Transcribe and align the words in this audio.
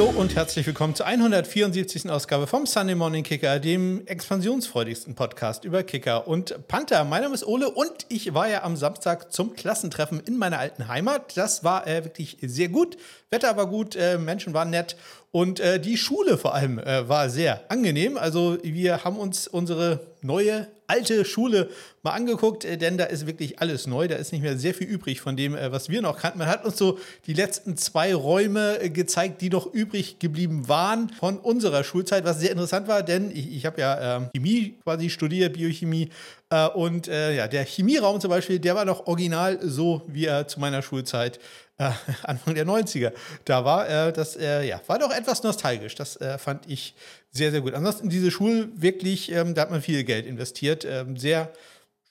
Hallo 0.00 0.18
und 0.18 0.34
herzlich 0.34 0.66
willkommen 0.66 0.94
zur 0.94 1.04
174. 1.04 2.08
Ausgabe 2.08 2.46
vom 2.46 2.64
Sunday 2.64 2.94
Morning 2.94 3.22
Kicker, 3.22 3.58
dem 3.58 4.06
expansionsfreudigsten 4.06 5.14
Podcast 5.14 5.66
über 5.66 5.82
Kicker 5.82 6.26
und 6.26 6.66
Panther. 6.68 7.04
Mein 7.04 7.20
Name 7.20 7.34
ist 7.34 7.46
Ole 7.46 7.68
und 7.68 8.06
ich 8.08 8.32
war 8.32 8.48
ja 8.48 8.62
am 8.62 8.76
Samstag 8.76 9.30
zum 9.30 9.52
Klassentreffen 9.52 10.20
in 10.20 10.38
meiner 10.38 10.58
alten 10.58 10.88
Heimat. 10.88 11.36
Das 11.36 11.64
war 11.64 11.86
äh, 11.86 12.02
wirklich 12.02 12.38
sehr 12.40 12.70
gut. 12.70 12.96
Wetter 13.28 13.58
war 13.58 13.66
gut, 13.66 13.94
äh, 13.94 14.16
Menschen 14.16 14.54
waren 14.54 14.70
nett 14.70 14.96
und 15.32 15.60
äh, 15.60 15.78
die 15.78 15.96
Schule 15.96 16.38
vor 16.38 16.54
allem 16.54 16.78
äh, 16.78 17.08
war 17.08 17.30
sehr 17.30 17.70
angenehm. 17.70 18.18
Also 18.18 18.58
wir 18.62 19.04
haben 19.04 19.16
uns 19.16 19.46
unsere 19.46 20.00
neue 20.22 20.66
alte 20.90 21.24
Schule 21.24 21.70
mal 22.02 22.12
angeguckt, 22.12 22.64
äh, 22.64 22.76
denn 22.76 22.98
da 22.98 23.04
ist 23.04 23.26
wirklich 23.26 23.60
alles 23.60 23.86
neu. 23.86 24.08
Da 24.08 24.16
ist 24.16 24.32
nicht 24.32 24.42
mehr 24.42 24.58
sehr 24.58 24.74
viel 24.74 24.88
übrig 24.88 25.20
von 25.20 25.36
dem, 25.36 25.54
äh, 25.54 25.70
was 25.70 25.88
wir 25.88 26.02
noch 26.02 26.18
kannten. 26.18 26.38
Man 26.38 26.48
hat 26.48 26.64
uns 26.64 26.76
so 26.76 26.98
die 27.26 27.32
letzten 27.32 27.76
zwei 27.76 28.12
Räume 28.12 28.80
äh, 28.80 28.90
gezeigt, 28.90 29.40
die 29.40 29.50
noch 29.50 29.72
übrig 29.72 30.18
geblieben 30.18 30.68
waren 30.68 31.10
von 31.10 31.38
unserer 31.38 31.84
Schulzeit, 31.84 32.24
was 32.24 32.40
sehr 32.40 32.50
interessant 32.50 32.88
war, 32.88 33.04
denn 33.04 33.30
ich, 33.30 33.54
ich 33.54 33.66
habe 33.66 33.80
ja 33.80 34.18
äh, 34.18 34.20
Chemie 34.34 34.78
quasi 34.82 35.10
studiert, 35.10 35.52
Biochemie. 35.52 36.08
Äh, 36.50 36.66
und 36.68 37.06
ja, 37.06 37.46
der 37.48 37.64
Chemieraum 37.64 38.20
zum 38.20 38.30
Beispiel, 38.30 38.58
der 38.58 38.74
war 38.74 38.84
noch 38.84 39.06
original 39.06 39.58
so, 39.62 40.02
wie 40.06 40.26
er 40.26 40.48
zu 40.48 40.58
meiner 40.60 40.82
Schulzeit 40.82 41.38
äh, 41.80 41.90
Anfang 42.22 42.54
der 42.54 42.66
90er 42.66 43.12
da 43.44 43.64
war. 43.64 43.88
Äh, 43.88 44.12
das 44.12 44.36
äh, 44.36 44.66
ja, 44.66 44.80
war 44.86 44.98
doch 44.98 45.10
etwas 45.10 45.42
nostalgisch. 45.42 45.94
Das 45.94 46.16
äh, 46.16 46.38
fand 46.38 46.68
ich 46.68 46.94
sehr, 47.30 47.50
sehr 47.50 47.60
gut. 47.60 47.74
Ansonsten 47.74 48.08
diese 48.08 48.30
Schule 48.30 48.68
wirklich, 48.74 49.32
ähm, 49.32 49.54
da 49.54 49.62
hat 49.62 49.70
man 49.70 49.82
viel 49.82 50.04
Geld 50.04 50.26
investiert. 50.26 50.84
Ähm, 50.84 51.16
sehr 51.16 51.50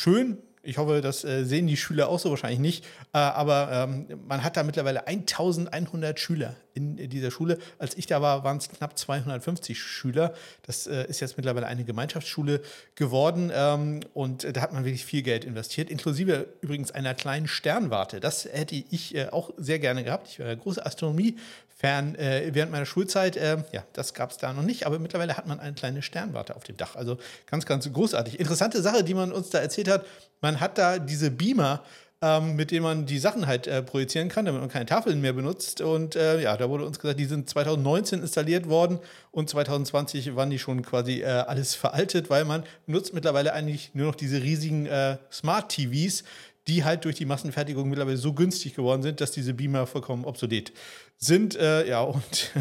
schön, 0.02 0.38
ich 0.62 0.78
hoffe, 0.78 1.02
das 1.02 1.24
äh, 1.24 1.46
sehen 1.46 1.68
die 1.68 1.78
Schüler 1.78 2.10
auch 2.10 2.20
so 2.20 2.30
wahrscheinlich 2.30 2.60
nicht. 2.60 2.86
Äh, 3.14 3.18
aber 3.18 3.70
ähm, 3.72 4.08
man 4.28 4.44
hat 4.44 4.58
da 4.58 4.64
mittlerweile 4.64 5.08
1100 5.08 6.20
Schüler 6.20 6.56
in, 6.74 6.98
in 6.98 7.10
dieser 7.10 7.32
Schule. 7.32 7.58
Als 7.78 7.98
ich 7.98 8.08
da 8.08 8.22
war, 8.22 8.44
waren 8.44 8.58
es 8.58 8.70
knapp 8.70 8.98
250 8.98 9.80
Schüler. 9.80 10.34
Das 10.64 10.88
äh, 10.88 11.06
ist 11.08 11.22
jetzt 11.22 11.38
mittlerweile 11.38 11.68
eine 11.68 11.86
Gemeinschaftsschule 11.86 12.62
geworden. 12.96 13.52
Ähm, 13.54 14.02
und 14.14 14.56
da 14.56 14.62
hat 14.62 14.74
man 14.74 14.84
wirklich 14.84 15.06
viel 15.06 15.22
Geld 15.22 15.46
investiert, 15.46 15.90
inklusive 15.90 16.48
übrigens 16.62 16.92
einer 16.92 17.14
kleinen 17.14 17.48
Sternwarte. 17.48 18.20
Das 18.20 18.46
hätte 18.46 18.76
ich 18.76 19.16
äh, 19.16 19.30
auch 19.30 19.52
sehr 19.58 19.80
gerne 19.80 20.04
gehabt. 20.04 20.28
Ich 20.30 20.40
war 20.40 20.48
ein 20.48 20.60
großer 20.60 20.86
Astronomie 20.86 21.38
fern 21.80 22.16
äh, 22.16 22.50
während 22.54 22.74
meiner 22.74 22.86
Schulzeit. 22.86 23.38
Äh, 23.38 23.58
ja, 23.72 23.84
das 23.94 24.14
gab 24.14 24.32
es 24.32 24.38
da 24.38 24.52
noch 24.52 24.64
nicht, 24.64 24.86
aber 24.86 25.00
mittlerweile 25.00 25.38
hat 25.38 25.48
man 25.48 25.62
eine 25.62 25.74
kleine 25.74 26.02
Sternwarte 26.02 26.58
auf 26.58 26.66
dem 26.66 26.76
Dach. 26.76 26.98
Also 26.98 27.18
ganz, 27.46 27.66
ganz 27.66 27.92
großartig. 27.92 28.38
Interessante 28.38 28.82
Sache, 28.82 29.04
die 29.04 29.14
man 29.14 29.32
uns 29.32 29.50
da 29.50 29.60
erzählt 29.60 29.88
hat. 29.88 30.06
Man 30.42 30.60
hat 30.60 30.78
da 30.78 31.00
diese 31.00 31.32
Beamer, 31.32 31.82
ähm, 32.22 32.58
mit 32.58 32.72
denen 32.72 32.84
man 32.84 33.06
die 33.06 33.18
Sachen 33.18 33.48
halt 33.48 33.66
äh, 33.66 33.82
projizieren 33.82 34.28
kann, 34.28 34.44
damit 34.44 34.60
man 34.60 34.70
keine 34.70 34.88
Tafeln 34.88 35.22
mehr 35.22 35.32
benutzt. 35.32 35.80
Und 35.80 36.18
äh, 36.18 36.42
ja, 36.42 36.58
da 36.58 36.70
wurde 36.70 36.86
uns 36.86 37.00
gesagt, 37.00 37.18
die 37.18 37.26
sind 37.26 37.50
2019 37.50 38.24
installiert 38.24 38.68
worden 38.68 39.00
und 39.32 39.50
2020 39.50 40.36
waren 40.36 40.50
die 40.50 40.60
schon 40.60 40.82
quasi 40.82 41.22
äh, 41.22 41.28
alles 41.28 41.76
veraltet, 41.76 42.30
weil 42.30 42.44
man 42.44 42.64
nutzt 42.88 43.14
mittlerweile 43.14 43.54
eigentlich 43.54 43.92
nur 43.94 44.08
noch 44.08 44.16
diese 44.16 44.44
riesigen 44.44 44.86
äh, 44.86 45.16
Smart 45.32 45.70
TVs, 45.72 46.26
die 46.68 46.84
halt 46.84 47.06
durch 47.06 47.16
die 47.16 47.26
Massenfertigung 47.26 47.90
mittlerweile 47.90 48.18
so 48.18 48.34
günstig 48.34 48.76
geworden 48.76 49.02
sind, 49.02 49.22
dass 49.22 49.32
diese 49.32 49.54
Beamer 49.54 49.88
vollkommen 49.88 50.26
obsolet 50.26 50.72
sind. 51.18 51.56
Äh, 51.56 51.88
ja, 51.88 52.02
und 52.02 52.52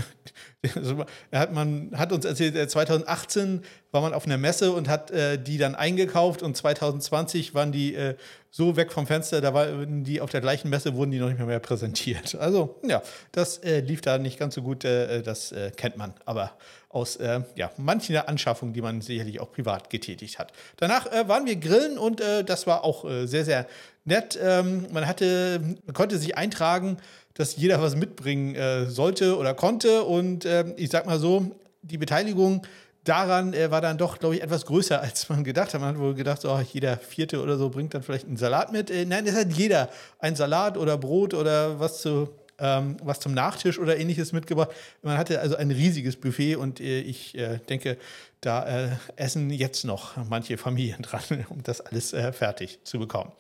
er 1.30 1.40
hat, 1.40 1.52
man 1.52 1.92
hat 1.96 2.12
uns 2.12 2.24
erzählt, 2.24 2.70
2018 2.70 3.58
äh, 3.58 3.66
war 3.92 4.00
man 4.00 4.12
auf 4.12 4.26
einer 4.26 4.36
Messe 4.36 4.72
und 4.72 4.88
hat 4.88 5.10
äh, 5.12 5.40
die 5.40 5.56
dann 5.56 5.76
eingekauft 5.76 6.42
und 6.42 6.56
2020 6.56 7.54
waren 7.54 7.70
die 7.70 7.94
äh, 7.94 8.16
so 8.50 8.76
weg 8.76 8.92
vom 8.92 9.06
Fenster, 9.06 9.40
da 9.40 9.54
waren 9.54 10.02
die 10.02 10.20
auf 10.20 10.30
der 10.30 10.40
gleichen 10.40 10.68
Messe, 10.70 10.94
wurden 10.94 11.12
die 11.12 11.18
noch 11.18 11.28
nicht 11.28 11.38
mehr, 11.38 11.46
mehr 11.46 11.60
präsentiert. 11.60 12.34
Also 12.34 12.80
ja, 12.82 13.02
das 13.30 13.58
äh, 13.58 13.80
lief 13.80 14.00
da 14.00 14.18
nicht 14.18 14.38
ganz 14.38 14.56
so 14.56 14.62
gut, 14.62 14.84
äh, 14.84 15.22
das 15.22 15.54
kennt 15.76 15.96
man, 15.96 16.14
aber 16.24 16.52
aus 16.88 17.18
ja, 17.54 17.70
manchen 17.76 18.16
Anschaffungen, 18.16 18.72
die 18.72 18.80
man 18.80 19.02
sicherlich 19.02 19.40
auch 19.40 19.52
privat 19.52 19.90
getätigt 19.90 20.38
hat. 20.38 20.52
Danach 20.78 21.06
waren 21.28 21.44
wir 21.44 21.56
grillen 21.56 21.98
und 21.98 22.20
das 22.20 22.66
war 22.66 22.82
auch 22.82 23.04
sehr, 23.24 23.44
sehr 23.44 23.66
nett. 24.08 24.38
Ähm, 24.42 24.86
man 24.92 25.06
hatte, 25.06 25.60
man 25.86 25.94
konnte 25.94 26.18
sich 26.18 26.36
eintragen, 26.36 26.96
dass 27.34 27.56
jeder 27.56 27.80
was 27.80 27.94
mitbringen 27.94 28.56
äh, 28.56 28.86
sollte 28.86 29.38
oder 29.38 29.54
konnte. 29.54 30.02
Und 30.02 30.44
äh, 30.44 30.64
ich 30.76 30.90
sag 30.90 31.06
mal 31.06 31.20
so, 31.20 31.52
die 31.82 31.98
Beteiligung 31.98 32.66
daran 33.04 33.54
äh, 33.54 33.70
war 33.70 33.80
dann 33.80 33.96
doch, 33.96 34.18
glaube 34.18 34.34
ich, 34.34 34.42
etwas 34.42 34.66
größer, 34.66 35.00
als 35.02 35.28
man 35.28 35.44
gedacht 35.44 35.72
hat. 35.72 35.80
Man 35.80 35.94
hat 35.94 35.98
wohl 36.00 36.14
gedacht, 36.14 36.44
oh, 36.44 36.60
jeder 36.72 36.96
Vierte 36.96 37.40
oder 37.40 37.56
so 37.56 37.70
bringt 37.70 37.94
dann 37.94 38.02
vielleicht 38.02 38.26
einen 38.26 38.36
Salat 38.36 38.72
mit. 38.72 38.90
Äh, 38.90 39.04
nein, 39.04 39.26
es 39.26 39.36
hat 39.36 39.52
jeder 39.52 39.88
ein 40.18 40.34
Salat 40.34 40.76
oder 40.76 40.98
Brot 40.98 41.34
oder 41.34 41.78
was 41.78 42.02
zu 42.02 42.28
ähm, 42.60 42.96
was 43.04 43.20
zum 43.20 43.34
Nachtisch 43.34 43.78
oder 43.78 43.96
ähnliches 43.98 44.32
mitgebracht. 44.32 44.70
Man 45.02 45.16
hatte 45.16 45.40
also 45.40 45.54
ein 45.54 45.70
riesiges 45.70 46.16
Buffet 46.16 46.56
und 46.56 46.80
äh, 46.80 47.00
ich 47.00 47.38
äh, 47.38 47.58
denke, 47.68 47.98
da 48.40 48.66
äh, 48.66 48.88
essen 49.14 49.50
jetzt 49.50 49.84
noch 49.84 50.16
manche 50.28 50.58
Familien 50.58 51.02
dran, 51.02 51.46
um 51.50 51.62
das 51.62 51.80
alles 51.80 52.10
fertig 52.10 52.80
zu 52.82 52.98
bekommen. 52.98 53.30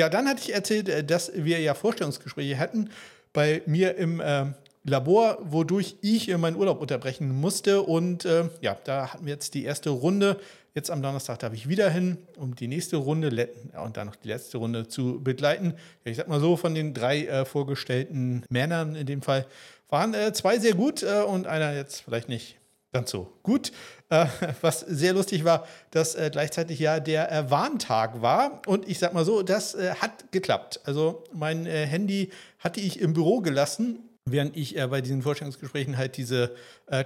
Ja, 0.00 0.08
dann 0.08 0.26
hatte 0.26 0.40
ich 0.40 0.54
erzählt, 0.54 0.88
äh, 0.88 1.04
dass 1.04 1.30
wir 1.34 1.60
ja 1.60 1.74
Vorstellungsgespräche 1.74 2.58
hatten 2.58 2.88
bei 3.34 3.60
mir 3.66 3.96
im 3.96 4.18
äh, 4.18 4.46
Labor, 4.82 5.36
wodurch 5.42 5.96
ich 6.00 6.34
meinen 6.38 6.56
Urlaub 6.56 6.80
unterbrechen 6.80 7.38
musste. 7.38 7.82
Und 7.82 8.24
äh, 8.24 8.48
ja, 8.62 8.78
da 8.84 9.12
hatten 9.12 9.26
wir 9.26 9.34
jetzt 9.34 9.52
die 9.52 9.62
erste 9.62 9.90
Runde. 9.90 10.40
Jetzt 10.74 10.90
am 10.90 11.02
Donnerstag 11.02 11.40
darf 11.40 11.52
ich 11.52 11.68
wieder 11.68 11.90
hin, 11.90 12.16
um 12.38 12.54
die 12.54 12.66
nächste 12.66 12.96
Runde 12.96 13.50
und 13.84 13.98
dann 13.98 14.06
noch 14.06 14.16
die 14.16 14.28
letzte 14.28 14.56
Runde 14.56 14.88
zu 14.88 15.20
begleiten. 15.22 15.74
Ja, 16.06 16.12
ich 16.12 16.16
sag 16.16 16.28
mal 16.28 16.40
so, 16.40 16.56
von 16.56 16.74
den 16.74 16.94
drei 16.94 17.26
äh, 17.26 17.44
vorgestellten 17.44 18.44
Männern 18.48 18.96
in 18.96 19.04
dem 19.04 19.20
Fall 19.20 19.44
waren 19.90 20.14
äh, 20.14 20.32
zwei 20.32 20.58
sehr 20.58 20.72
gut 20.72 21.02
äh, 21.02 21.20
und 21.20 21.46
einer 21.46 21.74
jetzt 21.74 22.00
vielleicht 22.00 22.30
nicht 22.30 22.56
ganz 22.92 23.10
so 23.10 23.32
gut. 23.42 23.72
Äh, 24.08 24.26
was 24.60 24.80
sehr 24.80 25.12
lustig 25.12 25.44
war, 25.44 25.66
dass 25.90 26.14
äh, 26.14 26.30
gleichzeitig 26.32 26.78
ja 26.78 27.00
der 27.00 27.30
äh, 27.30 27.50
Warntag 27.50 28.22
war. 28.22 28.62
Und 28.66 28.88
ich 28.88 28.98
sag 28.98 29.14
mal 29.14 29.24
so, 29.24 29.42
das 29.42 29.74
äh, 29.74 29.94
hat 30.00 30.32
geklappt. 30.32 30.80
Also 30.84 31.24
mein 31.32 31.66
äh, 31.66 31.86
Handy 31.86 32.30
hatte 32.58 32.80
ich 32.80 33.00
im 33.00 33.12
Büro 33.12 33.40
gelassen, 33.40 34.00
während 34.24 34.56
ich 34.56 34.76
äh, 34.76 34.86
bei 34.88 35.00
diesen 35.00 35.22
Vorstellungsgesprächen 35.22 35.96
halt 35.96 36.16
diese 36.16 36.54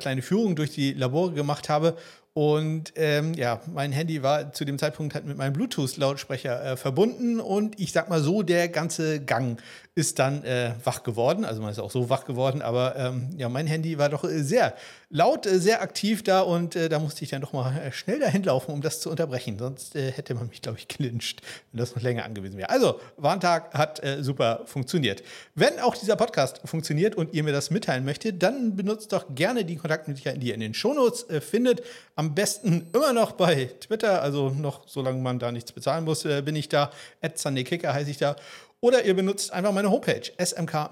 kleine 0.00 0.22
Führung 0.22 0.56
durch 0.56 0.70
die 0.70 0.94
Labore 0.94 1.32
gemacht 1.34 1.68
habe. 1.68 1.98
Und 2.32 2.94
ähm, 2.96 3.34
ja, 3.34 3.60
mein 3.66 3.92
Handy 3.92 4.22
war 4.22 4.50
zu 4.54 4.64
dem 4.64 4.78
Zeitpunkt 4.78 5.14
halt 5.14 5.26
mit 5.26 5.36
meinem 5.36 5.52
Bluetooth-Lautsprecher 5.52 6.78
verbunden 6.78 7.38
und 7.38 7.78
ich 7.78 7.92
sag 7.92 8.08
mal 8.08 8.22
so, 8.22 8.42
der 8.42 8.70
ganze 8.70 9.20
Gang 9.20 9.60
ist 9.96 10.18
dann 10.18 10.42
äh, 10.42 10.72
wach 10.82 11.04
geworden. 11.04 11.44
Also 11.44 11.62
man 11.62 11.70
ist 11.70 11.78
auch 11.78 11.90
so 11.90 12.10
wach 12.10 12.24
geworden, 12.24 12.62
aber 12.62 12.96
ähm, 12.96 13.30
ja, 13.36 13.48
mein 13.48 13.68
Handy 13.68 13.96
war 13.96 14.08
doch 14.08 14.24
äh, 14.24 14.42
sehr 14.42 14.74
laut, 15.08 15.46
äh, 15.46 15.60
sehr 15.60 15.82
aktiv 15.82 16.24
da 16.24 16.40
und 16.40 16.74
äh, 16.74 16.88
da 16.88 16.98
musste 16.98 17.22
ich 17.22 17.30
dann 17.30 17.40
doch 17.40 17.52
mal 17.52 17.76
äh, 17.76 17.92
schnell 17.92 18.18
dahin 18.18 18.42
laufen, 18.42 18.72
um 18.72 18.82
das 18.82 19.00
zu 19.00 19.08
unterbrechen. 19.08 19.56
Sonst 19.56 19.94
äh, 19.94 20.10
hätte 20.10 20.34
man 20.34 20.48
mich, 20.48 20.62
glaube 20.62 20.78
ich, 20.78 20.88
gelinscht, 20.88 21.42
wenn 21.70 21.78
das 21.78 21.94
noch 21.94 22.02
länger 22.02 22.24
angewiesen 22.24 22.58
wäre. 22.58 22.70
Also, 22.70 22.98
Warntag 23.16 23.72
hat 23.74 24.02
super 24.20 24.62
funktioniert. 24.66 25.22
Wenn 25.54 25.78
auch 25.78 25.96
dieser 25.96 26.16
Podcast 26.16 26.60
funktioniert 26.64 27.14
und 27.14 27.32
ihr 27.32 27.44
mir 27.44 27.52
das 27.52 27.70
mitteilen 27.70 28.04
möchtet, 28.04 28.42
dann 28.42 28.76
benutzt 28.76 29.12
doch 29.12 29.26
gerne 29.34 29.64
die 29.64 29.76
Kontaktmöglichkeiten, 29.76 30.40
die 30.40 30.48
ihr 30.48 30.54
in 30.54 30.60
den 30.60 30.74
Shownotes 30.74 31.26
findet. 31.40 31.82
Am 32.16 32.34
besten 32.34 32.88
immer 32.92 33.12
noch 33.12 33.32
bei 33.32 33.70
Twitter, 33.80 34.22
also 34.22 34.50
noch 34.50 34.88
solange 34.88 35.20
man 35.20 35.38
da 35.38 35.52
nichts 35.52 35.72
bezahlen 35.72 36.04
muss, 36.04 36.22
bin 36.22 36.56
ich 36.56 36.68
da. 36.68 36.90
Kicker 37.20 37.94
heiße 37.94 38.10
ich 38.10 38.18
da. 38.18 38.36
Oder 38.84 39.04
ihr 39.06 39.14
benutzt 39.14 39.50
einfach 39.50 39.72
meine 39.72 39.90
Homepage 39.90 40.30
smk-blog.de, 40.36 40.84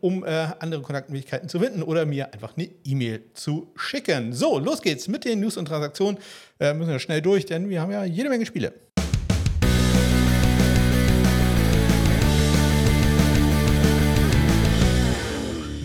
um 0.00 0.24
äh, 0.24 0.48
andere 0.58 0.80
Kontaktmöglichkeiten 0.80 1.50
zu 1.50 1.60
finden 1.60 1.82
oder 1.82 2.06
mir 2.06 2.32
einfach 2.32 2.56
eine 2.56 2.70
E-Mail 2.82 3.24
zu 3.34 3.70
schicken. 3.76 4.32
So, 4.32 4.58
los 4.58 4.80
geht's 4.80 5.06
mit 5.06 5.26
den 5.26 5.40
News 5.40 5.58
und 5.58 5.66
Transaktionen. 5.66 6.18
Äh, 6.58 6.72
müssen 6.72 6.92
wir 6.92 6.98
schnell 6.98 7.20
durch, 7.20 7.44
denn 7.44 7.68
wir 7.68 7.82
haben 7.82 7.92
ja 7.92 8.04
jede 8.04 8.30
Menge 8.30 8.46
Spiele. 8.46 8.72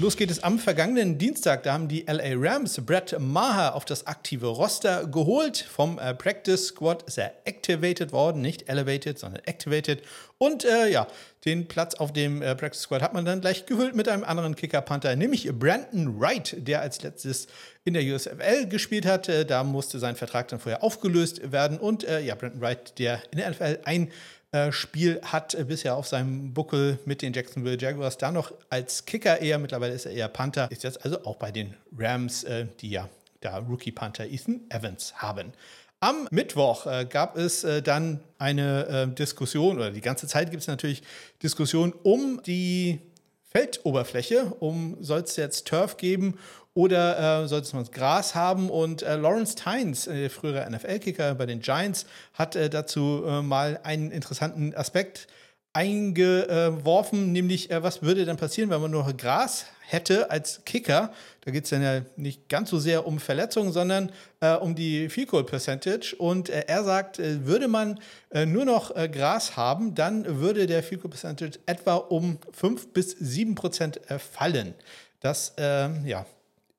Los 0.09 0.17
geht 0.17 0.31
es 0.31 0.41
am 0.41 0.57
vergangenen 0.57 1.19
Dienstag. 1.19 1.61
Da 1.61 1.73
haben 1.73 1.87
die 1.87 2.03
LA 2.07 2.33
Rams 2.33 2.83
Brett 2.83 3.15
Maher 3.19 3.75
auf 3.75 3.85
das 3.85 4.07
aktive 4.07 4.47
Roster 4.47 5.05
geholt. 5.05 5.59
Vom 5.59 5.99
äh, 5.99 6.15
Practice 6.15 6.69
Squad 6.69 7.03
ist 7.03 7.19
er 7.19 7.31
activated 7.45 8.11
worden, 8.11 8.41
nicht 8.41 8.67
elevated, 8.67 9.19
sondern 9.19 9.43
activated. 9.45 10.01
Und 10.39 10.65
äh, 10.65 10.89
ja, 10.89 11.05
den 11.45 11.67
Platz 11.67 11.93
auf 11.93 12.11
dem 12.11 12.41
äh, 12.41 12.55
Practice 12.55 12.81
Squad 12.81 13.03
hat 13.03 13.13
man 13.13 13.23
dann 13.23 13.39
gleich 13.39 13.67
gefüllt 13.67 13.95
mit 13.95 14.09
einem 14.09 14.23
anderen 14.23 14.55
Kicker-Panther, 14.55 15.15
nämlich 15.15 15.47
Brandon 15.53 16.19
Wright, 16.19 16.55
der 16.57 16.81
als 16.81 17.03
letztes 17.03 17.45
in 17.85 17.93
der 17.93 18.01
USFL 18.01 18.65
gespielt 18.65 19.05
hat. 19.05 19.29
Äh, 19.29 19.45
da 19.45 19.63
musste 19.63 19.99
sein 19.99 20.15
Vertrag 20.15 20.47
dann 20.47 20.59
vorher 20.59 20.81
aufgelöst 20.81 21.51
werden. 21.51 21.77
Und 21.77 22.03
äh, 22.03 22.21
ja, 22.21 22.33
Brandon 22.33 22.61
Wright, 22.61 22.97
der 22.97 23.21
in 23.29 23.37
der 23.37 23.51
NFL 23.51 23.77
ein 23.85 24.11
Spiel 24.71 25.21
hat 25.23 25.53
äh, 25.53 25.63
bisher 25.63 25.95
auf 25.95 26.07
seinem 26.07 26.53
Buckel 26.53 26.97
mit 27.05 27.21
den 27.21 27.33
Jacksonville 27.33 27.77
Jaguars. 27.79 28.17
Da 28.17 28.31
noch 28.31 28.51
als 28.69 29.05
Kicker 29.05 29.41
eher, 29.41 29.59
mittlerweile 29.59 29.93
ist 29.93 30.05
er 30.05 30.11
eher 30.11 30.27
Panther, 30.27 30.69
ist 30.71 30.83
jetzt 30.83 31.03
also 31.03 31.23
auch 31.25 31.35
bei 31.35 31.51
den 31.51 31.75
Rams, 31.95 32.43
äh, 32.43 32.65
die 32.79 32.89
ja 32.89 33.09
da 33.41 33.57
Rookie 33.59 33.91
Panther 33.91 34.25
Ethan 34.25 34.61
Evans 34.69 35.13
haben. 35.15 35.53
Am 36.01 36.27
Mittwoch 36.31 36.87
äh, 36.87 37.05
gab 37.05 37.37
es 37.37 37.63
äh, 37.63 37.81
dann 37.81 38.21
eine 38.37 38.87
äh, 38.87 39.07
Diskussion, 39.13 39.77
oder 39.77 39.91
die 39.91 40.01
ganze 40.01 40.27
Zeit 40.27 40.49
gibt 40.49 40.61
es 40.61 40.67
natürlich 40.67 41.03
Diskussionen 41.43 41.93
um 42.03 42.41
die 42.43 42.99
Feldoberfläche, 43.43 44.45
um 44.59 44.97
soll 45.01 45.21
es 45.21 45.35
jetzt 45.35 45.67
Turf 45.67 45.97
geben 45.97 46.37
oder 46.79 47.43
äh, 47.43 47.47
soll 47.49 47.59
es 47.59 47.73
mal 47.73 47.83
Gras 47.91 48.35
haben? 48.35 48.69
Und 48.69 49.01
äh, 49.01 49.17
Lawrence 49.17 49.55
Tynes, 49.55 50.07
äh, 50.07 50.29
früherer 50.29 50.69
NFL-Kicker 50.69 51.35
bei 51.35 51.45
den 51.45 51.59
Giants, 51.59 52.05
hat 52.33 52.55
äh, 52.55 52.69
dazu 52.69 53.25
äh, 53.27 53.41
mal 53.41 53.81
einen 53.83 54.11
interessanten 54.11 54.73
Aspekt 54.73 55.27
eingeworfen, 55.73 57.33
nämlich 57.33 57.69
äh, 57.69 57.83
was 57.83 58.01
würde 58.01 58.23
dann 58.23 58.37
passieren, 58.37 58.69
wenn 58.69 58.79
man 58.79 58.91
nur 58.91 59.11
Gras 59.11 59.65
hätte 59.81 60.31
als 60.31 60.63
Kicker. 60.63 61.11
Da 61.41 61.51
geht 61.51 61.65
es 61.65 61.69
dann 61.71 61.81
ja 61.81 62.01
nicht 62.15 62.47
ganz 62.47 62.69
so 62.69 62.79
sehr 62.79 63.05
um 63.05 63.19
Verletzungen, 63.19 63.73
sondern 63.73 64.13
äh, 64.39 64.53
um 64.53 64.73
die 64.73 65.09
Field 65.09 65.27
Goal 65.27 65.43
Percentage. 65.43 66.15
Und 66.17 66.49
äh, 66.49 66.63
er 66.67 66.85
sagt, 66.85 67.19
äh, 67.19 67.45
würde 67.45 67.67
man 67.67 67.99
äh, 68.29 68.45
nur 68.45 68.63
noch 68.63 68.95
Gras 69.11 69.57
haben, 69.57 69.95
dann 69.95 70.39
würde 70.39 70.65
der 70.65 70.81
Field 70.81 71.01
Goal 71.01 71.11
Percentage 71.11 71.59
etwa 71.65 71.95
um 71.95 72.39
5 72.53 72.93
bis 72.93 73.11
7 73.11 73.55
Prozent 73.55 73.99
fallen. 74.17 74.75
Das 75.19 75.53
ähm, 75.57 76.05
ja, 76.05 76.25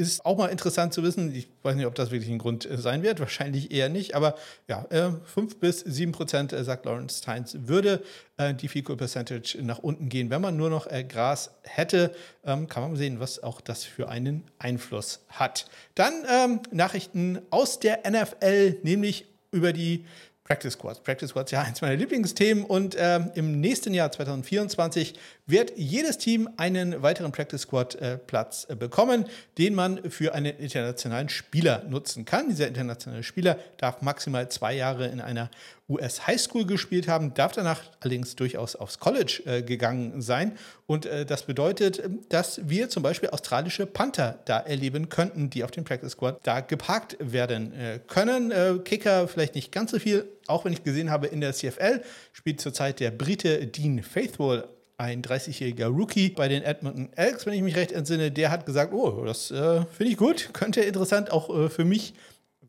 ist 0.01 0.25
auch 0.25 0.39
mal 0.39 0.47
interessant 0.47 0.95
zu 0.95 1.03
wissen. 1.03 1.35
Ich 1.35 1.49
weiß 1.63 1.77
nicht, 1.77 1.87
ob 1.87 1.95
das 1.95 2.11
wirklich 2.11 2.31
ein 2.31 2.39
Grund 2.39 2.69
äh, 2.69 2.79
sein 2.79 3.03
wird. 3.03 3.21
Wahrscheinlich 3.21 3.71
eher 3.71 3.89
nicht. 3.89 4.15
Aber 4.15 4.35
ja, 4.67 4.87
äh, 4.91 5.11
5 5.25 5.59
bis 5.59 5.81
7 5.81 6.13
Prozent, 6.13 6.53
äh, 6.53 6.65
sagt 6.65 6.87
Lawrence 6.87 7.21
Tynes, 7.21 7.69
würde 7.69 8.03
äh, 8.39 8.55
die 8.55 8.69
Fecal 8.69 8.97
Percentage 8.97 9.59
nach 9.63 9.79
unten 9.79 10.09
gehen. 10.09 10.31
Wenn 10.31 10.41
man 10.41 10.57
nur 10.57 10.71
noch 10.71 10.87
äh, 10.87 11.05
Gras 11.05 11.51
hätte, 11.63 12.13
ähm, 12.45 12.67
kann 12.69 12.83
man 12.83 12.97
sehen, 12.97 13.21
was 13.21 13.43
auch 13.43 13.61
das 13.61 13.85
für 13.85 14.09
einen 14.09 14.45
Einfluss 14.59 15.21
hat. 15.29 15.67
Dann 15.95 16.15
ähm, 16.29 16.61
Nachrichten 16.73 17.39
aus 17.51 17.79
der 17.79 18.11
NFL, 18.11 18.79
nämlich 18.83 19.27
über 19.53 19.73
die 19.73 20.07
Practice 20.51 20.73
Squads. 20.73 20.99
Practice 20.99 21.31
Squads, 21.31 21.53
ja, 21.53 21.63
eins 21.63 21.81
meiner 21.81 21.95
Lieblingsthemen. 21.95 22.65
Und 22.65 22.97
äh, 22.97 23.21
im 23.37 23.61
nächsten 23.61 23.95
Jahr 23.95 24.11
2024 24.11 25.15
wird 25.47 25.73
jedes 25.77 26.19
Team 26.19 26.49
einen 26.57 27.03
weiteren 27.03 27.31
Practice 27.31 27.63
Squad 27.63 27.95
äh, 27.95 28.19
Platz 28.19 28.67
äh, 28.69 28.75
bekommen, 28.75 29.27
den 29.59 29.77
man 29.77 30.11
für 30.11 30.35
einen 30.35 30.57
internationalen 30.59 31.29
Spieler 31.29 31.85
nutzen 31.89 32.25
kann. 32.25 32.49
Dieser 32.49 32.67
internationale 32.67 33.23
Spieler 33.23 33.61
darf 33.77 34.03
maximal 34.03 34.49
zwei 34.49 34.75
Jahre 34.75 35.07
in 35.07 35.21
einer 35.21 35.51
US 35.91 36.27
High 36.27 36.41
School 36.41 36.65
gespielt 36.65 37.09
haben, 37.09 37.35
darf 37.35 37.53
danach 37.53 37.83
allerdings 38.01 38.37
durchaus 38.37 38.77
aufs 38.77 38.99
College 38.99 39.43
äh, 39.45 39.63
gegangen 39.63 40.23
sein. 40.23 40.57
Und 40.87 41.05
äh, 41.05 41.27
das 41.27 41.43
bedeutet, 41.43 41.99
äh, 41.99 42.09
dass 42.29 42.69
wir 42.69 42.89
zum 42.89 43.03
Beispiel 43.03 43.31
australische 43.31 43.87
Panther 43.87 44.39
da 44.45 44.59
erleben 44.59 45.09
könnten, 45.09 45.51
die 45.51 45.65
auf 45.65 45.71
dem 45.71 45.85
Practice 45.85 46.13
Squad 46.13 46.39
da 46.45 46.61
geparkt 46.61 47.17
werden 47.21 47.73
äh, 47.75 48.01
können. 48.07 48.51
Äh, 48.51 48.79
Kicker 48.85 49.29
vielleicht 49.29 49.55
nicht 49.55 49.73
ganz 49.73 49.91
so 49.91 49.99
viel, 49.99 50.27
auch 50.47 50.65
wenn 50.65 50.73
ich 50.73 50.85
gesehen 50.85 51.11
habe, 51.11 51.27
in 51.27 51.41
der 51.41 51.53
CFL 51.53 52.03
spielt 52.33 52.61
zurzeit 52.61 53.01
der 53.01 53.11
Brite 53.11 53.67
Dean 53.67 54.03
Faithful 54.03 54.65
ein 55.01 55.23
30-jähriger 55.23 55.87
Rookie 55.87 56.29
bei 56.29 56.47
den 56.49 56.63
Edmonton 56.63 57.09
Elks, 57.17 57.47
wenn 57.47 57.55
ich 57.55 57.63
mich 57.63 57.75
recht 57.75 57.91
entsinne, 57.91 58.31
der 58.31 58.51
hat 58.51 58.67
gesagt, 58.67 58.93
oh, 58.93 59.25
das 59.25 59.51
äh, 59.51 59.85
finde 59.87 60.13
ich 60.13 60.19
gut, 60.19 60.51
könnte 60.53 60.83
interessant 60.83 61.33
auch 61.33 61.49
äh, 61.49 61.71
für 61.71 61.87
mich 61.87 62.13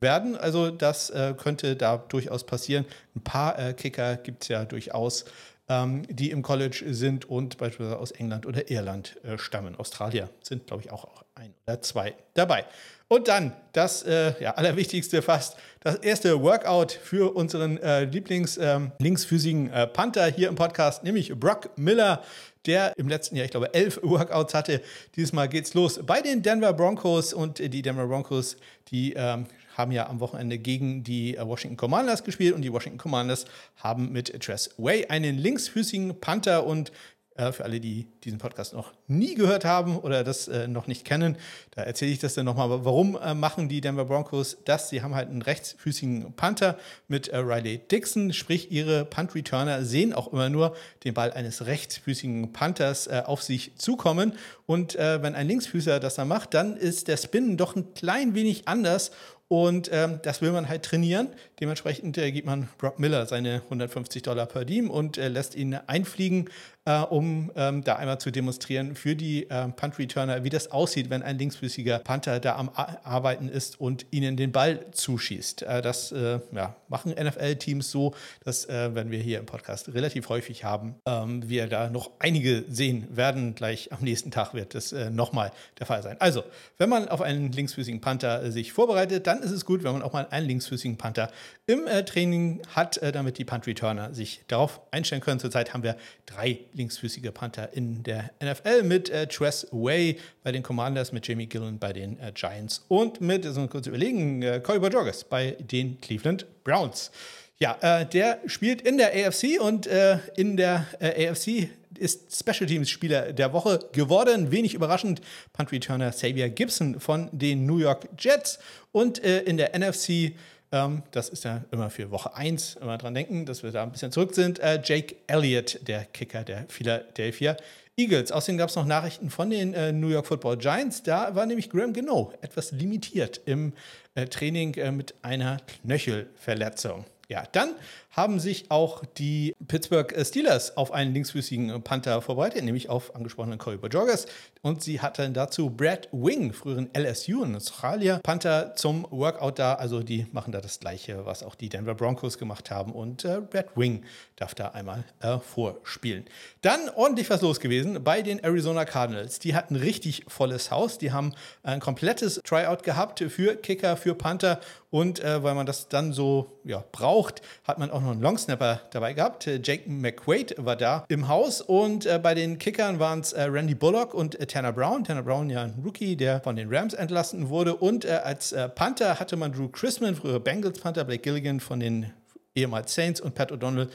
werden. 0.01 0.35
Also 0.35 0.71
das 0.71 1.09
äh, 1.09 1.33
könnte 1.37 1.75
da 1.75 1.97
durchaus 1.97 2.43
passieren. 2.43 2.85
Ein 3.15 3.21
paar 3.21 3.57
äh, 3.57 3.73
Kicker 3.73 4.17
gibt 4.17 4.43
es 4.43 4.49
ja 4.49 4.65
durchaus, 4.65 5.25
ähm, 5.69 6.03
die 6.09 6.31
im 6.31 6.41
College 6.41 6.83
sind 6.87 7.29
und 7.29 7.57
beispielsweise 7.57 7.99
aus 7.99 8.11
England 8.11 8.45
oder 8.45 8.69
Irland 8.69 9.17
äh, 9.23 9.37
stammen. 9.37 9.75
Australier 9.75 10.29
sind, 10.41 10.67
glaube 10.67 10.83
ich, 10.83 10.91
auch 10.91 11.07
ein 11.35 11.53
oder 11.65 11.81
zwei 11.81 12.15
dabei. 12.33 12.65
Und 13.07 13.27
dann 13.27 13.53
das 13.73 14.03
äh, 14.03 14.33
ja, 14.41 14.51
Allerwichtigste 14.51 15.21
fast, 15.21 15.57
das 15.81 15.95
erste 15.97 16.41
Workout 16.41 16.93
für 16.93 17.35
unseren 17.35 17.77
äh, 17.79 18.05
Lieblings-linksfüßigen 18.05 19.67
ähm, 19.67 19.73
äh, 19.73 19.85
Panther 19.87 20.27
hier 20.27 20.47
im 20.47 20.55
Podcast, 20.55 21.03
nämlich 21.03 21.37
Brock 21.37 21.77
Miller, 21.77 22.23
der 22.65 22.93
im 22.97 23.09
letzten 23.09 23.35
Jahr, 23.35 23.43
ich 23.43 23.51
glaube, 23.51 23.73
elf 23.73 23.99
Workouts 24.03 24.53
hatte. 24.53 24.81
Dieses 25.17 25.33
Mal 25.33 25.49
geht's 25.49 25.73
los 25.73 25.99
bei 26.05 26.21
den 26.21 26.41
Denver 26.41 26.71
Broncos 26.71 27.33
und 27.33 27.59
die 27.59 27.81
Denver 27.81 28.07
Broncos, 28.07 28.55
die 28.91 29.13
ähm, 29.17 29.45
haben 29.81 29.91
ja 29.91 30.07
am 30.07 30.19
Wochenende 30.19 30.57
gegen 30.57 31.03
die 31.03 31.35
äh, 31.35 31.45
Washington 31.45 31.77
Commanders 31.77 32.23
gespielt 32.23 32.53
und 32.53 32.61
die 32.61 32.71
Washington 32.71 32.97
Commanders 32.99 33.45
haben 33.77 34.11
mit 34.11 34.41
Tress 34.41 34.73
Way 34.77 35.07
einen 35.07 35.37
linksfüßigen 35.37 36.19
Panther 36.21 36.65
und 36.65 36.91
äh, 37.35 37.53
für 37.53 37.63
alle, 37.63 37.79
die 37.79 38.07
diesen 38.23 38.39
Podcast 38.39 38.73
noch 38.73 38.91
nie 39.07 39.35
gehört 39.35 39.63
haben 39.63 39.97
oder 39.97 40.23
das 40.23 40.49
äh, 40.49 40.67
noch 40.67 40.87
nicht 40.87 41.05
kennen, 41.05 41.37
da 41.71 41.81
erzähle 41.81 42.11
ich 42.11 42.19
das 42.19 42.33
dann 42.33 42.45
nochmal. 42.45 42.83
Warum 42.83 43.17
äh, 43.17 43.33
machen 43.33 43.69
die 43.69 43.79
Denver 43.79 44.03
Broncos 44.03 44.57
das? 44.65 44.89
Sie 44.89 45.01
haben 45.01 45.15
halt 45.15 45.29
einen 45.29 45.41
rechtsfüßigen 45.41 46.33
Panther 46.33 46.77
mit 47.07 47.29
äh, 47.29 47.37
Riley 47.37 47.79
Dixon, 47.79 48.33
sprich 48.33 48.69
ihre 48.71 49.05
Punt-Returner 49.05 49.85
sehen 49.85 50.13
auch 50.13 50.33
immer 50.33 50.49
nur 50.49 50.75
den 51.05 51.13
Ball 51.13 51.31
eines 51.31 51.65
rechtsfüßigen 51.65 52.51
Panthers 52.51 53.07
auf 53.07 53.41
sich 53.41 53.75
zukommen. 53.77 54.33
Und 54.65 54.95
wenn 54.95 55.35
ein 55.35 55.47
Linksfüßer 55.47 55.99
das 55.99 56.15
dann 56.15 56.27
macht, 56.27 56.53
dann 56.53 56.77
ist 56.77 57.07
der 57.07 57.17
Spin 57.17 57.57
doch 57.57 57.75
ein 57.75 57.93
klein 57.93 58.35
wenig 58.35 58.67
anders 58.67 59.11
und 59.51 59.89
ähm, 59.91 60.19
das 60.23 60.41
will 60.41 60.53
man 60.53 60.69
halt 60.69 60.83
trainieren. 60.83 61.27
Dementsprechend 61.59 62.17
äh, 62.17 62.31
gibt 62.31 62.47
man 62.47 62.69
Brock 62.77 62.99
Miller 62.99 63.25
seine 63.25 63.55
150 63.55 64.23
Dollar 64.23 64.45
per 64.45 64.65
Team 64.65 64.89
und 64.89 65.17
äh, 65.17 65.27
lässt 65.27 65.55
ihn 65.55 65.73
einfliegen, 65.87 66.49
äh, 66.85 66.99
um 66.99 67.51
ähm, 67.55 67.83
da 67.83 67.95
einmal 67.97 68.19
zu 68.19 68.31
demonstrieren 68.31 68.95
für 68.95 69.15
die 69.15 69.49
äh, 69.49 69.67
Punt-Returner, 69.67 70.43
wie 70.43 70.49
das 70.49 70.71
aussieht, 70.71 71.09
wenn 71.09 71.21
ein 71.21 71.37
linksfüßiger 71.37 71.99
Panther 71.99 72.39
da 72.39 72.55
am 72.55 72.71
Arbeiten 72.73 73.49
ist 73.49 73.79
und 73.79 74.05
ihnen 74.11 74.35
den 74.35 74.51
Ball 74.51 74.85
zuschießt. 74.91 75.61
Äh, 75.61 75.81
das 75.81 76.11
äh, 76.11 76.39
ja, 76.51 76.75
machen 76.87 77.11
NFL-Teams 77.11 77.91
so, 77.91 78.15
das 78.43 78.67
werden 78.67 79.11
wir 79.11 79.19
hier 79.19 79.39
im 79.39 79.45
Podcast 79.45 79.93
relativ 79.93 80.29
häufig 80.29 80.63
haben. 80.63 80.95
Ähm, 81.05 81.47
wir 81.49 81.67
da 81.67 81.89
noch 81.89 82.11
einige 82.19 82.63
sehen 82.69 83.07
werden. 83.15 83.55
Gleich 83.55 83.91
am 83.91 83.99
nächsten 84.01 84.31
Tag 84.31 84.53
wird 84.53 84.75
das 84.75 84.93
nochmal 85.11 85.51
der 85.79 85.85
Fall 85.85 86.01
sein. 86.03 86.17
Also, 86.19 86.43
wenn 86.77 86.89
man 86.89 87.07
auf 87.09 87.21
einen 87.21 87.51
linksfüßigen 87.51 88.01
Panther 88.01 88.51
sich 88.51 88.73
vorbereitet, 88.73 89.27
dann 89.27 89.41
ist 89.41 89.51
es 89.51 89.65
gut, 89.65 89.83
wenn 89.83 89.93
man 89.93 90.01
auch 90.01 90.13
mal 90.13 90.27
einen 90.29 90.47
linksfüßigen 90.47 90.97
Panther 90.97 91.31
im 91.67 91.87
äh, 91.87 92.03
Training 92.03 92.61
hat, 92.75 92.97
äh, 92.97 93.11
damit 93.11 93.37
die 93.37 93.45
Punt-Returner 93.45 94.13
sich 94.13 94.41
darauf 94.47 94.81
einstellen 94.91 95.21
können. 95.21 95.39
Zurzeit 95.39 95.73
haben 95.73 95.83
wir 95.83 95.95
drei 96.25 96.59
linksfüßige 96.73 97.31
Panther 97.33 97.73
in 97.73 98.03
der 98.03 98.31
NFL 98.43 98.83
mit 98.83 99.09
äh, 99.09 99.27
Tress 99.27 99.67
Way 99.71 100.17
bei 100.43 100.51
den 100.51 100.63
Commanders, 100.63 101.11
mit 101.11 101.27
Jamie 101.27 101.47
Gillen 101.47 101.79
bei 101.79 101.93
den 101.93 102.19
äh, 102.19 102.31
Giants 102.33 102.83
und 102.87 103.21
mit, 103.21 103.45
so 103.45 103.67
kurz 103.67 103.87
überlegen, 103.87 104.41
äh, 104.41 104.59
Corey 104.59 104.79
Bojorges 104.79 105.23
bei 105.23 105.57
den 105.59 105.99
Cleveland 106.01 106.45
Browns. 106.63 107.11
Ja, 107.59 107.77
äh, 107.81 108.05
der 108.07 108.39
spielt 108.47 108.81
in 108.81 108.97
der 108.97 109.11
AFC 109.13 109.61
und 109.61 109.85
äh, 109.85 110.17
in 110.35 110.57
der 110.57 110.87
äh, 110.99 111.29
AFC 111.29 111.69
ist 111.99 112.35
Special 112.35 112.67
Teams 112.67 112.89
Spieler 112.89 113.33
der 113.33 113.53
Woche 113.53 113.79
geworden. 113.91 114.51
Wenig 114.51 114.73
überraschend, 114.73 115.21
Punt 115.53 115.71
Returner 115.71 116.09
Xavier 116.09 116.49
Gibson 116.49 116.99
von 116.99 117.29
den 117.31 117.67
New 117.67 117.77
York 117.77 118.09
Jets 118.17 118.57
und 118.91 119.23
äh, 119.23 119.41
in 119.43 119.57
der 119.57 119.77
NFC 119.77 120.33
ähm, 120.71 121.03
das 121.11 121.29
ist 121.29 121.43
ja 121.43 121.63
immer 121.71 121.89
für 121.89 122.11
Woche 122.11 122.35
1, 122.35 122.77
immer 122.81 122.97
dran 122.97 123.13
denken, 123.13 123.45
dass 123.45 123.63
wir 123.63 123.71
da 123.71 123.83
ein 123.83 123.91
bisschen 123.91 124.11
zurück 124.11 124.33
sind. 124.33 124.59
Äh, 124.59 124.81
Jake 124.83 125.15
Elliott, 125.27 125.79
der 125.87 126.05
Kicker 126.05 126.43
der 126.43 126.65
Philadelphia 126.69 127.57
Eagles. 127.97 128.31
Außerdem 128.31 128.57
gab 128.57 128.69
es 128.69 128.75
noch 128.75 128.85
Nachrichten 128.85 129.29
von 129.29 129.49
den 129.49 129.73
äh, 129.73 129.91
New 129.91 130.07
York 130.07 130.27
Football 130.27 130.57
Giants. 130.57 131.03
Da 131.03 131.35
war 131.35 131.45
nämlich 131.45 131.69
Graham 131.69 131.93
Gino 131.93 132.33
etwas 132.41 132.71
limitiert 132.71 133.41
im 133.45 133.73
äh, 134.15 134.25
Training 134.25 134.73
äh, 134.75 134.91
mit 134.91 135.13
einer 135.21 135.57
Knöchelverletzung. 135.83 137.05
Ja, 137.27 137.43
dann 137.51 137.75
haben 138.11 138.39
sich 138.39 138.69
auch 138.69 139.03
die 139.17 139.55
Pittsburgh 139.67 140.13
Steelers 140.25 140.75
auf 140.75 140.91
einen 140.91 141.13
linksfüßigen 141.13 141.81
Panther 141.81 142.21
vorbereitet, 142.21 142.63
nämlich 142.63 142.89
auf 142.89 143.15
angesprochenen 143.15 143.57
Corey 143.57 143.77
Bojorges. 143.77 144.25
Und 144.61 144.83
sie 144.83 144.99
hatten 144.99 145.33
dazu 145.33 145.69
Brad 145.69 146.09
Wing, 146.11 146.53
früheren 146.53 146.89
LSU 146.95 147.43
in 147.43 147.55
Australier, 147.55 148.19
Panther 148.21 148.75
zum 148.75 149.07
Workout 149.09 149.59
da. 149.59 149.75
Also 149.75 150.03
die 150.03 150.27
machen 150.33 150.51
da 150.51 150.59
das 150.61 150.79
Gleiche, 150.79 151.25
was 151.25 151.41
auch 151.41 151.55
die 151.55 151.69
Denver 151.69 151.95
Broncos 151.95 152.37
gemacht 152.37 152.69
haben. 152.69 152.91
Und 152.91 153.23
äh, 153.23 153.39
Brad 153.41 153.77
Wing 153.77 154.03
darf 154.35 154.53
da 154.55 154.69
einmal 154.69 155.05
äh, 155.21 155.39
vorspielen. 155.39 156.25
Dann 156.61 156.89
ordentlich 156.89 157.29
was 157.29 157.41
los 157.41 157.59
gewesen 157.59 158.03
bei 158.03 158.21
den 158.21 158.39
Arizona 158.43 158.85
Cardinals. 158.85 159.39
Die 159.39 159.55
hatten 159.55 159.75
richtig 159.75 160.25
volles 160.27 160.69
Haus. 160.69 160.97
Die 160.97 161.11
haben 161.11 161.33
ein 161.63 161.79
komplettes 161.79 162.41
Tryout 162.43 162.83
gehabt 162.83 163.23
für 163.29 163.55
Kicker, 163.55 163.95
für 163.95 164.15
Panther. 164.15 164.59
Und 164.89 165.21
äh, 165.21 165.41
weil 165.41 165.55
man 165.55 165.65
das 165.65 165.87
dann 165.87 166.11
so 166.11 166.59
ja, 166.65 166.83
braucht, 166.91 167.41
hat 167.63 167.79
man 167.79 167.89
auch 167.89 168.00
auch 168.01 168.05
noch 168.05 168.11
einen 168.11 168.21
Longsnapper 168.21 168.81
dabei 168.91 169.13
gehabt. 169.13 169.47
Äh, 169.47 169.61
Jake 169.63 169.89
McQuaid 169.89 170.55
war 170.57 170.75
da 170.75 171.05
im 171.07 171.27
Haus 171.27 171.61
und 171.61 172.05
äh, 172.05 172.19
bei 172.21 172.33
den 172.33 172.57
Kickern 172.57 172.99
waren 172.99 173.19
es 173.19 173.33
äh, 173.33 173.43
Randy 173.43 173.75
Bullock 173.75 174.13
und 174.13 174.39
äh, 174.39 174.47
Tanner 174.47 174.73
Brown. 174.73 175.03
Tanner 175.03 175.23
Brown 175.23 175.49
ja 175.49 175.63
ein 175.63 175.81
Rookie, 175.83 176.15
der 176.15 176.41
von 176.41 176.55
den 176.55 176.73
Rams 176.73 176.93
entlassen 176.93 177.49
wurde. 177.49 177.75
Und 177.75 178.05
äh, 178.05 178.21
als 178.23 178.51
äh, 178.51 178.67
Panther 178.69 179.19
hatte 179.19 179.37
man 179.37 179.51
Drew 179.51 179.69
Chrisman, 179.69 180.15
früher 180.15 180.39
Bengals 180.39 180.79
Panther, 180.79 181.03
Blake 181.03 181.21
Gilligan 181.21 181.59
von 181.59 181.79
den 181.79 182.11
ehemals 182.55 182.93
Saints 182.93 183.21
und 183.21 183.35
Pat 183.35 183.51
O'Donnell 183.51 183.89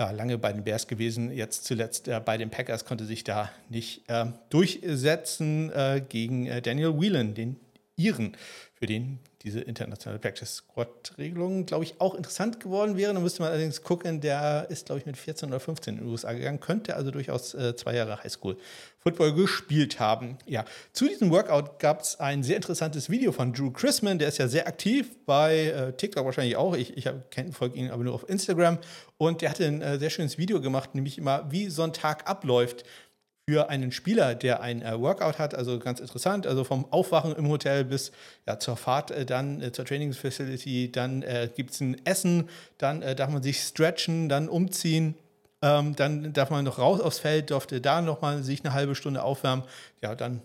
ja, 0.00 0.10
lange 0.12 0.38
bei 0.38 0.52
den 0.52 0.64
Bears 0.64 0.86
gewesen, 0.86 1.30
jetzt 1.30 1.64
zuletzt 1.64 2.08
bei 2.24 2.38
den 2.38 2.48
Packers, 2.48 2.86
konnte 2.86 3.04
sich 3.04 3.22
da 3.22 3.50
nicht 3.68 4.08
äh, 4.08 4.26
durchsetzen 4.48 5.70
gegen 6.08 6.48
Daniel 6.62 6.98
Whelan, 6.98 7.34
den 7.34 7.60
Iren, 7.96 8.34
für 8.72 8.86
den 8.86 9.18
diese 9.42 9.60
internationale 9.60 10.18
Practice 10.18 10.56
Squad-Regelung, 10.56 11.64
glaube 11.64 11.84
ich, 11.84 11.98
auch 11.98 12.14
interessant 12.14 12.60
geworden 12.60 12.96
wäre. 12.96 13.14
Da 13.14 13.20
müsste 13.20 13.42
man 13.42 13.50
allerdings 13.50 13.82
gucken, 13.82 14.20
der 14.20 14.66
ist, 14.68 14.86
glaube 14.86 14.98
ich, 14.98 15.06
mit 15.06 15.16
14 15.16 15.48
oder 15.48 15.60
15 15.60 15.94
in 15.94 16.00
den 16.00 16.08
USA 16.08 16.32
gegangen, 16.32 16.60
könnte 16.60 16.94
also 16.94 17.10
durchaus 17.10 17.54
äh, 17.54 17.74
zwei 17.74 17.94
Jahre 17.94 18.22
Highschool-Football 18.22 19.34
gespielt 19.34 19.98
haben. 19.98 20.36
Ja, 20.44 20.66
zu 20.92 21.08
diesem 21.08 21.30
Workout 21.30 21.78
gab 21.78 22.02
es 22.02 22.20
ein 22.20 22.42
sehr 22.42 22.56
interessantes 22.56 23.08
Video 23.08 23.32
von 23.32 23.54
Drew 23.54 23.70
Chrisman, 23.70 24.18
der 24.18 24.28
ist 24.28 24.38
ja 24.38 24.46
sehr 24.46 24.66
aktiv 24.68 25.08
bei 25.24 25.66
äh, 25.68 25.92
TikTok 25.94 26.26
wahrscheinlich 26.26 26.56
auch. 26.56 26.76
Ich, 26.76 26.96
ich 26.96 27.08
folge 27.52 27.78
ihn 27.78 27.90
aber 27.90 28.04
nur 28.04 28.14
auf 28.14 28.28
Instagram. 28.28 28.78
Und 29.16 29.40
der 29.42 29.50
hatte 29.50 29.66
ein 29.66 29.80
äh, 29.80 29.98
sehr 29.98 30.10
schönes 30.10 30.38
Video 30.38 30.60
gemacht, 30.60 30.94
nämlich 30.94 31.18
immer, 31.18 31.50
wie 31.50 31.68
so 31.68 31.82
ein 31.82 31.92
Tag 31.92 32.28
abläuft 32.28 32.84
für 33.48 33.68
einen 33.68 33.90
Spieler, 33.90 34.34
der 34.34 34.60
ein 34.60 34.82
äh, 34.82 35.00
Workout 35.00 35.38
hat, 35.38 35.54
also 35.54 35.78
ganz 35.78 36.00
interessant, 36.00 36.46
also 36.46 36.62
vom 36.62 36.86
Aufwachen 36.92 37.34
im 37.34 37.48
Hotel 37.48 37.84
bis 37.84 38.12
ja, 38.46 38.58
zur 38.58 38.76
Fahrt 38.76 39.10
äh, 39.10 39.26
dann 39.26 39.60
äh, 39.60 39.72
zur 39.72 39.84
Trainingsfacility, 39.84 40.92
dann 40.92 41.22
äh, 41.22 41.48
gibt 41.54 41.72
es 41.72 41.80
ein 41.80 42.00
Essen, 42.04 42.48
dann 42.78 43.02
äh, 43.02 43.16
darf 43.16 43.30
man 43.30 43.42
sich 43.42 43.60
stretchen, 43.60 44.28
dann 44.28 44.48
umziehen, 44.48 45.16
ähm, 45.62 45.96
dann 45.96 46.32
darf 46.32 46.50
man 46.50 46.64
noch 46.64 46.78
raus 46.78 47.00
aufs 47.00 47.18
Feld, 47.18 47.50
durfte 47.50 47.80
da 47.80 48.02
nochmal 48.02 48.42
sich 48.42 48.64
eine 48.64 48.72
halbe 48.72 48.94
Stunde 48.94 49.22
aufwärmen, 49.22 49.64
ja, 50.00 50.14
dann 50.14 50.42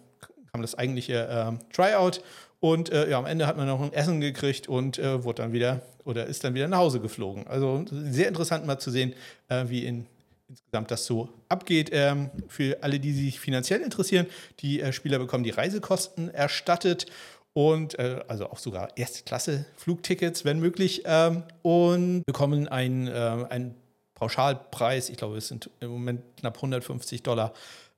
kam 0.52 0.62
das 0.62 0.76
eigentliche 0.76 1.28
ähm, 1.30 1.60
Tryout 1.72 2.22
und 2.60 2.92
äh, 2.92 3.10
ja, 3.10 3.20
am 3.20 3.28
Ende 3.28 3.46
hat 3.46 3.58
man 3.58 3.68
noch 3.68 3.82
ein 3.82 3.94
Essen 3.94 4.20
gekriegt 4.22 4.68
und 4.68 4.98
wurde 4.98 5.44
dann 5.44 5.54
wieder 5.54 5.82
oder 6.06 6.26
ist 6.26 6.44
dann 6.44 6.54
wieder 6.54 6.68
nach 6.68 6.78
Hause 6.78 7.00
geflogen. 7.00 7.46
Also 7.48 7.84
sehr 7.92 8.28
interessant 8.28 8.66
mal 8.66 8.80
zu 8.80 8.90
sehen, 8.90 9.14
wie 9.50 9.86
in 9.86 10.06
insgesamt 10.48 10.92
das 10.92 11.06
so 11.06 11.30
abgeht. 11.50 11.90
Ähm, 11.92 12.30
für 12.48 12.84
alle, 12.84 13.00
die 13.00 13.14
sich 13.14 13.40
finanziell 13.40 13.82
interessieren, 13.82 14.28
die 14.60 14.82
äh, 14.82 14.92
Spieler 14.92 15.20
bekommen 15.20 15.44
die 15.44 15.50
Reisekosten 15.50 16.34
erstattet 16.34 17.08
und 17.54 17.98
äh, 18.00 18.22
also 18.28 18.50
auch 18.50 18.60
sogar 18.60 18.90
Erstklasse-Flugtickets, 18.98 20.44
wenn 20.44 20.60
möglich, 20.60 21.04
ähm, 21.06 21.44
und 21.62 22.26
bekommen 22.26 22.68
einen, 22.68 23.08
äh, 23.08 23.46
einen 23.50 23.76
Pauschalpreis. 24.14 25.10
Ich 25.10 25.18
glaube, 25.18 25.38
es 25.38 25.48
sind 25.48 25.70
im 25.80 25.92
Moment 25.92 26.22
knapp 26.38 26.58
150 26.58 27.24
Dollar 27.24 27.54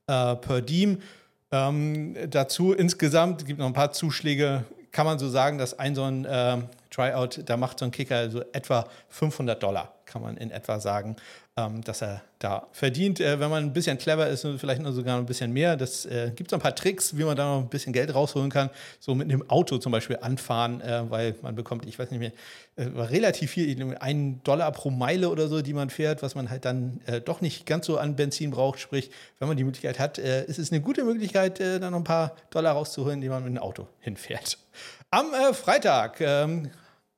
äh, 0.08 0.36
per 0.36 0.62
Diem. 0.62 1.02
Ähm, 1.52 2.16
dazu 2.30 2.74
insgesamt 2.74 3.46
gibt 3.46 3.60
es 3.60 3.64
noch 3.64 3.68
ein 3.68 3.74
paar 3.74 3.94
Zuschläge. 3.94 4.66
Kann 4.92 5.06
man 5.06 5.18
so 5.20 5.30
sagen, 5.30 5.58
dass 5.58 5.78
ein 5.78 5.96
so 5.96 6.04
ein 6.04 6.26
äh, 6.26 6.60
Tryout, 6.98 7.44
da 7.46 7.58
macht 7.58 7.80
so 7.80 7.86
ein 7.86 7.92
Kicker 7.92 8.30
so 8.32 8.42
etwa 8.54 8.88
500 9.10 9.62
Dollar, 9.62 9.94
kann 10.06 10.24
man 10.24 10.36
in 10.38 10.50
etwa 10.50 10.80
sagen 10.80 11.16
ähm, 11.58 11.84
dass 11.84 12.02
er 12.04 12.22
da 12.40 12.68
verdient. 12.72 13.20
Äh, 13.20 13.40
wenn 13.40 13.50
man 13.50 13.64
ein 13.64 13.74
bisschen 13.74 13.98
clever 13.98 14.28
ist 14.28 14.48
vielleicht 14.58 14.82
noch 14.82 14.92
sogar 14.92 15.18
ein 15.18 15.26
bisschen 15.26 15.52
mehr, 15.52 15.76
das 15.76 16.06
äh, 16.06 16.32
gibt 16.36 16.52
so 16.52 16.56
ein 16.56 16.62
paar 16.62 16.76
Tricks, 16.76 17.18
wie 17.18 17.24
man 17.24 17.36
da 17.36 17.56
noch 17.56 17.64
ein 17.64 17.70
bisschen 17.70 17.94
Geld 17.94 18.14
rausholen 18.14 18.52
kann. 18.52 18.70
So 19.00 19.16
mit 19.16 19.28
einem 19.28 19.50
Auto 19.50 19.80
zum 19.80 19.92
Beispiel 19.92 20.20
anfahren, 20.22 20.82
äh, 20.82 21.10
weil 21.10 21.36
man 21.42 21.56
bekommt, 21.56 21.86
ich 21.88 21.98
weiß 21.98 22.12
nicht 22.12 22.20
mehr, 22.20 22.32
äh, 22.76 22.84
relativ 22.84 23.52
viel, 23.52 23.96
einen 24.00 24.44
Dollar 24.44 24.72
pro 24.72 24.92
Meile 24.92 25.30
oder 25.30 25.48
so, 25.48 25.64
die 25.64 25.74
man 25.74 25.90
fährt, 25.90 26.22
was 26.22 26.36
man 26.36 26.50
halt 26.52 26.64
dann 26.64 27.02
äh, 27.08 27.20
doch 27.22 27.42
nicht 27.42 27.66
ganz 27.66 27.88
so 27.88 27.98
an 27.98 28.16
Benzin 28.16 28.52
braucht. 28.52 28.80
Sprich, 28.80 29.10
wenn 29.40 29.48
man 29.48 29.58
die 29.58 29.64
Möglichkeit 29.64 29.98
hat, 29.98 30.20
äh, 30.20 30.46
ist 30.46 30.60
es 30.60 30.72
eine 30.72 30.82
gute 30.82 31.04
Möglichkeit, 31.04 31.60
dann 31.60 31.92
noch 31.92 31.98
ein 31.98 32.04
paar 32.04 32.36
Dollar 32.52 32.74
rauszuholen, 32.74 33.20
die 33.20 33.30
man 33.30 33.44
mit 33.44 33.50
einem 33.50 33.64
Auto 33.64 33.88
hinfährt. 34.00 34.60
Am 35.10 35.28
Freitag 35.54 36.22
ähm, 36.22 36.70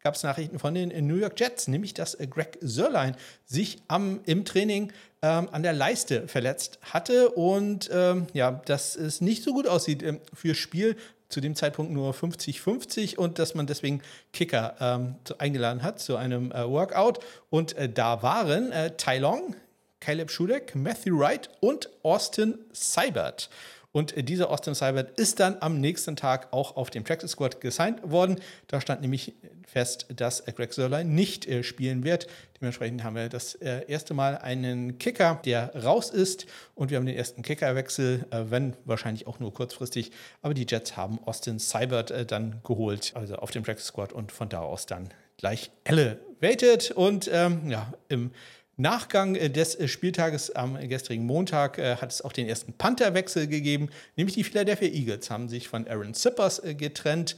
gab 0.02 0.16
es 0.16 0.24
Nachrichten 0.24 0.60
von 0.60 0.74
den 0.74 1.08
New 1.08 1.16
York 1.16 1.40
Jets, 1.40 1.68
nämlich 1.68 1.94
dass 1.94 2.16
äh, 2.16 2.28
Greg 2.28 2.58
Sörlein 2.62 3.16
sich 3.46 3.78
am, 3.88 4.22
im 4.26 4.46
Training 4.46 4.92
ähm, 5.22 5.50
an 5.52 5.64
der 5.64 5.74
Leiste 5.74 6.28
verletzt 6.28 6.80
hatte 6.82 7.30
und 7.30 7.90
ähm, 7.94 8.28
ja, 8.34 8.52
dass 8.66 8.96
es 8.96 9.22
nicht 9.22 9.44
so 9.44 9.54
gut 9.54 9.68
aussieht 9.68 10.04
ähm, 10.04 10.20
für 10.34 10.56
Spiel. 10.56 10.96
Zu 11.28 11.42
dem 11.42 11.54
Zeitpunkt 11.54 11.92
nur 11.92 12.16
50-50 12.16 13.18
und 13.18 13.38
dass 13.38 13.54
man 13.54 13.68
deswegen 13.68 14.02
Kicker 14.34 14.76
ähm, 14.80 15.14
eingeladen 15.38 15.84
hat 15.84 16.00
zu 16.00 16.16
einem 16.16 16.52
äh, 16.52 16.68
Workout. 16.68 17.20
Und 17.52 17.78
äh, 17.78 17.88
da 17.88 18.24
waren 18.24 18.72
äh, 18.72 18.96
Tai 18.98 19.20
Long, 19.20 19.56
Caleb 20.00 20.32
Schudeck, 20.32 20.74
Matthew 20.74 21.20
Wright 21.20 21.52
und 21.60 21.92
Austin 22.02 22.58
Seibert. 22.72 23.52
Und 23.92 24.14
dieser 24.30 24.52
Austin 24.52 24.76
Seibert 24.76 25.20
ist 25.20 25.40
dann 25.40 25.58
am 25.62 25.80
nächsten 25.80 26.16
Tag 26.16 26.54
auch 26.54 26.76
auf 26.76 26.92
dem 26.92 27.04
Practice 27.04 27.32
Squad 27.32 27.60
gesigned 27.60 28.00
worden. 28.04 28.40
Da 28.68 28.82
stand 28.82 29.02
nämlich 29.02 29.34
fest, 29.66 30.06
dass 30.16 30.46
Greg 30.46 30.74
Sörlein 30.74 31.16
nicht 31.16 31.48
äh, 31.48 31.64
spielen 31.64 32.04
wird. 32.04 32.28
Dementsprechend 32.60 33.04
haben 33.04 33.16
wir 33.16 33.30
das 33.30 33.56
äh, 33.56 33.86
erste 33.88 34.14
Mal 34.14 34.38
einen 34.38 35.00
Kicker, 35.00 35.42
der 35.44 35.76
raus 35.76 36.12
ist. 36.12 36.46
Und 36.76 36.92
wir 36.92 36.98
haben 36.98 37.08
den 37.08 37.16
ersten 37.16 37.42
Kickerwechsel, 37.42 38.28
äh, 38.30 38.44
wenn 38.50 38.76
wahrscheinlich 38.86 39.26
auch 39.26 39.40
nur 39.40 39.54
kurzfristig. 39.54 40.12
Aber 40.44 40.54
die 40.54 40.68
Jets 40.70 40.96
haben 40.96 41.20
Austin 41.26 41.58
Seibert 41.58 42.14
dann 42.32 42.62
geholt, 42.64 43.14
also 43.16 43.38
auf 43.38 43.50
dem 43.50 43.64
Practice 43.64 43.88
Squad 43.88 44.14
und 44.14 44.32
von 44.32 44.50
da 44.50 44.60
aus 44.60 44.86
dann 44.86 45.10
gleich 45.38 45.72
elevated. 45.84 46.92
Und 46.92 47.30
ähm, 47.34 47.70
ja, 47.72 47.92
im 48.08 48.32
Nachgang 48.80 49.36
äh, 49.36 49.50
des 49.50 49.76
äh, 49.76 49.88
Spieltages 49.88 50.56
am 50.56 50.80
gestrigen 50.88 51.26
Montag 51.26 51.78
äh, 51.78 51.98
hat 51.98 52.12
es 52.12 52.22
auch 52.22 52.32
den 52.32 52.48
ersten 52.48 52.74
Pantherwechsel 52.74 53.48
gegeben, 53.48 53.90
nämlich 54.16 54.36
die 54.36 54.44
Philadelphia 54.44 54.88
Eagles 54.88 55.30
haben 55.30 55.50
sich 55.50 55.68
von 55.68 55.88
Aaron 55.88 56.14
Zippers 56.14 56.62
getrennt. 56.78 57.36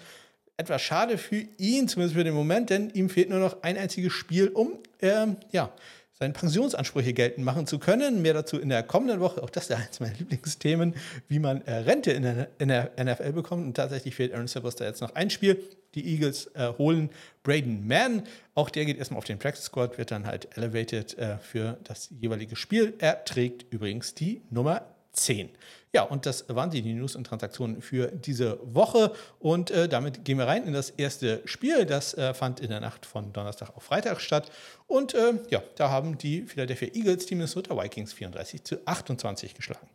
Etwas 0.57 0.83
schade 0.83 1.17
für 1.17 1.43
ihn, 1.57 1.88
zumindest 1.88 2.15
für 2.15 2.24
den 2.24 2.36
Moment, 2.36 2.69
denn 2.69 2.91
ihm 2.91 3.10
fehlt 3.10 3.29
nur 3.29 3.39
noch 3.39 3.63
ein 3.63 3.77
einziges 3.77 4.13
Spiel, 4.13 4.50
um 4.50 4.77
ähm, 5.01 5.38
ja, 5.51 5.74
seine 6.21 6.33
Pensionsansprüche 6.33 7.13
geltend 7.13 7.43
machen 7.43 7.65
zu 7.65 7.79
können. 7.79 8.21
Mehr 8.21 8.35
dazu 8.35 8.59
in 8.59 8.69
der 8.69 8.83
kommenden 8.83 9.21
Woche. 9.21 9.41
Auch 9.41 9.49
das 9.49 9.63
ist 9.63 9.69
ja 9.69 9.77
eines 9.77 9.99
meiner 9.99 10.13
Lieblingsthemen, 10.19 10.93
wie 11.27 11.39
man 11.39 11.63
äh, 11.63 11.77
Rente 11.77 12.11
in 12.11 12.21
der, 12.21 12.47
in 12.59 12.67
der, 12.67 12.91
NFL 12.95 13.33
bekommt. 13.33 13.65
Und 13.65 13.73
tatsächlich 13.73 14.13
fehlt 14.13 14.31
Aaron 14.31 14.47
Silvester 14.47 14.85
jetzt 14.85 15.01
noch 15.01 15.15
ein 15.15 15.31
Spiel. 15.31 15.63
Die 15.95 16.13
Eagles 16.13 16.45
äh, 16.53 16.73
holen 16.77 17.09
Braden 17.41 17.87
Mann. 17.87 18.21
Auch 18.53 18.69
der 18.69 18.85
geht 18.85 18.99
erstmal 18.99 19.17
auf 19.17 19.25
den 19.25 19.39
Practice 19.39 19.63
Squad, 19.63 19.97
wird 19.97 20.11
dann 20.11 20.27
halt 20.27 20.55
elevated 20.55 21.17
äh, 21.17 21.39
für 21.39 21.79
das 21.85 22.09
jeweilige 22.19 22.55
Spiel. 22.55 22.93
Er 22.99 23.25
trägt 23.25 23.73
übrigens 23.73 24.13
die 24.13 24.43
Nummer 24.51 24.85
10. 25.13 25.50
Ja, 25.94 26.03
und 26.03 26.25
das 26.25 26.46
waren 26.48 26.70
die 26.70 26.82
News 26.82 27.18
und 27.18 27.25
Transaktionen 27.25 27.82
für 27.82 28.08
diese 28.08 28.60
Woche. 28.63 29.12
Und 29.39 29.72
äh, 29.72 29.89
damit 29.89 30.24
gehen 30.24 30.38
wir 30.38 30.48
rein 30.48 30.65
in 30.65 30.72
das 30.72 30.89
erste 30.89 31.41
Spiel. 31.44 31.86
Das 31.86 32.13
äh, 32.13 32.34
fand 32.34 32.62
in 32.62 32.70
der 32.70 32.80
Nacht 32.80 33.06
von 33.06 33.34
Donnerstag 33.34 33.75
auf 33.75 33.84
Freitag 33.84 34.22
statt. 34.22 34.50
Und 34.88 35.13
äh, 35.13 35.34
ja, 35.50 35.62
da 35.75 35.89
haben 35.89 36.18
die 36.18 36.44
Philadelphia 36.44 36.88
Eagles 36.94 37.25
die 37.25 37.36
Minnesota 37.36 37.75
Vikings 37.75 38.13
34 38.13 38.63
zu 38.63 38.88
28 38.88 39.53
geschlagen. 39.53 39.89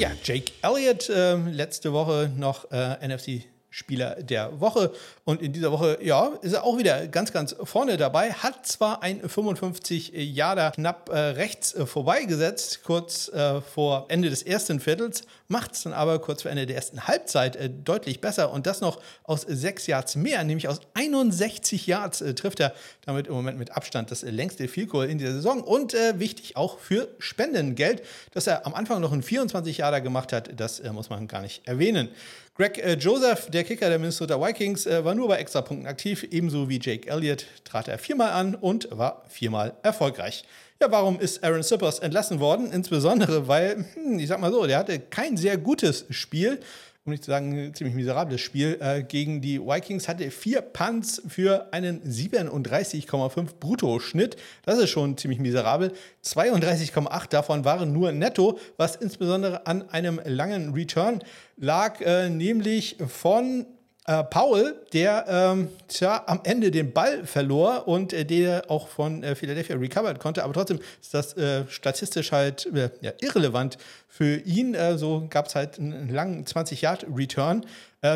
Ja, 0.00 0.10
Jake 0.24 0.52
Elliott 0.62 1.08
äh, 1.08 1.36
letzte 1.36 1.92
Woche 1.92 2.30
noch 2.36 2.70
äh, 2.72 3.06
NFC 3.06 3.44
Spieler 3.76 4.22
der 4.22 4.58
Woche. 4.58 4.90
Und 5.26 5.42
in 5.42 5.52
dieser 5.52 5.70
Woche, 5.70 5.98
ja, 6.00 6.28
ist 6.40 6.54
er 6.54 6.64
auch 6.64 6.78
wieder 6.78 7.06
ganz, 7.08 7.30
ganz 7.30 7.54
vorne 7.62 7.98
dabei. 7.98 8.32
Hat 8.32 8.66
zwar 8.66 9.02
ein 9.02 9.20
55 9.20 10.12
Jahre 10.14 10.72
knapp 10.74 11.10
äh, 11.10 11.18
rechts 11.18 11.74
äh, 11.74 11.84
vorbeigesetzt, 11.84 12.84
kurz 12.84 13.28
äh, 13.28 13.60
vor 13.60 14.06
Ende 14.08 14.30
des 14.30 14.42
ersten 14.42 14.80
Viertels, 14.80 15.24
macht 15.48 15.72
es 15.72 15.82
dann 15.82 15.92
aber 15.92 16.18
kurz 16.20 16.40
vor 16.40 16.50
Ende 16.50 16.64
der 16.64 16.74
ersten 16.74 17.06
Halbzeit 17.06 17.56
äh, 17.56 17.68
deutlich 17.68 18.22
besser. 18.22 18.50
Und 18.50 18.66
das 18.66 18.80
noch 18.80 18.98
aus 19.24 19.42
sechs 19.42 19.86
Yards 19.86 20.16
mehr, 20.16 20.42
nämlich 20.42 20.68
aus 20.68 20.80
61 20.94 21.86
Yards 21.86 22.22
äh, 22.22 22.32
trifft 22.34 22.60
er 22.60 22.72
damit 23.04 23.26
im 23.26 23.34
Moment 23.34 23.58
mit 23.58 23.72
Abstand 23.72 24.10
das 24.10 24.22
längste 24.22 24.68
Field 24.68 24.94
in 24.94 25.18
dieser 25.18 25.32
Saison. 25.32 25.62
Und 25.62 25.92
äh, 25.92 26.18
wichtig 26.18 26.56
auch 26.56 26.78
für 26.78 27.08
Spendengeld, 27.18 28.02
dass 28.32 28.46
er 28.46 28.64
am 28.64 28.72
Anfang 28.72 29.02
noch 29.02 29.12
ein 29.12 29.22
24 29.22 29.76
Jahre 29.76 30.00
gemacht 30.00 30.32
hat, 30.32 30.58
das 30.58 30.82
muss 30.82 31.10
man 31.10 31.28
gar 31.28 31.42
nicht 31.42 31.68
erwähnen. 31.68 32.08
Greg 32.58 32.78
äh, 32.78 32.94
Joseph, 32.94 33.50
der 33.50 33.64
Kicker 33.64 33.90
der 33.90 33.98
Minnesota 33.98 34.40
Vikings, 34.40 34.86
äh, 34.86 35.04
war 35.04 35.14
nur 35.14 35.28
bei 35.28 35.36
Extrapunkten 35.36 35.86
aktiv, 35.86 36.26
ebenso 36.30 36.70
wie 36.70 36.80
Jake 36.82 37.06
Elliott 37.06 37.44
trat 37.64 37.86
er 37.86 37.98
viermal 37.98 38.30
an 38.30 38.54
und 38.54 38.88
war 38.90 39.24
viermal 39.28 39.74
erfolgreich. 39.82 40.42
Ja, 40.80 40.90
warum 40.90 41.20
ist 41.20 41.44
Aaron 41.44 41.62
Sippers 41.62 41.98
entlassen 41.98 42.40
worden? 42.40 42.72
Insbesondere, 42.72 43.46
weil, 43.46 43.84
hm, 43.92 44.18
ich 44.18 44.28
sag 44.28 44.40
mal 44.40 44.50
so, 44.50 44.66
der 44.66 44.78
hatte 44.78 44.98
kein 44.98 45.36
sehr 45.36 45.58
gutes 45.58 46.06
Spiel 46.08 46.58
um 47.06 47.12
nicht 47.12 47.24
zu 47.24 47.30
sagen, 47.30 47.72
ziemlich 47.72 47.94
miserables 47.94 48.40
Spiel 48.40 48.78
äh, 48.80 49.02
gegen 49.02 49.40
die 49.40 49.60
Vikings. 49.60 50.08
Hatte 50.08 50.30
vier 50.32 50.60
Punts 50.60 51.22
für 51.28 51.72
einen 51.72 52.02
37,5 52.02 53.54
Bruttoschnitt. 53.60 54.36
Das 54.64 54.78
ist 54.78 54.90
schon 54.90 55.16
ziemlich 55.16 55.38
miserabel. 55.38 55.92
32,8 56.24 57.28
davon 57.30 57.64
waren 57.64 57.92
nur 57.92 58.10
netto, 58.10 58.58
was 58.76 58.96
insbesondere 58.96 59.66
an 59.66 59.88
einem 59.90 60.20
langen 60.24 60.74
Return 60.74 61.20
lag, 61.56 62.00
äh, 62.00 62.28
nämlich 62.28 62.96
von 63.06 63.66
äh, 64.06 64.22
Paul, 64.22 64.76
der 64.92 65.24
ähm, 65.28 65.68
tja, 65.88 66.22
am 66.26 66.40
Ende 66.44 66.70
den 66.70 66.92
Ball 66.92 67.26
verlor 67.26 67.88
und 67.88 68.12
äh, 68.12 68.24
der 68.24 68.70
auch 68.70 68.86
von 68.86 69.24
äh, 69.24 69.34
Philadelphia 69.34 69.76
recovered 69.76 70.20
konnte, 70.20 70.44
aber 70.44 70.52
trotzdem 70.52 70.78
ist 71.00 71.12
das 71.12 71.36
äh, 71.36 71.64
statistisch 71.68 72.30
halt 72.30 72.66
äh, 72.66 72.90
ja, 73.00 73.12
irrelevant 73.20 73.78
für 74.08 74.36
ihn. 74.36 74.74
Äh, 74.74 74.96
so 74.96 75.26
gab 75.28 75.46
es 75.46 75.56
halt 75.56 75.78
einen 75.78 76.08
langen 76.08 76.44
20-Yard-Return. 76.44 77.66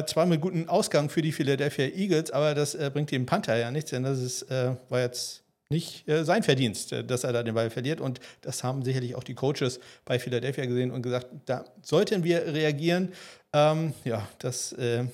zwar 0.07 0.27
mit 0.27 0.41
gutem 0.41 0.69
Ausgang 0.69 1.11
für 1.11 1.23
die 1.23 1.33
Philadelphia 1.33 1.87
Eagles, 1.87 2.31
aber 2.31 2.55
das 2.55 2.77
bringt 2.93 3.11
dem 3.11 3.27
Panther 3.27 3.57
ja 3.57 3.73
nichts, 3.73 3.91
denn 3.91 4.05
das 4.05 4.21
ist, 4.21 4.47
war 4.49 5.01
jetzt 5.01 5.43
nicht 5.69 6.05
sein 6.07 6.45
Verdienst, 6.45 6.93
dass 6.93 7.25
er 7.25 7.33
da 7.33 7.43
den 7.43 7.55
Ball 7.55 7.71
verliert. 7.71 8.01
Und 8.01 8.21
das 8.43 8.63
haben 8.63 8.85
sicherlich 8.85 9.17
auch 9.17 9.25
die 9.25 9.35
Coaches 9.35 9.81
bei 10.05 10.21
Philadelphia 10.21 10.67
gesehen 10.67 10.93
und 10.93 11.03
gesagt, 11.03 11.27
da 11.47 11.65
sollten 11.83 12.23
wir 12.23 12.47
reagieren. 12.55 13.13
Ähm, 13.53 13.95
ja, 14.05 14.29
das 14.39 14.73
äh, 14.75 15.07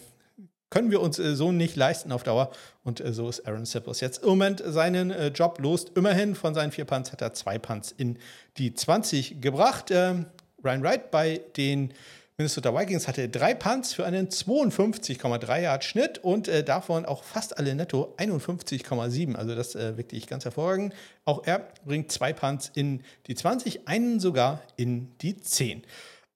können 0.70 0.90
wir 0.90 1.00
uns 1.00 1.18
äh, 1.18 1.34
so 1.34 1.52
nicht 1.52 1.76
leisten 1.76 2.12
auf 2.12 2.22
Dauer. 2.22 2.50
Und 2.84 3.00
äh, 3.00 3.12
so 3.12 3.28
ist 3.28 3.46
Aaron 3.46 3.66
Sipples 3.66 4.00
jetzt 4.00 4.22
im 4.22 4.30
Moment 4.30 4.62
seinen 4.64 5.10
äh, 5.10 5.28
Job 5.28 5.58
los. 5.60 5.86
Immerhin 5.94 6.34
von 6.34 6.54
seinen 6.54 6.72
vier 6.72 6.84
Punts 6.84 7.12
hat 7.12 7.22
er 7.22 7.32
zwei 7.34 7.58
Punts 7.58 7.92
in 7.96 8.18
die 8.58 8.74
20 8.74 9.40
gebracht. 9.40 9.90
Ähm, 9.90 10.26
Ryan 10.64 10.82
Wright 10.82 11.10
bei 11.10 11.40
den 11.56 11.92
Minnesota 12.38 12.74
Vikings 12.74 13.08
hatte 13.08 13.30
drei 13.30 13.54
Punts 13.54 13.94
für 13.94 14.04
einen 14.04 14.28
52,3 14.28 15.62
Yard 15.62 15.84
Schnitt 15.84 16.18
und 16.18 16.50
davon 16.66 17.06
auch 17.06 17.24
fast 17.24 17.56
alle 17.56 17.74
netto 17.74 18.14
51,7. 18.18 19.34
Also 19.36 19.54
das 19.54 19.74
wirklich 19.74 20.26
ganz 20.26 20.44
hervorragend. 20.44 20.92
Auch 21.24 21.46
er 21.46 21.66
bringt 21.86 22.12
zwei 22.12 22.34
Punts 22.34 22.70
in 22.74 23.02
die 23.26 23.34
20, 23.34 23.88
einen 23.88 24.20
sogar 24.20 24.60
in 24.76 25.16
die 25.22 25.38
10. 25.38 25.82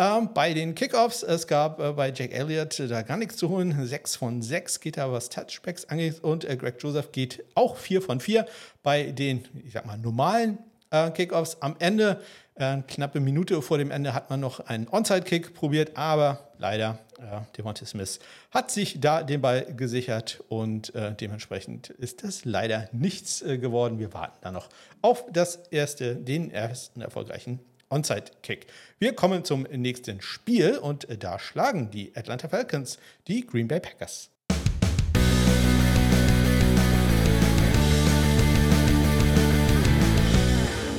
Ähm, 0.01 0.31
bei 0.33 0.55
den 0.55 0.75
Kickoffs, 0.75 1.23
es 1.23 1.47
gab 1.47 1.79
äh, 1.79 1.93
bei 1.93 2.11
Jack 2.11 2.33
Elliott 2.33 2.81
äh, 2.81 2.89
da 2.89 3.03
gar 3.03 3.19
nichts 3.19 3.37
zu 3.37 3.51
holen. 3.51 3.87
6 3.87 4.17
von 4.17 4.41
6 4.41 4.81
geht 4.81 4.97
da, 4.97 5.13
was 5.13 5.29
Touchbacks 5.29 5.85
angeht. 5.85 6.25
Und 6.25 6.47
äh, 6.47 6.57
Greg 6.57 6.77
Joseph 6.83 7.13
geht 7.13 7.45
auch 7.55 7.77
4 7.77 8.01
von 8.01 8.19
4 8.19 8.47
bei 8.83 9.13
den, 9.13 9.47
ich 9.63 9.75
sag 9.75 9.85
mal, 9.85 9.99
normalen 9.99 10.57
äh, 10.91 11.11
Kickoffs. 11.11 11.59
Am 11.61 11.77
Ende 11.81 12.19
äh, 12.55 12.79
knappe 12.89 13.21
Minute 13.21 13.61
vor 13.61 13.77
dem 13.77 13.91
Ende 13.91 14.15
hat 14.15 14.31
man 14.31 14.41
noch 14.41 14.61
einen 14.61 14.89
Onside-Kick 14.89 15.53
probiert, 15.53 15.99
aber 15.99 16.49
leider, 16.57 16.99
Devontae 17.59 17.85
Smith 17.85 18.21
hat 18.51 18.71
sich 18.71 19.03
da 19.03 19.23
den 19.23 19.43
Ball 19.43 19.75
gesichert 19.75 20.43
und 20.49 20.91
dementsprechend 20.95 21.91
ist 21.91 22.25
das 22.25 22.47
leider 22.47 22.89
nichts 22.93 23.45
geworden. 23.45 23.99
Wir 23.99 24.15
warten 24.15 24.39
da 24.41 24.51
noch 24.51 24.71
auf 25.03 25.27
das 25.31 25.57
erste, 25.71 26.17
den 26.17 26.51
ersten 26.51 27.03
erfolgreichen 27.03 27.61
Onside-Kick. 27.91 28.67
Wir 28.99 29.15
kommen 29.15 29.45
zum 29.45 29.63
nächsten 29.65 30.23
Spiel 30.23 30.79
und 30.79 31.09
äh, 31.11 31.19
da 31.19 31.39
schlagen 31.39 31.91
die 31.91 32.17
Atlanta 32.17 32.49
Falcons 32.49 32.99
die 33.27 33.45
Green 33.47 33.69
Bay 33.69 33.81
Packers. 33.81 34.31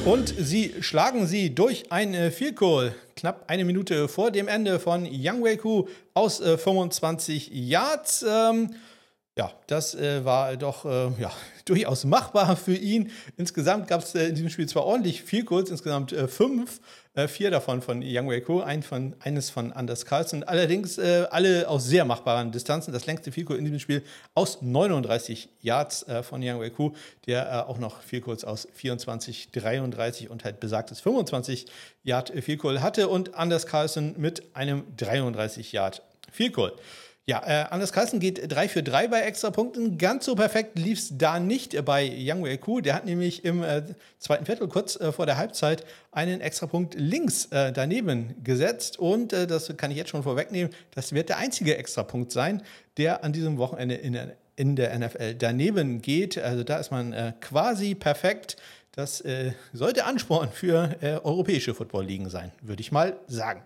Und 0.03 0.33
sie 0.37 0.73
schlagen 0.81 1.27
sie 1.27 1.53
durch 1.53 1.91
ein 1.91 2.13
äh, 2.13 2.31
Field 2.31 2.55
Goal 2.55 2.93
knapp 3.15 3.43
eine 3.47 3.65
Minute 3.65 4.07
vor 4.07 4.31
dem 4.31 4.47
Ende 4.47 4.79
von 4.79 5.07
Young 5.09 5.43
Wei 5.43 5.59
aus 6.15 6.41
äh, 6.41 6.57
25 6.57 7.51
Yards. 7.53 8.25
Ähm, 8.27 8.71
ja, 9.37 9.49
das 9.67 9.95
äh, 9.95 10.25
war 10.25 10.57
doch 10.57 10.83
äh, 10.83 11.09
ja, 11.21 11.31
durchaus 11.65 12.03
machbar 12.03 12.57
für 12.57 12.75
ihn. 12.75 13.11
Insgesamt 13.37 13.87
gab 13.87 14.01
es 14.01 14.13
äh, 14.13 14.27
in 14.27 14.35
diesem 14.35 14.49
Spiel 14.49 14.67
zwar 14.67 14.83
ordentlich 14.83 15.23
Field 15.23 15.45
Goals, 15.45 15.69
insgesamt 15.69 16.11
äh, 16.11 16.27
fünf. 16.27 16.81
Äh, 17.13 17.29
vier 17.29 17.49
davon 17.49 17.81
von 17.81 18.01
Young 18.03 18.29
Wei 18.29 18.41
ein 18.65 18.83
von, 18.83 19.15
eines 19.19 19.49
von 19.49 19.71
Anders 19.71 20.05
Carlson. 20.05 20.43
Allerdings 20.43 20.97
äh, 20.97 21.27
alle 21.29 21.69
aus 21.69 21.85
sehr 21.85 22.03
machbaren 22.03 22.51
Distanzen. 22.51 22.93
Das 22.93 23.05
längste 23.05 23.31
Goal 23.43 23.57
in 23.57 23.63
diesem 23.65 23.79
Spiel 23.79 24.03
aus 24.33 24.61
39 24.61 25.47
Yards 25.61 26.05
von 26.23 26.41
Young 26.43 26.59
Wei 26.59 26.71
der 27.25 27.69
auch 27.69 27.79
noch 27.79 27.99
Goals 28.21 28.43
aus 28.43 28.67
24, 28.73 29.51
33 29.51 30.29
und 30.29 30.43
halt 30.43 30.59
besagtes 30.59 30.99
25 30.99 31.67
Yard 32.03 32.33
Goal 32.57 32.81
hatte 32.81 33.07
und 33.07 33.35
Anders 33.35 33.65
Carlson 33.65 34.15
mit 34.17 34.55
einem 34.55 34.83
33 34.97 35.71
Yard 35.71 36.01
Goal. 36.53 36.73
Ja, 37.27 37.43
äh, 37.45 37.65
Anders 37.69 37.93
Carlsen 37.93 38.19
geht 38.19 38.51
3 38.51 38.67
für 38.67 38.81
3 38.81 39.07
bei 39.07 39.21
Extrapunkten. 39.21 39.99
Ganz 39.99 40.25
so 40.25 40.33
perfekt 40.33 40.79
lief 40.79 40.97
es 40.97 41.17
da 41.17 41.39
nicht 41.39 41.85
bei 41.85 42.03
Yang 42.03 42.43
Wei 42.43 42.57
Ku. 42.57 42.81
Der 42.81 42.95
hat 42.95 43.05
nämlich 43.05 43.45
im 43.45 43.63
äh, 43.63 43.83
zweiten 44.17 44.45
Viertel, 44.45 44.67
kurz 44.67 44.99
äh, 44.99 45.11
vor 45.11 45.27
der 45.27 45.37
Halbzeit, 45.37 45.85
einen 46.11 46.41
Extrapunkt 46.41 46.95
links 46.95 47.45
äh, 47.51 47.71
daneben 47.71 48.43
gesetzt. 48.43 48.97
Und 48.97 49.33
äh, 49.33 49.45
das 49.45 49.71
kann 49.77 49.91
ich 49.91 49.97
jetzt 49.97 50.09
schon 50.09 50.23
vorwegnehmen, 50.23 50.73
das 50.95 51.13
wird 51.13 51.29
der 51.29 51.37
einzige 51.37 51.77
Extrapunkt 51.77 52.31
sein, 52.31 52.63
der 52.97 53.23
an 53.23 53.33
diesem 53.33 53.59
Wochenende 53.59 53.95
in 53.95 54.13
der, 54.13 54.35
in 54.55 54.75
der 54.75 54.97
NFL 54.97 55.35
daneben 55.35 56.01
geht. 56.01 56.39
Also 56.39 56.63
da 56.63 56.79
ist 56.79 56.89
man 56.89 57.13
äh, 57.13 57.33
quasi 57.39 57.93
perfekt. 57.93 58.57
Das 58.93 59.23
sollte 59.71 60.03
Ansporn 60.03 60.49
für 60.51 60.97
europäische 61.23 61.73
Football-Ligen 61.73 62.29
sein, 62.29 62.51
würde 62.61 62.81
ich 62.81 62.91
mal 62.91 63.15
sagen. 63.27 63.61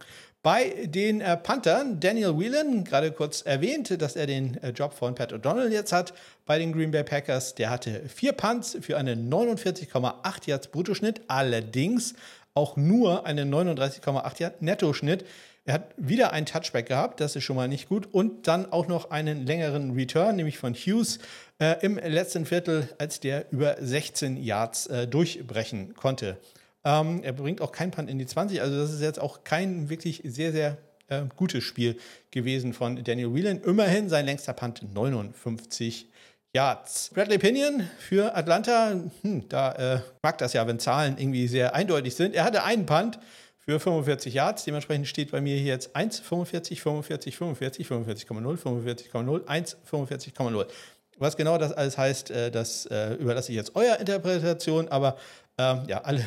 Bei 0.46 0.76
den 0.86 1.22
äh, 1.22 1.38
Panthern, 1.38 2.00
Daniel 2.00 2.38
Whelan, 2.38 2.84
gerade 2.84 3.12
kurz 3.12 3.42
erwähnt, 3.42 4.00
dass 4.00 4.16
er 4.16 4.28
den 4.28 4.62
äh, 4.62 4.70
Job 4.70 4.94
von 4.94 5.16
Pat 5.16 5.34
O'Donnell 5.34 5.72
jetzt 5.72 5.92
hat 5.92 6.14
bei 6.46 6.60
den 6.60 6.72
Green 6.72 6.92
Bay 6.92 7.04
Packers. 7.04 7.56
Der 7.56 7.72
hatte 7.72 8.04
vier 8.08 8.32
Punts 8.32 8.78
für 8.80 8.96
einen 8.96 9.34
49,8 9.34 10.48
Yards 10.48 10.68
Bruttoschnitt, 10.68 11.22
allerdings 11.30 12.14
auch 12.54 12.78
nur 12.78 13.26
einen 13.26 13.52
39,8 13.52 14.40
Yards 14.40 14.62
Nettoschnitt. 14.62 15.26
Er 15.66 15.74
hat 15.74 15.96
wieder 15.98 16.32
einen 16.32 16.46
Touchback 16.46 16.86
gehabt, 16.90 17.22
das 17.22 17.36
ist 17.36 17.44
schon 17.44 17.56
mal 17.56 17.68
nicht 17.68 17.90
gut. 17.90 18.08
Und 18.12 18.48
dann 18.48 18.72
auch 18.72 18.88
noch 18.88 19.10
einen 19.10 19.48
längeren 19.48 19.96
Return, 19.96 20.36
nämlich 20.36 20.60
von 20.60 20.76
Hughes 20.76 21.18
äh, 21.58 21.84
im 21.84 21.98
letzten 21.98 22.46
Viertel, 22.46 22.88
als 23.00 23.20
der 23.20 23.52
über 23.52 23.78
16 23.80 24.38
Yards 24.38 24.86
äh, 24.86 25.08
durchbrechen 25.08 25.96
konnte. 25.96 26.38
Ähm, 26.86 27.24
er 27.24 27.34
bringt 27.34 27.62
auch 27.62 27.72
kein 27.72 27.92
Punt 27.92 28.10
in 28.10 28.20
die 28.20 28.28
20. 28.28 28.62
Also 28.62 28.78
das 28.78 28.94
ist 28.94 29.02
jetzt 29.02 29.20
auch 29.20 29.44
kein 29.44 29.90
wirklich 29.90 30.22
sehr, 30.24 30.52
sehr 30.52 30.78
äh, 31.08 31.24
gutes 31.36 31.64
Spiel 31.64 31.98
gewesen 32.32 32.74
von 32.74 33.04
Daniel 33.04 33.34
Whelan. 33.34 33.60
Immerhin 33.62 34.08
sein 34.08 34.26
längster 34.26 34.54
Punt 34.54 34.82
59 34.94 36.08
Yards. 36.54 37.12
Bradley 37.14 37.38
Pinion 37.38 37.90
für 38.00 38.34
Atlanta, 38.36 38.96
hm, 39.24 39.50
da 39.50 39.72
äh, 39.74 40.00
mag 40.24 40.38
das 40.38 40.54
ja, 40.54 40.66
wenn 40.68 40.80
Zahlen 40.80 41.18
irgendwie 41.18 41.48
sehr 41.48 41.76
eindeutig 41.76 42.16
sind. 42.16 42.34
Er 42.34 42.46
hatte 42.46 42.64
einen 42.64 42.86
Punt 42.86 43.20
für 43.58 43.80
45 43.80 44.34
Yards. 44.34 44.64
Dementsprechend 44.64 45.08
steht 45.08 45.32
bei 45.32 45.42
mir 45.42 45.58
hier 45.58 45.74
jetzt 45.74 45.96
1, 45.96 46.20
45, 46.20 46.82
45, 46.82 47.36
45, 47.36 47.88
45,0, 47.88 48.58
45,0, 48.58 49.48
1, 49.48 49.78
45,0. 49.92 50.68
Was 51.18 51.36
genau 51.36 51.58
das 51.58 51.74
alles 51.74 51.98
heißt, 51.98 52.32
äh, 52.32 52.52
das 52.52 52.86
äh, 52.86 53.16
überlasse 53.16 53.52
ich 53.52 53.58
jetzt 53.58 53.76
eurer 53.76 54.00
Interpretation, 54.00 54.88
aber 54.90 55.18
ähm, 55.58 55.84
ja, 55.88 56.02
alle 56.02 56.26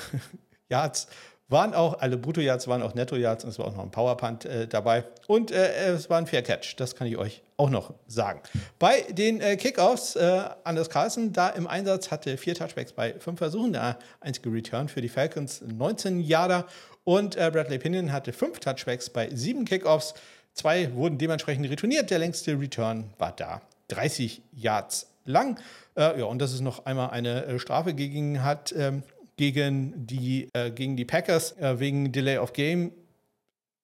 Yards 0.68 1.08
waren 1.48 1.74
auch, 1.74 2.00
alle 2.00 2.18
Brutto-Yards 2.18 2.68
waren 2.68 2.82
auch 2.82 2.94
Netto-Yards 2.94 3.44
und 3.44 3.50
es 3.50 3.58
war 3.58 3.66
auch 3.66 3.76
noch 3.76 3.82
ein 3.82 3.90
Powerpunt 3.90 4.44
äh, 4.44 4.68
dabei. 4.68 5.04
Und 5.26 5.50
äh, 5.50 5.92
es 5.92 6.10
war 6.10 6.18
ein 6.18 6.26
Fair 6.26 6.42
Catch, 6.42 6.74
das 6.76 6.94
kann 6.94 7.06
ich 7.06 7.16
euch 7.16 7.42
auch 7.56 7.70
noch 7.70 7.94
sagen. 8.06 8.40
Bei 8.78 9.02
den 9.10 9.40
äh, 9.40 9.56
Kickoffs, 9.56 10.14
äh, 10.16 10.42
Anders 10.64 10.90
Carlsen 10.90 11.32
da 11.32 11.48
im 11.48 11.66
Einsatz 11.66 12.10
hatte 12.10 12.36
vier 12.36 12.54
Touchbacks 12.54 12.92
bei 12.92 13.14
fünf 13.18 13.38
Versuchen, 13.38 13.72
der 13.72 13.98
einzige 14.20 14.52
Return 14.52 14.88
für 14.88 15.00
die 15.00 15.08
Falcons, 15.08 15.62
19 15.62 16.20
Yarder. 16.20 16.66
Und 17.04 17.36
äh, 17.36 17.50
Bradley 17.50 17.78
Pinion 17.78 18.12
hatte 18.12 18.34
fünf 18.34 18.60
Touchbacks 18.60 19.08
bei 19.08 19.30
sieben 19.30 19.64
Kickoffs. 19.64 20.14
Zwei 20.52 20.94
wurden 20.94 21.16
dementsprechend 21.16 21.70
retourniert. 21.70 22.10
Der 22.10 22.18
längste 22.18 22.60
Return 22.60 23.10
war 23.16 23.32
da 23.32 23.62
30 23.88 24.42
Yards 24.52 25.06
lang. 25.24 25.58
Äh, 25.96 26.20
ja, 26.20 26.26
und 26.26 26.40
dass 26.40 26.52
es 26.52 26.60
noch 26.60 26.84
einmal 26.84 27.10
eine 27.10 27.46
äh, 27.46 27.58
Strafe 27.58 27.94
gegen 27.94 28.42
hat, 28.44 28.74
ähm, 28.76 29.02
gegen 29.38 30.06
die, 30.06 30.48
äh, 30.52 30.70
gegen 30.70 30.96
die 30.96 31.06
Packers 31.06 31.56
äh, 31.56 31.80
wegen 31.80 32.12
Delay 32.12 32.36
of 32.36 32.52
Game 32.52 32.92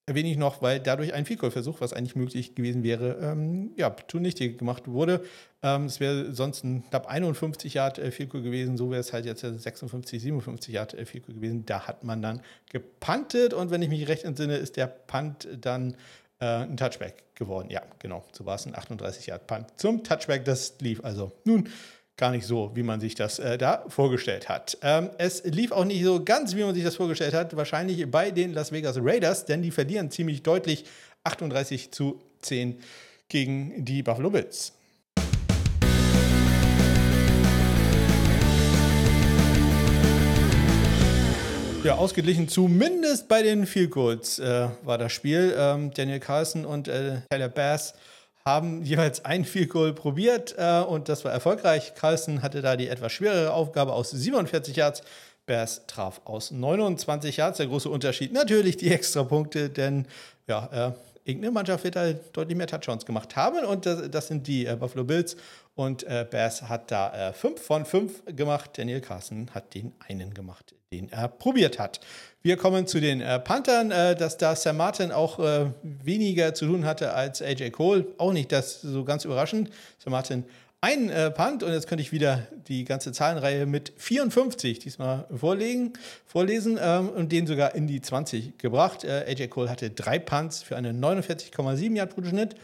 erwähne 0.06 0.30
ich 0.30 0.36
noch, 0.36 0.60
weil 0.60 0.80
dadurch 0.80 1.14
ein 1.14 1.24
Vielkohlversuch, 1.24 1.80
was 1.80 1.94
eigentlich 1.94 2.14
möglich 2.14 2.54
gewesen 2.54 2.82
wäre, 2.82 3.18
ähm, 3.22 3.70
ja, 3.76 3.94
zunichte 4.06 4.52
gemacht 4.52 4.86
wurde. 4.86 5.24
Ähm, 5.62 5.86
es 5.86 5.98
wäre 5.98 6.34
sonst 6.34 6.62
ein 6.62 6.84
knapp 6.90 7.06
51 7.06 7.72
Yard 7.72 7.98
äh, 7.98 8.10
Vielkohl 8.10 8.42
gewesen, 8.42 8.76
so 8.76 8.90
wäre 8.90 9.00
es 9.00 9.14
halt 9.14 9.24
jetzt 9.24 9.40
56, 9.40 10.20
57 10.20 10.74
Yard 10.74 10.92
äh, 10.92 11.06
Vielkohl 11.06 11.36
gewesen. 11.36 11.64
Da 11.64 11.86
hat 11.86 12.04
man 12.04 12.20
dann 12.20 12.42
gepantet 12.70 13.54
und 13.54 13.70
wenn 13.70 13.80
ich 13.80 13.88
mich 13.88 14.06
recht 14.06 14.24
entsinne, 14.24 14.56
ist 14.56 14.76
der 14.76 14.88
Punt 14.88 15.48
dann 15.58 15.96
äh, 16.38 16.44
ein 16.44 16.76
Touchback 16.76 17.34
geworden. 17.34 17.70
Ja, 17.70 17.82
genau, 17.98 18.24
so 18.32 18.44
war 18.44 18.56
es 18.56 18.66
ein 18.66 18.74
38 18.74 19.26
Yard 19.26 19.46
Punt 19.46 19.68
zum 19.76 20.04
Touchback. 20.04 20.44
Das 20.44 20.74
lief 20.80 21.02
also 21.02 21.32
nun 21.44 21.68
gar 22.16 22.30
nicht 22.30 22.46
so, 22.46 22.70
wie 22.74 22.82
man 22.82 23.00
sich 23.00 23.14
das 23.14 23.38
äh, 23.38 23.58
da 23.58 23.84
vorgestellt 23.88 24.48
hat. 24.48 24.78
Ähm, 24.82 25.10
es 25.18 25.42
lief 25.44 25.72
auch 25.72 25.84
nicht 25.84 26.04
so 26.04 26.22
ganz, 26.22 26.54
wie 26.54 26.62
man 26.62 26.74
sich 26.74 26.84
das 26.84 26.96
vorgestellt 26.96 27.34
hat, 27.34 27.56
wahrscheinlich 27.56 28.08
bei 28.10 28.30
den 28.30 28.52
Las 28.52 28.72
Vegas 28.72 28.96
Raiders, 29.00 29.46
denn 29.46 29.62
die 29.62 29.70
verlieren 29.70 30.10
ziemlich 30.10 30.42
deutlich 30.42 30.84
38 31.24 31.90
zu 31.90 32.20
10 32.42 32.78
gegen 33.28 33.84
die 33.84 34.02
Buffalo 34.02 34.30
Bills. 34.30 34.72
Ja, 41.82 41.96
ausgeglichen 41.96 42.48
zumindest 42.48 43.28
bei 43.28 43.42
den 43.42 43.66
Field 43.66 43.90
Goals 43.90 44.38
äh, 44.38 44.68
war 44.84 44.96
das 44.96 45.12
Spiel. 45.12 45.54
Ähm, 45.54 45.90
Daniel 45.92 46.18
Carlson 46.18 46.64
und 46.64 46.88
äh, 46.88 47.20
Tyler 47.28 47.50
Bass 47.50 47.92
haben 48.46 48.82
jeweils 48.82 49.24
ein 49.24 49.46
Field 49.46 49.70
Goal 49.70 49.94
probiert 49.94 50.54
äh, 50.58 50.80
und 50.80 51.08
das 51.08 51.24
war 51.24 51.32
erfolgreich. 51.32 51.94
Carlson 51.94 52.42
hatte 52.42 52.60
da 52.60 52.76
die 52.76 52.88
etwas 52.88 53.12
schwerere 53.12 53.54
Aufgabe 53.54 53.92
aus 53.94 54.10
47 54.10 54.76
Yards. 54.76 55.02
Bears 55.46 55.86
traf 55.86 56.20
aus 56.24 56.50
29 56.50 57.38
Yards. 57.38 57.56
Der 57.56 57.66
große 57.66 57.88
Unterschied 57.88 58.32
natürlich 58.32 58.76
die 58.76 58.90
Extrapunkte, 58.90 59.70
denn 59.70 60.06
ja, 60.46 60.88
äh, 60.88 60.92
irgendeine 61.24 61.52
Mannschaft 61.52 61.84
wird 61.84 61.96
da 61.96 62.12
deutlich 62.12 62.56
mehr 62.56 62.66
Touchdowns 62.66 63.04
gemacht 63.06 63.34
haben 63.34 63.64
und 63.64 63.86
das, 63.86 64.10
das 64.10 64.28
sind 64.28 64.46
die 64.46 64.66
äh, 64.66 64.76
Buffalo 64.76 65.04
Bills 65.04 65.36
und 65.74 66.04
äh, 66.04 66.26
Bears 66.30 66.62
hat 66.62 66.90
da 66.90 67.32
5 67.32 67.58
äh, 67.58 67.62
von 67.62 67.84
5 67.84 68.22
gemacht. 68.36 68.70
Daniel 68.76 69.00
Carson 69.00 69.50
hat 69.52 69.74
den 69.74 69.92
einen 70.06 70.34
gemacht, 70.34 70.74
den 70.92 71.10
er 71.10 71.28
probiert 71.28 71.78
hat. 71.78 72.00
Wir 72.42 72.56
kommen 72.56 72.86
zu 72.86 73.00
den 73.00 73.20
äh, 73.20 73.40
Panthern, 73.40 73.90
äh, 73.90 74.14
dass 74.14 74.36
da 74.36 74.54
Sam 74.54 74.76
Martin 74.76 75.10
auch 75.10 75.38
äh, 75.38 75.70
weniger 75.82 76.54
zu 76.54 76.66
tun 76.66 76.84
hatte 76.84 77.14
als 77.14 77.40
AJ 77.40 77.70
Cole. 77.70 78.06
Auch 78.18 78.32
nicht 78.32 78.52
das 78.52 78.82
so 78.82 79.04
ganz 79.04 79.24
überraschend. 79.24 79.70
Sam 79.98 80.12
Martin 80.12 80.44
ein 80.84 81.08
äh, 81.08 81.30
Punt 81.30 81.62
und 81.62 81.72
jetzt 81.72 81.88
könnte 81.88 82.02
ich 82.02 82.12
wieder 82.12 82.46
die 82.68 82.84
ganze 82.84 83.10
Zahlenreihe 83.10 83.64
mit 83.64 83.94
54 83.96 84.80
diesmal 84.80 85.26
vorlegen, 85.34 85.94
vorlesen 86.26 86.78
ähm, 86.78 87.08
und 87.08 87.32
den 87.32 87.46
sogar 87.46 87.74
in 87.74 87.86
die 87.86 88.02
20 88.02 88.58
gebracht. 88.58 89.02
Äh, 89.02 89.24
AJ 89.26 89.48
Cole 89.48 89.70
hatte 89.70 89.88
drei 89.88 90.18
Punts 90.18 90.62
für 90.62 90.76
einen 90.76 91.02
49,7 91.02 91.96
Yard 91.96 92.14
pro 92.14 92.22
Schnitt. 92.22 92.56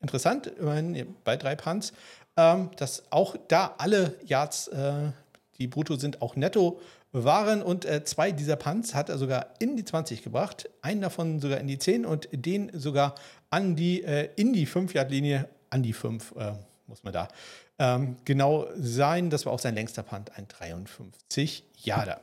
Interessant, 0.00 0.48
immerhin 0.58 1.14
bei 1.22 1.36
drei 1.36 1.54
Punts, 1.54 1.92
ähm, 2.36 2.70
dass 2.78 3.04
auch 3.12 3.36
da 3.46 3.76
alle 3.78 4.16
Yards, 4.26 4.66
äh, 4.68 5.12
die 5.58 5.68
brutto 5.68 5.94
sind, 5.94 6.20
auch 6.20 6.34
netto 6.34 6.80
waren 7.12 7.62
und 7.62 7.84
äh, 7.84 8.02
zwei 8.02 8.32
dieser 8.32 8.56
Punts 8.56 8.96
hat 8.96 9.08
er 9.08 9.18
sogar 9.18 9.54
in 9.60 9.76
die 9.76 9.84
20 9.84 10.24
gebracht, 10.24 10.68
einen 10.82 11.00
davon 11.00 11.38
sogar 11.38 11.60
in 11.60 11.68
die 11.68 11.78
10 11.78 12.06
und 12.06 12.28
den 12.32 12.72
sogar 12.74 13.14
an 13.50 13.76
die, 13.76 14.02
äh, 14.02 14.30
in 14.34 14.52
die 14.52 14.66
5-Yard-Linie, 14.66 15.48
an 15.70 15.84
die 15.84 15.92
5, 15.92 16.34
äh, 16.36 16.52
muss 16.88 17.04
man 17.04 17.12
da 17.12 17.28
ähm, 17.78 18.16
genau 18.24 18.66
sein. 18.76 19.30
Das 19.30 19.46
war 19.46 19.52
auch 19.52 19.58
sein 19.58 19.74
längster 19.74 20.02
Punt, 20.02 20.36
ein 20.36 20.46
53 20.48 21.64
Jahre. 21.82 22.18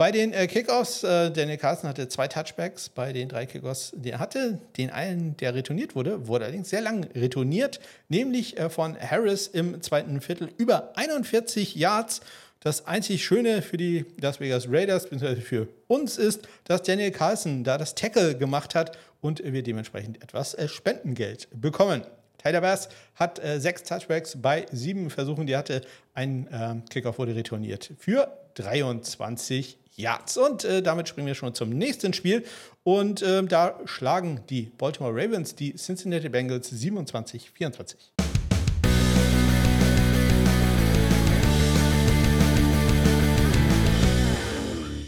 Bei 0.00 0.12
den 0.12 0.32
äh, 0.32 0.46
Kickoffs, 0.46 1.04
äh, 1.04 1.30
Daniel 1.30 1.58
Carson 1.58 1.86
hatte 1.86 2.08
zwei 2.08 2.26
Touchbacks 2.26 2.88
bei 2.88 3.12
den 3.12 3.28
drei 3.28 3.44
Kickoffs, 3.44 3.92
die 3.94 4.12
er 4.12 4.18
hatte. 4.18 4.58
Den 4.78 4.88
einen, 4.88 5.36
der 5.36 5.54
retourniert 5.54 5.94
wurde, 5.94 6.26
wurde 6.26 6.46
allerdings 6.46 6.70
sehr 6.70 6.80
lang 6.80 7.04
retourniert, 7.14 7.80
nämlich 8.08 8.56
äh, 8.56 8.70
von 8.70 8.98
Harris 8.98 9.46
im 9.46 9.82
zweiten 9.82 10.22
Viertel 10.22 10.48
über 10.56 10.96
41 10.96 11.74
Yards. 11.76 12.22
Das 12.60 12.86
einzig 12.86 13.22
Schöne 13.22 13.60
für 13.60 13.76
die 13.76 14.06
Las 14.18 14.40
Vegas 14.40 14.68
Raiders, 14.70 15.02
beziehungsweise 15.02 15.42
für 15.42 15.68
uns, 15.86 16.16
ist, 16.16 16.48
dass 16.64 16.82
Daniel 16.82 17.10
Carlson 17.10 17.62
da 17.62 17.76
das 17.76 17.94
Tackle 17.94 18.38
gemacht 18.38 18.74
hat 18.74 18.96
und 19.20 19.42
wir 19.44 19.62
dementsprechend 19.62 20.22
etwas 20.22 20.54
äh, 20.54 20.66
Spendengeld 20.66 21.48
bekommen. 21.52 22.04
Tyler 22.42 22.62
Bass 22.62 22.88
hat 23.16 23.38
äh, 23.38 23.60
sechs 23.60 23.82
Touchbacks 23.82 24.40
bei 24.40 24.64
sieben 24.72 25.10
Versuchen, 25.10 25.46
die 25.46 25.56
hatte. 25.56 25.82
Ein 26.14 26.46
äh, 26.46 26.76
Kickoff 26.88 27.18
wurde 27.18 27.34
retourniert 27.34 27.92
für 27.98 28.32
23 28.54 29.78
Yards. 29.96 30.38
Und 30.38 30.64
äh, 30.64 30.82
damit 30.82 31.08
springen 31.08 31.26
wir 31.26 31.34
schon 31.34 31.54
zum 31.54 31.68
nächsten 31.68 32.14
Spiel. 32.14 32.44
Und 32.82 33.22
ähm, 33.22 33.48
da 33.48 33.78
schlagen 33.84 34.40
die 34.48 34.62
Baltimore 34.78 35.12
Ravens 35.12 35.54
die 35.54 35.74
Cincinnati 35.74 36.30
Bengals 36.30 36.72
27-24. 36.72 37.96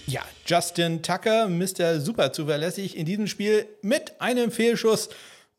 Ja, 0.06 0.20
Justin 0.44 1.02
Tucker, 1.02 1.48
Mr. 1.48 1.98
Super 1.98 2.34
zuverlässig 2.34 2.94
in 2.98 3.06
diesem 3.06 3.26
Spiel 3.26 3.64
mit 3.80 4.20
einem 4.20 4.50
Fehlschuss 4.50 5.08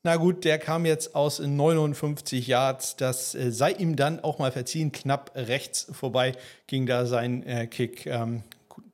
na 0.06 0.18
gut, 0.18 0.44
der 0.44 0.60
kam 0.60 0.86
jetzt 0.86 1.16
aus 1.16 1.40
59 1.40 2.46
Yards. 2.46 2.98
Das 2.98 3.36
äh, 3.36 3.52
sei 3.52 3.72
ihm 3.72 3.96
dann 3.96 4.20
auch 4.20 4.38
mal 4.38 4.52
verziehen. 4.52 4.92
Knapp 4.92 5.32
rechts 5.36 5.88
vorbei 5.92 6.34
ging 6.68 6.86
da 6.86 7.06
sein 7.06 7.44
äh, 7.44 7.68
Kick. 7.68 8.06
Ähm, 8.06 8.44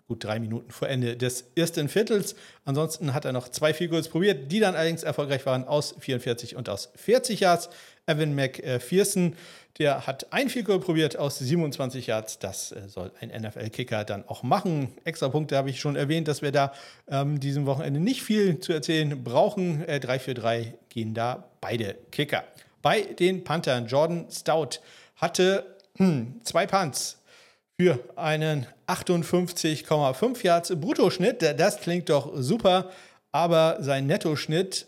gut, 0.10 0.24
drei 0.24 0.40
Minuten 0.40 0.72
vor 0.72 0.90
Ende 0.90 1.16
des 1.16 1.46
ersten 1.56 1.88
Viertels. 1.88 2.36
Ansonsten 2.66 3.14
hat 3.14 3.24
er 3.24 3.32
noch 3.32 3.48
zwei 3.48 3.74
Field 3.74 4.10
probiert, 4.10 4.52
die 4.52 4.60
dann 4.60 4.76
allerdings 4.76 5.04
erfolgreich 5.04 5.46
waren 5.46 5.64
aus 5.64 5.96
44 6.00 6.58
und 6.58 6.68
aus 6.68 6.90
40 6.96 7.40
Yards. 7.40 7.70
Evan 8.08 8.36
McPherson 8.36 9.36
der 9.80 10.06
hat 10.06 10.34
ein 10.34 10.50
Field 10.50 10.66
Goal 10.66 10.82
probiert 10.82 11.18
aus 11.18 11.40
27 11.40 12.08
Yards. 12.08 12.38
Das 12.40 12.74
äh, 12.74 12.90
soll 12.90 13.12
ein 13.22 13.30
NFL-Kicker 13.30 14.04
dann 14.04 14.28
auch 14.28 14.44
machen. 14.44 14.90
Extra 15.06 15.30
Punkte 15.30 15.56
habe 15.56 15.70
ich 15.70 15.80
schon 15.80 15.96
erwähnt, 15.96 16.28
dass 16.28 16.42
wir 16.42 16.52
da 16.52 16.74
ähm, 17.08 17.40
diesem 17.40 17.66
Wochenende 17.66 18.02
nicht 18.02 18.22
viel 18.22 18.60
zu 18.60 18.74
erzählen 18.74 19.24
brauchen. 19.24 19.88
Äh, 19.88 20.02
3 20.02 20.20
für 20.20 20.34
3 20.34 20.74
gehen 20.90 21.14
da 21.14 21.46
beide 21.62 21.96
Kicker. 22.12 22.44
Bei 22.82 23.02
den 23.04 23.46
Panthern, 23.46 23.88
Jordan 23.88 24.28
Stout 24.30 24.82
hatte 25.16 25.78
hm, 25.96 26.42
zwei 26.44 26.68
Punts 26.68 27.19
für 27.80 27.98
einen 28.18 28.66
58,5 28.88 30.44
Yards 30.44 30.74
Bruttoschnitt. 30.76 31.42
Das 31.58 31.80
klingt 31.80 32.10
doch 32.10 32.34
super, 32.36 32.92
aber 33.32 33.78
sein 33.80 34.06
Nettoschnitt 34.06 34.86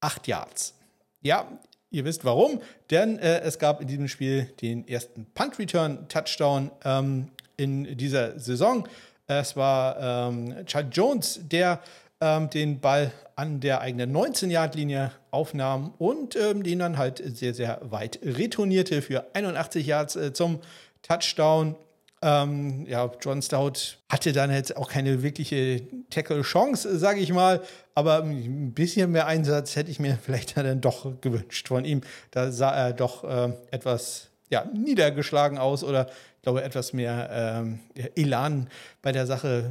8 0.00 0.28
Yards. 0.28 0.74
Ja, 1.22 1.46
Ihr 1.92 2.04
wisst 2.04 2.24
warum, 2.24 2.60
denn 2.90 3.18
äh, 3.18 3.40
es 3.40 3.58
gab 3.58 3.80
in 3.80 3.88
diesem 3.88 4.06
Spiel 4.06 4.44
den 4.60 4.86
ersten 4.86 5.26
Punt-Return-Touchdown 5.34 6.70
ähm, 6.84 7.28
in 7.56 7.96
dieser 7.96 8.38
Saison. 8.38 8.86
Es 9.26 9.56
war 9.56 10.28
ähm, 10.28 10.54
Chad 10.66 10.86
Jones, 10.92 11.40
der 11.42 11.80
ähm, 12.20 12.48
den 12.48 12.78
Ball 12.78 13.10
an 13.34 13.58
der 13.58 13.80
eigenen 13.80 14.14
19-Yard-Linie 14.14 15.10
aufnahm 15.32 15.94
und 15.98 16.36
ähm, 16.36 16.62
den 16.62 16.78
dann 16.78 16.96
halt 16.96 17.20
sehr, 17.36 17.54
sehr 17.54 17.80
weit 17.82 18.20
retournierte 18.22 19.02
für 19.02 19.24
81 19.34 19.84
Yards 19.84 20.14
äh, 20.14 20.32
zum 20.32 20.60
Touchdown. 21.02 21.74
Ähm, 22.22 22.84
ja, 22.86 23.10
John 23.22 23.40
Stout 23.40 23.98
hatte 24.10 24.32
dann 24.32 24.52
jetzt 24.52 24.76
auch 24.76 24.90
keine 24.90 25.22
wirkliche 25.22 25.82
Tackle-Chance, 26.10 26.98
sage 26.98 27.20
ich 27.20 27.32
mal. 27.32 27.62
Aber 27.94 28.22
ein 28.22 28.72
bisschen 28.72 29.12
mehr 29.12 29.26
Einsatz 29.26 29.76
hätte 29.76 29.90
ich 29.90 30.00
mir 30.00 30.18
vielleicht 30.22 30.56
dann 30.56 30.80
doch 30.80 31.20
gewünscht 31.20 31.68
von 31.68 31.84
ihm. 31.84 32.02
Da 32.30 32.52
sah 32.52 32.72
er 32.72 32.92
doch 32.92 33.24
äh, 33.24 33.52
etwas 33.70 34.30
ja, 34.50 34.64
niedergeschlagen 34.64 35.58
aus 35.58 35.84
oder 35.84 36.08
ich 36.36 36.42
glaube 36.42 36.62
etwas 36.62 36.92
mehr 36.92 37.30
ähm, 37.32 37.80
Elan 38.16 38.68
bei 39.02 39.12
der 39.12 39.26
Sache 39.26 39.70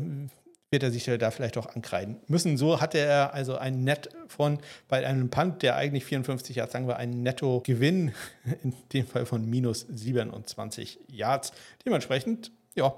wird 0.71 0.83
er 0.83 0.91
sich 0.91 1.05
da 1.05 1.31
vielleicht 1.31 1.57
auch 1.57 1.75
ankreiden 1.75 2.17
müssen. 2.27 2.57
So 2.57 2.79
hatte 2.79 2.99
er 2.99 3.33
also 3.33 3.57
ein 3.57 3.83
Net 3.83 4.09
von, 4.27 4.59
bei 4.87 5.05
einem 5.05 5.29
Punt, 5.29 5.63
der 5.63 5.75
eigentlich 5.75 6.05
54 6.05 6.55
Yards, 6.55 6.73
sagen 6.73 6.87
wir, 6.87 6.97
einen 6.97 7.23
Netto-Gewinn, 7.23 8.13
in 8.63 8.73
dem 8.93 9.07
Fall 9.07 9.25
von 9.25 9.49
minus 9.49 9.85
27 9.89 10.99
Yards. 11.07 11.51
Dementsprechend, 11.85 12.51
ja, 12.75 12.95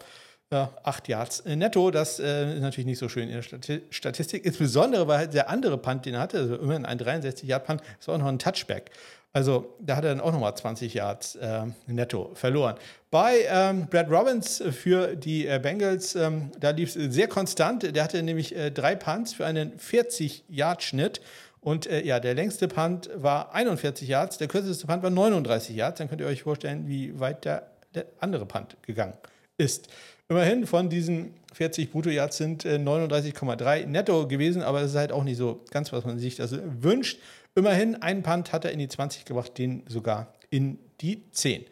äh, 0.52 0.66
8 0.84 1.08
Yards 1.08 1.46
netto. 1.46 1.92
Das 1.92 2.20
äh, 2.20 2.56
ist 2.56 2.62
natürlich 2.62 2.86
nicht 2.86 3.00
so 3.00 3.08
schön 3.08 3.30
in 3.30 3.42
der 3.42 3.82
Statistik. 3.90 4.46
Insbesondere, 4.46 5.08
weil 5.08 5.20
halt 5.20 5.34
der 5.34 5.50
andere 5.50 5.78
Punt, 5.78 6.06
den 6.06 6.16
er 6.16 6.20
hatte, 6.20 6.40
also 6.40 6.56
immerhin 6.58 6.86
ein 6.86 7.00
63-Yard-Punt, 7.00 7.82
ist 8.00 8.10
auch 8.10 8.18
noch 8.18 8.28
ein 8.28 8.38
Touchback. 8.38 8.92
Also 9.34 9.78
da 9.80 9.96
hat 9.96 10.04
er 10.04 10.10
dann 10.10 10.20
auch 10.20 10.34
nochmal 10.34 10.56
20 10.56 10.94
Yards 10.94 11.36
äh, 11.36 11.62
netto 11.88 12.32
verloren. 12.34 12.76
Bei 13.12 13.46
ähm, 13.50 13.88
Brad 13.90 14.10
Robbins 14.12 14.62
für 14.72 15.16
die 15.16 15.48
äh, 15.48 15.60
Bengals, 15.62 16.16
ähm, 16.16 16.52
da 16.60 16.72
lief 16.72 16.96
es 16.96 17.14
sehr 17.14 17.28
konstant. 17.28 17.96
Der 17.96 18.04
hatte 18.04 18.22
nämlich 18.24 18.56
äh, 18.56 18.72
drei 18.72 18.96
Punts 18.96 19.34
für 19.34 19.46
einen 19.46 19.78
40-Yard-Schnitt. 19.78 21.22
Und 21.62 21.88
äh, 21.88 22.04
ja, 22.04 22.20
der 22.20 22.34
längste 22.34 22.68
Punt 22.68 23.10
war 23.16 23.54
41 23.54 24.08
Yards, 24.08 24.38
der 24.38 24.48
kürzeste 24.48 24.88
Punt 24.88 25.04
war 25.04 25.12
39 25.12 25.76
Yards. 25.76 26.00
Dann 26.00 26.10
könnt 26.10 26.20
ihr 26.20 26.28
euch 26.28 26.44
vorstellen, 26.44 26.88
wie 26.88 27.18
weit 27.20 27.46
der, 27.46 27.72
der 27.96 28.08
andere 28.20 28.46
Punt 28.46 28.76
gegangen 28.82 29.14
ist. 29.58 29.88
Immerhin 30.28 30.66
von 30.66 30.90
diesen 30.90 31.34
40 31.54 31.92
Brutto-Yards 31.92 32.38
sind 32.38 32.66
39,3 32.66 33.76
äh, 33.76 33.86
netto 33.86 34.28
gewesen, 34.28 34.62
aber 34.62 34.82
das 34.82 34.92
ist 34.92 34.98
halt 34.98 35.12
auch 35.12 35.24
nicht 35.24 35.38
so 35.38 35.62
ganz, 35.72 35.92
was 35.92 36.06
man 36.06 36.20
sich 36.20 36.38
das 36.38 36.56
wünscht. 36.82 37.20
Immerhin 37.56 38.02
einen 38.02 38.24
Punt 38.24 38.54
hat 38.54 38.66
er 38.66 38.72
in 38.72 38.80
die 38.80 38.88
20 38.88 39.26
gebracht, 39.26 39.58
den 39.58 39.84
sogar 39.88 40.34
in 40.50 40.80
die 41.02 41.30
10. 41.32 41.66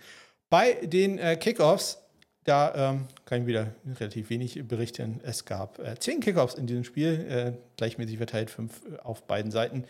Bei 0.50 0.74
den 0.74 1.20
äh, 1.20 1.38
Kickoffs, 1.38 2.00
da 2.44 2.92
ähm, 2.92 3.08
kann 3.26 3.42
ich 3.42 3.48
wieder 3.48 3.76
relativ 4.00 4.30
wenig 4.30 4.68
berichten. 4.68 5.22
Es 5.24 5.46
gab 5.46 5.80
äh, 5.80 5.96
10 5.98 6.20
Kickoffs 6.22 6.56
in 6.56 6.68
diesem 6.68 6.84
Spiel, 6.84 7.26
äh, 7.30 7.54
gleichmäßig 7.78 8.18
verteilt, 8.18 8.50
5 8.50 8.82
äh, 8.86 8.98
auf 9.00 9.24
beiden 9.24 9.52
Seiten 9.52 9.86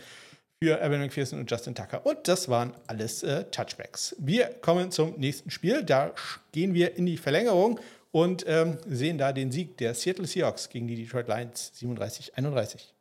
für 0.61 0.81
Evan 0.81 0.99
McPherson 0.99 1.39
und 1.39 1.49
Justin 1.49 1.73
Tucker. 1.73 2.05
Und 2.05 2.27
das 2.27 2.49
waren 2.49 2.73
alles 2.87 3.23
äh, 3.23 3.45
Touchbacks. 3.45 4.15
Wir 4.19 4.47
kommen 4.61 4.91
zum 4.91 5.17
nächsten 5.17 5.49
Spiel. 5.49 5.83
Da 5.83 6.13
gehen 6.51 6.73
wir 6.73 6.97
in 6.97 7.05
die 7.05 7.17
Verlängerung 7.17 7.79
und 8.11 8.43
ähm, 8.47 8.77
sehen 8.87 9.17
da 9.17 9.31
den 9.31 9.51
Sieg 9.51 9.77
der 9.77 9.93
Seattle 9.93 10.27
Seahawks 10.27 10.69
gegen 10.69 10.87
die 10.87 10.95
Detroit 10.95 11.27
Lions 11.27 11.71
37-31. 11.79 12.98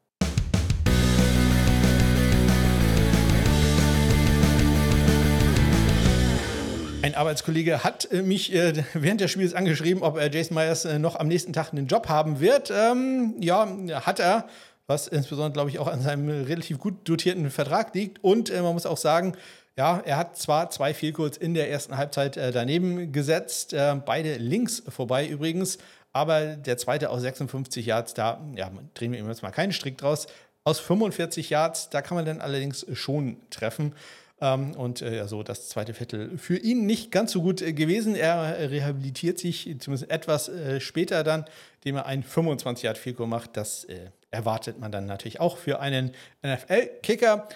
Ein 7.01 7.15
Arbeitskollege 7.15 7.85
hat 7.85 8.11
äh, 8.11 8.23
mich 8.23 8.53
äh, 8.53 8.73
während 8.93 9.21
des 9.21 9.31
Spiels 9.31 9.55
angeschrieben, 9.55 10.03
ob 10.03 10.21
Jason 10.21 10.57
Myers 10.57 10.85
äh, 10.85 10.99
noch 10.99 11.15
am 11.15 11.29
nächsten 11.29 11.53
Tag 11.53 11.73
einen 11.73 11.87
Job 11.87 12.09
haben 12.09 12.41
wird. 12.41 12.73
Ähm, 12.75 13.37
ja, 13.41 13.69
hat 14.05 14.19
er, 14.19 14.49
was 14.89 15.07
insbesondere, 15.07 15.53
glaube 15.53 15.71
ich, 15.71 15.79
auch 15.79 15.87
an 15.87 16.03
seinem 16.03 16.29
relativ 16.29 16.79
gut 16.79 17.09
dotierten 17.09 17.51
Vertrag 17.51 17.95
liegt. 17.95 18.25
Und 18.25 18.51
äh, 18.51 18.63
man 18.63 18.75
muss 18.75 18.85
auch 18.85 18.97
sagen, 18.97 19.37
ja, 19.77 20.03
er 20.05 20.17
hat 20.17 20.37
zwar 20.37 20.71
zwei 20.71 20.93
Fehlkurz 20.93 21.37
in 21.37 21.55
der 21.55 21.71
ersten 21.71 21.97
Halbzeit 21.97 22.37
äh, 22.37 22.51
daneben 22.51 23.13
gesetzt, 23.13 23.75
äh, 23.75 23.95
beide 24.05 24.37
links 24.37 24.83
vorbei 24.89 25.25
übrigens, 25.29 25.79
aber 26.13 26.57
der 26.57 26.79
zweite 26.79 27.11
aus 27.11 27.23
56 27.23 27.87
Yards, 27.87 28.15
da 28.15 28.41
ja, 28.57 28.73
drehen 28.95 29.13
wir 29.13 29.21
ihm 29.21 29.29
jetzt 29.29 29.43
mal 29.45 29.53
keinen 29.53 29.73
Strick 29.73 29.99
draus. 29.99 30.27
aus 30.65 30.81
45 30.81 31.49
Yards. 31.49 31.91
Da 31.91 32.03
kann 32.03 32.17
man 32.17 32.25
dann 32.25 32.41
allerdings 32.41 32.85
schon 32.93 33.37
treffen. 33.51 33.95
Ähm, 34.41 34.73
und 34.77 35.03
äh, 35.03 35.27
so 35.27 35.43
das 35.43 35.69
zweite 35.69 35.95
Viertel 35.95 36.39
für 36.39 36.57
ihn 36.57 36.87
nicht 36.87 37.11
ganz 37.11 37.33
so 37.33 37.43
gut 37.43 37.61
äh, 37.61 37.73
gewesen. 37.73 38.15
Er 38.15 38.71
rehabilitiert 38.71 39.39
sich 39.39 39.77
zumindest 39.81 40.11
etwas 40.11 40.49
äh, 40.49 40.81
später 40.81 41.25
dann, 41.25 41.45
indem 41.81 41.97
er 41.97 42.07
ein 42.07 42.23
25 42.23 42.85
Yard 42.85 42.99
Field 42.99 43.19
macht. 43.21 43.57
Das 43.57 43.85
äh, 43.85 44.11
erwartet 44.31 44.79
man 44.79 44.93
dann 44.93 45.07
natürlich 45.07 45.41
auch 45.41 45.57
für 45.57 45.81
einen 45.81 46.13
NFL-Kicker. 46.45 47.49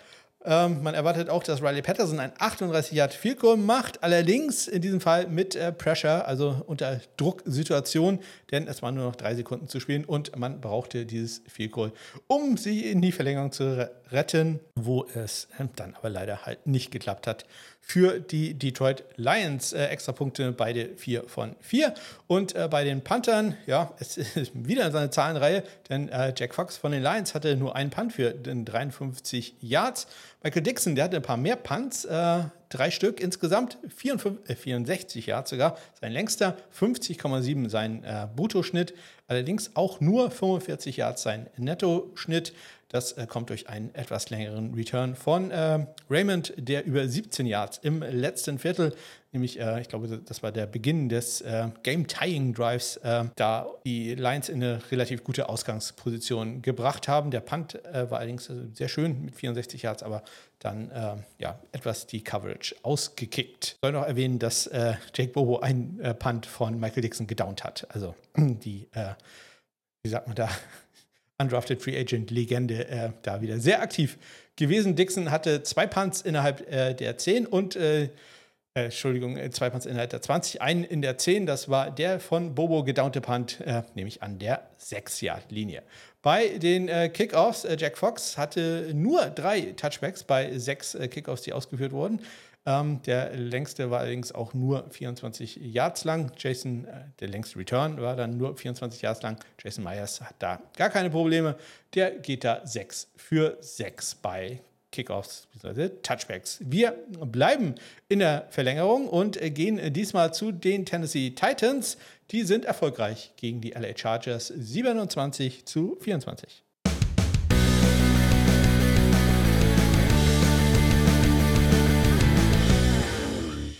Ähm, 0.44 0.82
man 0.82 0.94
erwartet 0.94 1.28
auch, 1.28 1.42
dass 1.42 1.62
Riley 1.62 1.82
Patterson 1.82 2.18
ein 2.18 2.32
38 2.38 2.92
Yard 2.92 3.14
Field 3.14 3.38
Goal 3.38 3.56
macht, 3.56 4.02
allerdings 4.02 4.66
in 4.66 4.82
diesem 4.82 5.00
Fall 5.00 5.28
mit 5.28 5.54
äh, 5.54 5.72
Pressure, 5.72 6.26
also 6.26 6.62
unter 6.66 7.00
Drucksituation, 7.16 8.18
denn 8.50 8.66
es 8.66 8.82
waren 8.82 8.96
nur 8.96 9.04
noch 9.04 9.16
drei 9.16 9.34
Sekunden 9.34 9.68
zu 9.68 9.78
spielen 9.78 10.04
und 10.04 10.36
man 10.36 10.60
brauchte 10.60 11.06
dieses 11.06 11.42
Field 11.46 11.72
Goal, 11.72 11.92
um 12.26 12.56
sie 12.56 12.90
in 12.90 13.00
die 13.00 13.12
Verlängerung 13.12 13.52
zu 13.52 13.88
retten, 14.10 14.60
wo 14.74 15.06
es 15.14 15.48
äh, 15.58 15.66
dann 15.76 15.94
aber 15.94 16.10
leider 16.10 16.44
halt 16.44 16.66
nicht 16.66 16.90
geklappt 16.90 17.26
hat 17.26 17.44
für 17.84 18.20
die 18.20 18.54
Detroit 18.54 19.04
Lions. 19.16 19.72
Äh, 19.72 19.86
extra 19.86 20.12
Punkte, 20.12 20.52
beide 20.52 20.96
4 20.96 21.24
von 21.24 21.56
4. 21.60 21.92
Und 22.28 22.54
äh, 22.54 22.68
bei 22.70 22.84
den 22.84 23.02
Panthern, 23.02 23.56
ja, 23.66 23.92
es 23.98 24.16
ist 24.16 24.52
wieder 24.54 24.90
seine 24.90 25.10
Zahlenreihe, 25.10 25.64
denn 25.90 26.08
äh, 26.08 26.32
Jack 26.34 26.54
Fox 26.54 26.78
von 26.78 26.92
den 26.92 27.02
Lions 27.02 27.34
hatte 27.34 27.56
nur 27.56 27.76
einen 27.76 27.90
Punt 27.90 28.14
für 28.14 28.30
den 28.30 28.64
53 28.64 29.56
Yards. 29.60 30.06
Michael 30.42 30.62
Dixon, 30.62 30.94
der 30.94 31.04
hatte 31.04 31.16
ein 31.16 31.22
paar 31.22 31.36
mehr 31.36 31.56
Punts, 31.56 32.04
äh, 32.04 32.44
drei 32.68 32.90
Stück 32.90 33.20
insgesamt, 33.20 33.76
54, 33.94 34.56
64 34.56 35.26
Yards 35.26 35.50
sogar, 35.50 35.76
sein 36.00 36.12
längster, 36.12 36.56
50,7 36.78 37.68
sein 37.68 38.02
äh, 38.04 38.26
Bruttoschnitt, 38.34 38.94
allerdings 39.26 39.72
auch 39.74 40.00
nur 40.00 40.30
45 40.30 40.96
Yards 40.96 41.22
sein 41.22 41.48
Nettoschnitt. 41.56 42.54
Das 42.92 43.12
äh, 43.12 43.26
kommt 43.26 43.48
durch 43.48 43.68
einen 43.68 43.92
etwas 43.94 44.28
längeren 44.28 44.74
Return 44.74 45.16
von 45.16 45.50
äh, 45.50 45.86
Raymond, 46.10 46.52
der 46.56 46.84
über 46.84 47.08
17 47.08 47.46
Yards 47.46 47.78
im 47.78 48.02
letzten 48.02 48.58
Viertel, 48.58 48.94
nämlich, 49.32 49.58
äh, 49.58 49.80
ich 49.80 49.88
glaube, 49.88 50.08
das 50.08 50.42
war 50.42 50.52
der 50.52 50.66
Beginn 50.66 51.08
des 51.08 51.40
äh, 51.40 51.68
Game-Tying-Drives, 51.82 52.98
äh, 52.98 53.24
da 53.34 53.66
die 53.86 54.14
Lions 54.14 54.50
in 54.50 54.62
eine 54.62 54.78
relativ 54.90 55.24
gute 55.24 55.48
Ausgangsposition 55.48 56.60
gebracht 56.60 57.08
haben. 57.08 57.30
Der 57.30 57.40
Punt 57.40 57.82
äh, 57.86 58.10
war 58.10 58.18
allerdings 58.18 58.50
sehr 58.74 58.88
schön 58.88 59.24
mit 59.24 59.36
64 59.36 59.82
Yards, 59.82 60.02
aber 60.02 60.22
dann 60.58 60.92
ja, 61.38 61.58
etwas 61.72 62.06
die 62.06 62.22
Coverage 62.22 62.76
ausgekickt. 62.84 63.72
Ich 63.72 63.78
soll 63.82 63.90
noch 63.90 64.06
erwähnen, 64.06 64.38
dass 64.38 64.70
Jake 65.12 65.32
Bobo 65.32 65.58
einen 65.58 65.98
Punt 66.20 66.46
von 66.46 66.78
Michael 66.78 67.02
Dixon 67.02 67.26
gedownt 67.26 67.64
hat. 67.64 67.84
Also 67.88 68.14
die, 68.36 68.86
wie 70.04 70.08
sagt 70.08 70.28
man 70.28 70.36
da, 70.36 70.48
Undrafted 71.38 71.82
Free 71.82 71.98
Agent 71.98 72.30
Legende 72.30 72.88
äh, 72.88 73.10
da 73.22 73.40
wieder 73.40 73.58
sehr 73.58 73.82
aktiv 73.82 74.18
gewesen. 74.56 74.96
Dixon 74.96 75.30
hatte 75.30 75.62
zwei 75.62 75.86
Punts 75.86 76.20
innerhalb 76.20 76.70
äh, 76.70 76.94
der 76.94 77.18
10 77.18 77.46
und 77.46 77.76
äh, 77.76 78.04
äh 78.04 78.08
Entschuldigung, 78.74 79.36
äh, 79.36 79.50
zwei 79.50 79.70
Punts 79.70 79.86
innerhalb 79.86 80.10
der 80.10 80.22
20, 80.22 80.62
einen 80.62 80.84
in 80.84 81.02
der 81.02 81.18
10, 81.18 81.46
das 81.46 81.68
war 81.68 81.90
der 81.90 82.20
von 82.20 82.54
Bobo 82.54 82.84
gedownte 82.84 83.20
Punt, 83.20 83.60
äh, 83.60 83.82
nämlich 83.94 84.22
an 84.22 84.38
der 84.38 84.70
6-Yard-Linie. 84.80 85.82
Bei 86.22 86.56
den 86.56 86.86
Kickoffs, 87.12 87.66
Jack 87.76 87.98
Fox 87.98 88.38
hatte 88.38 88.92
nur 88.94 89.22
drei 89.22 89.72
Touchbacks 89.72 90.22
bei 90.22 90.56
sechs 90.56 90.96
Kickoffs, 91.10 91.42
die 91.42 91.52
ausgeführt 91.52 91.90
wurden. 91.90 92.20
Ähm, 92.64 93.02
der 93.02 93.34
längste 93.36 93.90
war 93.90 94.00
allerdings 94.00 94.32
auch 94.32 94.54
nur 94.54 94.88
24 94.90 95.56
Yards 95.56 96.04
lang. 96.04 96.30
Jason, 96.36 96.84
äh, 96.84 97.04
der 97.18 97.28
längste 97.28 97.58
Return 97.58 98.00
war 98.00 98.14
dann 98.14 98.36
nur 98.36 98.56
24 98.56 99.02
Yards 99.02 99.22
lang. 99.22 99.36
Jason 99.62 99.82
Myers 99.82 100.20
hat 100.20 100.36
da 100.38 100.62
gar 100.76 100.90
keine 100.90 101.10
Probleme. 101.10 101.56
Der 101.94 102.12
geht 102.12 102.44
da 102.44 102.60
6 102.64 103.08
für 103.16 103.56
6 103.60 104.16
bei 104.16 104.60
Kickoffs 104.92 105.48
bzw. 105.52 105.88
Touchbacks. 106.02 106.60
Wir 106.60 106.92
bleiben 107.24 107.74
in 108.08 108.20
der 108.20 108.46
Verlängerung 108.50 109.08
und 109.08 109.40
gehen 109.40 109.92
diesmal 109.92 110.32
zu 110.32 110.52
den 110.52 110.86
Tennessee 110.86 111.30
Titans. 111.30 111.96
Die 112.30 112.44
sind 112.44 112.64
erfolgreich 112.64 113.32
gegen 113.36 113.60
die 113.60 113.70
LA 113.70 113.96
Chargers 113.96 114.48
27 114.48 115.64
zu 115.66 115.96
24. 116.00 116.62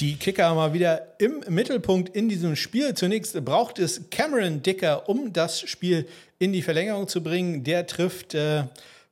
Die 0.02 0.16
Kicker 0.16 0.52
mal 0.56 0.72
wieder 0.72 1.14
im 1.18 1.44
Mittelpunkt 1.48 2.08
in 2.16 2.28
diesem 2.28 2.56
Spiel. 2.56 2.92
Zunächst 2.94 3.44
braucht 3.44 3.78
es 3.78 4.10
Cameron 4.10 4.60
Dicker, 4.60 5.08
um 5.08 5.32
das 5.32 5.60
Spiel 5.60 6.08
in 6.40 6.52
die 6.52 6.62
Verlängerung 6.62 7.06
zu 7.06 7.22
bringen. 7.22 7.62
Der 7.62 7.86
trifft 7.86 8.34
äh, 8.34 8.64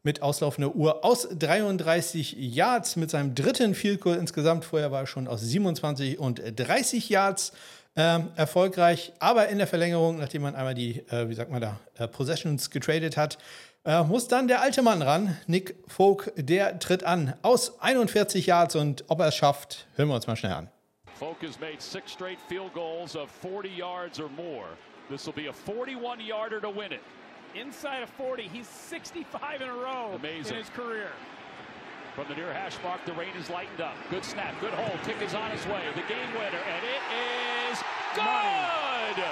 mit 0.02 0.20
auslaufender 0.20 0.74
Uhr 0.74 1.04
aus 1.04 1.28
33 1.30 2.32
Yards 2.36 2.96
mit 2.96 3.08
seinem 3.08 3.36
dritten 3.36 3.76
Field 3.76 4.00
Goal 4.00 4.16
insgesamt. 4.16 4.64
Vorher 4.64 4.90
war 4.90 5.02
er 5.02 5.06
schon 5.06 5.28
aus 5.28 5.42
27 5.42 6.18
und 6.18 6.42
30 6.56 7.08
Yards 7.08 7.52
äh, 7.94 8.18
erfolgreich. 8.34 9.12
Aber 9.20 9.48
in 9.48 9.58
der 9.58 9.68
Verlängerung, 9.68 10.18
nachdem 10.18 10.42
man 10.42 10.56
einmal 10.56 10.74
die, 10.74 11.04
äh, 11.10 11.28
wie 11.28 11.34
sagt 11.34 11.52
man 11.52 11.60
da, 11.60 11.78
äh, 11.98 12.08
Possessions 12.08 12.68
getradet 12.68 13.16
hat, 13.16 13.38
äh, 13.84 14.02
muss 14.02 14.26
dann 14.26 14.48
der 14.48 14.60
alte 14.60 14.82
Mann 14.82 15.02
ran, 15.02 15.36
Nick 15.46 15.76
Folk, 15.86 16.32
der 16.34 16.80
tritt 16.80 17.04
an 17.04 17.34
aus 17.42 17.80
41 17.80 18.46
Yards 18.46 18.74
und 18.74 19.04
ob 19.06 19.20
er 19.20 19.28
es 19.28 19.36
schafft, 19.36 19.86
hören 19.94 20.08
wir 20.08 20.16
uns 20.16 20.26
mal 20.26 20.34
schnell 20.34 20.54
an. 20.54 20.68
Folk 21.20 21.42
has 21.42 21.60
made 21.60 21.82
six 21.82 22.12
straight 22.12 22.40
field 22.40 22.72
goals 22.72 23.14
of 23.14 23.30
40 23.30 23.68
yards 23.68 24.18
or 24.18 24.30
more. 24.30 24.68
This 25.10 25.26
will 25.26 25.34
be 25.34 25.48
a 25.48 25.52
41 25.52 26.18
yarder 26.18 26.62
to 26.62 26.70
win 26.70 26.92
it. 26.92 27.02
Inside 27.54 28.02
of 28.02 28.08
40, 28.08 28.44
he's 28.44 28.66
65 28.66 29.60
in 29.60 29.68
a 29.68 29.74
row 29.74 30.12
Amazing. 30.14 30.54
in 30.54 30.62
his 30.62 30.70
career. 30.70 31.10
From 32.14 32.24
the 32.30 32.36
near 32.36 32.54
hash 32.54 32.76
mark, 32.82 33.04
the 33.04 33.12
rain 33.12 33.36
is 33.38 33.50
lightened 33.50 33.82
up. 33.82 33.92
Good 34.08 34.24
snap, 34.24 34.58
good 34.62 34.72
hold. 34.72 34.98
Kick 35.04 35.20
is 35.20 35.34
on 35.34 35.50
its 35.50 35.66
way. 35.66 35.82
The 35.94 36.08
game 36.08 36.32
winner, 36.32 36.56
and 36.56 36.84
it 36.88 37.04
is 37.68 37.78
good. 38.16 39.24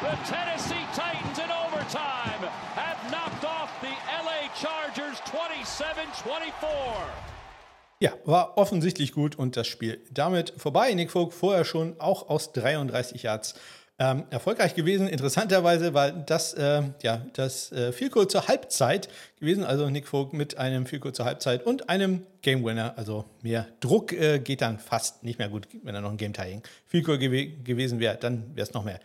The 0.00 0.14
Tennessee 0.30 0.86
Titans 0.94 1.40
in 1.40 1.50
overtime 1.50 2.38
have 2.78 3.10
knocked 3.10 3.44
off 3.44 3.80
the 3.80 3.90
LA 4.22 4.46
Chargers 4.54 5.18
27 5.26 6.06
24. 6.22 7.31
Ja, 8.02 8.14
war 8.24 8.58
offensichtlich 8.58 9.12
gut 9.12 9.38
und 9.38 9.56
das 9.56 9.68
Spiel 9.68 10.00
damit 10.10 10.52
vorbei. 10.56 10.92
Nick 10.92 11.12
Vogt 11.12 11.32
vorher 11.32 11.64
schon 11.64 11.94
auch 12.00 12.28
aus 12.28 12.50
33 12.50 13.22
Yards 13.22 13.54
ähm, 13.96 14.24
erfolgreich 14.28 14.74
gewesen. 14.74 15.06
Interessanterweise 15.06 15.94
war 15.94 16.10
das 16.10 16.52
äh, 16.54 16.82
ja 17.00 17.24
das 17.34 17.70
äh, 17.70 17.92
Field 17.92 18.28
zur 18.28 18.48
Halbzeit 18.48 19.08
gewesen. 19.38 19.62
Also 19.62 19.88
Nick 19.88 20.08
Vogt 20.08 20.32
mit 20.32 20.58
einem 20.58 20.86
Field 20.86 21.14
zur 21.14 21.26
Halbzeit 21.26 21.64
und 21.64 21.88
einem 21.88 22.26
Game 22.40 22.64
Winner. 22.64 22.94
Also 22.96 23.24
mehr 23.40 23.68
Druck 23.78 24.12
äh, 24.12 24.40
geht 24.40 24.62
dann 24.62 24.80
fast 24.80 25.22
nicht 25.22 25.38
mehr 25.38 25.48
gut, 25.48 25.68
wenn 25.84 25.94
er 25.94 26.00
noch 26.00 26.10
ein 26.10 26.16
Game 26.16 26.32
Tying 26.32 26.64
Field 26.88 27.04
gew 27.04 27.18
gewesen 27.62 28.00
wäre. 28.00 28.16
Dann 28.16 28.50
wäre 28.56 28.66
es 28.66 28.74
noch 28.74 28.82
mehr 28.82 28.98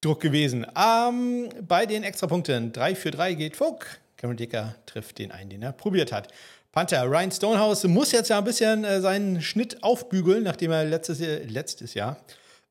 Druck 0.00 0.18
gewesen. 0.18 0.66
Ähm, 0.76 1.50
bei 1.68 1.86
den 1.86 2.02
Extrapunkten 2.02 2.72
3 2.72 2.96
für 2.96 3.12
3 3.12 3.34
geht 3.34 3.54
Vogt. 3.54 4.00
Cameron 4.16 4.38
Dicker 4.38 4.74
trifft 4.86 5.18
den 5.18 5.30
einen, 5.30 5.50
den 5.50 5.62
er 5.62 5.72
probiert 5.72 6.10
hat. 6.10 6.28
Panther 6.74 7.04
Ryan 7.04 7.30
Stonehouse 7.30 7.84
muss 7.84 8.10
jetzt 8.10 8.30
ja 8.30 8.38
ein 8.38 8.44
bisschen 8.44 8.82
äh, 8.82 9.00
seinen 9.00 9.40
Schnitt 9.40 9.84
aufbügeln, 9.84 10.42
nachdem 10.42 10.72
er 10.72 10.84
letztes, 10.84 11.20
letztes 11.20 11.94
Jahr, 11.94 12.16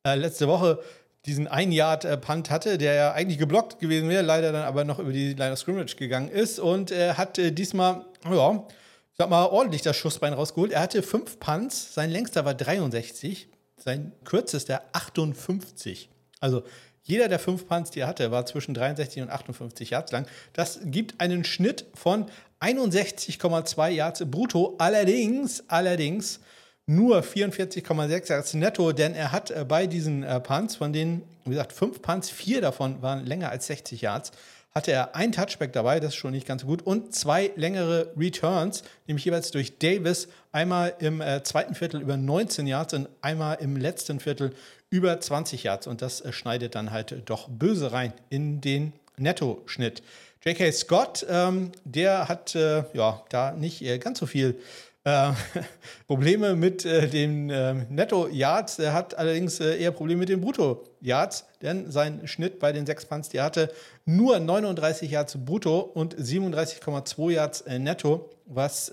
äh, 0.05 0.15
letzte 0.15 0.49
Woche 0.49 0.81
diesen 1.25 1.47
ein 1.47 1.71
Yard 1.71 2.03
äh, 2.03 2.17
Punt 2.17 2.49
hatte, 2.49 2.77
der 2.77 2.95
ja 2.95 3.11
eigentlich 3.13 3.37
geblockt 3.37 3.79
gewesen 3.79 4.09
wäre, 4.09 4.21
leider 4.21 4.51
dann 4.51 4.63
aber 4.63 4.83
noch 4.83 4.99
über 4.99 5.13
die 5.13 5.33
Line 5.33 5.53
of 5.53 5.59
Scrimmage 5.59 5.95
gegangen 5.95 6.27
ist 6.27 6.59
und 6.59 6.91
er 6.91 7.17
hat 7.17 7.39
äh, 7.39 7.53
diesmal, 7.53 8.03
ja, 8.29 8.67
ich 9.11 9.17
sag 9.17 9.29
mal, 9.29 9.45
ordentlich 9.45 9.83
das 9.83 9.95
Schussbein 9.95 10.33
rausgeholt. 10.33 10.73
Er 10.73 10.81
hatte 10.81 11.01
fünf 11.01 11.39
Punts, 11.39 11.93
sein 11.93 12.09
längster 12.09 12.43
war 12.43 12.55
63, 12.55 13.47
sein 13.77 14.11
kürzester 14.25 14.81
58. 14.91 16.09
Also 16.41 16.63
jeder 17.03 17.27
der 17.27 17.39
fünf 17.39 17.67
Punts, 17.67 17.91
die 17.91 17.99
er 17.99 18.07
hatte, 18.07 18.31
war 18.31 18.45
zwischen 18.45 18.73
63 18.73 19.21
und 19.21 19.29
58 19.29 19.89
Yards 19.89 20.11
lang. 20.11 20.25
Das 20.53 20.79
gibt 20.85 21.19
einen 21.19 21.43
Schnitt 21.43 21.85
von 21.93 22.25
61,2 22.61 23.89
Yards 23.89 24.23
brutto. 24.25 24.75
Allerdings, 24.77 25.63
allerdings 25.67 26.39
nur 26.85 27.19
44,6 27.21 28.29
Yards 28.29 28.53
netto, 28.53 28.91
denn 28.93 29.13
er 29.15 29.31
hat 29.31 29.51
äh, 29.51 29.65
bei 29.67 29.87
diesen 29.87 30.23
äh, 30.23 30.39
Punts, 30.39 30.77
von 30.77 30.93
denen, 30.93 31.23
wie 31.45 31.51
gesagt, 31.51 31.73
fünf 31.73 32.01
Punts, 32.01 32.29
vier 32.29 32.61
davon 32.61 33.01
waren 33.01 33.25
länger 33.25 33.49
als 33.49 33.67
60 33.67 34.01
Yards, 34.01 34.31
hatte 34.73 34.91
er 34.91 35.15
ein 35.15 35.31
Touchback 35.31 35.71
dabei, 35.71 35.99
das 35.99 36.09
ist 36.09 36.15
schon 36.15 36.31
nicht 36.31 36.47
ganz 36.47 36.63
so 36.63 36.67
gut, 36.67 36.81
und 36.81 37.13
zwei 37.13 37.51
längere 37.55 38.11
Returns, 38.17 38.83
nämlich 39.07 39.23
jeweils 39.23 39.51
durch 39.51 39.77
Davis, 39.77 40.27
einmal 40.53 40.93
im 40.99 41.19
äh, 41.19 41.43
zweiten 41.43 41.75
Viertel 41.75 42.01
über 42.01 42.15
19 42.15 42.65
Yards 42.65 42.93
und 42.93 43.09
einmal 43.21 43.57
im 43.59 43.75
letzten 43.75 44.21
Viertel 44.21 44.53
über 44.89 45.19
20 45.19 45.63
Yards. 45.63 45.87
Und 45.87 46.01
das 46.01 46.21
äh, 46.21 46.31
schneidet 46.31 46.75
dann 46.75 46.91
halt 46.91 47.23
doch 47.25 47.49
böse 47.49 47.91
rein 47.91 48.13
in 48.29 48.61
den 48.61 48.93
Nettoschnitt. 49.17 50.01
J.K. 50.45 50.71
Scott, 50.71 51.25
ähm, 51.29 51.71
der 51.83 52.29
hat 52.29 52.55
äh, 52.55 52.83
ja 52.93 53.23
da 53.29 53.51
nicht 53.51 53.81
äh, 53.81 53.97
ganz 53.97 54.19
so 54.19 54.25
viel 54.25 54.57
Äh, 55.05 55.33
Probleme 56.07 56.55
mit 56.55 56.85
äh, 56.85 57.09
den 57.09 57.49
äh, 57.49 57.73
Netto-Yards. 57.89 58.79
Er 58.79 58.93
hat 58.93 59.17
allerdings 59.17 59.59
äh, 59.59 59.77
eher 59.77 59.91
Probleme 59.91 60.19
mit 60.19 60.29
den 60.29 60.39
Brutto-Yards, 60.39 61.45
denn 61.61 61.91
sein 61.91 62.25
Schnitt 62.25 62.59
bei 62.59 62.71
den 62.71 62.85
sechs 62.85 63.05
Punts, 63.05 63.27
der 63.27 63.43
hatte 63.43 63.69
nur 64.05 64.39
39 64.39 65.11
Yards 65.11 65.37
brutto 65.43 65.79
und 65.79 66.15
37,2 66.15 67.31
Yards 67.31 67.61
äh, 67.61 67.79
netto, 67.79 68.29
was 68.45 68.91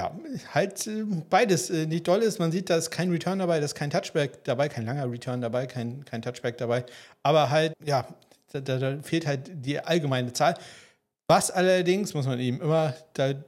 ja, 0.00 0.10
halt 0.54 0.88
beides 1.28 1.68
nicht 1.68 2.06
toll 2.06 2.20
ist. 2.20 2.38
Man 2.38 2.52
sieht, 2.52 2.70
da 2.70 2.76
ist 2.76 2.90
kein 2.90 3.10
Return 3.10 3.38
dabei, 3.38 3.58
da 3.58 3.66
ist 3.66 3.74
kein 3.74 3.90
Touchback 3.90 4.44
dabei, 4.44 4.68
kein 4.68 4.86
langer 4.86 5.10
Return 5.10 5.42
dabei, 5.42 5.66
kein, 5.66 6.04
kein 6.06 6.22
Touchback 6.22 6.56
dabei. 6.56 6.84
Aber 7.22 7.50
halt, 7.50 7.74
ja, 7.84 8.06
da, 8.52 8.60
da 8.60 9.02
fehlt 9.02 9.26
halt 9.26 9.50
die 9.52 9.78
allgemeine 9.78 10.32
Zahl. 10.32 10.54
Was 11.28 11.50
allerdings, 11.50 12.14
muss 12.14 12.26
man 12.26 12.40
ihm 12.40 12.60
immer 12.60 12.94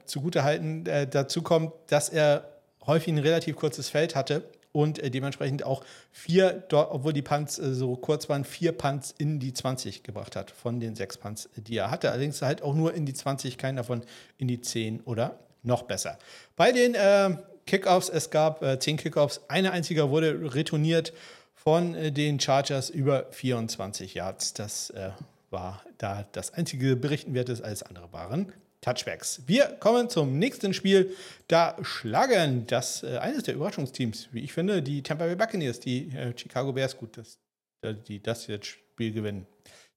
zugute 0.05 0.43
halten, 0.43 0.85
äh, 0.85 1.07
dazu 1.07 1.41
kommt, 1.41 1.73
dass 1.87 2.09
er 2.09 2.47
häufig 2.85 3.11
ein 3.11 3.17
relativ 3.17 3.55
kurzes 3.55 3.89
Feld 3.89 4.15
hatte 4.15 4.43
und 4.71 4.99
äh, 4.99 5.09
dementsprechend 5.09 5.65
auch 5.65 5.83
vier, 6.11 6.63
obwohl 6.71 7.13
die 7.13 7.23
Punts 7.23 7.57
äh, 7.57 7.73
so 7.73 7.95
kurz 7.95 8.29
waren, 8.29 8.45
vier 8.45 8.73
Punts 8.73 9.13
in 9.17 9.39
die 9.39 9.53
20 9.53 10.03
gebracht 10.03 10.35
hat 10.35 10.51
von 10.51 10.79
den 10.79 10.95
sechs 10.95 11.17
Punts, 11.17 11.49
die 11.55 11.77
er 11.77 11.89
hatte. 11.89 12.11
Allerdings 12.11 12.41
halt 12.43 12.61
auch 12.61 12.75
nur 12.75 12.93
in 12.93 13.05
die 13.05 13.13
20, 13.13 13.57
keinen 13.57 13.77
davon 13.77 14.03
in 14.37 14.47
die 14.47 14.61
10 14.61 15.01
oder 15.01 15.39
noch 15.63 15.83
besser. 15.83 16.17
Bei 16.55 16.71
den 16.71 16.95
äh, 16.95 17.37
Kickoffs, 17.65 18.09
es 18.09 18.29
gab 18.29 18.61
äh, 18.61 18.79
zehn 18.79 18.97
Kickoffs, 18.97 19.41
eine 19.47 19.71
einzige 19.71 20.09
wurde 20.09 20.53
retourniert 20.53 21.13
von 21.55 21.95
äh, 21.95 22.11
den 22.11 22.39
Chargers 22.39 22.89
über 22.89 23.27
24 23.31 24.13
Yards. 24.13 24.53
Das 24.53 24.89
äh, 24.91 25.11
war 25.49 25.83
da 25.97 26.25
das 26.33 26.53
einzige 26.53 26.95
berichtenwertes, 26.95 27.61
alles 27.61 27.83
andere 27.83 28.11
waren 28.11 28.51
Touchbacks. 28.83 29.41
Wir 29.47 29.65
kommen 29.79 30.09
zum 30.09 30.37
nächsten 30.37 30.73
Spiel. 30.73 31.15
Da 31.47 31.77
schlagen 31.81 32.67
das 32.67 33.03
äh, 33.03 33.17
eines 33.17 33.43
der 33.43 33.55
Überraschungsteams, 33.55 34.29
wie 34.31 34.41
ich 34.41 34.53
finde, 34.53 34.83
die 34.83 35.01
Tampa 35.01 35.25
Bay 35.25 35.35
Buccaneers, 35.35 35.79
die 35.79 36.09
äh, 36.09 36.37
Chicago 36.37 36.73
Bears, 36.73 36.97
gut, 36.97 37.17
dass 37.17 37.39
äh, 37.81 37.93
die 37.93 38.21
das 38.21 38.47
jetzt 38.47 38.67
Spiel 38.67 39.13
gewinnen. 39.13 39.47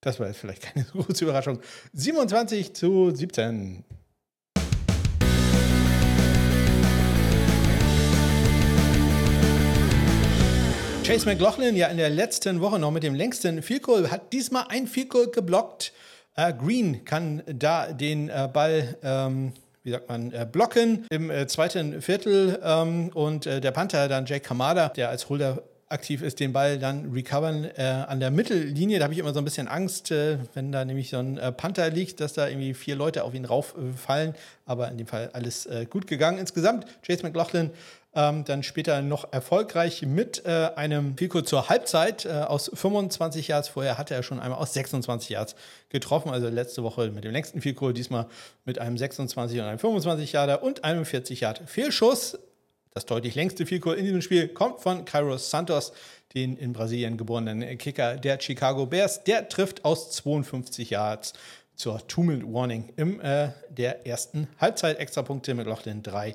Das 0.00 0.20
war 0.20 0.28
jetzt 0.28 0.38
vielleicht 0.38 0.62
keine 0.62 0.84
große 0.92 1.24
Überraschung. 1.24 1.60
27 1.92 2.74
zu 2.74 3.10
17. 3.10 3.84
Chase 11.06 11.24
McLaughlin 11.24 11.76
ja 11.76 11.86
in 11.86 11.98
der 11.98 12.10
letzten 12.10 12.60
Woche 12.60 12.80
noch 12.80 12.90
mit 12.90 13.04
dem 13.04 13.14
längsten 13.14 13.62
Field 13.62 13.84
Goal, 13.84 14.10
hat 14.10 14.32
diesmal 14.32 14.64
ein 14.70 14.88
Field 14.88 15.08
Goal 15.08 15.28
geblockt. 15.28 15.92
Äh, 16.34 16.52
Green 16.52 17.04
kann 17.04 17.44
da 17.46 17.92
den 17.92 18.28
äh, 18.28 18.48
Ball, 18.52 18.96
ähm, 19.04 19.52
wie 19.84 19.92
sagt 19.92 20.08
man, 20.08 20.32
äh, 20.32 20.48
blocken 20.50 21.06
im 21.10 21.30
äh, 21.30 21.46
zweiten 21.46 22.02
Viertel 22.02 22.58
ähm, 22.60 23.10
und 23.14 23.46
äh, 23.46 23.60
der 23.60 23.70
Panther 23.70 24.08
dann 24.08 24.26
Jake 24.26 24.40
Kamada, 24.40 24.88
der 24.88 25.08
als 25.08 25.28
Holder 25.28 25.62
aktiv 25.88 26.22
ist, 26.22 26.40
den 26.40 26.52
Ball 26.52 26.76
dann 26.76 27.12
recovern 27.12 27.70
äh, 27.76 27.82
an 27.82 28.18
der 28.18 28.32
Mittellinie. 28.32 28.98
Da 28.98 29.04
habe 29.04 29.14
ich 29.14 29.20
immer 29.20 29.32
so 29.32 29.38
ein 29.38 29.44
bisschen 29.44 29.68
Angst, 29.68 30.10
äh, 30.10 30.38
wenn 30.54 30.72
da 30.72 30.84
nämlich 30.84 31.10
so 31.10 31.18
ein 31.18 31.38
äh, 31.38 31.52
Panther 31.52 31.88
liegt, 31.88 32.18
dass 32.18 32.32
da 32.32 32.48
irgendwie 32.48 32.74
vier 32.74 32.96
Leute 32.96 33.22
auf 33.22 33.32
ihn 33.32 33.44
rauffallen. 33.44 34.34
Aber 34.64 34.90
in 34.90 34.98
dem 34.98 35.06
Fall 35.06 35.30
alles 35.32 35.68
gut 35.88 36.08
gegangen. 36.08 36.38
Insgesamt, 36.38 36.86
Chase 37.06 37.22
McLaughlin 37.22 37.70
ähm, 38.16 38.44
dann 38.44 38.62
später 38.62 39.02
noch 39.02 39.32
erfolgreich 39.32 40.02
mit 40.02 40.44
äh, 40.46 40.70
einem 40.74 41.14
Pico 41.14 41.42
zur 41.42 41.68
Halbzeit 41.68 42.24
äh, 42.24 42.30
aus 42.30 42.70
25 42.72 43.48
Yards. 43.48 43.68
Vorher 43.68 43.98
hatte 43.98 44.14
er 44.14 44.22
schon 44.22 44.40
einmal 44.40 44.58
aus 44.58 44.72
26 44.72 45.28
Yards 45.28 45.54
getroffen. 45.90 46.30
Also 46.30 46.48
letzte 46.48 46.82
Woche 46.82 47.10
mit 47.10 47.24
dem 47.24 47.32
längsten 47.32 47.60
Fico, 47.60 47.92
diesmal 47.92 48.26
mit 48.64 48.78
einem 48.78 48.96
26 48.96 49.60
und 49.60 49.66
einem 49.66 49.78
25 49.78 50.32
Yarder 50.32 50.62
und 50.62 50.82
einem 50.82 51.04
40 51.04 51.40
Yard 51.40 51.62
Fehlschuss. 51.66 52.38
Das 52.94 53.04
deutlich 53.04 53.34
längste 53.34 53.66
Fico 53.66 53.92
in 53.92 54.06
diesem 54.06 54.22
Spiel 54.22 54.48
kommt 54.48 54.80
von 54.80 55.04
Kairos 55.04 55.50
Santos, 55.50 55.92
den 56.34 56.56
in 56.56 56.72
Brasilien 56.72 57.18
geborenen 57.18 57.76
Kicker 57.76 58.16
der 58.16 58.40
Chicago 58.40 58.86
Bears. 58.86 59.22
Der 59.24 59.50
trifft 59.50 59.84
aus 59.84 60.12
52 60.12 60.88
Yards 60.88 61.34
zur 61.74 62.06
Two-Minute-Warning 62.08 62.94
im 62.96 63.20
äh, 63.20 63.50
der 63.68 64.06
ersten 64.06 64.48
Halbzeit. 64.58 64.98
Extrapunkte 64.98 65.52
mit 65.52 65.66
Lochlin 65.66 66.02
3 66.02 66.34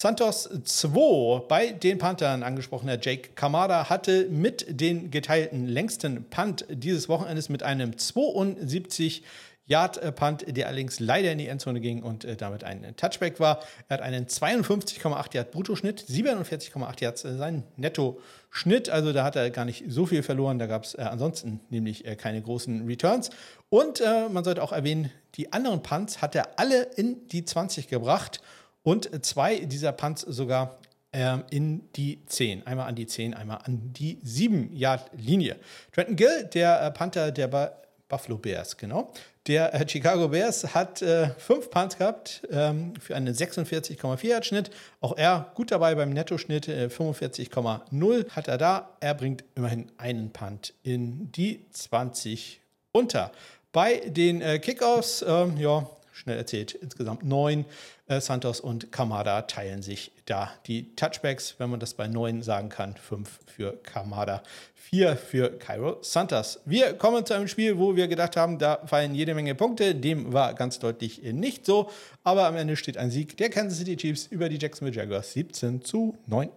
Santos 0.00 0.48
2 0.62 1.46
bei 1.48 1.72
den 1.72 1.98
Panthern 1.98 2.44
angesprochener 2.44 3.00
Jake 3.02 3.30
Kamada 3.34 3.90
hatte 3.90 4.28
mit 4.30 4.64
den 4.68 5.10
geteilten 5.10 5.66
längsten 5.66 6.22
Punt 6.30 6.64
dieses 6.70 7.08
Wochenendes 7.08 7.48
mit 7.48 7.64
einem 7.64 7.98
72 7.98 9.24
Yard 9.66 10.14
Punt, 10.14 10.44
der 10.56 10.68
allerdings 10.68 11.00
leider 11.00 11.32
in 11.32 11.38
die 11.38 11.48
Endzone 11.48 11.80
ging 11.80 12.04
und 12.04 12.24
äh, 12.24 12.36
damit 12.36 12.62
ein 12.62 12.94
Touchback 12.94 13.40
war. 13.40 13.58
Er 13.88 13.94
hat 13.94 14.02
einen 14.02 14.26
52,8 14.26 15.34
Yard 15.34 15.50
Bruttoschnitt, 15.50 16.04
47,8 16.08 17.02
Yards 17.02 17.24
äh, 17.24 17.36
sein 17.36 17.64
Netto-Schnitt. 17.74 18.90
Also 18.90 19.12
da 19.12 19.24
hat 19.24 19.34
er 19.34 19.50
gar 19.50 19.64
nicht 19.64 19.82
so 19.88 20.06
viel 20.06 20.22
verloren. 20.22 20.60
Da 20.60 20.66
gab 20.66 20.84
es 20.84 20.94
äh, 20.94 21.02
ansonsten 21.02 21.58
nämlich 21.70 22.04
keine 22.18 22.40
großen 22.40 22.86
Returns. 22.86 23.30
Und 23.68 24.00
äh, 24.00 24.28
man 24.28 24.44
sollte 24.44 24.62
auch 24.62 24.70
erwähnen, 24.70 25.10
die 25.34 25.52
anderen 25.52 25.82
Punts 25.82 26.22
hat 26.22 26.36
er 26.36 26.60
alle 26.60 26.84
in 26.84 27.26
die 27.26 27.44
20 27.44 27.88
gebracht 27.88 28.40
und 28.88 29.22
zwei 29.22 29.58
dieser 29.58 29.92
Punts 29.92 30.22
sogar 30.22 30.78
ähm, 31.12 31.44
in 31.50 31.92
die 31.92 32.24
10. 32.24 32.66
Einmal 32.66 32.88
an 32.88 32.94
die 32.94 33.06
10, 33.06 33.34
einmal 33.34 33.58
an 33.64 33.92
die 33.92 34.16
7-Yard-Linie. 34.24 35.56
Trenton 35.92 36.16
Gill, 36.16 36.48
der 36.54 36.80
äh, 36.80 36.90
Panther 36.90 37.30
der 37.30 37.48
ba 37.48 37.72
Buffalo 38.08 38.38
Bears, 38.38 38.78
genau. 38.78 39.12
Der 39.46 39.74
äh, 39.74 39.86
Chicago 39.86 40.28
Bears 40.28 40.74
hat 40.74 41.02
äh, 41.02 41.28
fünf 41.36 41.68
Punts 41.68 41.98
gehabt 41.98 42.40
ähm, 42.50 42.94
für 42.98 43.14
einen 43.14 43.34
46,4 43.34 44.26
Yard 44.26 44.46
Schnitt. 44.46 44.70
Auch 45.02 45.18
er 45.18 45.52
gut 45.54 45.70
dabei 45.70 45.94
beim 45.94 46.08
Nettoschnitt 46.14 46.68
äh, 46.68 46.86
45,0 46.86 48.30
hat 48.30 48.48
er 48.48 48.56
da. 48.56 48.96
Er 49.00 49.12
bringt 49.12 49.44
immerhin 49.54 49.92
einen 49.98 50.30
Punt 50.32 50.72
in 50.82 51.30
die 51.32 51.66
20 51.72 52.62
unter. 52.92 53.32
Bei 53.70 53.96
den 54.06 54.40
äh, 54.40 54.58
Kickoffs, 54.58 55.22
ähm, 55.28 55.58
ja, 55.58 55.86
schnell 56.18 56.36
erzählt, 56.36 56.74
insgesamt 56.74 57.24
neun. 57.24 57.64
Äh, 58.06 58.20
Santos 58.20 58.60
und 58.60 58.90
Kamada 58.90 59.42
teilen 59.42 59.82
sich 59.82 60.12
da 60.26 60.50
die 60.66 60.94
Touchbacks, 60.96 61.54
wenn 61.58 61.70
man 61.70 61.80
das 61.80 61.94
bei 61.94 62.08
neun 62.08 62.42
sagen 62.42 62.68
kann. 62.68 62.96
Fünf 62.96 63.38
für 63.46 63.76
Kamada, 63.82 64.42
vier 64.74 65.16
für 65.16 65.50
Cairo 65.58 65.98
Santos. 66.02 66.60
Wir 66.64 66.94
kommen 66.94 67.24
zu 67.24 67.34
einem 67.34 67.48
Spiel, 67.48 67.78
wo 67.78 67.94
wir 67.94 68.08
gedacht 68.08 68.36
haben, 68.36 68.58
da 68.58 68.80
fallen 68.86 69.14
jede 69.14 69.34
Menge 69.34 69.54
Punkte. 69.54 69.94
Dem 69.94 70.32
war 70.32 70.54
ganz 70.54 70.78
deutlich 70.78 71.22
nicht 71.22 71.64
so. 71.64 71.90
Aber 72.24 72.46
am 72.46 72.56
Ende 72.56 72.76
steht 72.76 72.98
ein 72.98 73.10
Sieg 73.10 73.36
der 73.36 73.50
Kansas 73.50 73.78
City 73.78 73.96
Chiefs 73.96 74.26
über 74.26 74.48
die 74.48 74.58
Jacksonville 74.58 74.96
Jaguars 74.96 75.32
17 75.32 75.82
zu 75.82 76.16
9. 76.26 76.50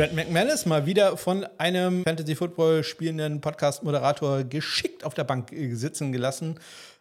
Brad 0.00 0.14
McManus 0.14 0.64
mal 0.64 0.86
wieder 0.86 1.18
von 1.18 1.46
einem 1.58 2.04
Fantasy 2.04 2.34
Football 2.34 2.84
spielenden 2.84 3.42
Podcast-Moderator 3.42 4.44
geschickt 4.44 5.04
auf 5.04 5.12
der 5.12 5.24
Bank 5.24 5.52
äh, 5.52 5.74
sitzen 5.74 6.10
gelassen 6.10 6.58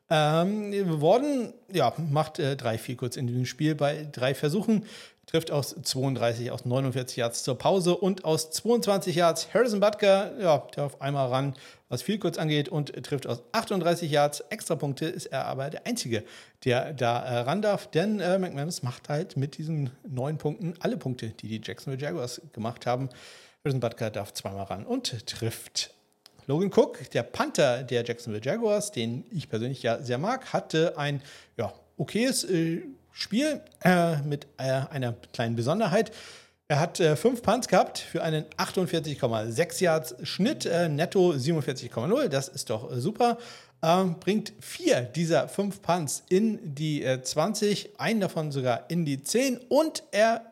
ähm, 0.09 0.99
worden. 0.99 1.53
Ja, 1.71 1.93
macht 2.09 2.39
äh, 2.39 2.57
drei, 2.57 2.77
vier 2.77 2.97
kurz 2.97 3.15
in 3.15 3.25
diesem 3.25 3.45
Spiel 3.45 3.73
bei 3.73 4.05
drei 4.11 4.35
Versuchen. 4.35 4.83
Trifft 5.29 5.51
aus 5.51 5.75
32, 5.79 6.49
aus 6.49 6.65
49 6.65 7.17
Yards 7.17 7.43
zur 7.43 7.55
Pause 7.55 7.95
und 7.95 8.25
aus 8.25 8.49
22 8.49 9.15
Yards 9.15 9.53
Harrison 9.53 9.79
Butker, 9.79 10.31
ja, 10.41 10.57
der 10.75 10.85
auf 10.85 11.01
einmal 11.01 11.27
ran, 11.27 11.53
was 11.87 12.01
viel 12.01 12.17
kurz 12.17 12.39
angeht 12.39 12.67
und 12.67 12.93
trifft 13.05 13.27
aus 13.27 13.43
38 13.51 14.09
Yards. 14.09 14.39
Extrapunkte 14.49 15.05
ist 15.05 15.27
er 15.27 15.45
aber 15.45 15.69
der 15.69 15.85
Einzige, 15.85 16.23
der 16.65 16.93
da 16.93 17.21
äh, 17.21 17.37
ran 17.41 17.61
darf, 17.61 17.85
denn 17.91 18.19
äh, 18.19 18.39
McManus 18.39 18.81
macht 18.81 19.07
halt 19.07 19.37
mit 19.37 19.59
diesen 19.59 19.91
neun 20.01 20.39
Punkten 20.39 20.73
alle 20.79 20.97
Punkte, 20.97 21.29
die 21.29 21.47
die 21.47 21.61
Jacksonville 21.63 22.03
Jaguars 22.03 22.41
gemacht 22.51 22.87
haben. 22.87 23.09
Harrison 23.63 23.81
Butker 23.81 24.09
darf 24.09 24.33
zweimal 24.33 24.63
ran 24.63 24.83
und 24.83 25.27
trifft. 25.27 25.93
Logan 26.47 26.71
Cook, 26.75 27.07
der 27.11 27.21
Panther 27.21 27.83
der 27.83 28.03
Jacksonville 28.03 28.43
Jaguars, 28.43 28.91
den 28.91 29.25
ich 29.29 29.47
persönlich 29.47 29.83
ja 29.83 30.01
sehr 30.01 30.17
mag, 30.17 30.53
hatte 30.53 30.97
ein 30.97 31.21
ja, 31.55 31.71
okayes 31.97 32.45
äh, 32.45 32.81
Spiel 33.11 33.61
äh, 33.83 34.17
mit 34.21 34.47
äh, 34.57 34.81
einer 34.89 35.13
kleinen 35.33 35.55
Besonderheit. 35.55 36.11
Er 36.67 36.79
hat 36.79 36.99
äh, 36.99 37.15
fünf 37.15 37.41
Punts 37.41 37.67
gehabt 37.67 37.97
für 37.99 38.23
einen 38.23 38.45
48,6 38.57 39.83
Yards 39.83 40.15
Schnitt, 40.23 40.65
äh, 40.65 40.87
netto 40.87 41.31
47,0. 41.31 42.27
Das 42.27 42.47
ist 42.47 42.69
doch 42.69 42.91
äh, 42.91 42.99
super. 42.99 43.37
Ähm, 43.81 44.15
bringt 44.19 44.53
vier 44.59 45.01
dieser 45.01 45.47
fünf 45.47 45.81
Punts 45.81 46.23
in 46.29 46.75
die 46.75 47.05
20, 47.23 47.97
einen 47.97 48.19
davon 48.19 48.51
sogar 48.51 48.89
in 48.89 49.05
die 49.05 49.23
10 49.23 49.57
und 49.69 50.03
er 50.11 50.49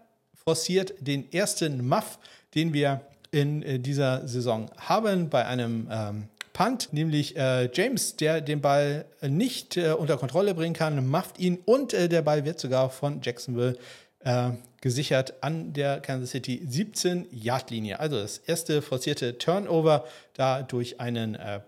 forciert 0.48 0.94
den 1.02 1.30
ersten 1.34 1.86
Muff, 1.86 2.20
den 2.56 2.74
wir 2.74 3.02
in 3.32 3.62
äh, 3.64 3.80
dieser 3.80 4.28
Saison 4.28 4.72
haben 4.78 5.30
bei 5.30 5.46
einem 5.46 5.90
ähm, 5.92 6.30
Punt, 6.58 6.92
nämlich 6.92 7.38
äh, 7.38 7.70
James, 7.72 8.16
der 8.16 8.42
den 8.42 8.62
Ball 8.62 9.06
nicht 9.22 9.78
äh, 9.78 9.92
unter 9.92 10.18
Kontrolle 10.18 10.56
bringen 10.56 10.74
kann, 10.74 11.08
macht 11.08 11.38
ihn 11.38 11.60
und 11.66 11.94
äh, 11.94 12.10
der 12.10 12.24
Ball 12.24 12.46
wird 12.46 12.60
sogar 12.60 12.90
von 12.90 13.22
Jacksonville 13.22 13.78
äh, 14.22 14.50
gesichert 14.82 15.36
an 15.42 15.74
der 15.74 16.00
Kansas 16.00 16.32
City 16.32 16.60
17 16.68 17.28
Yard 17.30 17.70
Linie. 17.70 18.00
Also 18.00 18.18
das 18.18 18.40
erste 18.40 18.82
forcierte 18.82 19.38
Turnover 19.38 20.06
da 20.34 20.64
durch 20.64 21.00
einen 21.00 21.36
äh, 21.36 21.60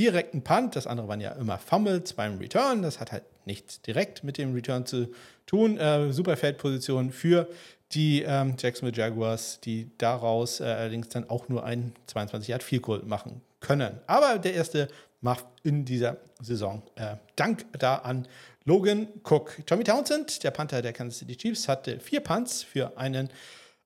direkten 0.00 0.42
Punt. 0.42 0.74
Das 0.74 0.86
andere 0.86 1.06
waren 1.06 1.20
ja 1.20 1.32
immer 1.32 1.58
Fumbles 1.58 2.14
beim 2.14 2.38
Return. 2.38 2.80
Das 2.80 3.00
hat 3.00 3.12
halt 3.12 3.24
nichts 3.44 3.82
direkt 3.82 4.24
mit 4.24 4.38
dem 4.38 4.54
Return 4.54 4.86
zu 4.86 5.08
tun. 5.44 5.76
Äh, 5.76 6.14
super 6.14 6.38
Feldposition 6.38 7.12
für 7.12 7.46
die 7.92 8.22
ähm, 8.22 8.56
Jacksonville 8.58 8.96
Jaguars, 8.96 9.60
die 9.60 9.90
daraus 9.98 10.60
äh, 10.60 10.64
allerdings 10.64 11.10
dann 11.10 11.28
auch 11.28 11.50
nur 11.50 11.64
ein 11.64 11.92
22 12.06 12.48
Yard 12.48 12.62
Field 12.62 12.80
Goal 12.80 13.02
machen 13.04 13.42
können. 13.64 13.98
Aber 14.06 14.38
der 14.38 14.54
erste 14.54 14.88
macht 15.20 15.46
in 15.62 15.84
dieser 15.84 16.18
Saison. 16.40 16.82
Äh, 16.96 17.16
Dank 17.34 17.64
da 17.78 17.96
an 17.96 18.28
Logan 18.64 19.08
Cook. 19.24 19.56
Tommy 19.66 19.84
Townsend, 19.84 20.44
der 20.44 20.50
Panther 20.50 20.82
der 20.82 20.92
Kansas 20.92 21.18
City 21.18 21.36
Chiefs, 21.36 21.66
hatte 21.66 21.98
vier 21.98 22.20
Punts 22.20 22.62
für 22.62 22.96
einen 22.96 23.30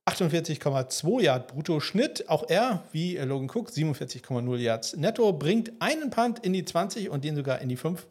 48,2 0.07 1.23
Yard 1.23 1.49
Brutto-Schnitt. 1.49 2.29
Auch 2.29 2.49
er, 2.49 2.83
wie 2.93 3.17
Logan 3.17 3.49
Cook, 3.49 3.71
47,0 3.71 4.57
Yards 4.57 4.97
netto, 4.97 5.33
bringt 5.33 5.73
einen 5.81 6.11
Punt 6.11 6.41
in 6.41 6.53
die 6.53 6.65
20 6.65 7.11
und 7.11 7.25
den 7.25 7.37
sogar 7.37 7.61
in 7.61 7.69
die 7.69 7.77
5 7.77 8.07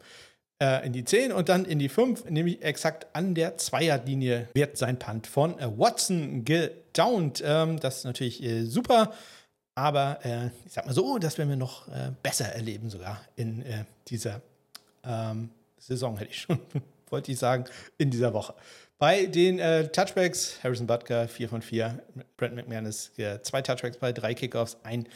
äh, 0.60 0.84
in 0.86 0.92
die 0.92 1.04
10 1.04 1.32
und 1.32 1.48
dann 1.48 1.64
in 1.64 1.78
die 1.78 1.88
5, 1.88 2.30
nämlich 2.30 2.62
exakt 2.62 3.06
an 3.12 3.34
der 3.34 3.56
Zweierlinie 3.56 4.48
wird 4.54 4.76
sein 4.76 4.98
Punt 4.98 5.26
von 5.26 5.58
äh, 5.58 5.68
Watson 5.78 6.44
gedownt. 6.44 7.42
Ähm, 7.44 7.78
das 7.80 7.98
ist 7.98 8.04
natürlich 8.04 8.42
äh, 8.42 8.64
super, 8.64 9.12
aber 9.78 10.18
äh, 10.24 10.48
ich 10.66 10.72
sag 10.72 10.86
mal 10.86 10.92
so, 10.92 11.18
das 11.18 11.38
werden 11.38 11.50
wir 11.50 11.56
noch 11.56 11.86
äh, 11.86 12.10
besser 12.20 12.46
erleben 12.46 12.90
sogar 12.90 13.20
in 13.36 13.62
äh, 13.62 13.84
dieser 14.08 14.42
ähm, 15.04 15.50
Saison, 15.78 16.18
hätte 16.18 16.32
ich 16.32 16.40
schon, 16.40 16.58
wollte 17.10 17.30
ich 17.30 17.38
sagen, 17.38 17.64
in 17.96 18.10
dieser 18.10 18.34
Woche. 18.34 18.54
Bei 18.98 19.26
den 19.26 19.58
Touchbacks, 19.92 20.58
Harrison 20.64 20.88
Butker 20.88 21.28
4 21.28 21.48
von 21.48 21.62
4, 21.62 22.02
Brent 22.36 22.56
McManus 22.56 23.12
zwei 23.44 23.62
Touchbacks 23.62 23.96
bei 23.98 24.10
drei 24.10 24.34
Kickoffs, 24.34 24.76
ein 24.82 25.06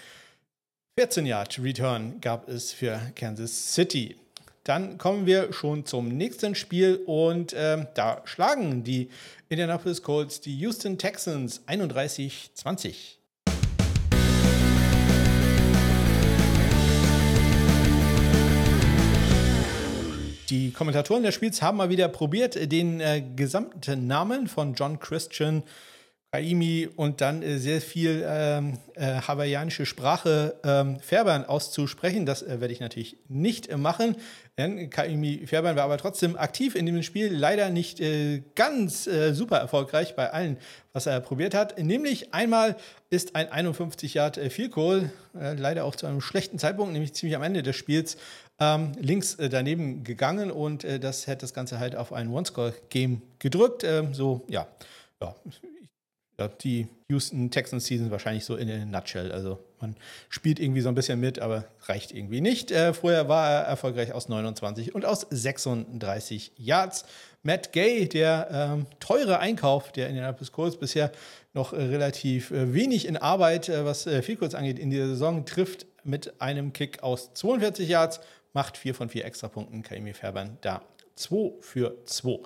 14 0.96 1.26
Yard 1.26 1.58
Return 1.58 2.20
gab 2.20 2.48
es 2.48 2.72
für 2.72 3.00
Kansas 3.16 3.74
City. 3.74 4.16
Dann 4.62 4.98
kommen 4.98 5.26
wir 5.26 5.52
schon 5.52 5.84
zum 5.84 6.10
nächsten 6.16 6.54
Spiel 6.54 7.02
und 7.06 7.54
äh, 7.54 7.86
da 7.94 8.22
schlagen 8.24 8.84
die 8.84 9.10
Indianapolis 9.48 10.04
Colts 10.04 10.40
die 10.40 10.56
Houston 10.58 10.96
Texans 10.96 11.66
31-20. 11.66 13.16
Die 20.53 20.70
Kommentatoren 20.70 21.22
des 21.22 21.34
Spiels 21.34 21.62
haben 21.62 21.78
mal 21.78 21.88
wieder 21.88 22.09
probiert, 22.09 22.70
den 22.70 23.00
äh, 23.00 23.22
gesamten 23.22 24.07
Namen 24.07 24.48
von 24.48 24.74
John 24.74 25.00
Christian 25.00 25.62
Kaimi 26.30 26.90
und 26.94 27.22
dann 27.22 27.42
äh, 27.42 27.57
sehr 27.57 27.80
viel 27.80 28.22
ähm, 28.28 28.78
äh, 28.94 29.22
hawaiianische 29.22 29.86
Sprache 29.86 30.57
ähm, 30.62 31.00
Färbern 31.00 31.46
auszusprechen. 31.46 32.26
Das 32.26 32.42
äh, 32.42 32.61
werde 32.61 32.74
ich 32.74 32.80
natürlich 32.80 33.16
nicht 33.28 33.68
äh, 33.68 33.78
machen. 33.78 34.16
Denn 34.59 34.90
Kaimi 34.90 35.46
Färbern 35.46 35.74
war 35.76 35.84
aber 35.84 35.96
trotzdem 35.96 36.36
aktiv 36.36 36.74
in 36.74 36.84
dem 36.84 37.03
Spiel. 37.03 37.34
Leider 37.34 37.70
nicht 37.70 38.00
äh, 38.00 38.42
ganz 38.55 39.07
äh, 39.07 39.32
super 39.32 39.57
erfolgreich 39.57 40.16
bei 40.16 40.34
allen, 40.34 40.59
was 40.92 41.07
er 41.07 41.20
probiert 41.20 41.55
hat. 41.55 41.78
Nämlich 41.78 42.34
einmal 42.34 42.76
ist 43.09 43.36
ein 43.36 43.50
51 43.50 44.12
Yard 44.12 44.38
Field 44.50 44.72
Goal, 44.72 45.11
leider 45.34 45.84
auch 45.84 45.96
zu 45.96 46.07
einem 46.07 46.22
schlechten 46.22 46.59
Zeitpunkt, 46.59 46.94
nämlich 46.94 47.12
ziemlich 47.12 47.36
am 47.36 47.42
Ende 47.42 47.62
des 47.62 47.76
Spiels, 47.76 48.16
ähm, 48.62 48.92
links 49.00 49.36
daneben 49.36 50.04
gegangen 50.04 50.50
und 50.50 50.84
das 50.84 51.26
hätte 51.26 51.42
das 51.42 51.54
Ganze 51.54 51.78
halt 51.78 51.96
auf 51.96 52.12
ein 52.12 52.28
One-Score-Game 52.28 53.22
gedrückt. 53.38 53.84
Ähm, 53.84 54.14
so, 54.14 54.44
ja. 54.48 54.66
Ja, 55.20 56.48
die 56.48 56.88
Houston 57.08 57.50
Texans 57.50 57.84
Season 57.84 58.10
wahrscheinlich 58.10 58.44
so 58.44 58.56
in 58.56 58.70
a 58.70 58.84
nutshell. 58.84 59.30
Also 59.30 59.58
man 59.80 59.96
spielt 60.28 60.58
irgendwie 60.58 60.80
so 60.80 60.88
ein 60.88 60.94
bisschen 60.94 61.20
mit, 61.20 61.38
aber 61.38 61.66
reicht 61.82 62.12
irgendwie 62.12 62.40
nicht. 62.40 62.70
Äh, 62.70 62.94
vorher 62.94 63.28
war 63.28 63.50
er 63.50 63.60
erfolgreich 63.62 64.12
aus 64.12 64.28
29 64.28 64.94
und 64.94 65.04
aus 65.04 65.26
36 65.30 66.52
Yards. 66.56 67.04
Matt 67.42 67.72
Gay, 67.72 68.08
der 68.08 68.48
ähm, 68.50 68.86
teure 68.98 69.40
Einkauf 69.40 69.92
der 69.92 70.08
Indianapolis 70.08 70.52
Colts, 70.52 70.76
bisher 70.78 71.12
noch 71.52 71.72
äh, 71.72 71.82
relativ 71.82 72.50
äh, 72.50 72.72
wenig 72.72 73.06
in 73.06 73.16
Arbeit, 73.16 73.68
äh, 73.68 73.84
was 73.84 74.06
äh, 74.06 74.22
viel 74.22 74.36
kurz 74.36 74.54
angeht, 74.54 74.78
in 74.78 74.90
dieser 74.90 75.08
Saison, 75.08 75.44
trifft 75.44 75.86
mit 76.04 76.40
einem 76.40 76.72
Kick 76.72 77.02
aus 77.02 77.34
42 77.34 77.88
Yards, 77.88 78.20
macht 78.53 78.76
4 78.76 78.94
von 78.94 79.09
4 79.09 79.24
Extrapunkten. 79.24 79.82
Kaimi 79.82 80.14
Fairbairn 80.14 80.59
da 80.61 80.82
2 81.16 81.61
für 81.61 82.05
2. 82.05 82.40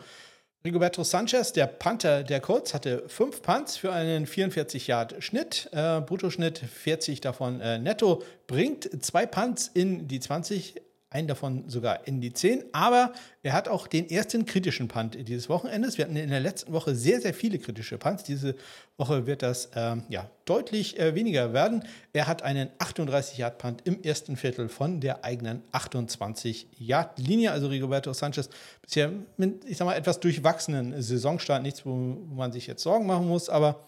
Rigoberto 0.67 1.05
Sanchez, 1.05 1.53
der 1.53 1.69
Panther 1.69 2.25
der 2.25 2.41
Colts, 2.41 2.75
hatte 2.75 3.05
fünf 3.07 3.41
Punts 3.41 3.77
für 3.77 3.93
einen 3.93 4.27
44-Yard-Schnitt, 4.27 5.69
äh, 5.73 6.01
Bruttoschnitt 6.01 6.59
40 6.59 7.21
davon 7.21 7.61
äh, 7.61 7.79
netto, 7.79 8.25
bringt 8.49 9.05
zwei 9.05 9.27
Punts 9.27 9.71
in 9.73 10.09
die 10.09 10.19
20, 10.19 10.75
einen 11.11 11.29
davon 11.29 11.69
sogar 11.69 12.07
in 12.07 12.21
die 12.21 12.33
10. 12.33 12.65
Aber 12.73 13.13
er 13.43 13.53
hat 13.53 13.69
auch 13.69 13.87
den 13.87 14.11
ersten 14.11 14.45
kritischen 14.45 14.89
Punt 14.89 15.17
dieses 15.29 15.49
Wochenendes. 15.49 15.99
Wir 15.99 16.05
hatten 16.05 16.17
in 16.17 16.31
der 16.31 16.41
letzten 16.41 16.73
Woche 16.73 16.95
sehr, 16.95 17.21
sehr 17.21 17.33
viele 17.33 17.59
kritische 17.59 17.97
Punts. 17.97 18.25
Diese 18.25 18.57
Woche 18.97 19.27
wird 19.27 19.43
das 19.43 19.71
ähm, 19.77 20.03
ja, 20.09 20.29
deutlich 20.45 20.99
äh, 20.99 21.15
weniger 21.15 21.53
werden. 21.53 21.85
Er 22.13 22.27
hat 22.27 22.43
einen 22.43 22.71
38-Yard-Punt 22.79 23.83
im 23.85 24.03
ersten 24.03 24.37
Viertel 24.37 24.69
von 24.69 25.01
der 25.01 25.25
eigenen 25.25 25.63
28-Yard-Linie. 25.73 27.53
Also 27.53 27.69
Rigoberto 27.69 28.13
Sanchez 28.13 28.51
bisher 28.83 29.13
mit, 29.37 29.65
ich 29.65 29.77
sag 29.77 29.85
mal, 29.85 29.95
etwas 29.95 30.19
durchwachsenen 30.19 31.01
Saisonstart. 31.01 31.63
Nichts, 31.63 31.87
wo 31.87 31.95
man 31.95 32.51
sich 32.51 32.67
jetzt 32.67 32.83
Sorgen 32.83 33.07
machen 33.07 33.29
muss, 33.29 33.49
aber 33.49 33.87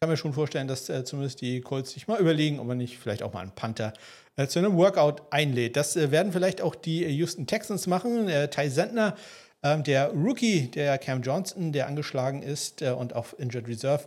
kann 0.00 0.10
mir 0.10 0.16
schon 0.16 0.32
vorstellen, 0.32 0.68
dass 0.68 0.88
äh, 0.88 1.04
zumindest 1.04 1.40
die 1.40 1.60
Colts 1.60 1.90
sich 1.90 2.06
mal 2.06 2.20
überlegen, 2.20 2.60
ob 2.60 2.66
man 2.68 2.78
nicht 2.78 2.98
vielleicht 2.98 3.22
auch 3.22 3.32
mal 3.32 3.40
einen 3.40 3.50
Panther 3.50 3.92
äh, 4.36 4.46
zu 4.46 4.60
einem 4.60 4.76
Workout 4.76 5.22
einlädt. 5.30 5.76
Das 5.76 5.96
äh, 5.96 6.12
werden 6.12 6.32
vielleicht 6.32 6.60
auch 6.60 6.76
die 6.76 7.04
Houston 7.04 7.48
Texans 7.48 7.88
machen. 7.88 8.28
Äh, 8.28 8.48
Ty 8.48 8.70
Sentner, 8.70 9.16
ähm, 9.64 9.82
der 9.82 10.12
Rookie, 10.12 10.68
der 10.68 10.98
Cam 10.98 11.22
Johnson, 11.22 11.72
der 11.72 11.88
angeschlagen 11.88 12.42
ist 12.42 12.80
äh, 12.80 12.90
und 12.90 13.16
auf 13.16 13.34
Injured 13.40 13.66
Reserve 13.66 14.04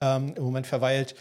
ähm, 0.00 0.32
im 0.36 0.42
Moment 0.42 0.66
verweilt, 0.66 1.14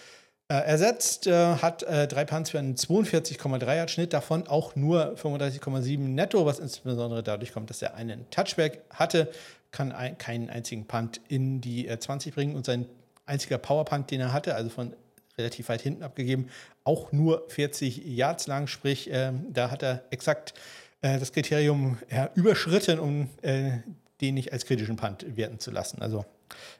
äh, 0.47 0.53
ersetzt, 0.53 1.25
hat 1.27 1.81
drei 1.81 2.23
Punts 2.23 2.51
für 2.51 2.59
einen 2.59 2.75
42,3 2.75 3.75
Yard 3.75 3.89
Schnitt, 3.89 4.13
davon 4.13 4.47
auch 4.47 4.75
nur 4.75 5.15
35,7 5.15 5.97
netto, 5.97 6.45
was 6.45 6.59
insbesondere 6.59 7.23
dadurch 7.23 7.51
kommt, 7.51 7.71
dass 7.71 7.81
er 7.81 7.95
einen 7.95 8.29
Touchback 8.29 8.83
hatte, 8.91 9.31
kann 9.71 9.91
ein, 9.91 10.19
keinen 10.19 10.51
einzigen 10.51 10.85
Punt 10.85 11.19
in 11.29 11.61
die 11.61 11.87
20 11.87 12.35
bringen 12.35 12.55
und 12.55 12.63
sein 12.63 12.85
einziger 13.25 13.57
Powerpunt, 13.57 14.11
den 14.11 14.21
er 14.21 14.33
hatte, 14.33 14.55
also 14.55 14.69
von 14.69 14.93
relativ 15.37 15.69
weit 15.69 15.81
hinten 15.81 16.03
abgegeben, 16.03 16.49
auch 16.83 17.11
nur 17.11 17.45
40 17.49 18.05
Yards 18.05 18.47
lang, 18.47 18.67
sprich, 18.67 19.11
äh, 19.11 19.33
da 19.49 19.71
hat 19.71 19.83
er 19.83 20.03
exakt 20.11 20.53
äh, 21.01 21.19
das 21.19 21.31
Kriterium 21.31 21.97
äh, 22.09 22.27
überschritten, 22.35 22.99
um 22.99 23.29
äh, 23.41 23.79
den 24.21 24.35
nicht 24.35 24.53
als 24.53 24.65
kritischen 24.65 24.95
Punt 24.95 25.25
werten 25.35 25.59
zu 25.59 25.71
lassen. 25.71 26.01
Also 26.01 26.25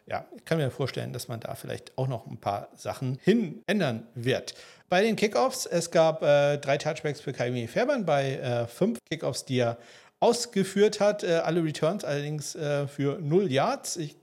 ja, 0.07 0.25
ich 0.35 0.45
kann 0.45 0.57
mir 0.57 0.71
vorstellen, 0.71 1.11
dass 1.11 1.27
man 1.27 1.39
da 1.39 1.55
vielleicht 1.55 1.97
auch 1.97 2.07
noch 2.07 2.27
ein 2.27 2.37
paar 2.37 2.69
Sachen 2.75 3.19
hin 3.23 3.61
ändern 3.67 4.07
wird. 4.15 4.55
Bei 4.89 5.01
den 5.01 5.15
Kickoffs, 5.15 5.65
es 5.65 5.91
gab 5.91 6.21
äh, 6.21 6.57
drei 6.57 6.77
Touchbacks 6.77 7.19
für 7.19 7.33
Kaimi 7.33 7.67
Fairbairn 7.67 8.05
bei 8.05 8.35
äh, 8.35 8.67
fünf 8.67 8.99
Kickoffs, 9.09 9.45
die 9.45 9.57
er 9.57 9.77
ausgeführt 10.21 11.01
hat. 11.01 11.23
alle 11.23 11.63
Returns 11.63 12.03
allerdings 12.03 12.53
für 12.53 13.19
null 13.21 13.51
Yards. 13.51 13.97
Ich 13.97 14.15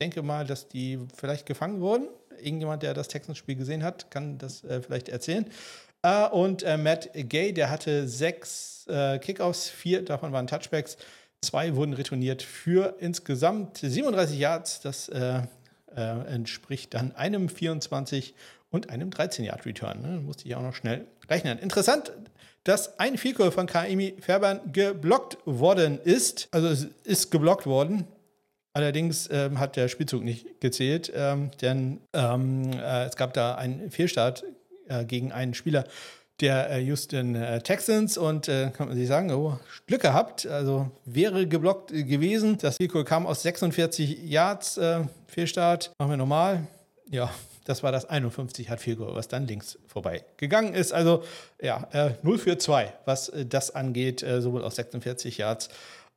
denke 0.00 0.22
mal, 0.22 0.46
dass 0.46 0.68
die 0.68 0.98
vielleicht 1.16 1.46
gefangen 1.46 1.80
wurden 1.80 2.08
irgendjemand, 2.42 2.82
der 2.82 2.94
das 2.94 3.08
Texans-Spiel 3.08 3.56
gesehen 3.56 3.82
hat, 3.82 4.10
kann 4.10 4.38
das 4.38 4.64
äh, 4.64 4.80
vielleicht 4.80 5.08
erzählen. 5.08 5.46
Äh, 6.02 6.28
und 6.28 6.62
äh, 6.62 6.76
Matt 6.76 7.10
Gay, 7.14 7.52
der 7.52 7.70
hatte 7.70 8.08
sechs 8.08 8.86
äh, 8.88 9.18
Kickoffs, 9.18 9.68
vier 9.68 10.04
davon 10.04 10.32
waren 10.32 10.46
Touchbacks, 10.46 10.96
zwei 11.40 11.74
wurden 11.74 11.94
retourniert 11.94 12.42
für 12.42 12.96
insgesamt 12.98 13.78
37 13.78 14.38
Yards. 14.38 14.80
Das 14.80 15.08
äh, 15.08 15.42
äh, 15.94 16.00
entspricht 16.00 16.94
dann 16.94 17.14
einem 17.14 17.48
24 17.48 18.34
und 18.70 18.90
einem 18.90 19.10
13-Yard-Return. 19.10 20.02
Ne? 20.02 20.20
Musste 20.20 20.46
ich 20.46 20.54
auch 20.54 20.62
noch 20.62 20.74
schnell 20.74 21.06
rechnen. 21.28 21.58
Interessant, 21.58 22.12
dass 22.64 22.98
ein 22.98 23.16
Vielkohl 23.16 23.50
von 23.50 23.66
Kaimi 23.66 24.16
Fairbairn 24.20 24.72
geblockt 24.72 25.38
worden 25.46 25.98
ist. 25.98 26.48
Also 26.50 26.68
es 26.68 26.86
ist 27.04 27.30
geblockt 27.30 27.66
worden. 27.66 28.06
Allerdings 28.72 29.28
ähm, 29.32 29.58
hat 29.58 29.76
der 29.76 29.88
Spielzug 29.88 30.22
nicht 30.22 30.60
gezählt, 30.60 31.12
ähm, 31.14 31.50
denn 31.60 32.00
ähm, 32.12 32.70
äh, 32.72 33.04
es 33.04 33.16
gab 33.16 33.32
da 33.32 33.54
einen 33.54 33.90
Fehlstart 33.90 34.44
äh, 34.88 35.04
gegen 35.04 35.32
einen 35.32 35.54
Spieler 35.54 35.84
der 36.40 36.70
äh, 36.70 36.80
Houston 36.80 37.34
äh, 37.34 37.60
Texans 37.60 38.16
und 38.16 38.48
äh, 38.48 38.70
kann 38.70 38.88
man 38.88 38.96
sich 38.96 39.08
sagen, 39.08 39.30
oh, 39.32 39.58
Glück 39.86 40.02
gehabt, 40.02 40.46
also 40.46 40.90
wäre 41.04 41.46
geblockt 41.46 41.90
gewesen. 41.90 42.58
Das 42.58 42.76
Spielkurs 42.76 43.04
kam 43.04 43.26
aus 43.26 43.42
46 43.42 44.22
Yards, 44.24 44.76
äh, 44.78 45.00
Fehlstart, 45.26 45.90
machen 45.98 46.10
wir 46.10 46.16
normal. 46.16 46.66
Ja, 47.10 47.30
das 47.64 47.82
war 47.82 47.90
das 47.90 48.04
51 48.08 48.70
hat 48.70 48.80
Field 48.80 48.98
was 49.00 49.28
dann 49.28 49.46
links 49.46 49.78
vorbei 49.88 50.24
gegangen 50.36 50.74
ist. 50.74 50.92
Also 50.92 51.22
ja, 51.60 51.86
0 52.22 52.38
für 52.38 52.56
2, 52.56 52.94
was 53.04 53.30
das 53.46 53.74
angeht, 53.74 54.24
sowohl 54.38 54.64
aus 54.64 54.76
46 54.76 55.36
Yards 55.36 55.68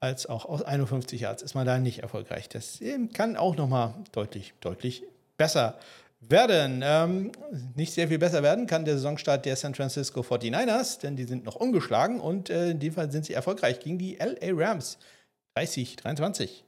als 0.02 0.26
auch 0.26 0.46
aus 0.46 0.64
51 0.64 1.22
Yards 1.22 1.44
ist 1.44 1.54
man 1.54 1.66
da 1.66 1.78
nicht 1.78 2.00
erfolgreich. 2.00 2.50
Das 2.50 2.80
kann 3.14 3.38
auch 3.38 3.56
nochmal 3.56 3.94
deutlich, 4.12 4.54
deutlich 4.60 5.04
besser 5.38 5.78
werden. 6.20 6.82
Ähm, 6.84 7.32
nicht 7.76 7.94
sehr 7.94 8.08
viel 8.08 8.18
besser 8.18 8.42
werden 8.42 8.66
kann 8.66 8.84
der 8.84 8.96
Saisonstart 8.96 9.46
der 9.46 9.56
San 9.56 9.76
Francisco 9.76 10.22
49ers, 10.22 11.00
denn 11.00 11.16
die 11.16 11.26
sind 11.26 11.46
noch 11.46 11.56
ungeschlagen 11.56 12.20
und 12.20 12.50
äh, 12.50 12.72
in 12.72 12.80
dem 12.80 12.94
Fall 12.94 13.12
sind 13.12 13.26
sie 13.26 13.34
erfolgreich 13.34 13.80
gegen 13.80 14.00
die 14.00 14.16
LA 14.16 14.54
Rams. 14.54 14.98
30, 15.56 15.98
23. 15.98 16.64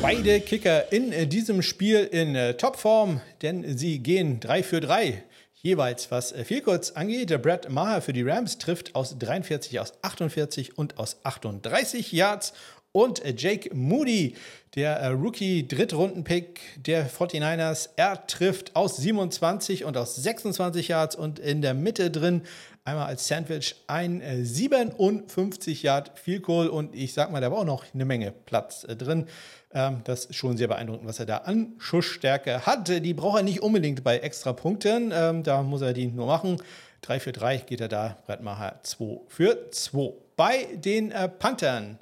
Beide 0.00 0.40
Kicker 0.40 0.92
in 0.92 1.12
äh, 1.12 1.26
diesem 1.26 1.62
Spiel 1.62 2.04
in 2.04 2.36
äh, 2.36 2.54
Topform, 2.54 3.20
denn 3.40 3.76
sie 3.76 3.98
gehen 3.98 4.38
3 4.38 4.62
für 4.62 4.80
3 4.80 5.24
jeweils, 5.62 6.10
was 6.10 6.32
äh, 6.32 6.44
viel 6.44 6.60
kurz 6.60 6.90
angeht. 6.90 7.30
Der 7.30 7.38
Brad 7.38 7.70
Maher 7.70 8.02
für 8.02 8.12
die 8.12 8.22
Rams 8.22 8.58
trifft 8.58 8.94
aus 8.94 9.16
43, 9.18 9.80
aus 9.80 9.94
48 10.02 10.76
und 10.76 10.98
aus 10.98 11.16
38 11.24 12.12
Yards. 12.12 12.52
Und 12.94 13.22
Jake 13.40 13.74
Moody, 13.74 14.34
der 14.74 15.12
Rookie 15.12 15.66
Drittrunden-Pick 15.66 16.60
der 16.76 17.08
49ers, 17.08 17.88
er 17.96 18.26
trifft 18.26 18.76
aus 18.76 18.98
27 18.98 19.84
und 19.84 19.96
aus 19.96 20.16
26 20.16 20.88
Yards 20.88 21.16
und 21.16 21.38
in 21.38 21.62
der 21.62 21.72
Mitte 21.72 22.10
drin 22.10 22.42
einmal 22.84 23.06
als 23.06 23.26
Sandwich 23.26 23.76
ein 23.86 24.20
57 24.44 25.82
Yard 25.82 26.18
Field 26.18 26.42
Goal 26.42 26.68
und 26.68 26.94
ich 26.94 27.14
sag 27.14 27.32
mal, 27.32 27.40
da 27.40 27.50
war 27.50 27.60
auch 27.60 27.64
noch 27.64 27.84
eine 27.94 28.04
Menge 28.04 28.30
Platz 28.30 28.82
drin. 28.82 29.26
Ähm, 29.74 30.00
das 30.04 30.26
ist 30.26 30.36
schon 30.36 30.56
sehr 30.56 30.68
beeindruckend, 30.68 31.08
was 31.08 31.18
er 31.18 31.26
da 31.26 31.38
an 31.38 31.74
Schussstärke 31.78 32.66
hat. 32.66 32.88
Die 32.88 33.14
braucht 33.14 33.38
er 33.38 33.42
nicht 33.42 33.62
unbedingt 33.62 34.04
bei 34.04 34.18
extra 34.18 34.52
Punkten. 34.52 35.12
Ähm, 35.14 35.42
da 35.42 35.62
muss 35.62 35.82
er 35.82 35.92
die 35.92 36.06
nur 36.06 36.26
machen. 36.26 36.58
3 37.02 37.20
für 37.20 37.32
3 37.32 37.58
geht 37.58 37.80
er 37.80 37.88
da. 37.88 38.16
Brett 38.26 38.42
Macher 38.42 38.78
2 38.82 39.20
für 39.28 39.70
2. 39.70 40.12
Bei 40.36 40.66
den 40.74 41.10
äh, 41.10 41.28
Panthern. 41.28 41.98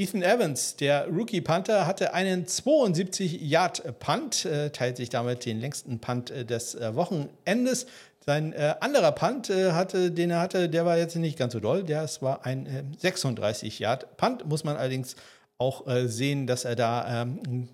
Ethan 0.00 0.22
Evans, 0.22 0.76
der 0.76 1.08
Rookie 1.08 1.42
Panther, 1.42 1.86
hatte 1.86 2.14
einen 2.14 2.46
72-Yard-Punt, 2.46 4.46
äh, 4.46 4.70
teilt 4.70 4.96
sich 4.96 5.10
damit 5.10 5.44
den 5.44 5.60
längsten 5.60 5.98
Punt 5.98 6.30
äh, 6.30 6.46
des 6.46 6.74
äh, 6.74 6.94
Wochenendes. 6.94 7.84
Sein 8.24 8.54
äh, 8.54 8.76
anderer 8.80 9.12
Punt, 9.12 9.50
äh, 9.50 9.72
hatte, 9.72 10.10
den 10.10 10.30
er 10.30 10.40
hatte, 10.40 10.70
der 10.70 10.86
war 10.86 10.96
jetzt 10.96 11.16
nicht 11.16 11.38
ganz 11.38 11.52
so 11.52 11.60
doll. 11.60 11.84
Das 11.84 12.22
war 12.22 12.46
ein 12.46 12.96
36-Yard-Punt, 13.02 14.46
muss 14.46 14.64
man 14.64 14.78
allerdings 14.78 15.16
auch 15.60 15.86
äh, 15.86 16.08
sehen, 16.08 16.46
dass 16.46 16.64
er 16.64 16.76
da 16.76 17.22
ähm, 17.22 17.68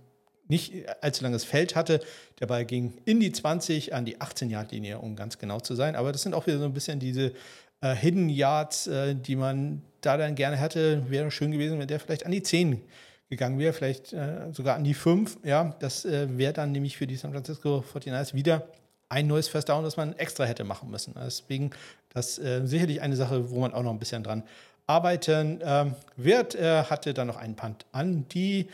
nicht 0.48 0.72
allzu 1.02 1.24
langes 1.24 1.44
Feld 1.44 1.74
hatte. 1.74 2.00
Der 2.40 2.46
Ball 2.46 2.64
ging 2.64 2.94
in 3.04 3.20
die 3.20 3.32
20 3.32 3.94
an 3.94 4.04
die 4.04 4.18
18-Yard-Linie, 4.18 4.98
um 4.98 5.16
ganz 5.16 5.38
genau 5.38 5.60
zu 5.60 5.74
sein. 5.74 5.96
Aber 5.96 6.12
das 6.12 6.22
sind 6.22 6.34
auch 6.34 6.46
wieder 6.46 6.58
so 6.58 6.64
ein 6.64 6.74
bisschen 6.74 7.00
diese 7.00 7.32
äh, 7.80 7.94
Hidden 7.94 8.28
Yards, 8.28 8.86
äh, 8.86 9.14
die 9.14 9.36
man 9.36 9.82
da 10.00 10.16
dann 10.16 10.34
gerne 10.34 10.56
hätte. 10.56 11.08
Wäre 11.10 11.30
schön 11.30 11.52
gewesen, 11.52 11.78
wenn 11.78 11.88
der 11.88 12.00
vielleicht 12.00 12.26
an 12.26 12.32
die 12.32 12.42
10 12.42 12.80
gegangen 13.28 13.58
wäre, 13.58 13.72
vielleicht 13.72 14.12
äh, 14.12 14.52
sogar 14.52 14.76
an 14.76 14.84
die 14.84 14.94
5. 14.94 15.38
Ja, 15.42 15.74
das 15.80 16.04
äh, 16.04 16.38
wäre 16.38 16.52
dann 16.52 16.72
nämlich 16.72 16.96
für 16.96 17.06
die 17.06 17.16
San 17.16 17.32
Francisco 17.32 17.84
49ers 17.92 18.34
wieder 18.34 18.68
ein 19.08 19.26
neues 19.26 19.48
First 19.48 19.68
Down, 19.68 19.84
das 19.84 19.96
man 19.96 20.14
extra 20.14 20.44
hätte 20.44 20.64
machen 20.64 20.90
müssen. 20.90 21.14
Deswegen 21.16 21.70
das 22.12 22.38
äh, 22.38 22.62
sicherlich 22.64 23.02
eine 23.02 23.16
Sache, 23.16 23.50
wo 23.50 23.60
man 23.60 23.74
auch 23.74 23.82
noch 23.82 23.92
ein 23.92 23.98
bisschen 23.98 24.22
dran 24.22 24.42
arbeiten 24.86 25.60
ähm, 25.64 25.94
wird. 26.16 26.54
Er 26.54 26.90
hatte 26.90 27.14
dann 27.14 27.26
noch 27.26 27.36
einen 27.36 27.56
Punt 27.56 27.86
an 27.92 28.26
die 28.28 28.68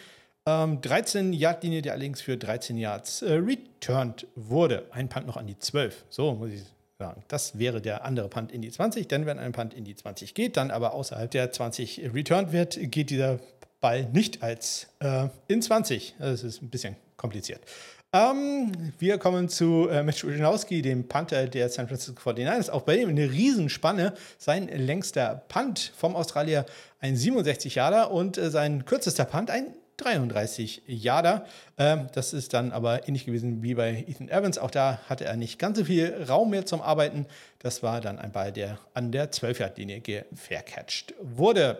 ähm, 0.46 0.80
13-Yard-Linie, 0.80 1.82
der 1.82 1.92
allerdings 1.92 2.20
für 2.20 2.36
13 2.36 2.76
Yards 2.76 3.22
äh, 3.22 3.34
returned 3.34 4.26
wurde. 4.34 4.86
Ein 4.90 5.08
Punt 5.08 5.26
noch 5.26 5.36
an 5.36 5.46
die 5.46 5.58
12. 5.58 6.04
So 6.10 6.34
muss 6.34 6.50
ich 6.50 6.62
sagen. 6.98 7.24
Das 7.28 7.58
wäre 7.58 7.80
der 7.80 8.04
andere 8.04 8.28
Punt 8.28 8.52
in 8.52 8.62
die 8.62 8.70
20. 8.70 9.08
Denn 9.08 9.26
wenn 9.26 9.38
ein 9.38 9.52
Punt 9.52 9.74
in 9.74 9.84
die 9.84 9.94
20 9.94 10.34
geht, 10.34 10.56
dann 10.56 10.70
aber 10.70 10.94
außerhalb 10.94 11.30
der 11.30 11.50
20 11.52 12.12
returned 12.12 12.52
wird, 12.52 12.78
geht 12.90 13.10
dieser 13.10 13.38
Ball 13.80 14.04
nicht 14.04 14.42
als 14.42 14.88
äh, 15.00 15.28
in 15.48 15.62
20. 15.62 16.14
Das 16.18 16.42
ist 16.42 16.62
ein 16.62 16.70
bisschen 16.70 16.96
kompliziert. 17.16 17.60
Ähm, 18.14 18.92
wir 18.98 19.16
kommen 19.16 19.48
zu 19.48 19.88
äh, 19.88 20.02
Mitch 20.02 20.26
Ujnowski, 20.26 20.82
dem 20.82 21.08
Panther 21.08 21.46
der 21.46 21.70
San 21.70 21.88
Francisco 21.88 22.28
49ers. 22.28 22.68
Auch 22.68 22.82
bei 22.82 22.98
ihm 22.98 23.08
eine 23.08 23.30
Riesenspanne. 23.30 24.12
Sein 24.36 24.68
längster 24.68 25.44
Punt 25.48 25.92
vom 25.96 26.14
Australier 26.14 26.66
ein 27.00 27.16
67 27.16 27.74
Jahre 27.74 28.10
und 28.10 28.36
äh, 28.36 28.50
sein 28.50 28.84
kürzester 28.84 29.24
Punt 29.24 29.50
ein 29.50 29.74
33 29.96 30.82
Jahre. 30.86 31.46
Ähm, 31.78 32.08
das 32.12 32.34
ist 32.34 32.52
dann 32.52 32.72
aber 32.72 33.08
ähnlich 33.08 33.24
gewesen 33.24 33.62
wie 33.62 33.74
bei 33.74 34.04
Ethan 34.06 34.28
Evans. 34.28 34.58
Auch 34.58 34.70
da 34.70 35.00
hatte 35.08 35.24
er 35.24 35.36
nicht 35.36 35.58
ganz 35.58 35.78
so 35.78 35.86
viel 35.86 36.12
Raum 36.28 36.50
mehr 36.50 36.66
zum 36.66 36.82
Arbeiten. 36.82 37.24
Das 37.60 37.82
war 37.82 38.02
dann 38.02 38.18
ein 38.18 38.30
Ball, 38.30 38.52
der 38.52 38.78
an 38.92 39.10
der 39.10 39.32
12-Yard-Linie 39.32 40.00
gefaircatcht 40.02 41.14
wurde. 41.18 41.78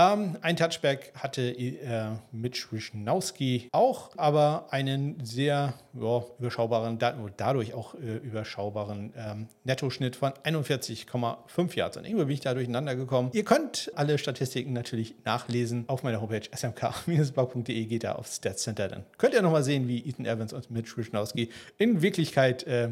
Ähm, 0.00 0.38
ein 0.40 0.56
Touchback 0.56 1.12
hatte 1.14 1.42
äh, 1.42 2.12
Mitch 2.32 2.68
Wischnowski 2.70 3.68
auch, 3.72 4.10
aber 4.16 4.68
einen 4.70 5.22
sehr 5.24 5.74
ja, 5.92 6.24
überschaubaren, 6.38 6.98
dadurch 7.36 7.74
auch 7.74 7.94
äh, 7.94 8.16
überschaubaren 8.16 9.12
ähm, 9.14 9.48
Nettoschnitt 9.64 10.16
von 10.16 10.32
41,5 10.32 11.76
Yards. 11.76 11.98
Und 11.98 12.06
irgendwie 12.06 12.24
bin 12.24 12.34
ich 12.34 12.40
da 12.40 12.54
durcheinander 12.54 12.96
gekommen. 12.96 13.30
Ihr 13.34 13.44
könnt 13.44 13.92
alle 13.94 14.16
Statistiken 14.16 14.72
natürlich 14.72 15.16
nachlesen 15.24 15.84
auf 15.88 16.02
meiner 16.02 16.22
Homepage 16.22 16.48
smk-blog.de. 16.50 17.84
Geht 17.84 18.04
da 18.04 18.12
aufs 18.12 18.36
Stats 18.36 18.62
Center. 18.62 18.88
Dann 18.88 19.04
könnt 19.18 19.34
ihr 19.34 19.42
nochmal 19.42 19.64
sehen, 19.64 19.86
wie 19.86 19.98
Ethan 20.08 20.24
Evans 20.24 20.54
und 20.54 20.70
Mitch 20.70 20.96
Wischnowski 20.96 21.50
in 21.76 22.00
Wirklichkeit 22.00 22.66
äh, 22.66 22.84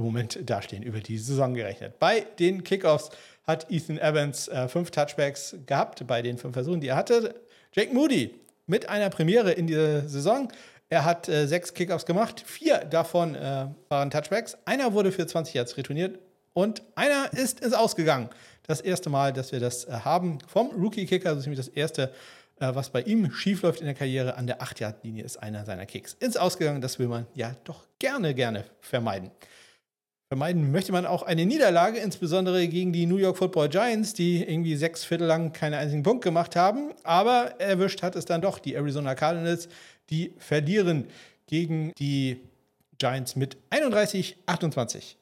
im 0.00 0.04
Moment 0.04 0.38
dastehen, 0.48 0.82
über 0.82 1.00
die 1.00 1.18
Saison 1.18 1.54
gerechnet. 1.54 1.98
Bei 1.98 2.20
den 2.38 2.64
Kickoffs 2.64 3.10
hat 3.50 3.70
Ethan 3.70 3.98
Evans 3.98 4.48
äh, 4.48 4.68
fünf 4.68 4.90
Touchbacks 4.90 5.56
gehabt 5.66 6.06
bei 6.06 6.22
den 6.22 6.38
fünf 6.38 6.54
Versuchen, 6.54 6.80
die 6.80 6.88
er 6.88 6.96
hatte. 6.96 7.34
Jake 7.72 7.92
Moody 7.92 8.34
mit 8.66 8.88
einer 8.88 9.10
Premiere 9.10 9.52
in 9.52 9.66
dieser 9.66 10.08
Saison. 10.08 10.50
Er 10.88 11.04
hat 11.04 11.28
äh, 11.28 11.46
sechs 11.46 11.74
Kickoffs 11.74 12.06
gemacht, 12.06 12.42
vier 12.46 12.78
davon 12.78 13.34
äh, 13.34 13.66
waren 13.88 14.10
Touchbacks. 14.10 14.56
Einer 14.64 14.92
wurde 14.92 15.12
für 15.12 15.26
20 15.26 15.54
Yards 15.54 15.76
retourniert 15.76 16.18
und 16.52 16.82
einer 16.94 17.32
ist 17.32 17.60
ins 17.60 17.74
Ausgegangen. 17.74 18.28
Das 18.66 18.80
erste 18.80 19.10
Mal, 19.10 19.32
dass 19.32 19.52
wir 19.52 19.60
das 19.60 19.84
äh, 19.84 19.92
haben 19.92 20.38
vom 20.46 20.70
Rookie-Kicker, 20.70 21.28
also 21.28 21.42
ziemlich 21.42 21.58
das 21.58 21.68
erste, 21.68 22.12
äh, 22.58 22.74
was 22.74 22.90
bei 22.90 23.02
ihm 23.02 23.30
schiefläuft 23.30 23.80
in 23.80 23.86
der 23.86 23.94
Karriere 23.94 24.36
an 24.36 24.46
der 24.46 24.60
8-Yard-Linie, 24.60 25.24
ist 25.24 25.36
einer 25.36 25.64
seiner 25.64 25.86
Kicks 25.86 26.14
ins 26.14 26.36
Ausgegangen. 26.36 26.80
Das 26.80 26.98
will 26.98 27.08
man 27.08 27.26
ja 27.34 27.54
doch 27.64 27.86
gerne, 27.98 28.34
gerne 28.34 28.64
vermeiden. 28.80 29.30
Vermeiden 30.32 30.70
möchte 30.70 30.92
man 30.92 31.06
auch 31.06 31.24
eine 31.24 31.44
Niederlage, 31.44 31.98
insbesondere 31.98 32.68
gegen 32.68 32.92
die 32.92 33.04
New 33.04 33.16
York 33.16 33.36
Football 33.36 33.68
Giants, 33.68 34.14
die 34.14 34.40
irgendwie 34.40 34.76
sechs 34.76 35.02
Viertel 35.02 35.26
lang 35.26 35.52
keinen 35.52 35.74
einzigen 35.74 36.04
Punkt 36.04 36.22
gemacht 36.22 36.54
haben. 36.54 36.92
Aber 37.02 37.60
erwischt 37.60 38.04
hat 38.04 38.14
es 38.14 38.26
dann 38.26 38.40
doch 38.40 38.60
die 38.60 38.74
Arizona 38.74 39.16
Cardinals, 39.16 39.68
die 40.08 40.32
verlieren 40.38 41.08
gegen 41.48 41.92
die 41.98 42.42
Giants 42.98 43.34
mit 43.34 43.56
31, 43.70 44.36
28. 44.46 45.16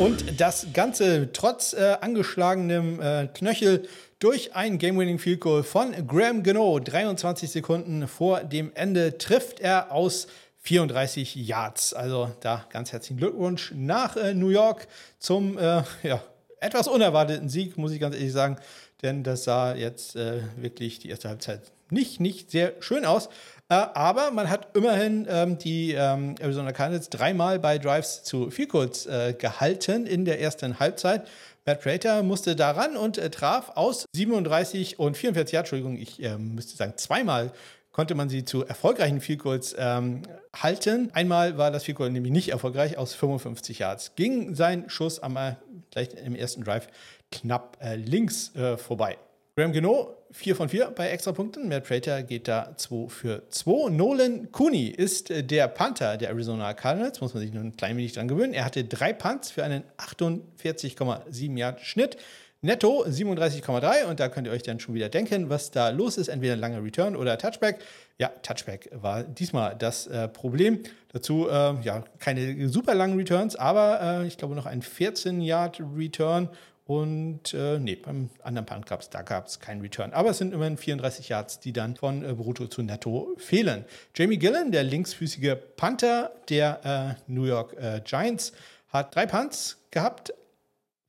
Und 0.00 0.40
das 0.40 0.66
Ganze 0.72 1.32
trotz 1.32 1.74
äh, 1.74 1.96
angeschlagenem 2.00 3.00
äh, 3.00 3.28
Knöchel 3.28 3.86
durch 4.22 4.54
ein 4.54 4.78
Game-Winning 4.78 5.18
Field 5.18 5.40
Goal 5.40 5.64
von 5.64 5.92
Graham 6.06 6.44
Gano. 6.44 6.78
23 6.78 7.50
Sekunden 7.50 8.06
vor 8.06 8.44
dem 8.44 8.70
Ende 8.76 9.18
trifft 9.18 9.58
er 9.58 9.90
aus 9.90 10.28
34 10.60 11.34
Yards. 11.34 11.92
Also 11.92 12.30
da 12.38 12.64
ganz 12.70 12.92
herzlichen 12.92 13.16
Glückwunsch 13.16 13.72
nach 13.74 14.16
äh, 14.16 14.32
New 14.32 14.50
York 14.50 14.86
zum 15.18 15.58
äh, 15.58 15.82
ja, 16.04 16.22
etwas 16.60 16.86
unerwarteten 16.86 17.48
Sieg, 17.48 17.76
muss 17.76 17.90
ich 17.90 17.98
ganz 17.98 18.14
ehrlich 18.14 18.32
sagen. 18.32 18.58
Denn 19.02 19.24
das 19.24 19.42
sah 19.42 19.74
jetzt 19.74 20.14
äh, 20.14 20.42
wirklich 20.56 21.00
die 21.00 21.08
erste 21.08 21.28
Halbzeit 21.28 21.72
nicht, 21.90 22.20
nicht 22.20 22.52
sehr 22.52 22.74
schön 22.78 23.04
aus. 23.04 23.28
Äh, 23.68 23.74
aber 23.74 24.30
man 24.30 24.48
hat 24.48 24.76
immerhin 24.76 25.26
ähm, 25.28 25.58
die 25.58 25.94
ähm, 25.94 26.36
Arizona 26.40 26.72
Cardinals 26.72 27.10
dreimal 27.10 27.58
bei 27.58 27.78
Drives 27.78 28.22
zu 28.22 28.50
Field 28.50 28.68
Goals 28.68 29.06
äh, 29.06 29.34
gehalten 29.36 30.06
in 30.06 30.24
der 30.24 30.40
ersten 30.40 30.78
Halbzeit. 30.78 31.26
Matt 31.64 31.80
Prater 31.80 32.22
musste 32.22 32.56
daran 32.56 32.96
und 32.96 33.18
äh, 33.18 33.30
traf 33.30 33.70
aus 33.76 34.06
37 34.14 34.98
und 34.98 35.16
44 35.16 35.52
Yards, 35.52 35.72
Entschuldigung, 35.72 35.96
ich 35.96 36.22
äh, 36.22 36.36
müsste 36.36 36.76
sagen 36.76 36.94
zweimal 36.96 37.52
konnte 37.92 38.14
man 38.14 38.28
sie 38.28 38.44
zu 38.44 38.64
erfolgreichen 38.64 39.20
Field 39.20 39.40
Goals 39.40 39.76
ähm, 39.78 40.22
halten. 40.56 41.10
Einmal 41.12 41.58
war 41.58 41.70
das 41.70 41.84
Field 41.84 41.98
Goal 41.98 42.10
nämlich 42.10 42.32
nicht 42.32 42.48
erfolgreich, 42.48 42.98
aus 42.98 43.14
55 43.14 43.78
Yards 43.78 44.14
ging 44.16 44.54
sein 44.54 44.88
Schuss 44.88 45.22
am, 45.22 45.36
äh, 45.36 45.56
gleich 45.90 46.08
im 46.14 46.34
ersten 46.34 46.64
Drive 46.64 46.88
knapp 47.30 47.76
äh, 47.80 47.96
links 47.96 48.54
äh, 48.56 48.76
vorbei. 48.76 49.18
Graham 49.54 49.72
Geno, 49.72 50.16
4 50.30 50.56
von 50.56 50.70
4 50.70 50.92
bei 50.92 51.10
Extrapunkten. 51.10 51.68
Matt 51.68 51.86
Prater 51.86 52.22
geht 52.22 52.48
da 52.48 52.74
2 52.74 53.10
für 53.10 53.42
2. 53.50 53.90
Nolan 53.90 54.50
Cooney 54.50 54.86
ist 54.86 55.30
äh, 55.30 55.44
der 55.44 55.68
Panther 55.68 56.16
der 56.16 56.30
Arizona 56.30 56.72
Cardinals. 56.72 57.20
Muss 57.20 57.34
man 57.34 57.42
sich 57.42 57.52
nur 57.52 57.62
ein 57.62 57.76
klein 57.76 57.98
wenig 57.98 58.14
dran 58.14 58.28
gewöhnen. 58.28 58.54
Er 58.54 58.64
hatte 58.64 58.82
drei 58.82 59.12
Punts 59.12 59.50
für 59.50 59.62
einen 59.62 59.84
48,7 59.98 61.58
Yard 61.58 61.82
Schnitt. 61.82 62.16
Netto 62.62 63.04
37,3 63.04 64.04
und 64.04 64.20
da 64.20 64.28
könnt 64.30 64.46
ihr 64.46 64.52
euch 64.54 64.62
dann 64.62 64.80
schon 64.80 64.94
wieder 64.94 65.10
denken, 65.10 65.50
was 65.50 65.70
da 65.70 65.90
los 65.90 66.16
ist. 66.16 66.28
Entweder 66.28 66.54
ein 66.54 66.60
langer 66.60 66.82
Return 66.82 67.14
oder 67.14 67.36
Touchback. 67.36 67.80
Ja, 68.18 68.28
Touchback 68.28 68.88
war 68.92 69.24
diesmal 69.24 69.76
das 69.76 70.06
äh, 70.06 70.28
Problem. 70.28 70.80
Dazu 71.12 71.48
äh, 71.50 71.74
ja 71.82 72.04
keine 72.20 72.68
super 72.68 72.94
langen 72.94 73.18
Returns, 73.18 73.56
aber 73.56 74.22
äh, 74.22 74.26
ich 74.26 74.38
glaube 74.38 74.54
noch 74.54 74.64
ein 74.64 74.80
14-Yard-Return 74.80 76.48
und 76.84 77.54
äh, 77.54 77.78
nee, 77.78 77.94
beim 77.94 78.30
anderen 78.42 78.66
Punt 78.66 78.86
gab 78.86 79.00
es, 79.00 79.10
da 79.10 79.22
gab 79.22 79.46
es 79.46 79.60
keinen 79.60 79.80
Return. 79.82 80.12
Aber 80.12 80.30
es 80.30 80.38
sind 80.38 80.52
immerhin 80.52 80.76
34 80.76 81.28
Yards, 81.28 81.60
die 81.60 81.72
dann 81.72 81.96
von 81.96 82.24
äh, 82.24 82.34
Brutto 82.34 82.66
zu 82.66 82.82
Netto 82.82 83.34
fehlen. 83.38 83.84
Jamie 84.16 84.38
Gillen, 84.38 84.72
der 84.72 84.82
linksfüßige 84.82 85.56
Panther 85.76 86.32
der 86.48 87.16
äh, 87.18 87.32
New 87.32 87.44
York 87.44 87.74
äh, 87.74 88.00
Giants, 88.04 88.52
hat 88.88 89.14
drei 89.14 89.26
Punts 89.26 89.78
gehabt 89.90 90.34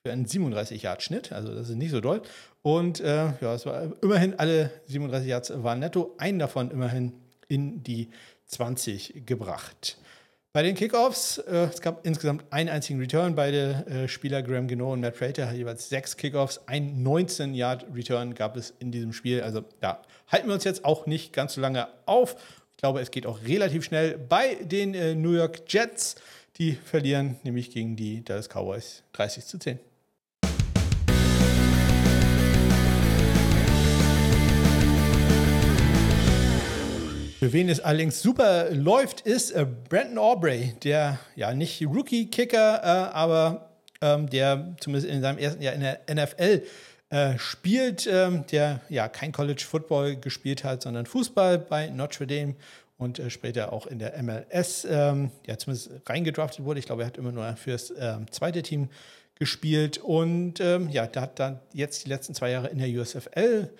für 0.05 0.11
einen 0.11 0.25
37-Yard-Schnitt. 0.25 1.31
Also 1.31 1.53
das 1.55 1.69
ist 1.69 1.75
nicht 1.75 1.91
so 1.91 2.01
doll. 2.01 2.21
Und 2.61 2.99
äh, 3.01 3.33
ja, 3.41 3.53
es 3.55 3.65
war 3.65 3.91
immerhin 4.01 4.37
alle 4.37 4.71
37 4.85 5.27
Yards 5.27 5.63
waren 5.63 5.79
netto. 5.79 6.13
Einen 6.17 6.39
davon 6.39 6.69
immerhin 6.69 7.13
in 7.47 7.83
die 7.83 8.09
20 8.45 9.25
gebracht. 9.25 9.97
Bei 10.55 10.61
den 10.61 10.75
Kickoffs, 10.75 11.39
äh, 11.39 11.67
es 11.73 11.81
gab 11.81 12.05
insgesamt 12.05 12.45
einen 12.51 12.69
einzigen 12.69 12.99
Return. 12.99 13.33
Beide 13.33 13.87
äh, 13.87 14.07
Spieler, 14.07 14.43
Graham 14.43 14.67
Geno 14.67 14.93
und 14.93 15.01
Matt 15.01 15.17
Prater, 15.17 15.51
jeweils 15.51 15.89
sechs 15.89 16.15
Kickoffs. 16.15 16.61
Ein 16.67 17.03
19-Yard-Return 17.03 18.35
gab 18.35 18.55
es 18.55 18.71
in 18.77 18.91
diesem 18.91 19.13
Spiel. 19.13 19.41
Also 19.41 19.63
da 19.79 20.03
halten 20.27 20.45
wir 20.45 20.53
uns 20.53 20.63
jetzt 20.63 20.85
auch 20.85 21.07
nicht 21.07 21.33
ganz 21.33 21.55
so 21.55 21.61
lange 21.61 21.87
auf. 22.05 22.35
Ich 22.69 22.77
glaube, 22.77 23.01
es 23.01 23.09
geht 23.09 23.25
auch 23.25 23.41
relativ 23.41 23.83
schnell 23.83 24.15
bei 24.15 24.53
den 24.61 24.93
äh, 24.93 25.15
New 25.15 25.31
York 25.31 25.63
Jets. 25.67 26.17
Die 26.57 26.73
verlieren 26.73 27.39
nämlich 27.41 27.71
gegen 27.71 27.95
die 27.95 28.23
Dallas 28.23 28.47
Cowboys 28.47 29.01
30 29.13 29.47
zu 29.47 29.57
10. 29.57 29.79
Für 37.43 37.51
wen 37.51 37.67
es 37.67 37.81
allerdings 37.81 38.21
super 38.21 38.71
läuft, 38.71 39.19
ist 39.19 39.51
äh, 39.51 39.65
Brandon 39.89 40.17
Aubrey, 40.17 40.75
der 40.81 41.19
ja 41.35 41.53
nicht 41.53 41.85
Rookie-Kicker, 41.85 42.79
äh, 42.81 43.13
aber 43.13 43.69
ähm, 43.99 44.29
der 44.29 44.77
zumindest 44.79 45.11
in 45.13 45.21
seinem 45.21 45.37
ersten 45.39 45.61
Jahr 45.61 45.73
in 45.73 45.81
der 45.81 45.99
NFL 46.09 46.63
äh, 47.09 47.37
spielt, 47.37 48.07
ähm, 48.07 48.45
der 48.49 48.79
ja 48.87 49.09
kein 49.09 49.33
College 49.33 49.61
Football 49.67 50.15
gespielt 50.15 50.63
hat, 50.63 50.83
sondern 50.83 51.05
Fußball 51.05 51.59
bei 51.59 51.89
Notre 51.89 52.27
Dame 52.27 52.55
und 52.95 53.19
äh, 53.19 53.29
später 53.29 53.73
auch 53.73 53.87
in 53.87 53.99
der 53.99 54.23
MLS, 54.23 54.87
ähm, 54.89 55.29
ja 55.45 55.57
zumindest 55.57 55.91
reingedraftet 56.05 56.63
wurde. 56.63 56.79
Ich 56.79 56.85
glaube, 56.85 57.01
er 57.01 57.07
hat 57.07 57.17
immer 57.17 57.33
nur 57.33 57.57
fürs 57.57 57.93
ähm, 57.99 58.31
zweite 58.31 58.61
Team 58.61 58.87
gespielt 59.35 59.97
und 59.97 60.61
ähm, 60.61 60.87
ja, 60.87 61.07
der 61.07 61.23
hat 61.23 61.39
dann 61.39 61.59
jetzt 61.73 62.05
die 62.05 62.09
letzten 62.09 62.35
zwei 62.35 62.51
Jahre 62.51 62.69
in 62.69 62.77
der 62.77 62.87
USFL 62.87 63.69
äh, 63.69 63.77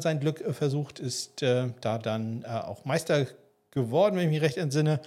sein 0.00 0.20
Glück 0.20 0.40
äh, 0.40 0.52
versucht, 0.52 1.00
ist 1.00 1.42
äh, 1.42 1.68
da 1.80 1.98
dann 1.98 2.44
äh, 2.44 2.48
auch 2.48 2.84
Meister 2.84 3.26
geworden, 3.70 4.16
wenn 4.16 4.24
ich 4.24 4.30
mich 4.30 4.42
recht 4.42 4.56
entsinne. 4.56 5.00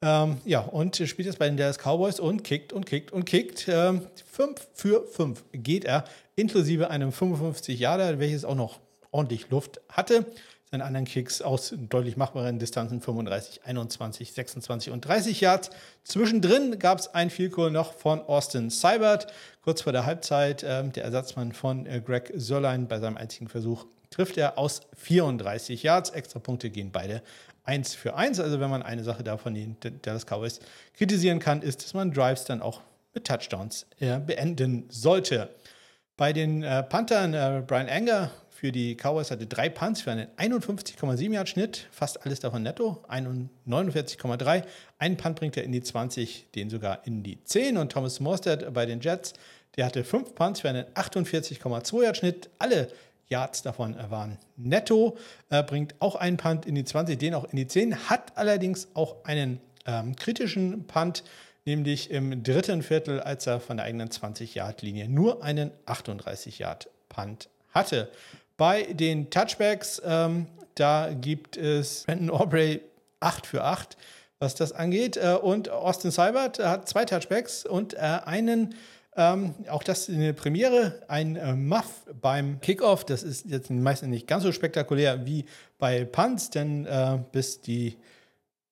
Ähm, 0.00 0.38
ja, 0.44 0.60
und 0.60 0.96
spielt 0.96 1.26
jetzt 1.26 1.38
bei 1.38 1.48
den 1.48 1.56
Dallas 1.56 1.78
Cowboys 1.78 2.20
und 2.20 2.44
kickt 2.44 2.72
und 2.72 2.86
kickt 2.86 3.12
und 3.12 3.24
kickt. 3.24 3.66
Ähm, 3.68 4.02
fünf 4.30 4.68
für 4.74 5.04
fünf 5.06 5.44
geht 5.52 5.84
er, 5.84 6.04
inklusive 6.36 6.90
einem 6.90 7.10
55 7.10 7.80
Jahre, 7.80 8.18
welches 8.20 8.44
auch 8.44 8.54
noch 8.54 8.78
ordentlich 9.10 9.50
Luft 9.50 9.80
hatte. 9.88 10.24
Seine 10.70 10.84
anderen 10.84 11.06
Kicks 11.06 11.40
aus 11.40 11.74
deutlich 11.88 12.18
machbaren 12.18 12.58
Distanzen 12.58 13.00
35, 13.00 13.64
21, 13.64 14.34
26 14.34 14.92
und 14.92 15.00
30 15.00 15.40
Yards. 15.40 15.70
Zwischendrin 16.04 16.78
gab 16.78 16.98
es 16.98 17.14
ein 17.14 17.30
Vielkohl 17.30 17.70
noch 17.70 17.94
von 17.94 18.20
Austin 18.20 18.68
Seibert. 18.68 19.32
Kurz 19.62 19.80
vor 19.80 19.92
der 19.92 20.04
Halbzeit 20.04 20.62
äh, 20.62 20.86
der 20.86 21.04
Ersatzmann 21.04 21.52
von 21.52 21.86
äh, 21.86 22.02
Greg 22.04 22.32
Sörlein 22.36 22.86
bei 22.86 23.00
seinem 23.00 23.16
einzigen 23.16 23.48
Versuch 23.48 23.86
trifft 24.10 24.36
er 24.36 24.58
aus 24.58 24.80
34 24.96 25.82
Yards. 25.82 26.10
Extra 26.10 26.38
Punkte 26.38 26.70
gehen 26.70 26.90
beide 26.92 27.22
1 27.64 27.94
für 27.94 28.16
1. 28.16 28.40
Also 28.40 28.60
wenn 28.60 28.70
man 28.70 28.82
eine 28.82 29.04
Sache 29.04 29.22
davon 29.22 29.54
den 29.54 29.76
Dallas 30.02 30.24
Cowboys 30.26 30.60
kritisieren 30.94 31.38
kann, 31.38 31.62
ist, 31.62 31.84
dass 31.84 31.94
man 31.94 32.12
Drives 32.12 32.44
dann 32.44 32.62
auch 32.62 32.80
mit 33.14 33.26
Touchdowns 33.26 33.86
äh, 34.00 34.18
beenden 34.18 34.86
sollte. 34.88 35.50
Bei 36.16 36.32
den 36.32 36.62
äh, 36.62 36.82
Panthern, 36.82 37.34
äh, 37.34 37.62
Brian 37.66 37.88
Anger 37.88 38.30
für 38.50 38.72
die 38.72 38.96
Cowboys 38.96 39.30
hatte 39.30 39.46
drei 39.46 39.68
Punts 39.68 40.00
für 40.00 40.10
einen 40.10 40.26
51,7 40.36 41.32
Yard 41.32 41.48
Schnitt, 41.48 41.86
fast 41.92 42.24
alles 42.26 42.40
davon 42.40 42.64
netto, 42.64 43.04
49,3. 43.08 44.64
Einen 44.98 45.16
Punt 45.16 45.38
bringt 45.38 45.56
er 45.56 45.62
in 45.62 45.70
die 45.70 45.80
20, 45.80 46.50
den 46.56 46.68
sogar 46.68 47.06
in 47.06 47.22
die 47.22 47.44
10. 47.44 47.76
Und 47.76 47.92
Thomas 47.92 48.18
Morstead 48.18 48.74
bei 48.74 48.84
den 48.84 49.00
Jets, 49.00 49.34
der 49.76 49.86
hatte 49.86 50.02
fünf 50.02 50.34
Punts 50.34 50.62
für 50.62 50.68
einen 50.70 50.86
48,2 50.86 52.02
Yard 52.02 52.16
Schnitt, 52.16 52.50
alle 52.58 52.88
Yards 53.28 53.62
davon 53.62 53.96
waren 54.10 54.38
netto, 54.56 55.16
äh, 55.50 55.62
bringt 55.62 55.94
auch 56.00 56.16
einen 56.16 56.36
Punt 56.36 56.66
in 56.66 56.74
die 56.74 56.84
20, 56.84 57.18
den 57.18 57.34
auch 57.34 57.44
in 57.44 57.56
die 57.56 57.66
10, 57.66 58.08
hat 58.08 58.36
allerdings 58.36 58.88
auch 58.94 59.24
einen 59.24 59.60
ähm, 59.86 60.16
kritischen 60.16 60.86
Punt, 60.86 61.24
nämlich 61.64 62.10
im 62.10 62.42
dritten 62.42 62.82
Viertel, 62.82 63.20
als 63.20 63.46
er 63.46 63.60
von 63.60 63.76
der 63.76 63.86
eigenen 63.86 64.08
20-Yard-Linie 64.08 65.08
nur 65.08 65.42
einen 65.42 65.70
38-Yard-Punt 65.86 67.48
hatte. 67.70 68.10
Bei 68.56 68.84
den 68.84 69.30
Touchbacks, 69.30 70.00
ähm, 70.04 70.46
da 70.74 71.10
gibt 71.12 71.56
es 71.56 72.04
Brandon 72.04 72.30
Aubrey 72.30 72.80
8 73.20 73.46
für 73.46 73.64
8, 73.64 73.96
was 74.38 74.54
das 74.54 74.72
angeht. 74.72 75.16
Äh, 75.16 75.34
und 75.40 75.68
Austin 75.68 76.10
Seibert 76.10 76.58
hat 76.58 76.88
zwei 76.88 77.04
Touchbacks 77.04 77.64
und 77.64 77.94
äh, 77.94 77.98
einen 77.98 78.74
ähm, 79.18 79.54
auch 79.68 79.82
das 79.82 80.08
in 80.08 80.20
der 80.20 80.32
Premiere, 80.32 81.02
ein 81.08 81.36
äh, 81.36 81.54
Muff 81.54 82.06
beim 82.20 82.60
Kickoff. 82.60 83.04
Das 83.04 83.24
ist 83.24 83.46
jetzt 83.50 83.68
meistens 83.68 84.08
nicht 84.08 84.28
ganz 84.28 84.44
so 84.44 84.52
spektakulär 84.52 85.26
wie 85.26 85.44
bei 85.78 86.04
Punts, 86.04 86.50
denn 86.50 86.86
äh, 86.86 87.18
bis 87.32 87.60
die 87.60 87.96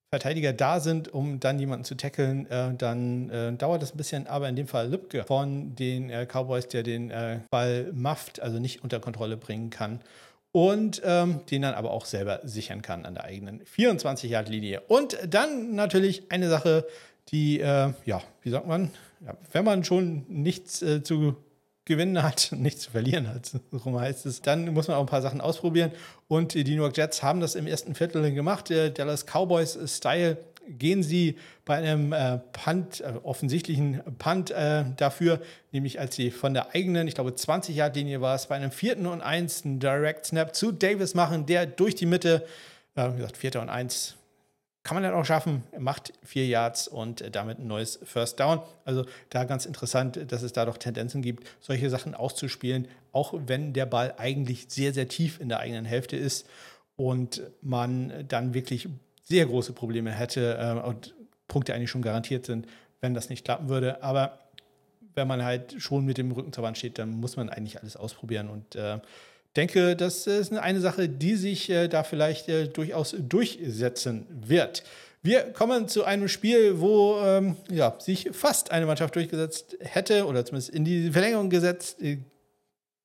Verteidiger 0.09 0.53
da 0.53 0.79
sind, 0.79 1.13
um 1.13 1.41
dann 1.41 1.59
jemanden 1.59 1.85
zu 1.85 1.97
tackeln, 1.97 2.47
äh, 2.47 2.73
dann 2.75 3.29
äh, 3.29 3.53
dauert 3.55 3.83
das 3.83 3.93
ein 3.93 3.97
bisschen. 3.97 4.29
Aber 4.29 4.49
in 4.49 4.55
dem 4.55 4.69
Fall 4.69 4.89
Lübke 4.89 5.25
von 5.25 5.75
den 5.75 6.11
äh, 6.11 6.27
Cowboys, 6.27 6.69
der 6.69 6.85
den 6.85 7.11
äh, 7.11 7.41
Ball 7.51 7.91
mufft, 7.93 8.41
also 8.41 8.61
nicht 8.61 8.85
unter 8.85 9.01
Kontrolle 9.01 9.37
bringen 9.37 9.71
kann 9.71 10.01
und 10.53 11.03
ähm, 11.05 11.41
den 11.51 11.63
dann 11.63 11.75
aber 11.75 11.91
auch 11.91 12.07
selber 12.07 12.41
sichern 12.45 12.83
kann 12.83 13.05
an 13.05 13.15
der 13.15 13.25
eigenen 13.25 13.63
24-Yard-Linie. 13.65 14.83
Und 14.89 15.19
dann 15.29 15.75
natürlich 15.75 16.31
eine 16.31 16.49
Sache, 16.49 16.87
die, 17.29 17.61
äh, 17.61 17.93
ja, 18.05 18.23
wie 18.43 18.51
sagt 18.51 18.67
man, 18.67 18.91
ja, 19.25 19.37
wenn 19.53 19.65
man 19.65 19.85
schon 19.85 20.25
nichts 20.29 20.83
äh, 20.83 21.03
zu 21.03 21.37
gewinnen 21.85 22.23
hat, 22.23 22.51
nichts 22.53 22.83
zu 22.83 22.91
verlieren 22.91 23.29
hat, 23.29 23.47
so 23.71 24.01
heißt 24.01 24.27
es, 24.27 24.43
dann 24.43 24.75
muss 24.75 24.89
man 24.89 24.97
auch 24.97 25.03
ein 25.03 25.07
paar 25.07 25.23
Sachen 25.23 25.41
ausprobieren. 25.41 25.93
Und 26.29 26.55
die 26.55 26.65
New 26.65 26.83
York 26.83 26.97
Jets 26.97 27.23
haben 27.23 27.41
das 27.41 27.55
im 27.55 27.67
ersten 27.67 27.95
Viertel 27.95 28.33
gemacht. 28.33 28.69
Der 28.69 28.91
Dallas 28.91 29.25
Cowboys-Style 29.25 30.37
gehen 30.69 31.03
sie 31.03 31.37
bei 31.65 31.77
einem 31.77 32.13
äh, 32.13 32.39
Punt, 32.53 33.01
äh, 33.01 33.13
offensichtlichen 33.23 34.03
Punt 34.19 34.51
äh, 34.51 34.85
dafür, 34.97 35.41
nämlich 35.73 36.01
als 36.01 36.17
sie 36.17 36.31
von 36.31 36.55
der 36.55 36.75
eigenen, 36.75 37.07
ich 37.09 37.15
glaube 37.15 37.31
20-Yard-Linie 37.31 38.21
war 38.21 38.35
es, 38.35 38.47
bei 38.47 38.57
einem 38.57 38.73
vierten 38.73 39.07
und 39.07 39.21
eins 39.21 39.65
einen 39.65 39.79
Direct 39.79 40.27
Snap 40.27 40.55
zu 40.55 40.73
Davis 40.73 41.15
machen, 41.15 41.47
der 41.47 41.67
durch 41.67 41.95
die 41.95 42.07
Mitte, 42.07 42.45
äh, 42.97 43.13
wie 43.13 43.19
gesagt, 43.19 43.37
vierter 43.37 43.63
und 43.63 43.69
eins, 43.69 44.17
kann 44.87 44.95
man 44.95 45.03
dann 45.03 45.15
auch 45.15 45.25
schaffen, 45.25 45.65
macht 45.77 46.13
vier 46.23 46.47
Yards 46.47 46.87
und 46.87 47.21
äh, 47.21 47.29
damit 47.29 47.59
ein 47.59 47.67
neues 47.67 47.99
First 48.05 48.39
Down. 48.39 48.61
Also 48.85 49.05
da 49.31 49.43
ganz 49.43 49.67
interessant, 49.67 50.31
dass 50.31 50.43
es 50.43 50.53
da 50.53 50.65
doch 50.65 50.79
Tendenzen 50.79 51.23
gibt, 51.23 51.45
solche 51.61 51.91
Sachen 51.91 52.15
auszuspielen, 52.15 52.87
auch 53.11 53.35
wenn 53.47 53.73
der 53.73 53.87
Ball 53.87 54.15
eigentlich 54.17 54.67
sehr, 54.69 54.95
sehr 54.95 55.09
tief 55.09 55.41
in 55.41 55.49
der 55.49 55.59
eigenen 55.59 55.87
Hälfte 55.87 56.17
ist 56.17 56.49
und 56.95 57.43
man 57.63 58.27
dann 58.29 58.55
wirklich 58.55 58.89
sehr 59.25 59.47
große 59.47 59.73
Probleme 59.73 60.13
hätte 60.13 60.57
äh, 60.57 60.87
und 60.87 61.17
Punkte 61.49 61.75
eigentlich 61.75 61.91
schon 61.91 62.03
garantiert 62.03 62.47
sind, 62.47 62.69
wenn 63.01 63.13
das 63.13 63.29
nicht 63.29 63.45
klappen 63.45 63.69
würde. 63.69 64.05
Aber 64.05 64.39
wenn 65.17 65.27
man 65.27 65.43
halt 65.43 65.83
schon 65.83 66.05
mit 66.05 66.17
dem 66.17 66.31
Rücken 66.31 66.53
zur 66.53 66.63
Wand 66.63 66.79
steht, 66.79 67.01
dann 67.01 67.11
muss 67.11 67.37
man 67.37 67.49
eigentlich 67.49 67.81
alles 67.81 67.97
ausprobieren 67.97 68.49
und 68.49 68.77
äh, 68.77 69.01
denke, 69.57 69.97
das 69.97 70.27
ist 70.27 70.53
eine 70.53 70.81
Sache, 70.81 71.09
die 71.09 71.37
sich 71.37 71.71
äh, 71.71 71.89
da 71.89 72.05
vielleicht 72.05 72.49
äh, 72.49 72.69
durchaus 72.69 73.17
durchsetzen 73.19 74.27
wird. 74.31 74.83
Wir 75.23 75.53
kommen 75.53 75.89
zu 75.89 76.05
einem 76.05 76.29
Spiel, 76.29 76.81
wo 76.81 77.19
ähm, 77.21 77.57
ja, 77.69 77.97
sich 77.99 78.31
fast 78.33 78.71
eine 78.71 78.87
Mannschaft 78.87 79.17
durchgesetzt 79.17 79.77
hätte 79.81 80.27
oder 80.27 80.45
zumindest 80.45 80.71
in 80.71 80.85
die 80.85 81.11
Verlängerung 81.11 81.51
gesetzt, 81.51 82.01
äh, 82.01 82.19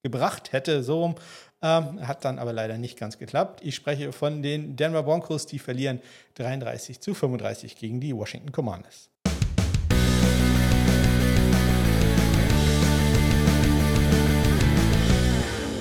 gebracht 0.03 0.51
hätte, 0.51 0.83
so 0.83 1.01
rum. 1.01 1.15
Ähm, 1.63 2.07
hat 2.07 2.25
dann 2.25 2.39
aber 2.39 2.53
leider 2.53 2.77
nicht 2.77 2.97
ganz 2.97 3.19
geklappt. 3.19 3.61
Ich 3.63 3.75
spreche 3.75 4.11
von 4.11 4.41
den 4.41 4.75
Denver 4.75 5.03
Broncos, 5.03 5.45
die 5.45 5.59
verlieren 5.59 6.01
33 6.35 6.99
zu 6.99 7.13
35 7.13 7.75
gegen 7.75 7.99
die 7.99 8.15
Washington 8.15 8.51
Commanders. 8.51 9.09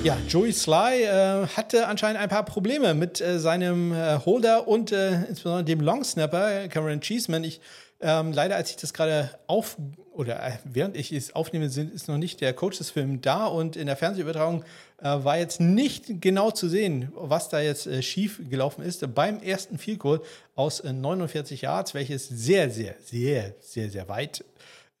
Ja, 0.03 0.17
Joey 0.27 0.51
Sly 0.51 1.03
äh, 1.03 1.45
hatte 1.45 1.85
anscheinend 1.85 2.19
ein 2.19 2.29
paar 2.29 2.43
Probleme 2.43 2.95
mit 2.95 3.21
äh, 3.21 3.37
seinem 3.37 3.93
äh, 3.93 4.17
Holder 4.25 4.67
und 4.67 4.91
äh, 4.91 5.25
insbesondere 5.25 5.63
dem 5.63 5.79
Longsnapper, 5.79 6.69
Cameron 6.69 7.01
Cheeseman. 7.01 7.43
Ich 7.43 7.61
Ähm, 8.03 8.31
leider, 8.31 8.55
als 8.55 8.71
ich 8.71 8.77
das 8.77 8.93
gerade 8.93 9.29
auf 9.45 9.77
oder 10.11 10.43
äh, 10.43 10.53
während 10.63 10.97
ich 10.97 11.11
es 11.11 11.35
aufnehme, 11.35 11.69
sind, 11.69 11.93
ist 11.93 12.07
noch 12.07 12.17
nicht 12.17 12.41
der 12.41 12.53
Coaches-Film 12.53 13.21
da 13.21 13.45
und 13.45 13.75
in 13.75 13.85
der 13.85 13.95
Fernsehübertragung 13.95 14.63
äh, 14.97 15.03
war 15.03 15.37
jetzt 15.37 15.61
nicht 15.61 16.19
genau 16.19 16.49
zu 16.49 16.67
sehen, 16.67 17.11
was 17.13 17.49
da 17.49 17.59
jetzt 17.59 18.03
schief 18.03 18.41
gelaufen 18.49 18.81
ist. 18.81 19.05
Beim 19.13 19.39
ersten 19.43 19.77
Field 19.77 19.99
Goal 19.99 20.21
aus 20.55 20.81
49 20.83 21.61
äh, 21.61 21.65
Yards, 21.67 21.93
welches 21.93 22.27
sehr, 22.27 22.71
sehr, 22.71 22.95
sehr, 23.05 23.53
sehr, 23.59 23.91
sehr 23.91 24.09
weit 24.09 24.43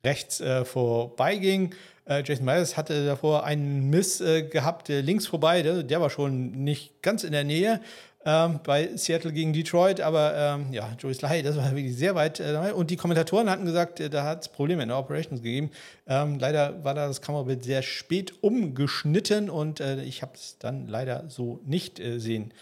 rechts 0.03 0.43
vorbeiging. 0.65 1.73
Äh, 2.11 2.23
Jason 2.25 2.45
Myers 2.45 2.75
hatte 2.75 3.05
davor 3.05 3.45
einen 3.45 3.89
Miss 3.89 4.19
gehabt, 4.51 4.89
links 4.89 5.27
vorbei, 5.27 5.61
der, 5.61 5.83
der 5.83 6.01
war 6.01 6.09
schon 6.09 6.63
nicht 6.63 7.01
ganz 7.01 7.23
in 7.23 7.31
der 7.31 7.43
Nähe 7.43 7.79
ähm, 8.25 8.59
bei 8.63 8.95
Seattle 8.95 9.31
gegen 9.31 9.53
Detroit, 9.53 10.01
aber 10.01 10.35
ähm, 10.35 10.67
ja, 10.71 10.89
Joey 10.99 11.13
Sly, 11.13 11.41
das 11.41 11.57
war 11.57 11.71
wirklich 11.71 11.95
sehr 11.95 12.15
weit 12.15 12.39
äh, 12.39 12.71
Und 12.73 12.91
die 12.91 12.97
Kommentatoren 12.97 13.49
hatten 13.49 13.65
gesagt, 13.65 13.99
äh, 13.99 14.09
da 14.09 14.23
hat 14.23 14.41
es 14.41 14.49
Probleme 14.49 14.83
in 14.83 14.89
der 14.89 14.97
Operations 14.97 15.41
gegeben. 15.41 15.71
Ähm, 16.07 16.37
leider 16.39 16.83
war 16.83 16.93
da 16.93 17.07
das 17.07 17.21
Kamerabild 17.21 17.63
sehr 17.63 17.81
spät 17.81 18.33
umgeschnitten 18.41 19.49
und 19.49 19.79
äh, 19.79 20.03
ich 20.03 20.21
habe 20.21 20.33
es 20.35 20.57
dann 20.59 20.87
leider 20.87 21.25
so 21.29 21.61
nicht 21.65 21.99
äh, 21.99 22.19
sehen 22.19 22.53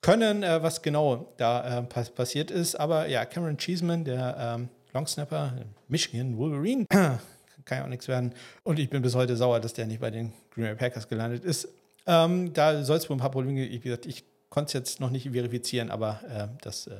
können, 0.00 0.42
äh, 0.42 0.62
was 0.62 0.82
genau 0.82 1.32
da 1.36 1.80
äh, 1.80 1.82
pass 1.82 2.10
passiert 2.10 2.50
ist. 2.50 2.76
Aber 2.76 3.06
ja, 3.08 3.24
Cameron 3.24 3.58
Cheeseman, 3.58 4.04
der 4.04 4.36
ähm, 4.38 4.68
Longsnapper, 4.94 5.52
Michigan 5.88 6.36
Wolverine, 6.38 6.86
kann 7.64 7.78
ja 7.78 7.84
auch 7.84 7.88
nichts 7.88 8.08
werden. 8.08 8.34
Und 8.62 8.78
ich 8.78 8.90
bin 8.90 9.02
bis 9.02 9.14
heute 9.14 9.36
sauer, 9.36 9.60
dass 9.60 9.74
der 9.74 9.86
nicht 9.86 10.00
bei 10.00 10.10
den 10.10 10.32
Green 10.54 10.64
Bay 10.64 10.74
Packers 10.74 11.08
gelandet 11.08 11.44
ist. 11.44 11.68
Ähm, 12.06 12.52
da 12.52 12.82
soll 12.84 12.96
es 12.96 13.08
wohl 13.08 13.16
ein 13.16 13.20
paar 13.20 13.30
Probleme 13.30 13.54
geben. 13.54 13.72
Wie 13.72 13.78
gesagt, 13.78 14.06
ich 14.06 14.24
konnte 14.50 14.68
es 14.68 14.72
jetzt 14.72 15.00
noch 15.00 15.10
nicht 15.10 15.30
verifizieren, 15.30 15.90
aber 15.90 16.20
äh, 16.28 16.48
das 16.62 16.86
äh, 16.86 16.96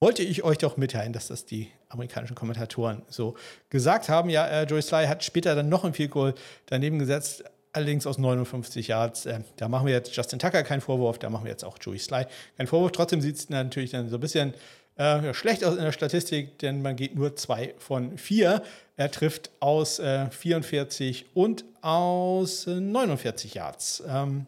wollte 0.00 0.22
ich 0.22 0.42
euch 0.42 0.58
doch 0.58 0.76
mitteilen, 0.76 1.12
dass 1.12 1.28
das 1.28 1.44
die 1.44 1.68
amerikanischen 1.88 2.34
Kommentatoren 2.34 3.02
so 3.08 3.36
gesagt 3.68 4.08
haben. 4.08 4.30
Ja, 4.30 4.46
äh, 4.46 4.64
Joey 4.64 4.82
Sly 4.82 5.06
hat 5.06 5.22
später 5.22 5.54
dann 5.54 5.68
noch 5.68 5.84
ein 5.84 5.92
Field 5.92 6.10
Goal 6.10 6.34
daneben 6.66 6.98
gesetzt, 6.98 7.44
allerdings 7.72 8.06
aus 8.06 8.16
59 8.16 8.88
Yards. 8.88 9.26
Äh, 9.26 9.40
da 9.56 9.68
machen 9.68 9.86
wir 9.86 9.92
jetzt 9.92 10.16
Justin 10.16 10.38
Tucker 10.38 10.62
keinen 10.62 10.80
Vorwurf, 10.80 11.18
da 11.18 11.28
machen 11.28 11.44
wir 11.44 11.50
jetzt 11.50 11.64
auch 11.64 11.76
Joey 11.80 11.98
Sly 11.98 12.24
keinen 12.56 12.66
Vorwurf. 12.66 12.92
Trotzdem 12.92 13.20
sieht 13.20 13.36
es 13.36 13.50
natürlich 13.50 13.90
dann 13.90 14.08
so 14.08 14.16
ein 14.16 14.20
bisschen 14.20 14.54
äh, 15.00 15.32
schlecht 15.32 15.64
aus 15.64 15.76
in 15.76 15.82
der 15.82 15.92
Statistik, 15.92 16.58
denn 16.58 16.82
man 16.82 16.94
geht 16.94 17.14
nur 17.14 17.34
zwei 17.34 17.74
von 17.78 18.18
vier. 18.18 18.62
Er 18.98 19.10
trifft 19.10 19.50
aus 19.58 19.98
44 19.98 21.22
äh, 21.22 21.26
und 21.32 21.64
aus 21.80 22.66
49 22.66 23.54
Yards. 23.54 24.02
Ähm, 24.06 24.46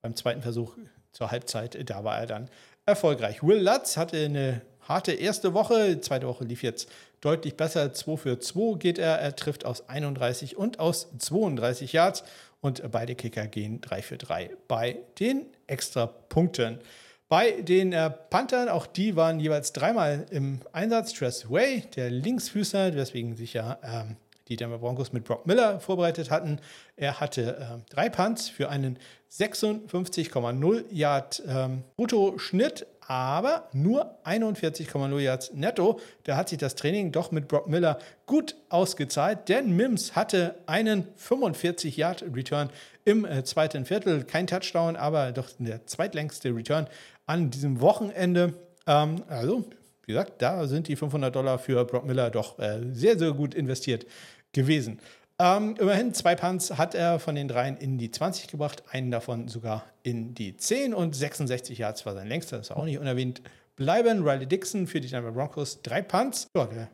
beim 0.00 0.16
zweiten 0.16 0.40
Versuch 0.40 0.78
zur 1.12 1.30
Halbzeit, 1.30 1.78
da 1.90 2.04
war 2.04 2.18
er 2.18 2.26
dann 2.26 2.48
erfolgreich. 2.86 3.42
Will 3.42 3.62
Lutz 3.62 3.98
hatte 3.98 4.16
eine 4.16 4.62
harte 4.80 5.12
erste 5.12 5.52
Woche, 5.52 5.94
die 5.96 6.00
zweite 6.00 6.26
Woche 6.26 6.44
lief 6.44 6.62
jetzt 6.62 6.88
deutlich 7.20 7.58
besser. 7.58 7.92
2 7.92 8.16
für 8.16 8.38
2 8.38 8.78
geht 8.78 8.98
er, 8.98 9.18
er 9.18 9.36
trifft 9.36 9.66
aus 9.66 9.90
31 9.90 10.56
und 10.56 10.80
aus 10.80 11.08
32 11.18 11.92
Yards 11.92 12.24
und 12.62 12.82
beide 12.90 13.14
Kicker 13.14 13.46
gehen 13.46 13.82
3 13.82 14.00
für 14.00 14.16
3 14.16 14.52
bei 14.68 15.00
den 15.20 15.44
Extrapunkten. 15.66 16.78
Bei 17.32 17.62
den 17.62 17.94
äh, 17.94 18.10
Panthern, 18.10 18.68
auch 18.68 18.86
die 18.86 19.16
waren 19.16 19.40
jeweils 19.40 19.72
dreimal 19.72 20.26
im 20.30 20.60
Einsatz. 20.72 21.14
Tress 21.14 21.50
Way, 21.50 21.84
der 21.96 22.10
Linksfüßer, 22.10 22.94
weswegen 22.94 23.36
sich 23.36 23.54
ja 23.54 23.78
ähm, 23.82 24.16
die 24.48 24.56
Denver 24.56 24.76
Broncos 24.76 25.14
mit 25.14 25.24
Brock 25.24 25.46
Miller 25.46 25.80
vorbereitet 25.80 26.30
hatten. 26.30 26.60
Er 26.94 27.20
hatte 27.20 27.56
äh, 27.56 27.90
drei 27.90 28.10
Punts 28.10 28.50
für 28.50 28.68
einen 28.68 28.98
56,0 29.30 30.84
Yard 30.90 31.42
ähm, 31.48 31.84
Brutto-Schnitt, 31.96 32.86
aber 33.00 33.68
nur 33.72 34.18
41,0 34.24 35.18
Yards 35.18 35.52
netto. 35.54 36.00
Da 36.24 36.36
hat 36.36 36.50
sich 36.50 36.58
das 36.58 36.74
Training 36.74 37.12
doch 37.12 37.30
mit 37.30 37.48
Brock 37.48 37.66
Miller 37.66 37.98
gut 38.26 38.56
ausgezahlt, 38.68 39.48
denn 39.48 39.74
Mims 39.74 40.14
hatte 40.14 40.56
einen 40.66 41.08
45 41.16 41.96
Yard 41.96 42.24
Return 42.34 42.70
im 43.04 43.24
äh, 43.24 43.42
zweiten 43.44 43.84
Viertel. 43.84 44.24
Kein 44.24 44.46
Touchdown, 44.46 44.96
aber 44.96 45.32
doch 45.32 45.48
der 45.58 45.86
zweitlängste 45.86 46.54
Return 46.54 46.86
an 47.26 47.50
diesem 47.50 47.80
Wochenende. 47.80 48.54
Ähm, 48.86 49.22
also 49.28 49.64
wie 50.04 50.12
gesagt, 50.12 50.42
da 50.42 50.66
sind 50.66 50.88
die 50.88 50.96
500 50.96 51.34
Dollar 51.34 51.58
für 51.58 51.84
Brock 51.84 52.04
Miller 52.04 52.30
doch 52.30 52.58
äh, 52.58 52.80
sehr, 52.92 53.18
sehr 53.18 53.32
gut 53.32 53.54
investiert 53.54 54.06
gewesen. 54.52 54.98
Ähm, 55.38 55.76
immerhin 55.78 56.12
zwei 56.12 56.34
Punts 56.34 56.76
hat 56.76 56.94
er 56.94 57.18
von 57.18 57.34
den 57.34 57.48
dreien 57.48 57.76
in 57.76 57.98
die 57.98 58.10
20 58.10 58.48
gebracht, 58.48 58.82
einen 58.90 59.10
davon 59.10 59.48
sogar 59.48 59.84
in 60.02 60.34
die 60.34 60.56
10 60.56 60.92
und 60.92 61.16
66 61.16 61.78
Yards 61.78 62.04
war 62.04 62.14
sein 62.14 62.28
längster, 62.28 62.58
das 62.58 62.68
ist 62.70 62.76
auch 62.76 62.84
nicht 62.84 62.98
unerwähnt. 62.98 63.42
Bleiben 63.76 64.28
Riley 64.28 64.46
Dixon 64.46 64.86
für 64.86 65.00
die 65.00 65.08
Denver 65.08 65.32
Broncos, 65.32 65.82
drei 65.82 66.02
Punts, 66.02 66.46
ja, 66.54 66.66
der 66.66 66.90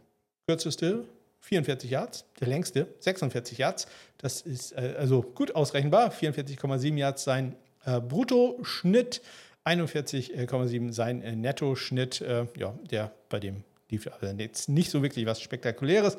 kürzeste 0.47 1.05
44 1.41 1.91
Yards, 1.91 2.24
der 2.41 2.49
längste 2.49 2.87
46 3.01 3.59
Yards. 3.59 3.87
Das 4.18 4.43
ist 4.43 4.72
äh, 4.72 4.95
also 4.99 5.22
gut 5.22 5.55
ausrechenbar. 5.55 6.12
44,7 6.12 6.97
Yards 6.97 7.24
sein 7.24 7.57
äh, 7.85 8.01
Bruttoschnitt, 8.01 9.22
41,7 9.69 10.93
sein 10.93 11.23
äh, 11.23 11.37
Nettoschnitt, 11.37 12.21
äh, 12.21 12.47
ja, 12.57 12.75
der 12.91 13.12
bei 13.29 13.41
dem 13.41 13.64
lief 13.91 14.09
also 14.21 14.35
jetzt 14.37 14.69
nicht 14.69 14.91
so 14.91 15.03
wirklich 15.03 15.27
was 15.27 15.41
Spektakuläres. 15.41 16.19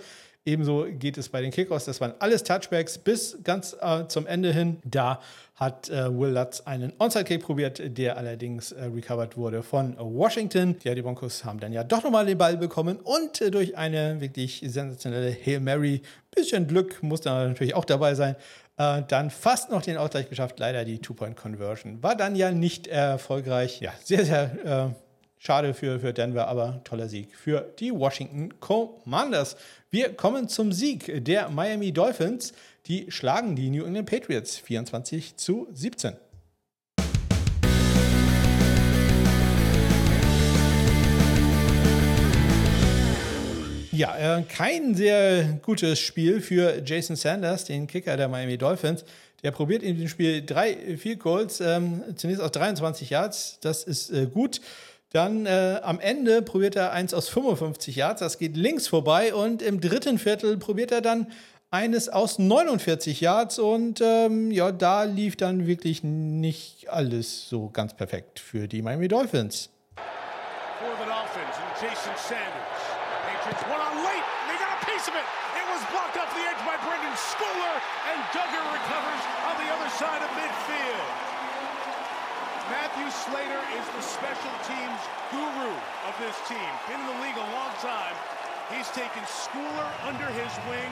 Ebenso 0.50 0.88
geht 0.90 1.20
es 1.20 1.30
bei 1.30 1.42
den 1.42 1.52
Kickoffs. 1.52 1.86
Das 1.86 2.02
waren 2.02 2.14
alles 2.18 2.44
Touchbacks 2.44 2.98
bis 2.98 3.38
ganz 3.44 3.76
äh, 3.80 4.08
zum 4.08 4.26
Ende 4.26 4.52
hin. 4.52 4.78
Da 4.84 5.20
hat 5.54 5.90
äh, 5.90 6.10
Will 6.18 6.32
Lutz 6.32 6.62
einen 6.62 6.92
Onside-Kick 6.98 7.44
probiert, 7.44 7.80
der 7.86 8.18
allerdings 8.18 8.72
äh, 8.72 8.86
recovered 8.86 9.38
wurde 9.38 9.62
von 9.62 9.96
Washington. 10.00 10.78
Ja, 10.84 10.96
die 10.96 11.04
Broncos 11.04 11.46
haben 11.46 11.60
dann 11.60 11.72
ja 11.72 11.84
doch 11.84 12.04
nochmal 12.04 12.26
den 12.26 12.38
Ball 12.38 12.58
bekommen 12.58 12.98
und 12.98 13.42
äh, 13.42 13.52
durch 13.52 13.78
eine 13.78 14.20
wirklich 14.22 14.64
sensationelle 14.66 15.32
Hail 15.46 15.60
Mary, 15.60 16.02
bisschen 16.34 16.66
Glück 16.66 17.04
muss 17.04 17.22
da 17.22 17.48
natürlich 17.48 17.76
auch 17.76 17.86
dabei 17.86 18.16
sein, 18.16 18.36
äh, 18.78 19.04
dann 19.08 19.30
fast 19.30 19.70
noch 19.70 19.84
den 19.84 19.98
Ausgleich 19.98 20.30
geschafft. 20.30 20.58
Leider 20.58 20.84
die 20.84 20.98
Two-Point-Conversion 20.98 22.02
war 22.02 22.16
dann 22.16 22.36
ja 22.36 22.52
nicht 22.52 22.88
erfolgreich. 22.88 23.82
Ja, 23.82 23.94
sehr, 24.04 24.26
sehr 24.26 24.66
äh, 24.66 24.94
Schade 25.42 25.74
für, 25.74 26.02
für 26.02 26.12
Denver, 26.12 26.50
aber 26.50 26.82
toller 26.84 27.08
Sieg 27.08 27.34
für 27.34 27.62
die 27.80 27.94
Washington 27.94 28.60
Commanders. 28.60 29.56
Wir 29.92 30.14
kommen 30.14 30.48
zum 30.48 30.72
Sieg 30.72 31.26
der 31.26 31.50
Miami 31.50 31.92
Dolphins. 31.92 32.54
Die 32.86 33.10
schlagen 33.10 33.56
die 33.56 33.72
New 33.72 33.84
England 33.84 34.08
Patriots 34.08 34.56
24 34.58 35.36
zu 35.36 35.68
17. 35.74 36.14
Ja, 43.92 44.38
äh, 44.38 44.44
kein 44.44 44.94
sehr 44.94 45.60
gutes 45.64 46.00
Spiel 46.00 46.40
für 46.40 46.84
Jason 46.86 47.16
Sanders, 47.16 47.66
den 47.66 47.88
Kicker 47.88 48.16
der 48.16 48.28
Miami 48.28 48.60
Dolphins. 48.60 49.04
Der 49.42 49.50
probiert 49.50 49.82
in 49.82 49.98
dem 49.98 50.08
Spiel 50.08 50.46
drei 50.46 50.98
Field 50.98 51.20
Goals, 51.20 51.62
ähm, 51.62 52.04
zunächst 52.16 52.44
aus 52.44 52.52
23 52.52 53.10
Yards. 53.10 53.58
Das 53.62 53.86
ist 53.86 54.12
äh, 54.12 54.28
gut. 54.28 54.62
Dann 55.12 55.48
äh, 55.48 55.80
am 55.82 56.00
Ende 56.00 56.44
probiert 56.44 56.76
er 56.76 56.92
eins 56.92 57.16
aus 57.16 57.30
55 57.30 57.96
Yards, 57.96 58.20
das 58.20 58.38
geht 58.38 58.56
links 58.56 58.88
vorbei 58.88 59.34
und 59.34 59.64
im 59.64 59.82
dritten 59.82 60.20
Viertel 60.20 60.58
probiert 60.58 60.92
er 60.92 61.02
dann 61.02 61.32
eines 61.72 62.10
aus 62.10 62.38
49 62.38 63.20
Yards 63.22 63.58
und 63.58 64.02
ähm, 64.02 64.52
ja, 64.52 64.72
da 64.72 65.04
lief 65.04 65.36
dann 65.36 65.66
wirklich 65.66 66.04
nicht 66.04 66.90
alles 66.90 67.50
so 67.50 67.70
ganz 67.70 67.96
perfekt 67.96 68.40
für 68.40 68.68
die 68.68 68.84
Miami 68.84 69.08
Dolphins. 69.08 69.70
For 69.96 70.94
the 71.02 71.10
Dolphins 71.10 71.58
and 71.58 71.74
Jason 71.82 72.14
Sanders. 72.14 72.82
Patriots 73.26 73.66
one 73.66 73.82
on 73.82 74.06
late. 74.06 74.26
They 74.46 74.58
got 74.62 74.78
a 74.78 74.82
piece 74.86 75.10
of 75.10 75.14
it. 75.18 75.26
It 75.58 75.66
was 75.74 75.82
blocked 75.90 76.18
off 76.22 76.30
the 76.38 76.46
edge 76.46 76.62
by 76.70 76.78
Brendan 76.86 77.18
Schooler 77.18 77.76
and 78.14 78.20
Duggar 78.30 78.66
recovers 78.78 79.24
on 79.50 79.56
the 79.58 79.70
other 79.74 79.90
side 79.98 80.22
of 80.22 80.30
midfield. 80.38 81.30
Matthew 82.70 83.10
Slater 83.10 83.64
is 83.74 83.86
the 83.98 84.04
special 84.06 84.54
guru 85.32 85.74
of 86.10 86.14
this 86.18 86.36
team. 86.50 86.70
Been 86.90 87.00
in 87.00 87.08
the 87.08 87.20
league 87.22 87.38
a 87.38 87.50
long 87.54 87.74
time. 87.82 88.16
He's 88.74 88.90
taken 88.94 89.22
Schooler 89.26 89.90
under 90.06 90.26
his 90.34 90.54
wing, 90.70 90.92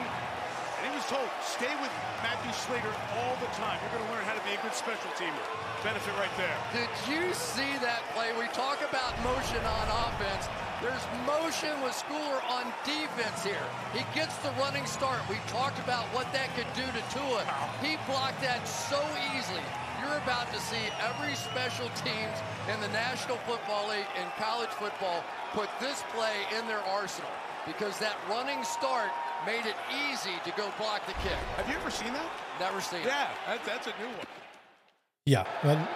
and 0.78 0.82
he 0.86 0.90
was 0.94 1.06
told, 1.06 1.26
stay 1.42 1.70
with 1.78 1.90
Matthew 2.22 2.50
Slater 2.54 2.90
all 3.22 3.34
the 3.38 3.50
time. 3.54 3.78
You're 3.82 3.98
going 3.98 4.06
to 4.06 4.12
learn 4.14 4.26
how 4.26 4.34
to 4.34 4.42
be 4.42 4.54
a 4.54 4.60
good 4.62 4.74
special 4.74 5.10
teamer. 5.14 5.42
Benefit 5.82 6.14
right 6.18 6.32
there. 6.34 6.54
Did 6.74 6.90
you 7.06 7.34
see 7.34 7.78
that 7.82 8.02
play? 8.14 8.34
We 8.34 8.50
talk 8.50 8.82
about 8.82 9.14
motion 9.22 9.62
on 9.62 9.86
offense. 10.10 10.50
There's 10.82 11.02
motion 11.26 11.74
with 11.82 11.94
Schooler 11.94 12.42
on 12.50 12.66
defense 12.86 13.42
here. 13.42 13.66
He 13.94 14.02
gets 14.14 14.38
the 14.38 14.50
running 14.58 14.86
start. 14.86 15.18
We 15.30 15.38
talked 15.46 15.78
about 15.78 16.06
what 16.14 16.30
that 16.32 16.54
could 16.54 16.70
do 16.74 16.86
to 16.86 17.02
Tua. 17.10 17.42
He 17.82 17.98
blocked 18.06 18.42
that 18.42 18.66
so 18.66 18.98
easily 19.34 19.66
you're 20.08 20.16
about 20.24 20.50
to 20.52 20.60
see 20.60 20.84
every 21.04 21.34
special 21.34 21.88
teams 22.04 22.36
in 22.72 22.80
the 22.80 22.88
National 22.88 23.36
Football 23.48 23.88
League 23.88 24.08
and 24.18 24.26
college 24.40 24.70
football 24.70 25.22
put 25.52 25.68
this 25.80 26.02
play 26.14 26.36
in 26.58 26.66
their 26.66 26.82
arsenal 26.98 27.30
because 27.66 27.98
that 27.98 28.16
running 28.28 28.64
start 28.64 29.10
made 29.44 29.66
it 29.66 29.76
easy 30.08 30.36
to 30.44 30.50
go 30.56 30.64
block 30.78 31.04
the 31.06 31.12
kick. 31.24 31.40
Have 31.56 31.68
you 31.68 31.76
ever 31.76 31.90
seen 31.90 32.12
that? 32.14 32.30
Never 32.58 32.80
seen 32.80 33.00
yeah, 33.04 33.28
it. 33.28 33.60
Yeah, 33.66 33.66
that's 33.66 33.86
a 33.86 33.94
new 34.00 34.08
one. 34.16 34.26
Ja, 35.26 35.44
man 35.62 35.86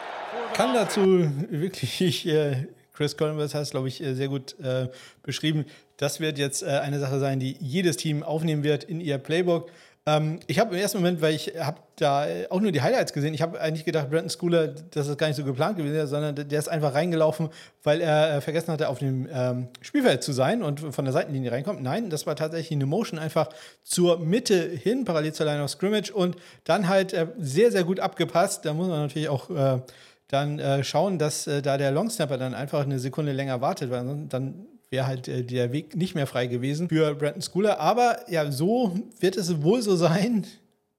kann 0.53 0.75
dazu 0.75 1.31
wirklich 1.51 2.27
äh, 2.27 2.67
Chris 2.93 3.17
Collinworth 3.17 3.55
hat 3.55 3.63
es, 3.63 3.71
glaube 3.71 3.89
ich, 3.89 4.03
äh, 4.03 4.15
sehr 4.15 4.29
gut 4.29 4.59
äh, 4.61 4.89
beschrieben. 5.23 5.65
Das 5.97 6.21
wird 6.21 6.37
jetzt 6.37 6.63
äh, 6.63 6.67
eine 6.67 7.01
Sache 7.01 7.19
sein, 7.19 7.41
die 7.41 7.57
jedes 7.61 7.97
Team 7.97 8.23
aufnehmen 8.23 8.63
wird 8.63 8.85
in 8.85 9.01
ihr 9.01 9.17
Playbook. 9.17 9.71
Ähm, 10.05 10.41
ich 10.49 10.59
habe 10.59 10.75
im 10.75 10.81
ersten 10.81 10.99
Moment, 10.99 11.23
weil 11.23 11.35
ich 11.35 11.53
habe 11.61 11.81
da 11.97 12.27
auch 12.51 12.61
nur 12.61 12.73
die 12.73 12.83
Highlights 12.83 13.13
gesehen, 13.13 13.35
ich 13.35 13.43
habe 13.43 13.61
eigentlich 13.61 13.85
gedacht, 13.85 14.11
Brandon 14.11 14.31
Schooler, 14.31 14.69
das 14.69 15.07
ist 15.07 15.17
gar 15.17 15.29
nicht 15.29 15.37
so 15.37 15.45
geplant 15.45 15.77
gewesen, 15.77 16.09
sondern 16.09 16.35
der 16.35 16.59
ist 16.59 16.69
einfach 16.69 16.95
reingelaufen, 16.95 17.51
weil 17.85 18.01
er 18.01 18.37
äh, 18.37 18.41
vergessen 18.41 18.73
hatte, 18.73 18.89
auf 18.89 18.99
dem 18.99 19.29
ähm, 19.33 19.69
Spielfeld 19.81 20.25
zu 20.25 20.33
sein 20.33 20.65
und 20.65 20.81
von 20.81 21.05
der 21.05 21.13
Seitenlinie 21.13 21.53
reinkommt. 21.53 21.83
Nein, 21.83 22.11
das 22.11 22.27
war 22.27 22.35
tatsächlich 22.35 22.73
eine 22.73 22.87
Motion 22.87 23.21
einfach 23.21 23.49
zur 23.85 24.19
Mitte 24.19 24.57
hin, 24.57 25.05
parallel 25.05 25.35
zur 25.35 25.47
Line 25.47 25.63
of 25.63 25.71
Scrimmage 25.71 26.11
und 26.13 26.37
dann 26.65 26.89
halt 26.89 27.13
äh, 27.13 27.29
sehr, 27.39 27.71
sehr 27.71 27.85
gut 27.85 28.01
abgepasst. 28.01 28.65
Da 28.65 28.75
muss 28.75 28.89
man 28.89 29.03
natürlich 29.03 29.29
auch 29.29 29.51
äh, 29.51 29.83
dann 30.27 30.59
äh, 30.59 30.83
schauen, 30.83 31.19
dass 31.19 31.47
äh, 31.47 31.63
da 31.63 31.79
der 31.79 31.93
Longsnapper 31.93 32.39
dann 32.39 32.55
einfach 32.55 32.83
eine 32.83 32.99
Sekunde 32.99 33.31
länger 33.31 33.61
wartet, 33.61 33.91
weil 33.91 34.27
dann 34.29 34.67
wäre 34.93 35.07
halt 35.07 35.27
äh, 35.27 35.43
der 35.43 35.73
Weg 35.73 35.97
nicht 35.97 36.15
mehr 36.15 36.27
frei 36.29 36.47
gewesen 36.47 36.89
für 36.89 37.15
Brandon 37.15 37.43
Schooler. 37.43 37.81
Aber 37.81 38.31
ja, 38.31 38.53
so 38.53 38.97
wird 39.19 39.37
es 39.37 39.63
wohl 39.63 39.83
so 39.83 39.97
sein, 39.97 40.47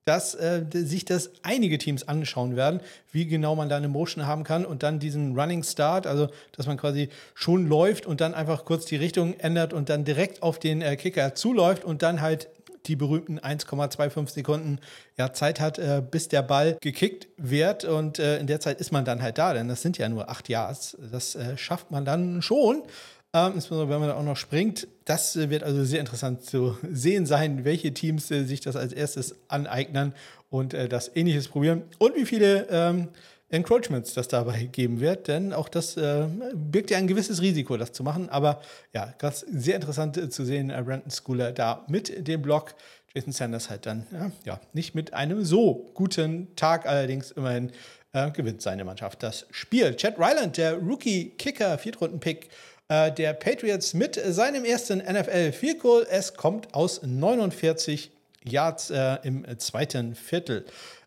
dass 0.04 0.34
äh, 0.34 0.64
sich 0.70 1.06
das 1.06 1.30
einige 1.42 1.78
Teams 1.78 2.06
anschauen 2.06 2.56
werden, 2.56 2.80
wie 3.10 3.26
genau 3.26 3.56
man 3.56 3.70
da 3.70 3.78
eine 3.78 3.88
Motion 3.88 4.26
haben 4.26 4.44
kann 4.44 4.66
und 4.66 4.82
dann 4.82 4.98
diesen 4.98 5.38
Running 5.38 5.62
Start, 5.62 6.06
also 6.06 6.28
dass 6.52 6.66
man 6.66 6.76
quasi 6.76 7.08
schon 7.34 7.66
läuft 7.66 8.04
und 8.04 8.20
dann 8.20 8.34
einfach 8.34 8.66
kurz 8.66 8.84
die 8.84 8.96
Richtung 8.96 9.38
ändert 9.40 9.72
und 9.72 9.88
dann 9.88 10.04
direkt 10.04 10.42
auf 10.42 10.58
den 10.58 10.82
äh, 10.82 10.96
Kicker 10.96 11.34
zuläuft 11.34 11.84
und 11.84 12.02
dann 12.02 12.20
halt 12.20 12.48
die 12.86 12.96
berühmten 12.96 13.38
1,25 13.38 14.28
Sekunden 14.30 14.78
ja, 15.16 15.32
Zeit 15.32 15.58
hat, 15.58 15.78
äh, 15.78 16.02
bis 16.08 16.28
der 16.28 16.42
Ball 16.42 16.76
gekickt 16.80 17.28
wird. 17.38 17.84
Und 17.84 18.18
äh, 18.18 18.38
in 18.38 18.46
der 18.46 18.60
Zeit 18.60 18.78
ist 18.78 18.92
man 18.92 19.06
dann 19.06 19.22
halt 19.22 19.38
da, 19.38 19.54
denn 19.54 19.68
das 19.68 19.82
sind 19.82 19.96
ja 19.96 20.08
nur 20.08 20.28
acht 20.28 20.48
Yards. 20.48 20.96
Das 21.10 21.34
äh, 21.34 21.56
schafft 21.56 21.90
man 21.90 22.04
dann 22.04 22.42
schon. 22.42 22.82
Ähm, 23.34 23.54
insbesondere 23.56 23.90
wenn 23.90 23.98
man 23.98 24.08
da 24.10 24.14
auch 24.14 24.22
noch 24.22 24.36
springt. 24.36 24.86
Das 25.04 25.34
äh, 25.34 25.50
wird 25.50 25.64
also 25.64 25.84
sehr 25.84 25.98
interessant 25.98 26.44
zu 26.44 26.78
sehen 26.88 27.26
sein, 27.26 27.64
welche 27.64 27.92
Teams 27.92 28.30
äh, 28.30 28.44
sich 28.44 28.60
das 28.60 28.76
als 28.76 28.92
erstes 28.92 29.34
aneignen 29.48 30.14
und 30.50 30.72
äh, 30.72 30.88
das 30.88 31.10
Ähnliches 31.16 31.48
probieren. 31.48 31.82
Und 31.98 32.14
wie 32.14 32.26
viele 32.26 32.68
ähm, 32.70 33.08
Encroachments 33.48 34.14
das 34.14 34.28
dabei 34.28 34.64
geben 34.70 35.00
wird, 35.00 35.26
denn 35.26 35.52
auch 35.52 35.68
das 35.68 35.96
äh, 35.96 36.28
birgt 36.54 36.92
ja 36.92 36.98
ein 36.98 37.08
gewisses 37.08 37.42
Risiko, 37.42 37.76
das 37.76 37.90
zu 37.90 38.04
machen. 38.04 38.28
Aber 38.28 38.60
ja, 38.92 39.12
ganz 39.18 39.40
sehr 39.40 39.74
interessant 39.74 40.16
äh, 40.16 40.30
zu 40.30 40.44
sehen, 40.44 40.70
äh, 40.70 40.80
Brandon 40.84 41.10
Schooler 41.10 41.50
da 41.50 41.84
mit 41.88 42.28
dem 42.28 42.40
Block. 42.40 42.76
Jason 43.12 43.32
Sanders 43.32 43.68
halt 43.68 43.86
dann 43.86 44.06
ja, 44.12 44.30
ja 44.44 44.60
nicht 44.72 44.94
mit 44.94 45.12
einem 45.12 45.44
so 45.44 45.90
guten 45.94 46.54
Tag, 46.56 46.86
allerdings 46.86 47.32
immerhin 47.32 47.70
gewinnt 48.32 48.62
seine 48.62 48.84
Mannschaft 48.84 49.24
das 49.24 49.44
Spiel. 49.50 49.96
Chad 49.96 50.20
Ryland, 50.20 50.56
der 50.56 50.74
Rookie-Kicker, 50.74 51.78
Viertrunden-Pick 51.78 52.48
äh, 52.88 53.12
der 53.12 53.32
Patriots 53.32 53.94
mit 53.94 54.14
seinem 54.14 54.64
ersten 54.64 54.98
NFL 54.98 55.52
Field 55.52 55.80
Goal. 55.80 56.06
Es 56.10 56.34
kommt 56.34 56.74
aus 56.74 57.02
49 57.02 58.10
Yards 58.44 58.90
äh, 58.90 59.16
im 59.22 59.46
zweiten 59.58 60.14
Viertel. 60.14 60.66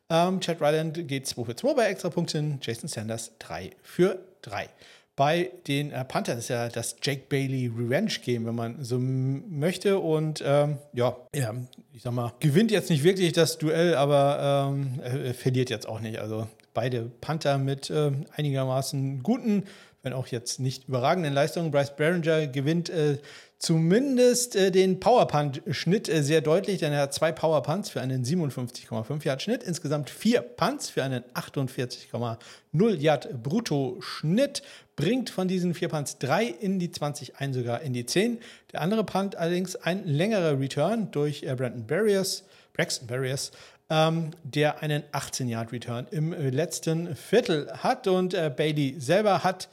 Ähm, 0.10 0.40
Chad 0.40 0.62
Ryland 0.62 1.08
geht 1.08 1.28
2 1.28 1.44
für 1.44 1.56
2 1.56 1.74
bei 1.74 1.86
Extrapunkten, 1.88 2.60
Jason 2.62 2.88
Sanders 2.88 3.32
3 3.40 3.72
für 3.84 4.20
3. 4.42 4.70
Bei 5.18 5.52
den 5.68 5.92
äh, 5.92 6.06
Panthers 6.06 6.38
ist 6.38 6.50
ja 6.50 6.70
das 6.70 6.96
Jake 7.02 7.24
Bailey 7.28 7.72
Revenge 7.76 8.14
Game, 8.24 8.46
wenn 8.46 8.56
man 8.56 8.84
so 8.84 9.00
möchte. 9.00 10.00
Und 10.00 10.44
ähm, 10.46 10.78
ja, 10.94 11.18
ja, 11.34 11.56
ich 11.92 12.04
sag 12.04 12.14
mal, 12.14 12.34
gewinnt 12.40 12.72
jetzt 12.72 12.90
nicht 12.90 13.04
wirklich 13.04 13.34
das 13.34 13.58
Duell, 13.58 13.96
aber 13.96 14.72
ähm, 14.72 15.00
er 15.04 15.34
verliert 15.34 15.72
jetzt 15.72 15.90
auch 15.90 16.00
nicht. 16.00 16.20
Also 16.20 16.48
beide 16.76 17.10
Panther 17.22 17.58
mit 17.58 17.90
äh, 17.90 18.12
einigermaßen 18.36 19.24
guten 19.24 19.64
wenn 20.08 20.14
auch 20.14 20.28
jetzt 20.28 20.60
nicht 20.62 20.88
überragenden 20.88 21.34
Leistungen. 21.34 21.70
Bryce 21.70 21.94
Behringer 21.96 22.48
gewinnt 22.48 22.90
äh, 22.90 23.18
zumindest 23.60 24.56
äh, 24.56 24.72
den 24.72 25.02
Powerpunt-Schnitt 25.02 26.08
äh, 26.08 26.24
sehr 26.24 26.40
deutlich, 26.40 26.80
denn 26.80 26.94
er 26.94 27.02
hat 27.02 27.14
zwei 27.14 27.34
Powerpunts 27.34 27.90
für 27.90 28.00
einen 28.00 28.24
57,5 28.24 29.26
Yard 29.26 29.42
Schnitt, 29.42 29.64
insgesamt 29.64 30.10
vier 30.10 30.42
Punts 30.42 30.90
für 30.90 31.04
einen 31.04 31.24
48,0 31.34 32.96
Yard 32.96 33.44
Brutto-Schnitt, 33.44 34.62
bringt 34.96 35.30
von 35.30 35.50
diesen 35.50 35.74
vier 35.74 35.90
Punts 35.90 36.20
drei 36.20 36.46
in 36.46 36.80
die 36.80 36.90
20, 36.90 37.36
ein 37.36 37.54
sogar 37.54 37.82
in 37.82 37.92
die 37.92 38.06
10. 38.06 38.40
Der 38.72 38.82
andere 38.82 39.04
Punt 39.04 39.36
allerdings 39.36 39.76
ein 39.76 40.08
längerer 40.08 40.58
Return 40.58 41.12
durch 41.12 41.44
äh, 41.44 41.54
Brandon 41.54 41.86
Barriers, 41.86 42.46
Braxton 42.74 43.08
Barriers, 43.08 43.52
ähm, 43.90 44.32
der 44.44 44.82
einen 44.82 45.04
18-Yard-Return 45.12 46.08
im 46.12 46.34
äh, 46.34 46.50
letzten 46.50 47.16
Viertel 47.16 47.72
hat. 47.72 48.08
Und 48.08 48.34
äh, 48.34 48.52
Bailey 48.56 48.96
selber 49.00 49.44
hat 49.44 49.70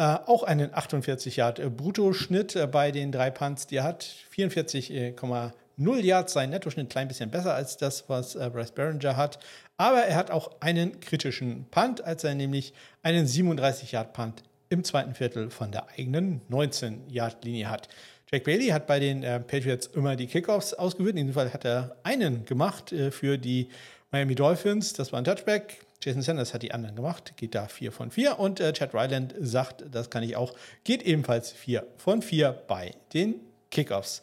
äh, 0.00 0.16
auch 0.26 0.44
einen 0.44 0.72
48 0.72 1.34
Yard 1.36 1.58
äh, 1.58 1.68
Bruttoschnitt 1.68 2.54
äh, 2.54 2.68
bei 2.68 2.92
den 2.92 3.10
drei 3.10 3.30
Punts. 3.30 3.66
Die 3.66 3.80
hat 3.80 4.08
44,0 4.32 5.52
Yards, 6.00 6.32
sein 6.32 6.50
Nettoschnitt 6.50 6.88
klein 6.88 7.08
bisschen 7.08 7.32
besser 7.32 7.52
als 7.52 7.78
das, 7.78 8.08
was 8.08 8.36
äh, 8.36 8.48
Bryce 8.48 8.70
Behringer 8.70 9.16
hat. 9.16 9.40
Aber 9.76 9.98
er 10.02 10.14
hat 10.14 10.30
auch 10.30 10.60
einen 10.60 11.00
kritischen 11.00 11.66
Punt, 11.72 12.04
als 12.04 12.22
er 12.22 12.36
nämlich 12.36 12.74
einen 13.02 13.26
37 13.26 13.90
Yard 13.90 14.12
Punt 14.12 14.44
im 14.68 14.84
zweiten 14.84 15.16
Viertel 15.16 15.50
von 15.50 15.72
der 15.72 15.88
eigenen 15.88 16.42
19 16.48 17.10
Yard 17.10 17.44
Linie 17.44 17.68
hat. 17.68 17.88
Jack 18.30 18.44
Bailey 18.44 18.68
hat 18.68 18.86
bei 18.86 19.00
den 19.00 19.22
Patriots 19.22 19.86
immer 19.86 20.14
die 20.14 20.26
Kickoffs 20.26 20.74
ausgeführt. 20.74 21.16
In 21.16 21.26
diesem 21.26 21.34
Fall 21.34 21.52
hat 21.52 21.64
er 21.64 21.96
einen 22.02 22.44
gemacht 22.44 22.94
für 23.10 23.38
die 23.38 23.70
Miami 24.10 24.34
Dolphins. 24.34 24.92
Das 24.92 25.10
war 25.12 25.18
ein 25.18 25.24
Touchback. 25.24 25.87
Jason 26.00 26.22
Sanders 26.22 26.54
hat 26.54 26.62
die 26.62 26.72
anderen 26.72 26.94
gemacht, 26.94 27.32
geht 27.36 27.56
da 27.56 27.66
4 27.66 27.90
von 27.90 28.12
4. 28.12 28.38
Und 28.38 28.60
äh, 28.60 28.72
Chad 28.72 28.94
Ryland 28.94 29.34
sagt, 29.40 29.84
das 29.90 30.10
kann 30.10 30.22
ich 30.22 30.36
auch, 30.36 30.54
geht 30.84 31.02
ebenfalls 31.02 31.50
4 31.50 31.84
von 31.96 32.22
4 32.22 32.52
bei 32.68 32.92
den 33.12 33.34
Kickoffs. 33.70 34.20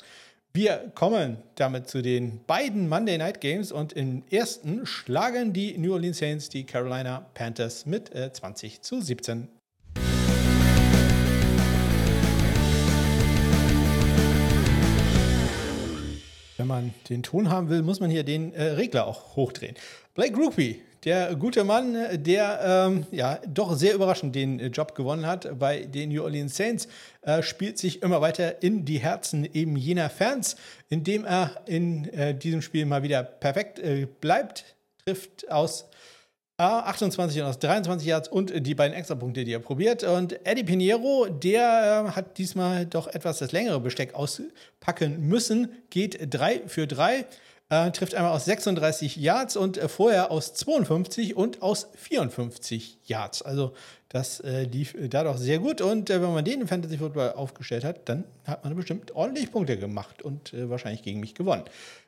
Wir 0.54 0.90
kommen 0.96 1.38
damit 1.56 1.90
zu 1.90 2.02
den 2.02 2.40
beiden 2.46 2.88
Monday 2.88 3.18
Night 3.18 3.42
Games 3.42 3.74
und 3.74 3.92
im 3.92 4.24
ersten 4.32 4.86
schlagen 4.86 5.52
die 5.52 5.78
New 5.78 5.92
Orleans 5.92 6.20
Saints 6.20 6.48
die 6.48 6.64
Carolina 6.64 7.26
Panthers 7.34 7.86
mit 7.86 8.16
äh, 8.16 8.32
20 8.32 8.82
zu 8.82 9.02
17. 9.02 9.50
Wenn 16.58 16.68
man 16.68 16.94
den 17.10 17.22
Ton 17.22 17.50
haben 17.50 17.68
will, 17.68 17.82
muss 17.82 18.00
man 18.00 18.10
hier 18.10 18.24
den 18.24 18.54
äh, 18.54 18.64
Regler 18.64 19.08
auch 19.08 19.36
hochdrehen. 19.36 19.76
Blake 20.14 20.32
Groupie, 20.32 20.82
der 21.06 21.36
gute 21.36 21.64
Mann, 21.64 21.96
der 22.24 22.88
ähm, 22.88 23.06
ja 23.12 23.40
doch 23.48 23.76
sehr 23.76 23.94
überraschend 23.94 24.36
den 24.36 24.60
äh, 24.60 24.68
Job 24.68 24.96
gewonnen 24.96 25.26
hat 25.26 25.58
bei 25.58 25.86
den 25.86 26.10
New 26.10 26.24
Orleans 26.24 26.58
Saints, 26.58 26.88
äh, 27.22 27.44
spielt 27.44 27.78
sich 27.78 28.02
immer 28.02 28.22
weiter 28.22 28.62
in 28.64 28.86
die 28.86 28.98
Herzen 28.98 29.48
eben 29.54 29.78
jener 29.78 30.10
Fans, 30.10 30.56
indem 30.90 31.24
er 31.26 31.52
in 31.68 32.06
äh, 32.10 32.34
diesem 32.36 32.62
Spiel 32.62 32.86
mal 32.88 33.04
wieder 33.04 33.24
perfekt 33.24 33.80
äh, 33.80 34.08
bleibt, 34.20 34.76
trifft 35.06 35.50
aus 35.52 35.86
28 36.58 37.42
und 37.42 37.48
aus 37.48 37.60
23 37.60 38.08
Yards 38.08 38.30
und 38.30 38.66
die 38.66 38.76
beiden 38.76 38.96
Extrapunkte, 38.96 39.44
die 39.44 39.52
er 39.52 39.60
probiert. 39.60 40.04
Und 40.04 40.40
Eddie 40.46 40.64
Pinheiro, 40.64 41.28
der 41.30 42.08
äh, 42.08 42.12
hat 42.12 42.38
diesmal 42.38 42.86
doch 42.86 43.08
etwas 43.08 43.40
das 43.40 43.52
längere 43.52 43.80
Besteck 43.82 44.16
auspacken 44.16 45.28
müssen, 45.28 45.70
geht 45.90 46.34
3 46.34 46.62
für 46.68 46.88
3. 46.88 47.26
Äh, 47.70 47.90
trifft 47.92 48.14
einmal 48.14 48.32
aus 48.32 48.46
36 48.46 49.16
Yards 49.16 49.58
und 49.58 49.80
äh, 49.80 49.88
vorher 49.88 50.30
aus 50.30 50.54
52 50.54 51.36
und 51.36 51.64
aus 51.64 51.88
54 51.96 53.00
Yards. 53.06 53.42
Also 53.42 53.74
das 54.10 54.40
äh, 54.40 54.64
lief 54.64 54.94
äh, 54.94 55.10
da 55.10 55.24
doch 55.24 55.38
sehr 55.38 55.58
gut. 55.58 55.82
Und 55.82 56.12
äh, 56.12 56.22
wenn 56.22 56.32
man 56.32 56.46
den 56.46 56.62
im 56.62 56.68
Fantasy 56.68 57.00
Football 57.00 57.34
aufgestellt 57.34 57.84
hat, 57.84 58.08
dann 58.08 58.24
hat 58.46 58.64
man 58.64 58.76
bestimmt 58.76 59.16
ordentlich 59.16 59.52
Punkte 59.52 59.78
gemacht 59.78 60.22
und 60.22 60.54
äh, 60.54 60.70
wahrscheinlich 60.70 61.02
gegen 61.02 61.20
mich 61.20 61.34
gewonnen. 61.34 61.64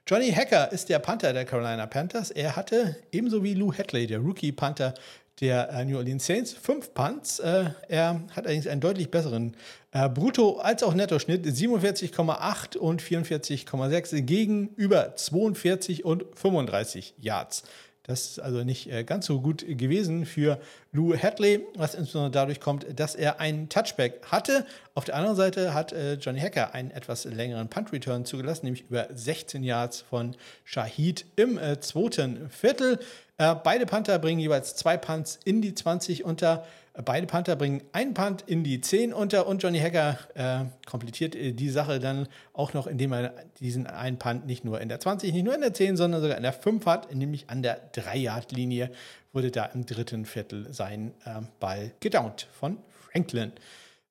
Johnny 0.06 0.32
Hacker 0.32 0.72
ist 0.72 0.90
der 0.90 1.00
Panther 1.00 1.34
der 1.34 1.46
Carolina 1.46 1.88
Panthers. 1.88 2.30
Er 2.30 2.56
hatte 2.56 2.96
ebenso 3.12 3.44
wie 3.44 3.56
Lou 3.56 3.74
Hadley, 3.74 4.06
der 4.06 4.20
Rookie 4.20 4.52
Panther 4.52 4.94
der 5.40 5.70
äh, 5.70 5.86
New 5.86 5.98
Orleans 5.98 6.26
Saints, 6.26 6.54
fünf 6.54 6.94
Punts. 6.94 7.40
Äh, 7.40 7.72
er 7.88 8.22
hat 8.32 8.46
allerdings 8.46 8.68
einen 8.68 8.82
deutlich 8.82 9.12
besseren 9.12 9.56
Brutto- 9.92 10.60
als 10.60 10.84
auch 10.84 10.94
Nettoschnitt, 10.94 11.44
47,8 11.46 12.78
und 12.78 13.02
44,6 13.02 14.22
gegenüber 14.22 15.16
42 15.16 16.06
und 16.06 16.26
35 16.36 17.16
Yards. 17.20 17.64
Das 18.08 18.22
ist 18.22 18.40
also 18.40 18.64
nicht 18.64 18.90
äh, 18.90 19.04
ganz 19.04 19.26
so 19.26 19.42
gut 19.42 19.66
gewesen 19.68 20.26
für 20.26 20.60
Lou 20.94 21.14
Hadley, 21.14 21.66
was 21.76 21.94
insbesondere 21.94 22.32
dadurch 22.32 22.62
kommt, 22.62 22.86
dass 22.98 23.16
er 23.16 23.42
einen 23.42 23.68
Touchback 23.68 24.22
hatte. 24.32 24.66
Auf 24.96 25.04
der 25.04 25.16
anderen 25.16 25.36
Seite 25.36 25.74
hat 25.74 25.92
äh, 25.92 26.14
Johnny 26.14 26.40
Hacker 26.40 26.74
einen 26.74 26.92
etwas 26.92 27.26
längeren 27.26 27.68
Punt-Return 27.68 28.24
zugelassen, 28.24 28.66
nämlich 28.66 28.86
über 28.90 29.10
16 29.14 29.62
Yards 29.62 30.00
von 30.00 30.38
Shahid 30.64 31.26
im 31.36 31.58
äh, 31.58 31.82
zweiten 31.82 32.50
Viertel. 32.50 33.00
Äh, 33.38 33.56
beide 33.64 33.86
Panther 33.86 34.18
bringen 34.20 34.40
jeweils 34.40 34.76
zwei 34.76 34.98
Punts 34.98 35.40
in 35.46 35.62
die 35.62 35.76
20 35.76 36.26
unter. 36.26 36.66
Beide 37.06 37.28
Panther 37.28 37.56
bringen 37.56 37.84
einen 37.92 38.16
Punt 38.16 38.44
in 38.48 38.64
die 38.64 38.82
10 38.82 39.14
unter 39.14 39.46
und 39.46 39.62
Johnny 39.62 39.78
Hacker 39.80 40.18
äh, 40.34 40.66
komplettiert 40.88 41.36
äh, 41.36 41.52
die 41.52 41.70
Sache 41.70 42.00
dann 42.00 42.28
auch 42.54 42.74
noch, 42.74 42.88
indem 42.88 43.14
er 43.14 43.36
diesen 43.60 43.86
einen 43.86 44.18
Punt 44.18 44.48
nicht 44.48 44.66
nur 44.66 44.82
in 44.82 44.90
der 44.90 45.00
20, 45.00 45.32
nicht 45.32 45.44
nur 45.44 45.54
in 45.54 45.62
der 45.62 45.76
10, 45.76 45.96
sondern 45.96 46.22
sogar 46.22 46.38
in 46.38 46.44
der 46.44 46.54
5 46.54 46.84
hat, 46.88 47.14
nämlich 47.14 47.52
an 47.52 47.62
der 47.62 47.94
3-Yard-Linie 47.94 48.90
wurde 49.32 49.52
da 49.52 49.66
im 49.66 49.86
dritten 49.86 50.26
Viertel 50.26 50.74
sein 50.74 51.14
äh, 51.26 51.42
Ball 51.60 51.92
gedownt 52.00 52.48
von 52.52 52.80
Franklin. 53.12 53.52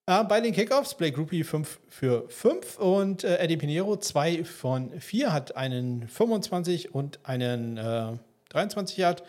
Äh, 0.06 0.22
bei 0.22 0.40
den 0.40 0.52
Kickoffs, 0.52 0.94
Blake 0.94 1.16
Rupi 1.16 1.42
5 1.42 1.80
für 1.88 2.28
5 2.28 2.78
und 2.78 3.24
äh, 3.24 3.38
Eddie 3.38 3.56
Pinheiro 3.56 3.96
2 3.96 4.44
von 4.44 4.92
4, 5.00 5.32
hat 5.32 5.56
einen 5.56 6.06
25 6.06 6.94
und 6.94 7.18
einen 7.24 7.76
äh, 7.78 8.12
23 8.56 8.96
Yard 8.96 9.22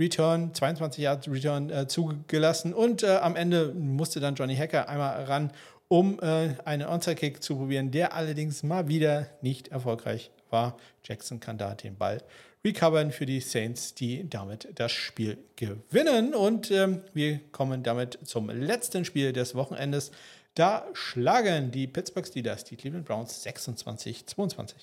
Return, 0.00 0.54
22 0.54 1.04
Yard 1.04 1.28
Return 1.28 1.68
äh, 1.68 1.86
zugelassen 1.86 2.72
und 2.72 3.02
äh, 3.02 3.16
am 3.16 3.36
Ende 3.36 3.74
musste 3.74 4.20
dann 4.20 4.34
Johnny 4.34 4.56
Hacker 4.56 4.88
einmal 4.88 5.24
ran, 5.24 5.52
um 5.88 6.18
äh, 6.20 6.54
einen 6.64 6.88
Onside-Kick 6.88 7.42
zu 7.42 7.56
probieren, 7.56 7.90
der 7.90 8.14
allerdings 8.14 8.62
mal 8.62 8.88
wieder 8.88 9.26
nicht 9.42 9.68
erfolgreich 9.68 10.30
war. 10.48 10.78
Jackson 11.04 11.40
kann 11.40 11.58
da 11.58 11.74
den 11.74 11.96
Ball 11.96 12.22
recovern 12.64 13.12
für 13.12 13.26
die 13.26 13.40
Saints, 13.40 13.94
die 13.94 14.28
damit 14.28 14.68
das 14.74 14.92
Spiel 14.92 15.36
gewinnen. 15.56 16.34
Und 16.34 16.70
ähm, 16.70 17.02
wir 17.12 17.40
kommen 17.52 17.82
damit 17.82 18.18
zum 18.24 18.48
letzten 18.48 19.04
Spiel 19.04 19.34
des 19.34 19.54
Wochenendes. 19.54 20.10
Da 20.54 20.86
schlagen 20.94 21.70
die 21.70 21.86
Pittsburgh 21.86 22.26
Steelers 22.26 22.64
die 22.64 22.76
Cleveland 22.76 23.06
Browns 23.06 23.46
26-22. 23.46 24.74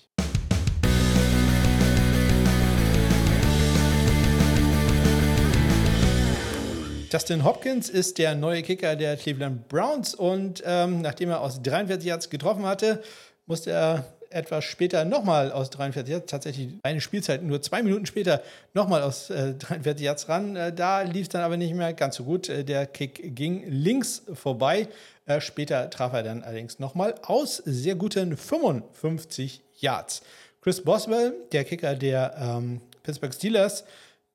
Justin 7.12 7.46
Hopkins 7.46 7.90
ist 7.90 8.18
der 8.18 8.36
neue 8.36 8.64
Kicker 8.64 8.96
der 8.96 9.16
Cleveland 9.16 9.70
Browns 9.70 10.14
und 10.14 10.62
ähm, 10.66 11.02
nachdem 11.02 11.30
er 11.30 11.42
aus 11.42 11.62
43 11.62 12.06
Yards 12.06 12.30
getroffen 12.30 12.66
hatte, 12.66 13.02
musste 13.46 13.72
er 13.72 14.06
etwas 14.30 14.66
später 14.66 15.06
nochmal 15.06 15.52
aus 15.54 15.70
43 15.70 16.12
Yards, 16.12 16.30
tatsächlich 16.30 16.70
eine 16.84 17.00
Spielzeit 17.00 17.44
nur 17.44 17.62
zwei 17.62 17.82
Minuten 17.82 18.06
später 18.06 18.42
nochmal 18.74 19.04
aus 19.04 19.30
äh, 19.30 19.54
43 19.54 20.06
Yards 20.06 20.28
ran. 20.28 20.56
Äh, 20.58 20.74
da 20.74 21.02
lief 21.02 21.24
es 21.24 21.30
dann 21.30 21.44
aber 21.44 21.56
nicht 21.56 21.74
mehr 21.74 21.94
ganz 21.94 22.18
so 22.18 22.26
gut. 22.26 22.50
Äh, 22.50 22.66
der 22.66 22.86
Kick 22.86 23.36
ging 23.36 23.64
links 23.68 24.24
vorbei. 24.34 24.90
Äh, 25.26 25.40
später 25.40 25.90
traf 25.90 26.12
er 26.12 26.24
dann 26.24 26.44
allerdings 26.44 26.80
nochmal 26.80 27.16
aus 27.22 27.58
sehr 27.66 27.96
guten 27.96 28.36
55 28.36 29.62
Yards. 29.80 30.24
Chris 30.62 30.84
Boswell, 30.84 31.34
der 31.54 31.64
Kicker 31.64 31.96
der 31.96 32.36
ähm, 32.38 32.82
Pittsburgh 33.04 33.34
Steelers, 33.34 33.86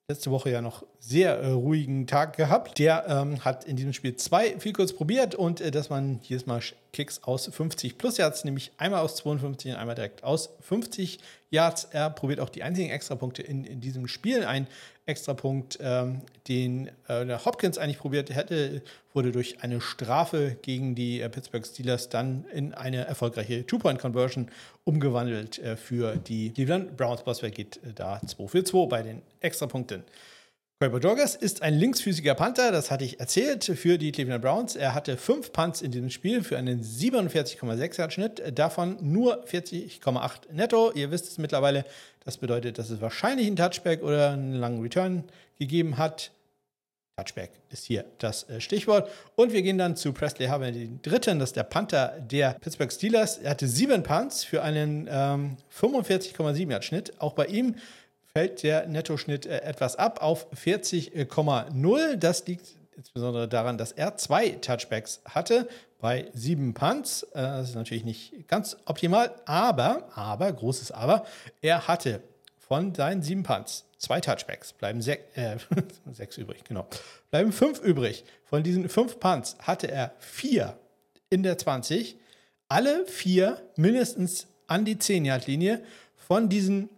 letzte 0.09 0.31
Woche 0.31 0.51
ja 0.51 0.61
noch 0.61 0.85
sehr 0.99 1.39
äh, 1.39 1.51
ruhigen 1.51 2.07
Tag 2.07 2.37
gehabt. 2.37 2.79
Der 2.79 3.07
ähm, 3.09 3.45
hat 3.45 3.65
in 3.65 3.77
diesem 3.77 3.93
Spiel 3.93 4.17
zwei 4.17 4.59
viel 4.59 4.73
kurz 4.73 4.93
probiert 4.93 5.35
und 5.35 5.61
äh, 5.61 5.71
dass 5.71 5.91
man 5.91 6.21
jedes 6.23 6.47
Mal 6.47 6.61
Kicks 6.93 7.23
aus 7.23 7.47
50 7.47 7.99
plus 7.99 8.19
Yards, 8.19 8.45
nämlich 8.45 8.73
einmal 8.77 9.01
aus 9.01 9.17
52 9.17 9.73
und 9.73 9.79
einmal 9.79 9.95
direkt 9.95 10.25
aus 10.25 10.51
50 10.61 11.19
Yards. 11.51 11.85
Er 11.93 12.11
probiert 12.11 12.41
auch 12.41 12.51
die 12.51 12.63
einzigen 12.63 12.91
Extrapunkte 12.91 13.43
in, 13.43 13.65
in 13.65 13.81
diesem 13.81 14.09
Spiel. 14.09 14.45
Ein 14.45 14.67
Extrapunkt, 15.07 15.79
ähm, 15.81 16.23
den 16.47 16.91
äh, 17.09 17.27
Hopkins 17.45 17.77
eigentlich 17.77 17.99
probiert 17.99 18.35
hätte, 18.35 18.83
wurde 19.13 19.33
durch 19.33 19.63
eine 19.63 19.81
Strafe 19.81 20.57
gegen 20.63 20.95
die 20.95 21.21
äh, 21.21 21.29
Pittsburgh 21.29 21.67
Steelers 21.67 22.09
dann 22.09 22.45
in 22.53 22.73
eine 22.73 23.07
erfolgreiche 23.07 23.67
Two-Point-Conversion 23.67 24.49
umgewandelt 24.85 25.59
äh, 25.59 25.77
für 25.77 26.17
die 26.17 26.53
Cleveland 26.53 26.97
Browns. 26.97 27.25
Boswell 27.25 27.51
geht 27.51 27.79
äh, 27.79 27.93
da 27.95 28.21
2 28.25 28.47
für 28.47 28.65
2 28.65 28.87
bei 28.87 29.03
den 29.03 29.23
Extrapunkten. 29.41 30.05
Quavo 30.83 30.99
Joggers 30.99 31.37
ist 31.37 31.63
ein 31.63 31.75
linksfüßiger 31.75 32.35
Panther, 32.35 32.73
das 32.73 32.91
hatte 32.91 33.05
ich 33.05 33.21
erzählt, 33.21 33.63
für 33.63 33.99
die 33.99 34.11
Cleveland 34.11 34.43
Browns. 34.43 34.75
Er 34.75 34.97
hatte 34.97 35.17
fünf 35.17 35.53
Punts 35.53 35.81
in 35.81 35.93
diesem 35.93 36.11
Spiel 36.11 36.43
für 36.43 36.59
einen 36.59 36.83
47,6 36.83 37.99
Yard 38.01 38.13
Schnitt, 38.13 38.59
davon 38.59 38.97
nur 39.01 39.45
40,8 39.45 40.51
netto. 40.51 40.91
Ihr 40.91 41.13
wisst 41.13 41.29
es 41.29 41.39
mittlerweile, 41.39 41.85
das 42.25 42.37
bedeutet, 42.37 42.79
dass 42.79 42.91
es 42.91 43.01
wahrscheinlich 43.01 43.47
einen 43.47 43.55
Touchback 43.55 44.03
oder 44.03 44.31
einen 44.31 44.55
langen 44.55 44.83
Return 44.83 45.23
gegeben 45.57 45.99
hat. 45.99 46.33
Touchback 47.17 47.53
ist 47.71 47.85
hier 47.85 48.05
das 48.19 48.49
äh, 48.51 48.61
Stichwort. 48.61 49.09
Und 49.37 49.53
wir 49.53 49.63
gehen 49.63 49.79
dann 49.79 49.95
zu 49.95 50.13
Presley 50.13 50.49
Harvey, 50.49 50.73
den 50.73 51.01
dritten, 51.03 51.39
das 51.39 51.51
ist 51.51 51.57
der 51.57 51.63
Panther 51.63 52.19
der 52.21 52.57
Pittsburgh 52.61 52.91
Steelers. 52.91 53.39
Er 53.39 53.51
hatte 53.51 53.69
sieben 53.69 54.03
Punts 54.03 54.43
für 54.43 54.63
einen 54.65 55.09
ähm, 55.09 55.59
45,7 55.79 56.71
Yard 56.71 56.85
Schnitt. 56.85 57.21
Auch 57.21 57.35
bei 57.35 57.47
ihm 57.47 57.77
fällt 58.35 58.63
der 58.63 58.87
Nettoschnitt 58.87 59.47
äh, 59.47 59.61
etwas 59.63 59.97
ab 59.97 60.23
auf 60.23 60.51
40,0. 60.53 62.17
Das 62.17 62.47
liegt 62.47 62.77
insbesondere 62.97 63.49
daran, 63.49 63.79
dass 63.79 63.93
er 63.93 64.17
zwei 64.17 64.51
Touchbacks 64.51 65.21
hatte 65.27 65.69
bei 65.99 66.31
sieben 66.33 66.75
Punts. 66.75 67.25
Äh, 67.35 67.43
das 67.43 67.71
ist 67.71 67.75
natürlich 67.75 68.05
nicht 68.05 68.49
ganz 68.49 68.77
optimal, 68.87 69.35
aber, 69.45 70.09
aber, 70.15 70.53
großes 70.53 70.93
Aber, 70.93 71.27
er 71.61 71.89
hatte 71.89 72.23
von 72.59 72.95
seinen 72.95 73.23
sieben 73.23 73.43
Punts 73.43 73.85
zwei 73.99 74.21
Touchbacks, 74.21 74.73
bleiben 74.73 75.03
sech, 75.03 75.21
äh, 75.35 75.57
sechs 76.13 76.39
übrig, 76.39 76.65
genau. 76.65 76.87
Bleiben 77.31 77.53
fünf 77.53 77.81
übrig. 77.81 78.25
Von 78.45 78.63
diesen 78.63 78.89
fünf 78.89 79.21
Punts 79.21 79.57
hatte 79.61 79.91
er 79.91 80.15
vier 80.19 80.77
in 81.31 81.43
der 81.43 81.57
20, 81.57 82.17
alle 82.69 83.07
vier 83.07 83.63
mindestens 83.77 84.47
an 84.67 84.85
die 84.85 84.97
10-Yard-Linie. 84.97 85.83
Von 86.17 86.49
diesen 86.49 86.89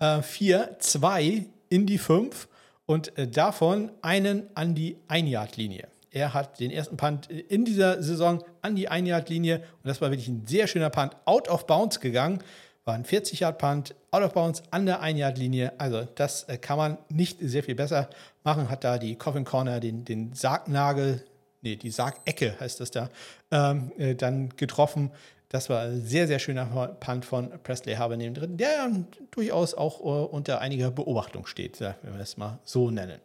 äh, 0.00 0.22
vier, 0.22 0.76
zwei 0.80 1.46
in 1.68 1.86
die 1.86 1.98
fünf 1.98 2.48
und 2.86 3.16
äh, 3.16 3.28
davon 3.28 3.92
einen 4.02 4.48
an 4.54 4.74
die 4.74 4.96
Ein-Yard-Linie. 5.06 5.86
Er 6.10 6.34
hat 6.34 6.58
den 6.58 6.72
ersten 6.72 6.96
Punt 6.96 7.30
in 7.30 7.64
dieser 7.64 8.02
Saison 8.02 8.42
an 8.62 8.74
die 8.74 8.88
Ein-Yard-Linie 8.88 9.58
und 9.58 9.86
das 9.86 10.00
war 10.00 10.10
wirklich 10.10 10.28
ein 10.28 10.44
sehr 10.46 10.66
schöner 10.66 10.90
Punt, 10.90 11.16
out 11.24 11.48
of 11.48 11.66
bounds 11.66 12.00
gegangen. 12.00 12.42
War 12.84 12.94
ein 12.94 13.04
40-Yard-Punt, 13.04 13.94
out 14.10 14.22
of 14.22 14.32
bounds 14.32 14.62
an 14.72 14.86
der 14.86 15.00
Ein-Yard-Linie. 15.00 15.74
Also, 15.78 16.08
das 16.16 16.44
äh, 16.44 16.58
kann 16.58 16.78
man 16.78 16.98
nicht 17.08 17.38
sehr 17.40 17.62
viel 17.62 17.76
besser 17.76 18.10
machen. 18.42 18.70
Hat 18.70 18.82
da 18.82 18.98
die 18.98 19.14
Coffin 19.14 19.44
Corner, 19.44 19.78
den, 19.78 20.04
den 20.04 20.32
Sargnagel, 20.32 21.22
nee, 21.62 21.76
die 21.76 21.90
Sargecke 21.90 22.58
heißt 22.58 22.80
das 22.80 22.90
da, 22.90 23.10
ähm, 23.52 23.92
äh, 23.98 24.14
dann 24.16 24.48
getroffen. 24.56 25.12
Das 25.50 25.68
war 25.68 25.82
ein 25.82 26.02
sehr, 26.02 26.26
sehr 26.26 26.38
schöner 26.38 26.64
Punt 27.00 27.24
von 27.24 27.50
Presley 27.62 27.96
Harvey 27.96 28.16
neben 28.16 28.34
drin, 28.34 28.56
der 28.56 28.90
durchaus 29.32 29.74
auch 29.74 30.00
uh, 30.00 30.24
unter 30.24 30.60
einiger 30.60 30.90
Beobachtung 30.90 31.44
steht, 31.44 31.80
wenn 31.80 32.14
wir 32.14 32.20
es 32.20 32.36
mal 32.36 32.60
so 32.64 32.90
nennen. 32.90 33.20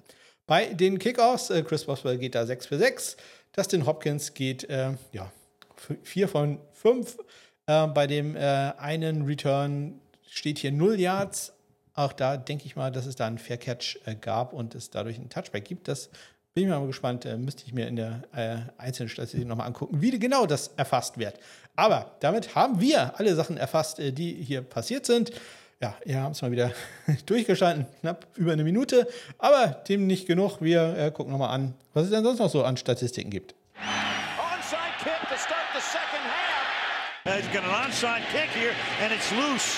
Bei 0.47 0.73
den 0.73 0.99
Kickoffs, 0.99 1.49
äh, 1.49 1.63
Chris 1.63 1.85
Boswell 1.85 2.17
geht 2.17 2.35
da 2.35 2.45
6 2.45 2.65
für 2.65 2.77
6, 2.77 3.17
Dustin 3.55 3.85
Hopkins 3.85 4.33
geht 4.33 4.69
äh, 4.69 4.93
ja, 5.11 5.31
4 6.03 6.27
von 6.27 6.59
5. 6.73 7.17
Äh, 7.67 7.87
bei 7.87 8.05
dem 8.05 8.35
äh, 8.35 8.39
einen 8.39 9.23
Return 9.23 9.99
steht 10.29 10.59
hier 10.59 10.71
0 10.71 10.99
Yards. 10.99 11.53
Auch 11.93 12.11
da 12.11 12.35
denke 12.37 12.65
ich 12.65 12.75
mal, 12.75 12.91
dass 12.91 13.05
es 13.05 13.15
da 13.15 13.25
einen 13.25 13.37
Fair 13.37 13.57
Catch 13.57 13.99
äh, 14.05 14.15
gab 14.15 14.51
und 14.51 14.75
es 14.75 14.89
dadurch 14.89 15.17
einen 15.17 15.29
Touchback 15.29 15.63
gibt. 15.63 15.87
Das 15.87 16.09
bin 16.55 16.63
ich 16.63 16.69
mal 16.69 16.87
gespannt, 16.87 17.25
äh, 17.25 17.35
müsste 17.35 17.63
ich 17.65 17.73
mir 17.73 17.85
in 17.85 17.97
der 17.97 18.21
äh, 18.33 18.81
einzelnen 18.81 19.09
Statistik 19.09 19.45
nochmal 19.45 19.67
angucken, 19.67 20.01
wie 20.01 20.17
genau 20.17 20.45
das 20.45 20.69
erfasst 20.77 21.17
wird. 21.17 21.37
Aber 21.75 22.15
damit 22.21 22.55
haben 22.55 22.79
wir 22.79 23.19
alle 23.19 23.35
Sachen 23.35 23.57
erfasst, 23.57 23.99
äh, 23.99 24.13
die 24.13 24.31
hier 24.31 24.61
passiert 24.61 25.05
sind. 25.05 25.31
Ja, 25.81 25.95
ihr 26.05 26.21
habt 26.21 26.37
es 26.37 26.41
mal 26.41 26.51
wieder 26.51 26.71
durchgestanden, 27.25 27.87
knapp 27.99 28.27
über 28.35 28.53
eine 28.53 28.63
Minute, 28.63 29.05
aber 29.37 29.67
dem 29.67 30.07
nicht 30.07 30.27
genug. 30.27 30.61
Wir 30.61 30.97
äh, 30.97 31.11
gucken 31.11 31.33
nochmal 31.33 31.49
an, 31.49 31.73
was 31.93 32.05
es 32.05 32.11
denn 32.11 32.23
sonst 32.23 32.39
noch 32.39 32.49
so 32.49 32.63
an 32.63 32.77
Statistiken 32.77 33.31
gibt. 33.31 33.53
Onside 34.39 34.79
kick 35.03 35.27
to 35.27 35.37
start 35.37 35.67
the 35.73 35.81
second 35.81 36.23
half. 36.23 37.25
Uh, 37.25 37.31
he's 37.31 37.53
got 37.53 37.65
an 37.65 37.71
onside 37.71 38.23
kick 38.31 38.49
here 38.51 38.71
and 39.03 39.11
it's 39.11 39.29
loose. 39.33 39.77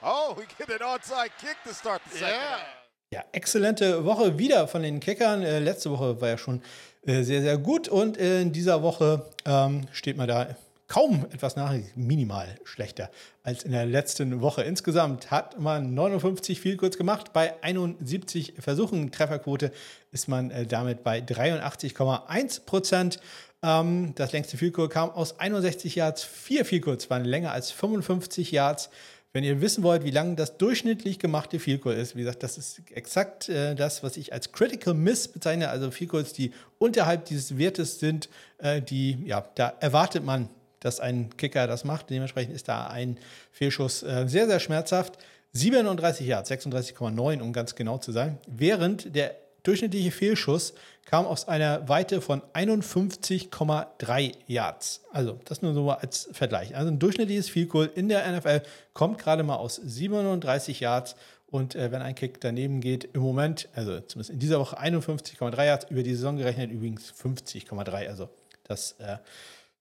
Oh, 0.00 0.36
we 0.38 0.44
get 0.64 0.70
an 0.70 0.86
onside 0.86 1.30
kick 1.40 1.56
to 1.66 1.74
start 1.74 2.00
the 2.08 2.18
second 2.18 2.36
yeah. 2.36 2.58
half. 2.58 2.83
Ja, 3.14 3.22
exzellente 3.30 4.04
Woche 4.04 4.38
wieder 4.38 4.66
von 4.66 4.82
den 4.82 4.98
Kickern. 4.98 5.44
Äh, 5.44 5.60
letzte 5.60 5.88
Woche 5.92 6.20
war 6.20 6.30
ja 6.30 6.36
schon 6.36 6.60
äh, 7.06 7.22
sehr, 7.22 7.42
sehr 7.42 7.58
gut 7.58 7.86
und 7.86 8.18
äh, 8.18 8.40
in 8.42 8.50
dieser 8.50 8.82
Woche 8.82 9.24
ähm, 9.46 9.82
steht 9.92 10.16
man 10.16 10.26
da 10.26 10.48
kaum 10.88 11.24
etwas 11.30 11.54
nach, 11.54 11.72
minimal 11.94 12.48
schlechter 12.64 13.12
als 13.44 13.62
in 13.62 13.70
der 13.70 13.86
letzten 13.86 14.40
Woche. 14.40 14.64
Insgesamt 14.64 15.30
hat 15.30 15.60
man 15.60 15.94
59 15.94 16.60
viel 16.60 16.76
kurz 16.76 16.98
gemacht. 16.98 17.32
Bei 17.32 17.54
71 17.62 18.54
Versuchen 18.58 19.12
Trefferquote 19.12 19.70
ist 20.10 20.26
man 20.26 20.50
äh, 20.50 20.66
damit 20.66 21.04
bei 21.04 21.20
83,1 21.20 22.64
Prozent. 22.64 23.20
Ähm, 23.62 24.12
das 24.16 24.32
längste 24.32 24.56
Vielkurs 24.56 24.90
kam 24.90 25.10
aus 25.10 25.38
61 25.38 25.94
Yards. 25.94 26.24
Vier 26.24 26.64
Vielkurs 26.64 27.08
waren 27.10 27.24
länger 27.24 27.52
als 27.52 27.70
55 27.70 28.50
Yards. 28.50 28.90
Wenn 29.34 29.42
ihr 29.42 29.60
wissen 29.60 29.82
wollt, 29.82 30.04
wie 30.04 30.12
lang 30.12 30.36
das 30.36 30.58
durchschnittlich 30.58 31.18
gemachte 31.18 31.58
Field 31.58 31.82
Goal 31.82 31.96
ist, 31.96 32.14
wie 32.14 32.20
gesagt, 32.20 32.44
das 32.44 32.56
ist 32.56 32.82
exakt 32.92 33.48
äh, 33.48 33.74
das, 33.74 34.04
was 34.04 34.16
ich 34.16 34.32
als 34.32 34.52
Critical 34.52 34.94
Miss 34.94 35.26
bezeichne, 35.26 35.70
also 35.70 35.90
Field 35.90 36.10
Goals, 36.10 36.32
die 36.32 36.52
unterhalb 36.78 37.24
dieses 37.24 37.58
Wertes 37.58 37.98
sind, 37.98 38.28
äh, 38.58 38.80
die, 38.80 39.18
ja, 39.26 39.44
da 39.56 39.74
erwartet 39.80 40.24
man, 40.24 40.48
dass 40.78 41.00
ein 41.00 41.36
Kicker 41.36 41.66
das 41.66 41.82
macht. 41.82 42.10
Dementsprechend 42.10 42.54
ist 42.54 42.68
da 42.68 42.86
ein 42.86 43.18
Fehlschuss 43.50 44.04
äh, 44.04 44.28
sehr, 44.28 44.46
sehr 44.46 44.60
schmerzhaft. 44.60 45.18
37 45.52 46.28
Yards, 46.28 46.48
36,9 46.52 47.40
um 47.40 47.52
ganz 47.52 47.74
genau 47.74 47.98
zu 47.98 48.12
sein, 48.12 48.38
während 48.46 49.16
der 49.16 49.34
durchschnittliche 49.64 50.12
Fehlschuss 50.12 50.74
kam 51.04 51.26
aus 51.26 51.48
einer 51.48 51.88
Weite 51.88 52.20
von 52.20 52.40
51,3 52.54 54.32
Yards. 54.46 55.02
Also 55.12 55.40
das 55.44 55.62
nur 55.62 55.74
so 55.74 55.90
als 55.90 56.28
Vergleich. 56.32 56.76
Also 56.76 56.90
ein 56.90 56.98
durchschnittliches 56.98 57.48
Field 57.48 57.74
in 57.94 58.08
der 58.08 58.30
NFL 58.30 58.62
kommt 58.92 59.18
gerade 59.18 59.42
mal 59.42 59.56
aus 59.56 59.76
37 59.76 60.80
Yards. 60.80 61.16
Und 61.50 61.74
äh, 61.76 61.92
wenn 61.92 62.02
ein 62.02 62.14
Kick 62.14 62.40
daneben 62.40 62.80
geht, 62.80 63.04
im 63.12 63.22
Moment, 63.22 63.68
also 63.74 64.00
zumindest 64.00 64.30
in 64.30 64.38
dieser 64.38 64.58
Woche 64.58 64.80
51,3 64.80 65.64
Yards, 65.64 65.86
über 65.90 66.02
die 66.02 66.14
Saison 66.14 66.36
gerechnet 66.36 66.72
übrigens 66.72 67.12
50,3. 67.12 68.08
Also 68.08 68.28
das 68.64 68.92
äh, 68.98 69.18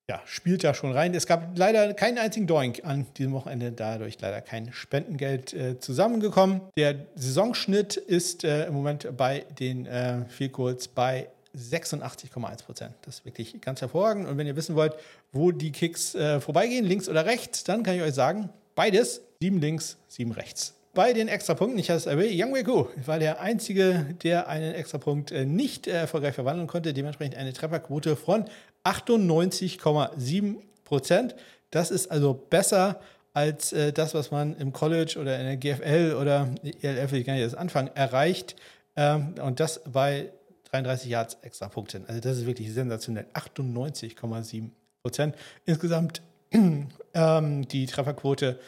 ja, 0.09 0.21
spielt 0.25 0.63
da 0.63 0.73
schon 0.73 0.91
rein. 0.91 1.13
Es 1.13 1.27
gab 1.27 1.57
leider 1.57 1.93
keinen 1.93 2.17
einzigen 2.17 2.45
Doink 2.45 2.83
an 2.83 3.05
diesem 3.17 3.33
Wochenende, 3.33 3.71
dadurch 3.71 4.19
leider 4.19 4.41
kein 4.41 4.73
Spendengeld 4.73 5.53
äh, 5.53 5.79
zusammengekommen. 5.79 6.61
Der 6.77 6.95
Saisonschnitt 7.15 7.95
ist 7.95 8.43
äh, 8.43 8.65
im 8.65 8.73
Moment 8.73 9.15
bei 9.15 9.45
den 9.59 9.85
äh, 9.85 10.25
Field 10.25 10.53
Goals 10.53 10.87
bei 10.89 11.29
86,1 11.55 12.65
Prozent. 12.65 12.95
Das 13.03 13.19
ist 13.19 13.25
wirklich 13.25 13.61
ganz 13.61 13.79
hervorragend. 13.79 14.27
Und 14.27 14.37
wenn 14.37 14.47
ihr 14.47 14.55
wissen 14.55 14.75
wollt, 14.75 14.95
wo 15.31 15.51
die 15.51 15.71
Kicks 15.71 16.15
äh, 16.15 16.41
vorbeigehen, 16.41 16.85
links 16.85 17.07
oder 17.07 17.25
rechts, 17.25 17.63
dann 17.63 17.83
kann 17.83 17.95
ich 17.95 18.01
euch 18.01 18.13
sagen, 18.13 18.49
beides, 18.75 19.21
sieben 19.39 19.61
links, 19.61 19.97
sieben 20.07 20.31
rechts. 20.31 20.73
Bei 20.95 21.11
den 21.11 21.27
Extrapunkten, 21.27 21.79
ich 21.79 21.89
hatte 21.89 21.97
es 21.97 22.05
erwähnt, 22.05 22.35
Yang 22.35 22.53
Wei 22.53 22.85
war 23.07 23.17
der 23.17 23.41
Einzige, 23.41 24.15
der 24.21 24.47
einen 24.47 24.75
Extrapunkt 24.75 25.31
äh, 25.31 25.43
nicht 25.43 25.87
äh, 25.87 25.91
erfolgreich 25.91 26.35
verwandeln 26.35 26.67
konnte. 26.67 26.93
Dementsprechend 26.93 27.35
eine 27.35 27.51
Trefferquote 27.51 28.15
von 28.15 28.45
98,7 28.83 30.57
Prozent. 30.83 31.35
Das 31.71 31.89
ist 31.89 32.11
also 32.11 32.35
besser 32.35 32.99
als 33.33 33.73
äh, 33.73 33.91
das, 33.91 34.13
was 34.13 34.29
man 34.29 34.55
im 34.57 34.71
College 34.71 35.17
oder 35.19 35.39
in 35.39 35.45
der 35.45 35.57
GFL 35.57 36.15
oder 36.21 36.53
ELF, 36.63 37.13
ich 37.13 37.25
kann 37.25 37.35
nicht 37.35 37.47
das 37.47 37.55
anfangen, 37.55 37.89
erreicht. 37.95 38.55
Ähm, 38.95 39.33
und 39.43 39.59
das 39.59 39.81
bei 39.91 40.31
33 40.69 41.09
Yards 41.09 41.37
extra 41.41 41.69
Punkten. 41.69 42.05
Also 42.07 42.19
das 42.21 42.37
ist 42.37 42.45
wirklich 42.45 42.71
sensationell. 42.71 43.25
98,7 43.33 44.69
Prozent. 45.01 45.35
Insgesamt 45.65 46.21
ähm, 46.51 47.67
die 47.67 47.87
Trefferquote 47.87 48.59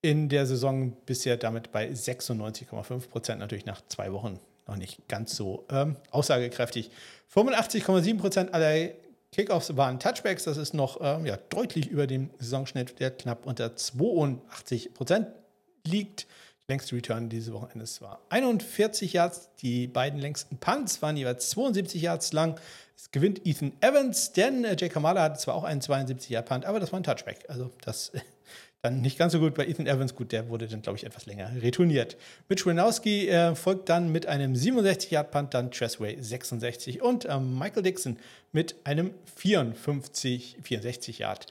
in 0.00 0.28
der 0.28 0.46
Saison 0.46 0.92
bisher 1.06 1.36
damit 1.36 1.72
bei 1.72 1.88
96,5 1.88 3.08
Prozent. 3.08 3.40
Natürlich 3.40 3.66
nach 3.66 3.82
zwei 3.88 4.12
Wochen 4.12 4.38
noch 4.66 4.76
nicht 4.76 5.08
ganz 5.08 5.34
so 5.34 5.64
ähm, 5.70 5.96
aussagekräftig. 6.10 6.90
85,7 7.34 8.18
Prozent 8.18 8.54
aller 8.54 8.90
Kickoffs 9.32 9.76
waren 9.76 9.98
Touchbacks. 9.98 10.44
Das 10.44 10.56
ist 10.56 10.74
noch 10.74 10.98
ähm, 11.00 11.26
ja, 11.26 11.36
deutlich 11.48 11.88
über 11.88 12.06
dem 12.06 12.30
Saisonschnitt, 12.38 13.00
der 13.00 13.10
knapp 13.10 13.46
unter 13.46 13.76
82 13.76 14.94
Prozent 14.94 15.28
liegt. 15.84 16.26
Längste 16.68 16.96
Return 16.96 17.30
dieses 17.30 17.52
Wochenendes 17.52 18.02
war 18.02 18.20
41 18.28 19.14
Yards. 19.14 19.48
Die 19.62 19.86
beiden 19.86 20.20
längsten 20.20 20.58
Punts 20.58 21.00
waren 21.00 21.16
jeweils 21.16 21.50
72 21.50 22.02
Yards 22.02 22.32
lang. 22.32 22.60
Es 22.94 23.10
gewinnt 23.10 23.46
Ethan 23.46 23.72
Evans, 23.80 24.32
denn 24.32 24.64
äh, 24.64 24.70
Jake 24.78 24.90
Kamala 24.90 25.22
hatte 25.22 25.38
zwar 25.38 25.54
auch 25.54 25.64
einen 25.64 25.80
72 25.80 26.28
Yard 26.28 26.46
Punt, 26.46 26.66
aber 26.66 26.78
das 26.78 26.92
war 26.92 27.00
ein 27.00 27.04
Touchback. 27.04 27.44
Also 27.48 27.70
das 27.80 28.12
dann 28.82 29.00
nicht 29.00 29.18
ganz 29.18 29.32
so 29.32 29.40
gut 29.40 29.54
bei 29.54 29.66
Ethan 29.66 29.86
Evans. 29.86 30.14
Gut, 30.14 30.32
der 30.32 30.48
wurde 30.48 30.68
dann, 30.68 30.82
glaube 30.82 30.98
ich, 30.98 31.04
etwas 31.04 31.26
länger 31.26 31.50
retourniert. 31.60 32.16
Mitch 32.48 32.68
Renowski 32.68 33.28
äh, 33.28 33.54
folgt 33.54 33.88
dann 33.88 34.12
mit 34.12 34.26
einem 34.26 34.54
67 34.54 35.10
Yard 35.10 35.30
Punt, 35.30 35.54
dann 35.54 35.70
Tressway 35.70 36.16
66 36.20 37.02
und 37.02 37.24
äh, 37.24 37.40
Michael 37.40 37.82
Dixon 37.82 38.18
mit 38.52 38.76
einem 38.84 39.12
54, 39.36 40.58
64 40.62 41.18
Yard 41.18 41.46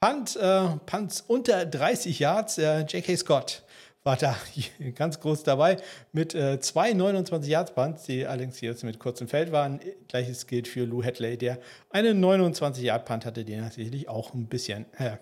Punt. 0.00 0.36
Äh, 0.36 0.68
Punts 0.84 1.24
unter 1.26 1.64
30 1.64 2.18
Yards. 2.18 2.58
Äh, 2.58 2.80
J.K. 2.80 3.16
Scott 3.16 3.62
war 4.02 4.16
da 4.16 4.36
ganz 4.94 5.20
groß 5.20 5.42
dabei 5.44 5.78
mit 6.12 6.34
äh, 6.34 6.60
zwei 6.60 6.92
29 6.92 7.50
Yards 7.50 7.72
Punts, 7.72 8.04
die 8.04 8.26
allerdings 8.26 8.60
jetzt 8.60 8.84
mit 8.84 8.98
kurzem 8.98 9.28
Feld 9.28 9.50
waren. 9.50 9.80
Gleiches 10.08 10.46
gilt 10.46 10.68
für 10.68 10.84
Lou 10.84 11.02
Hadley, 11.02 11.38
der 11.38 11.58
einen 11.88 12.20
29 12.20 12.84
Yard 12.84 13.06
Punt 13.06 13.24
hatte, 13.24 13.44
den 13.46 13.68
sicherlich 13.70 14.08
auch 14.10 14.34
ein 14.34 14.46
bisschen 14.46 14.84
äh, 14.98 15.16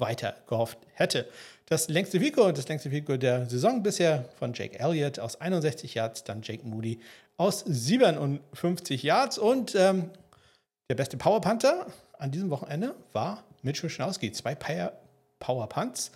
weiter 0.00 0.34
gehofft 0.48 0.78
hätte. 0.94 1.28
Das 1.66 1.88
längste 1.88 2.20
Fico, 2.20 2.50
das 2.52 2.68
längste 2.68 2.90
Fico 2.90 3.16
der 3.16 3.46
Saison 3.46 3.82
bisher 3.82 4.24
von 4.38 4.52
Jake 4.54 4.78
Elliott 4.78 5.18
aus 5.18 5.40
61 5.40 5.94
Yards, 5.94 6.24
dann 6.24 6.42
Jake 6.42 6.66
Moody 6.66 7.00
aus 7.36 7.60
57 7.60 9.02
Yards 9.02 9.38
und 9.38 9.74
ähm, 9.74 10.10
der 10.88 10.94
beste 10.94 11.16
Power 11.16 11.40
Panther 11.40 11.86
an 12.18 12.30
diesem 12.30 12.50
Wochenende 12.50 12.94
war 13.12 13.44
Mitch 13.62 13.82
Wischnowski. 13.82 14.32
Zwei 14.32 14.54
Power 15.38 15.68
Punts 15.68 16.10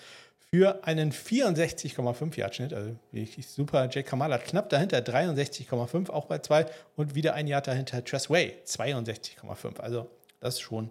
für 0.50 0.84
einen 0.84 1.12
64,5 1.12 2.38
Yard 2.38 2.54
Schnitt, 2.54 2.72
also 2.74 2.94
wirklich 3.10 3.48
super. 3.48 3.88
Jake 3.90 4.04
Kamala 4.04 4.38
knapp 4.38 4.68
dahinter, 4.68 4.98
63,5 4.98 6.10
auch 6.10 6.26
bei 6.26 6.38
zwei 6.38 6.66
und 6.96 7.14
wieder 7.14 7.34
ein 7.34 7.46
Yard 7.46 7.66
dahinter 7.66 8.04
Tress 8.04 8.28
Way, 8.28 8.58
62,5. 8.66 9.80
Also 9.80 10.10
das 10.40 10.54
ist 10.54 10.60
schon 10.60 10.90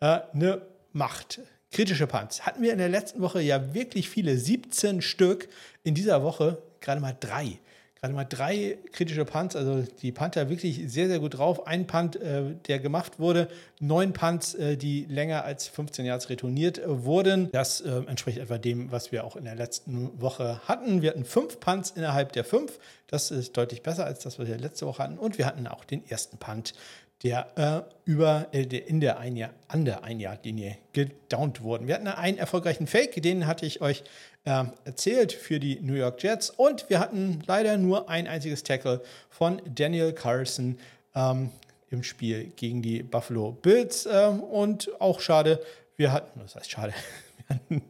äh, 0.00 0.20
eine 0.32 0.62
Macht. 0.92 1.40
Kritische 1.72 2.06
Punts 2.06 2.44
hatten 2.46 2.62
wir 2.62 2.72
in 2.72 2.78
der 2.78 2.90
letzten 2.90 3.22
Woche 3.22 3.40
ja 3.40 3.74
wirklich 3.74 4.08
viele, 4.08 4.36
17 4.36 5.02
Stück. 5.02 5.48
In 5.82 5.94
dieser 5.94 6.22
Woche 6.22 6.62
gerade 6.80 7.00
mal 7.00 7.16
drei 7.18 7.58
gerade 8.02 8.14
mal 8.14 8.24
drei 8.24 8.78
kritische 8.90 9.24
Punts, 9.24 9.54
also 9.54 9.84
die 10.02 10.10
Panther 10.10 10.50
wirklich 10.50 10.82
sehr, 10.88 11.06
sehr 11.06 11.20
gut 11.20 11.38
drauf. 11.38 11.68
Ein 11.68 11.86
Punt, 11.86 12.16
äh, 12.16 12.56
der 12.66 12.80
gemacht 12.80 13.20
wurde, 13.20 13.46
neun 13.78 14.12
Punts, 14.12 14.54
äh, 14.54 14.76
die 14.76 15.06
länger 15.08 15.44
als 15.44 15.68
15 15.68 16.04
Yards 16.04 16.28
retourniert 16.28 16.78
äh, 16.78 17.04
wurden. 17.04 17.48
Das 17.52 17.80
äh, 17.80 18.02
entspricht 18.08 18.38
etwa 18.38 18.58
dem, 18.58 18.90
was 18.90 19.12
wir 19.12 19.22
auch 19.22 19.36
in 19.36 19.44
der 19.44 19.54
letzten 19.54 20.20
Woche 20.20 20.60
hatten. 20.66 21.00
Wir 21.00 21.10
hatten 21.10 21.24
fünf 21.24 21.60
Punts 21.60 21.92
innerhalb 21.92 22.32
der 22.32 22.42
fünf. 22.42 22.80
Das 23.06 23.30
ist 23.30 23.56
deutlich 23.56 23.84
besser 23.84 24.04
als 24.04 24.18
das, 24.18 24.36
was 24.36 24.48
wir 24.48 24.58
letzte 24.58 24.84
Woche 24.84 25.04
hatten. 25.04 25.16
Und 25.16 25.38
wir 25.38 25.46
hatten 25.46 25.68
auch 25.68 25.84
den 25.84 26.04
ersten 26.08 26.38
Punt, 26.38 26.74
der 27.22 27.46
äh, 27.56 28.10
über 28.10 28.48
äh, 28.52 28.62
in 28.62 29.00
der 29.00 29.18
ein 29.18 29.36
Jahr, 29.36 29.50
an 29.68 29.84
der 29.84 30.04
Ein-Jahr-Linie 30.04 30.76
gedownt 30.92 31.62
wurden. 31.62 31.86
Wir 31.86 31.94
hatten 31.94 32.08
einen 32.08 32.38
erfolgreichen 32.38 32.86
Fake, 32.86 33.22
den 33.22 33.46
hatte 33.46 33.64
ich 33.64 33.80
euch 33.80 34.02
äh, 34.44 34.64
erzählt 34.84 35.32
für 35.32 35.60
die 35.60 35.78
New 35.80 35.94
York 35.94 36.22
Jets. 36.22 36.50
Und 36.50 36.90
wir 36.90 36.98
hatten 36.98 37.42
leider 37.46 37.78
nur 37.78 38.08
ein 38.08 38.26
einziges 38.26 38.64
Tackle 38.64 39.02
von 39.30 39.62
Daniel 39.72 40.12
Carson 40.12 40.78
ähm, 41.14 41.50
im 41.90 42.02
Spiel 42.02 42.52
gegen 42.56 42.82
die 42.82 43.02
Buffalo 43.02 43.52
Bills. 43.52 44.06
Ähm, 44.10 44.40
und 44.40 44.90
auch 45.00 45.20
schade, 45.20 45.60
wir 45.96 46.12
hatten, 46.12 46.40
das 46.40 46.56
heißt 46.56 46.70
schade, 46.70 46.92
wir 47.46 47.56
hatten 47.56 47.82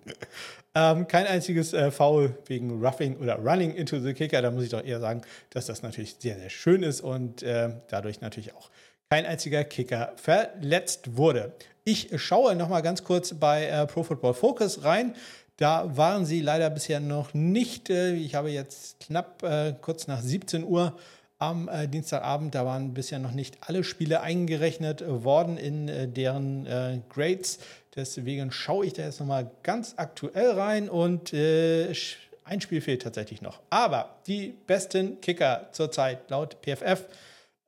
ähm, 0.75 1.09
kein 1.09 1.27
einziges 1.27 1.73
äh, 1.73 1.91
Foul 1.91 2.37
wegen 2.47 2.85
Roughing 2.85 3.17
oder 3.17 3.37
Running 3.37 3.75
into 3.75 3.99
the 3.99 4.13
Kicker. 4.13 4.43
Da 4.43 4.51
muss 4.51 4.65
ich 4.65 4.71
doch 4.71 4.85
eher 4.85 5.01
sagen, 5.01 5.23
dass 5.51 5.67
das 5.67 5.83
natürlich 5.83 6.17
sehr, 6.19 6.39
sehr 6.39 6.51
schön 6.51 6.83
ist 6.83 7.01
und 7.01 7.43
äh, 7.43 7.71
dadurch 7.89 8.21
natürlich 8.21 8.55
auch 8.55 8.71
kein 9.13 9.27
einziger 9.27 9.63
Kicker 9.63 10.15
verletzt 10.17 11.19
wurde. 11.19 11.53
Ich 11.85 12.09
schaue 12.17 12.57
noch 12.57 12.71
mal 12.71 12.81
ganz 12.81 13.05
kurz 13.05 13.35
bei 13.35 13.67
äh, 13.67 13.87
Pro 13.87 14.05
Football 14.05 14.33
Focus 14.33 14.85
rein. 14.85 15.15
Da 15.59 15.99
waren 15.99 16.25
sie 16.25 16.41
leider 16.41 16.71
bisher 16.71 16.99
noch 16.99 17.35
nicht. 17.35 17.91
Äh, 17.91 18.15
ich 18.15 18.35
habe 18.35 18.49
jetzt 18.49 19.01
knapp 19.01 19.43
äh, 19.43 19.75
kurz 19.83 20.07
nach 20.07 20.23
17 20.23 20.65
Uhr 20.65 20.97
am 21.39 21.69
äh, 21.69 21.89
Dienstagabend, 21.89 22.55
da 22.55 22.65
waren 22.65 22.95
bisher 22.95 23.19
noch 23.19 23.33
nicht 23.33 23.59
alle 23.61 23.85
Spiele 23.85 24.23
eingerechnet 24.23 25.05
worden 25.07 25.59
in 25.59 25.89
äh, 25.89 26.09
deren 26.09 26.65
äh, 26.65 27.01
Grades. 27.11 27.59
Deswegen 27.95 28.51
schaue 28.51 28.87
ich 28.87 28.95
da 28.95 29.03
jetzt 29.03 29.21
nochmal 29.21 29.51
ganz 29.63 29.93
aktuell 29.99 30.53
rein 30.53 30.89
und 30.89 31.35
ein 31.35 32.61
Spiel 32.63 32.81
fehlt 32.81 33.03
tatsächlich 33.03 33.43
noch. 33.43 33.61
Aber 33.69 34.17
die 34.27 34.55
besten 34.67 35.21
Kicker 35.21 35.69
zurzeit 35.73 36.31
laut 36.31 36.57
PFF 36.63 37.05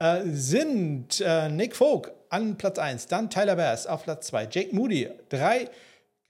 sind 0.01 1.24
Nick 1.51 1.76
Folk 1.76 2.12
an 2.28 2.57
Platz 2.57 2.78
1, 2.78 3.07
dann 3.07 3.30
Tyler 3.30 3.57
Bass 3.57 3.86
auf 3.86 4.05
Platz 4.05 4.26
2, 4.26 4.49
Jake 4.51 4.74
Moody 4.74 5.09
3, 5.28 5.68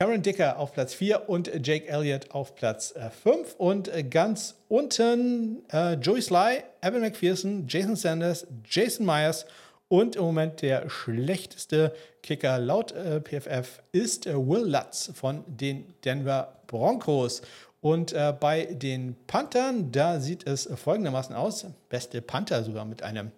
Cameron 0.00 0.22
Dicker 0.22 0.58
auf 0.58 0.72
Platz 0.72 0.92
4 0.92 1.28
und 1.28 1.50
Jake 1.66 1.88
Elliott 1.88 2.32
auf 2.32 2.56
Platz 2.56 2.94
5. 3.22 3.52
Äh, 3.52 3.56
und 3.56 3.88
äh, 3.88 4.02
ganz 4.02 4.56
unten 4.68 5.62
äh, 5.72 5.94
Joey 5.94 6.20
Sly, 6.20 6.64
Evan 6.82 7.00
McPherson, 7.00 7.66
Jason 7.68 7.96
Sanders, 7.96 8.46
Jason 8.68 9.06
Myers 9.06 9.46
und 9.88 10.16
im 10.16 10.22
Moment 10.22 10.60
der 10.62 10.90
schlechteste 10.90 11.94
Kicker 12.22 12.58
laut 12.58 12.92
äh, 12.92 13.20
PFF 13.20 13.82
ist 13.92 14.26
äh, 14.26 14.34
Will 14.34 14.66
Lutz 14.66 15.12
von 15.14 15.44
den 15.46 15.94
Denver 16.04 16.60
Broncos. 16.66 17.40
Und 17.80 18.12
äh, 18.12 18.34
bei 18.38 18.64
den 18.64 19.14
Panthern, 19.26 19.92
da 19.92 20.18
sieht 20.18 20.46
es 20.46 20.68
folgendermaßen 20.74 21.36
aus. 21.36 21.66
Beste 21.88 22.20
Panther 22.20 22.64
sogar 22.64 22.84
mit 22.84 23.02
einem 23.02 23.30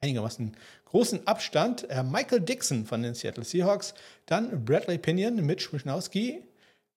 einigermaßen 0.00 0.56
großen 0.86 1.26
Abstand. 1.26 1.88
Äh, 1.90 2.02
Michael 2.02 2.40
Dixon 2.40 2.86
von 2.86 3.02
den 3.02 3.14
Seattle 3.14 3.44
Seahawks, 3.44 3.94
dann 4.26 4.64
Bradley 4.64 4.98
Pinion, 4.98 5.36
Mitch 5.44 5.72
Wisnowski, 5.72 6.42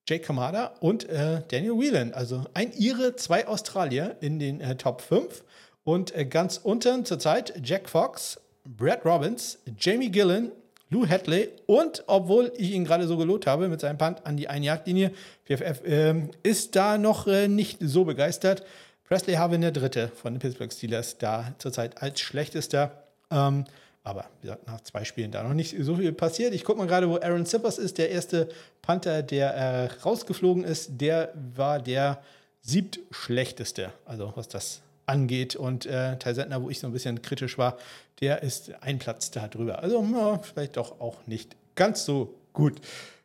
Jake 0.07 0.23
Kamada 0.23 0.75
und 0.79 1.07
äh, 1.09 1.41
Daniel 1.49 1.77
Whelan. 1.77 2.13
Also 2.13 2.45
ein 2.53 2.71
Ire, 2.73 3.15
zwei 3.15 3.47
Australier 3.47 4.17
in 4.21 4.39
den 4.39 4.61
äh, 4.61 4.75
Top 4.75 5.01
5. 5.01 5.43
Und 5.83 6.15
äh, 6.15 6.25
ganz 6.25 6.57
unten 6.57 7.05
zurzeit 7.05 7.53
Jack 7.63 7.89
Fox, 7.89 8.39
Brad 8.65 9.03
Robbins, 9.05 9.59
Jamie 9.79 10.11
Gillen, 10.11 10.51
Lou 10.91 11.07
Hadley 11.07 11.49
und 11.67 12.03
obwohl 12.07 12.51
ich 12.57 12.71
ihn 12.71 12.83
gerade 12.83 13.07
so 13.07 13.15
gelobt 13.15 13.47
habe 13.47 13.69
mit 13.69 13.79
seinem 13.79 13.97
Punt 13.97 14.25
an 14.25 14.35
die 14.35 14.49
Ein-Yard-Linie, 14.49 15.11
PFF 15.45 15.81
ähm, 15.85 16.31
ist 16.43 16.75
da 16.75 16.97
noch 16.97 17.27
äh, 17.27 17.47
nicht 17.47 17.77
so 17.79 18.03
begeistert. 18.03 18.65
Presley 19.11 19.35
Harvin 19.35 19.59
der 19.59 19.71
Dritte 19.71 20.07
von 20.07 20.33
den 20.33 20.39
Pittsburgh 20.39 20.71
Steelers 20.71 21.17
da 21.17 21.53
zurzeit 21.57 22.01
als 22.01 22.21
schlechtester. 22.21 23.03
Ähm, 23.29 23.65
aber 24.05 24.23
wie 24.39 24.47
gesagt, 24.47 24.67
nach 24.67 24.79
zwei 24.79 25.03
Spielen 25.03 25.31
da 25.31 25.43
noch 25.43 25.53
nicht 25.53 25.75
so 25.81 25.97
viel 25.97 26.13
passiert. 26.13 26.53
Ich 26.53 26.63
gucke 26.63 26.79
mal 26.79 26.87
gerade, 26.87 27.09
wo 27.09 27.17
Aaron 27.17 27.45
Zippers 27.45 27.77
ist. 27.77 27.97
Der 27.97 28.09
erste 28.09 28.47
Panther, 28.81 29.21
der 29.21 29.53
äh, 29.53 29.85
rausgeflogen 30.05 30.63
ist, 30.63 30.91
der 31.01 31.33
war 31.57 31.79
der 31.79 32.23
siebtschlechteste. 32.61 33.91
Also 34.05 34.31
was 34.35 34.47
das 34.47 34.79
angeht. 35.07 35.57
Und 35.57 35.85
äh, 35.85 36.17
Ty 36.17 36.33
Sentner, 36.33 36.63
wo 36.63 36.69
ich 36.69 36.79
so 36.79 36.87
ein 36.87 36.93
bisschen 36.93 37.21
kritisch 37.21 37.57
war, 37.57 37.77
der 38.21 38.43
ist 38.43 38.71
ein 38.81 38.97
Platz 38.97 39.29
da 39.29 39.49
drüber. 39.49 39.79
Also 39.79 40.01
na, 40.09 40.37
vielleicht 40.41 40.77
doch 40.77 41.01
auch 41.01 41.17
nicht 41.27 41.57
ganz 41.75 42.05
so 42.05 42.33
Gut. 42.53 42.81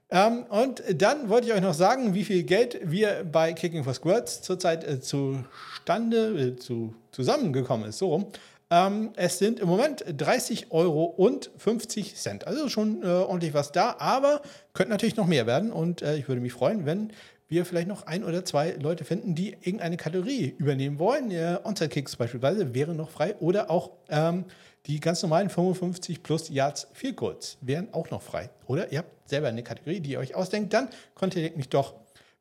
Ähm, 0.09 0.45
und 0.49 0.83
dann 0.95 1.29
wollte 1.29 1.49
ich 1.49 1.53
euch 1.53 1.61
noch 1.61 1.75
sagen, 1.75 2.15
wie 2.15 2.25
viel 2.25 2.45
Geld 2.45 2.79
wir 2.85 3.25
bei 3.25 3.53
Kicking 3.53 3.83
for 3.83 3.95
Squirts 3.95 4.43
zurzeit 4.43 4.85
äh, 4.85 5.01
zustande, 5.01 6.29
äh, 6.39 6.57
zu, 6.57 6.95
zusammengekommen 7.11 7.89
ist. 7.89 7.99
So 7.99 8.09
rum. 8.09 8.27
Ähm, 8.71 9.11
es 9.17 9.39
sind 9.39 9.61
im 9.61 9.69
Moment 9.69 10.05
30 10.17 10.73
Euro 10.73 11.05
und 11.05 11.51
50 11.57 12.17
Cent. 12.17 12.47
Also 12.47 12.69
schon 12.69 13.03
äh, 13.03 13.07
ordentlich 13.07 13.55
was 13.55 13.73
da, 13.73 13.97
aber 13.99 14.43
könnte 14.75 14.91
natürlich 14.91 15.17
noch 15.17 15.27
mehr 15.27 15.47
werden. 15.47 15.73
Und 15.73 16.03
äh, 16.03 16.17
ich 16.17 16.29
würde 16.29 16.41
mich 16.41 16.53
freuen, 16.53 16.87
wenn 16.87 17.13
wir 17.49 17.65
vielleicht 17.65 17.87
noch 17.87 18.07
ein 18.07 18.25
oder 18.25 18.45
zwei 18.45 18.73
Leute 18.73 19.05
finden, 19.05 19.35
die 19.35 19.53
irgendeine 19.61 19.97
Kategorie 19.97 20.55
übernehmen 20.59 20.99
wollen. 20.99 21.31
Äh, 21.31 21.59
Onside-Kicks 21.63 22.17
beispielsweise 22.17 22.75
wäre 22.75 22.95
noch 22.95 23.11
frei 23.11 23.37
oder 23.37 23.71
auch 23.71 23.91
ähm, 24.09 24.45
die 24.87 25.01
ganz 25.01 25.23
normalen 25.23 25.51
55 25.51 26.23
plus 26.23 26.49
Yards 26.49 26.87
Field 26.93 27.17
Goals 27.17 27.59
wären 27.61 27.93
auch 27.93 28.09
noch 28.11 28.23
frei. 28.23 28.51
Oder 28.67 28.93
ihr 28.93 28.99
habt 28.99 29.29
selber 29.29 29.49
eine 29.49 29.65
Kategorie, 29.65 30.01
die 30.01 30.13
ihr 30.13 30.21
euch 30.21 30.35
ausdenkt, 30.35 30.73
dann 30.73 30.89
kontaktiert 31.15 31.57
mich 31.57 31.69
doch. 31.69 31.95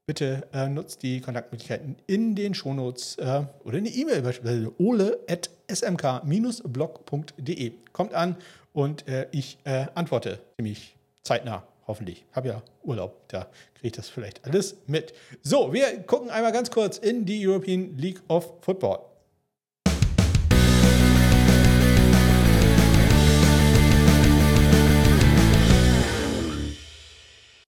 Bitte 0.07 0.47
äh, 0.53 0.69
nutzt 0.69 1.01
die 1.01 1.19
Kontaktmöglichkeiten 1.19 1.95
in 2.05 2.35
den 2.35 2.53
Shownotes 2.53 3.17
äh, 3.17 3.41
oder 3.63 3.79
eine 3.79 3.89
E-Mail 3.89 4.21
beispielsweise 4.21 4.71
ole.smk-blog.de. 4.77 7.71
Kommt 7.91 8.13
an 8.13 8.35
und 8.71 9.07
äh, 9.07 9.27
ich 9.31 9.57
äh, 9.63 9.87
antworte 9.95 10.37
ziemlich 10.57 10.95
zeitnah 11.23 11.63
hoffentlich. 11.87 12.23
Habe 12.33 12.49
ja 12.49 12.61
Urlaub, 12.83 13.27
da 13.29 13.47
kriege 13.73 13.87
ich 13.87 13.93
das 13.93 14.09
vielleicht 14.09 14.45
alles 14.45 14.75
mit. 14.85 15.15
So, 15.41 15.73
wir 15.73 16.03
gucken 16.03 16.29
einmal 16.29 16.51
ganz 16.51 16.69
kurz 16.69 16.99
in 16.99 17.25
die 17.25 17.47
European 17.47 17.97
League 17.97 18.21
of 18.27 18.53
Football. 18.61 18.99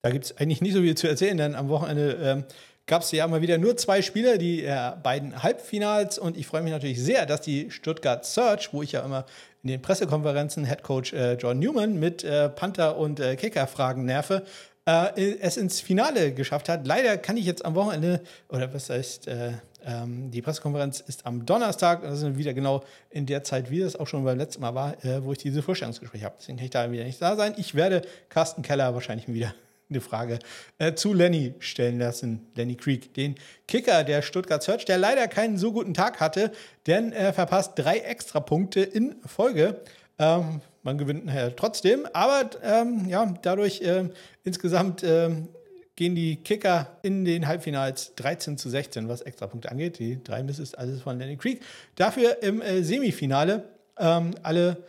Da 0.01 0.11
gibt 0.11 0.25
es 0.25 0.37
eigentlich 0.37 0.61
nicht 0.61 0.73
so 0.73 0.81
viel 0.81 0.95
zu 0.95 1.07
erzählen, 1.07 1.37
denn 1.37 1.55
am 1.55 1.69
Wochenende 1.69 2.17
ähm, 2.21 2.43
gab 2.85 3.01
es 3.01 3.11
ja 3.11 3.27
mal 3.27 3.41
wieder 3.41 3.57
nur 3.57 3.77
zwei 3.77 4.01
Spieler, 4.01 4.37
die 4.37 4.63
äh, 4.63 4.93
beiden 5.03 5.43
Halbfinals. 5.43 6.17
Und 6.17 6.37
ich 6.37 6.47
freue 6.47 6.61
mich 6.61 6.71
natürlich 6.71 7.01
sehr, 7.01 7.25
dass 7.25 7.41
die 7.41 7.69
Stuttgart 7.69 8.25
Search, 8.25 8.73
wo 8.73 8.81
ich 8.81 8.93
ja 8.93 9.01
immer 9.01 9.25
in 9.63 9.69
den 9.69 9.81
Pressekonferenzen 9.81 10.63
Headcoach 10.63 11.13
äh, 11.13 11.33
John 11.33 11.59
Newman 11.59 11.99
mit 11.99 12.23
äh, 12.23 12.49
Panther 12.49 12.97
und 12.97 13.19
äh, 13.19 13.35
Kicker-Fragen 13.35 14.05
nerve, 14.05 14.43
äh, 14.85 15.35
es 15.41 15.57
ins 15.57 15.81
Finale 15.81 16.31
geschafft 16.31 16.69
hat. 16.69 16.87
Leider 16.87 17.17
kann 17.17 17.35
ich 17.35 17.45
jetzt 17.45 17.65
am 17.65 17.75
Wochenende, 17.75 18.21
oder 18.47 18.73
was 18.73 18.89
heißt, 18.89 19.27
äh, 19.27 19.51
ähm, 19.85 20.31
die 20.31 20.41
Pressekonferenz 20.41 21.01
ist 21.01 21.25
am 21.25 21.45
Donnerstag, 21.45 22.03
das 22.03 22.21
ist 22.21 22.37
wieder 22.37 22.53
genau 22.53 22.83
in 23.09 23.25
der 23.25 23.43
Zeit, 23.43 23.69
wie 23.69 23.81
das 23.81 23.97
auch 23.97 24.07
schon 24.07 24.23
beim 24.23 24.37
letzten 24.37 24.61
Mal 24.61 24.75
war, 24.75 25.03
äh, 25.03 25.23
wo 25.23 25.33
ich 25.33 25.37
diese 25.39 25.61
Vorstellungsgespräche 25.61 26.25
habe. 26.25 26.35
Deswegen 26.39 26.57
kann 26.57 26.65
ich 26.65 26.71
da 26.71 26.89
wieder 26.89 27.03
nicht 27.03 27.21
da 27.21 27.35
sein. 27.35 27.53
Ich 27.57 27.75
werde 27.75 28.03
Carsten 28.29 28.61
Keller 28.61 28.93
wahrscheinlich 28.93 29.27
wieder 29.27 29.53
eine 29.89 30.01
Frage 30.01 30.39
äh, 30.79 30.93
zu 30.93 31.13
Lenny 31.13 31.53
stellen 31.59 31.99
lassen. 31.99 32.47
Lenny 32.55 32.75
Creek, 32.75 33.13
den 33.13 33.35
Kicker 33.67 34.03
der 34.03 34.21
Stuttgart 34.21 34.61
Search, 34.61 34.85
der 34.85 34.97
leider 34.97 35.27
keinen 35.27 35.57
so 35.57 35.71
guten 35.71 35.93
Tag 35.93 36.19
hatte, 36.19 36.51
denn 36.87 37.13
er 37.13 37.33
verpasst 37.33 37.73
drei 37.75 37.99
Extrapunkte 37.99 38.81
in 38.81 39.15
Folge. 39.25 39.81
Ähm, 40.19 40.61
man 40.83 40.97
gewinnt 40.97 41.25
nachher 41.25 41.55
trotzdem, 41.55 42.07
aber 42.13 42.49
ähm, 42.63 43.07
ja, 43.07 43.33
dadurch 43.41 43.81
äh, 43.81 44.09
insgesamt 44.43 45.03
äh, 45.03 45.29
gehen 45.95 46.15
die 46.15 46.37
Kicker 46.37 46.97
in 47.01 47.25
den 47.25 47.47
Halbfinals 47.47 48.13
13 48.15 48.57
zu 48.57 48.69
16, 48.69 49.09
was 49.09 49.21
Extrapunkte 49.21 49.69
angeht. 49.69 49.99
Die 49.99 50.23
drei 50.23 50.43
Misses 50.43 50.73
alles 50.75 51.01
von 51.01 51.17
Lenny 51.17 51.37
Creek. 51.37 51.61
Dafür 51.95 52.41
im 52.41 52.61
äh, 52.61 52.83
Semifinale 52.83 53.63
ähm, 53.97 54.35
alle 54.43 54.83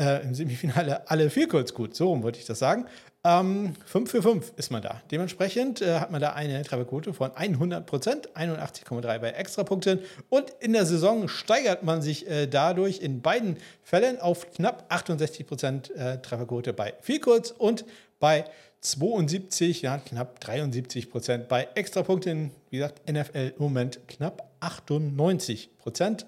äh, 0.00 0.22
im 0.22 0.34
Semifinale 0.34 1.08
alle 1.10 1.30
vier 1.30 1.48
kurz 1.48 1.74
gut, 1.74 1.94
so 1.94 2.08
rum 2.08 2.22
wollte 2.22 2.38
ich 2.38 2.46
das 2.46 2.58
sagen. 2.58 2.86
Ähm, 3.24 3.74
5 3.84 4.10
für 4.10 4.22
5 4.22 4.52
ist 4.56 4.70
man 4.70 4.80
da. 4.80 5.02
Dementsprechend 5.10 5.82
äh, 5.82 5.98
hat 5.98 6.12
man 6.12 6.20
da 6.20 6.34
eine 6.34 6.62
Trefferquote 6.62 7.12
von 7.12 7.32
100 7.34 7.84
Prozent, 7.84 8.28
81,3 8.36 9.18
bei 9.18 9.30
Extrapunkten. 9.30 10.00
Und 10.28 10.50
in 10.60 10.72
der 10.72 10.86
Saison 10.86 11.28
steigert 11.28 11.82
man 11.82 12.00
sich 12.00 12.28
äh, 12.28 12.46
dadurch 12.46 13.00
in 13.00 13.20
beiden 13.20 13.56
Fällen 13.82 14.20
auf 14.20 14.50
knapp 14.52 14.86
68 14.88 15.46
Prozent 15.46 15.90
äh, 15.96 16.22
Trefferquote 16.22 16.72
bei 16.72 16.94
Vielkurz 17.00 17.50
und 17.50 17.84
bei 18.20 18.44
72, 18.80 19.82
ja, 19.82 19.98
knapp 19.98 20.38
73 20.38 21.10
Prozent 21.10 21.48
bei 21.48 21.66
Extrapunkten. 21.74 22.52
Wie 22.70 22.76
gesagt, 22.78 23.10
NFL 23.10 23.52
im 23.56 23.62
Moment 23.62 24.00
knapp 24.06 24.48
98 24.60 25.76
Prozent. 25.78 26.26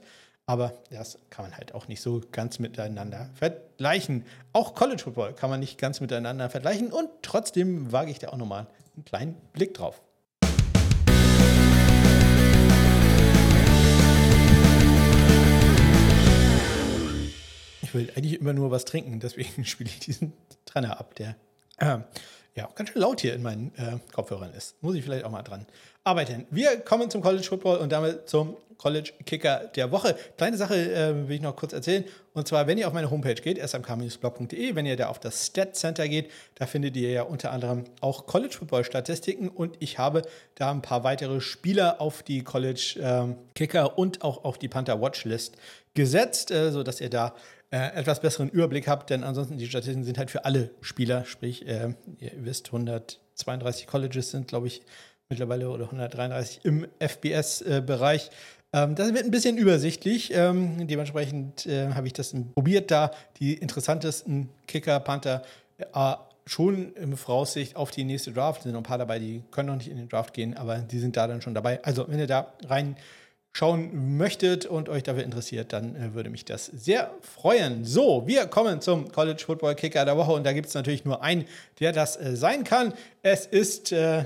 Aber 0.50 0.74
das 0.90 1.16
kann 1.30 1.44
man 1.44 1.56
halt 1.56 1.76
auch 1.76 1.86
nicht 1.86 2.00
so 2.00 2.20
ganz 2.32 2.58
miteinander 2.58 3.30
vergleichen. 3.34 4.24
Auch 4.52 4.74
College 4.74 5.00
Football 5.00 5.32
kann 5.32 5.48
man 5.48 5.60
nicht 5.60 5.78
ganz 5.78 6.00
miteinander 6.00 6.50
vergleichen 6.50 6.90
und 6.90 7.08
trotzdem 7.22 7.92
wage 7.92 8.10
ich 8.10 8.18
da 8.18 8.30
auch 8.30 8.36
nochmal 8.36 8.66
einen 8.96 9.04
kleinen 9.04 9.34
Blick 9.52 9.74
drauf. 9.74 10.02
Ich 17.82 17.94
will 17.94 18.10
eigentlich 18.16 18.40
immer 18.40 18.52
nur 18.52 18.72
was 18.72 18.84
trinken, 18.84 19.20
deswegen 19.20 19.64
spiele 19.64 19.88
ich 19.88 20.00
diesen 20.00 20.32
Trenner 20.64 20.98
ab, 20.98 21.14
der 21.14 21.36
äh, 21.76 21.98
ja 22.54 22.66
auch 22.68 22.74
ganz 22.74 22.90
schön 22.90 23.02
laut 23.02 23.20
hier 23.20 23.34
in 23.34 23.42
meinen 23.42 23.72
äh, 23.76 23.98
Kopfhörern 24.12 24.52
ist. 24.54 24.82
Muss 24.82 24.94
ich 24.94 25.04
vielleicht 25.04 25.24
auch 25.24 25.30
mal 25.30 25.42
dran 25.42 25.66
arbeiten. 26.04 26.46
Wir 26.50 26.80
kommen 26.80 27.10
zum 27.10 27.22
College 27.22 27.44
Football 27.44 27.78
und 27.78 27.92
damit 27.92 28.28
zum 28.28 28.56
College 28.80 29.12
Kicker 29.26 29.70
der 29.76 29.92
Woche. 29.92 30.16
Kleine 30.38 30.56
Sache 30.56 30.74
äh, 30.74 31.28
will 31.28 31.36
ich 31.36 31.42
noch 31.42 31.54
kurz 31.54 31.74
erzählen. 31.74 32.04
Und 32.32 32.48
zwar, 32.48 32.66
wenn 32.66 32.78
ihr 32.78 32.86
auf 32.86 32.94
meine 32.94 33.10
Homepage 33.10 33.34
geht, 33.34 33.58
smk-blog.de, 33.58 34.74
wenn 34.74 34.86
ihr 34.86 34.96
da 34.96 35.08
auf 35.08 35.18
das 35.18 35.46
Stat 35.46 35.76
Center 35.76 36.08
geht, 36.08 36.30
da 36.54 36.64
findet 36.64 36.96
ihr 36.96 37.10
ja 37.10 37.22
unter 37.22 37.50
anderem 37.52 37.84
auch 38.00 38.24
College 38.24 38.56
Football 38.58 38.84
Statistiken 38.84 39.50
und 39.50 39.76
ich 39.80 39.98
habe 39.98 40.22
da 40.54 40.70
ein 40.70 40.80
paar 40.80 41.04
weitere 41.04 41.42
Spieler 41.42 42.00
auf 42.00 42.22
die 42.22 42.42
College 42.42 42.98
ähm, 43.02 43.36
Kicker 43.54 43.98
und 43.98 44.22
auch 44.22 44.44
auf 44.44 44.56
die 44.56 44.68
Panther 44.68 44.98
Watchlist 45.02 45.56
gesetzt, 45.92 46.50
äh, 46.50 46.70
sodass 46.70 47.02
ihr 47.02 47.10
da 47.10 47.34
äh, 47.70 47.94
etwas 47.94 48.20
besseren 48.20 48.48
Überblick 48.48 48.88
habt, 48.88 49.10
denn 49.10 49.24
ansonsten 49.24 49.56
die 49.56 49.66
Statistiken 49.66 50.04
sind 50.04 50.18
halt 50.18 50.30
für 50.30 50.44
alle 50.44 50.70
Spieler, 50.80 51.24
sprich, 51.24 51.66
äh, 51.66 51.94
ihr 52.18 52.32
wisst, 52.38 52.68
132 52.68 53.86
Colleges 53.86 54.30
sind, 54.30 54.48
glaube 54.48 54.66
ich, 54.66 54.82
mittlerweile 55.28 55.70
oder 55.70 55.84
133 55.84 56.64
im 56.64 56.86
FBS-Bereich. 56.98 58.30
Ähm, 58.72 58.94
das 58.94 59.14
wird 59.14 59.24
ein 59.24 59.30
bisschen 59.30 59.56
übersichtlich. 59.56 60.32
Ähm, 60.34 60.86
dementsprechend 60.86 61.66
äh, 61.66 61.90
habe 61.94 62.06
ich 62.06 62.12
das 62.12 62.34
probiert, 62.54 62.90
da 62.90 63.12
die 63.38 63.54
interessantesten 63.54 64.48
Kicker, 64.66 65.00
Panther 65.00 65.42
äh, 65.78 66.14
schon 66.46 66.92
im 66.94 67.16
Voraussicht 67.16 67.76
auf 67.76 67.90
die 67.90 68.04
nächste 68.04 68.32
Draft. 68.32 68.58
Es 68.58 68.62
sind 68.64 68.72
noch 68.72 68.80
ein 68.80 68.84
paar 68.84 68.98
dabei, 68.98 69.18
die 69.18 69.42
können 69.50 69.68
noch 69.68 69.76
nicht 69.76 69.88
in 69.88 69.96
den 69.96 70.08
Draft 70.08 70.34
gehen, 70.34 70.56
aber 70.56 70.78
die 70.78 70.98
sind 70.98 71.16
da 71.16 71.28
dann 71.28 71.40
schon 71.42 71.54
dabei. 71.54 71.82
Also, 71.84 72.06
wenn 72.08 72.18
ihr 72.18 72.26
da 72.26 72.52
reinschauen 73.52 74.16
möchtet 74.16 74.66
und 74.66 74.88
euch 74.88 75.02
dafür 75.02 75.24
interessiert, 75.24 75.72
dann 75.72 75.96
äh, 75.96 76.14
würde 76.14 76.30
mich 76.30 76.44
das 76.44 76.66
sehr 76.66 77.12
freuen. 77.20 77.84
So, 77.84 78.26
wir 78.26 78.46
kommen 78.46 78.80
zum 78.80 79.10
College 79.10 79.42
Football 79.44 79.74
Kicker 79.74 80.04
der 80.04 80.16
Woche 80.16 80.32
und 80.32 80.44
da 80.44 80.52
gibt 80.52 80.68
es 80.68 80.74
natürlich 80.74 81.04
nur 81.04 81.22
einen, 81.22 81.44
der 81.78 81.92
das 81.92 82.16
äh, 82.16 82.36
sein 82.36 82.64
kann. 82.64 82.94
Es 83.22 83.46
ist 83.46 83.92
äh, 83.92 84.24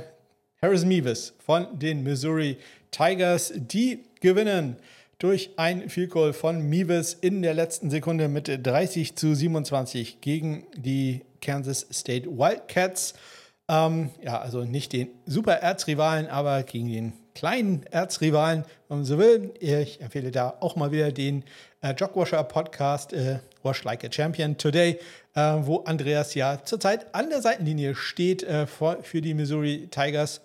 Harrison 0.60 0.88
Meeves 0.88 1.34
von 1.38 1.78
den 1.78 2.02
Missouri 2.02 2.58
Tigers. 2.90 3.52
Die 3.56 4.04
gewinnen 4.20 4.76
durch 5.18 5.50
ein 5.56 5.88
Field 5.88 6.10
Goal 6.10 6.32
von 6.32 6.60
Meeves 6.68 7.14
in 7.14 7.42
der 7.42 7.54
letzten 7.54 7.90
Sekunde 7.90 8.28
mit 8.28 8.48
30 8.48 9.16
zu 9.16 9.34
27 9.34 10.20
gegen 10.20 10.66
die 10.76 11.22
Kansas 11.40 11.86
State 11.92 12.28
Wildcats. 12.28 13.14
Ähm, 13.68 14.10
ja, 14.22 14.38
also 14.38 14.64
nicht 14.64 14.92
den 14.92 15.08
super 15.24 15.54
Erzrivalen, 15.54 16.26
aber 16.26 16.62
gegen 16.64 16.88
den 16.92 17.12
kleinen 17.34 17.84
Erzrivalen, 17.90 18.64
wenn 18.88 18.98
man 18.98 19.04
so 19.04 19.18
will. 19.18 19.52
Ich 19.60 20.00
empfehle 20.00 20.30
da 20.30 20.56
auch 20.60 20.76
mal 20.76 20.92
wieder 20.92 21.10
den 21.12 21.44
äh, 21.82 21.92
Jogwasher 21.92 22.44
Podcast 22.44 23.12
äh, 23.12 23.40
Wash 23.62 23.84
Like 23.84 24.04
a 24.04 24.08
Champion 24.10 24.56
Today, 24.56 24.98
äh, 25.34 25.40
wo 25.60 25.78
Andreas 25.80 26.34
ja 26.34 26.64
zurzeit 26.64 27.14
an 27.14 27.30
der 27.30 27.42
Seitenlinie 27.42 27.94
steht 27.94 28.42
äh, 28.42 28.66
für, 28.66 29.02
für 29.02 29.20
die 29.20 29.34
Missouri 29.34 29.88
Tigers 29.90 30.40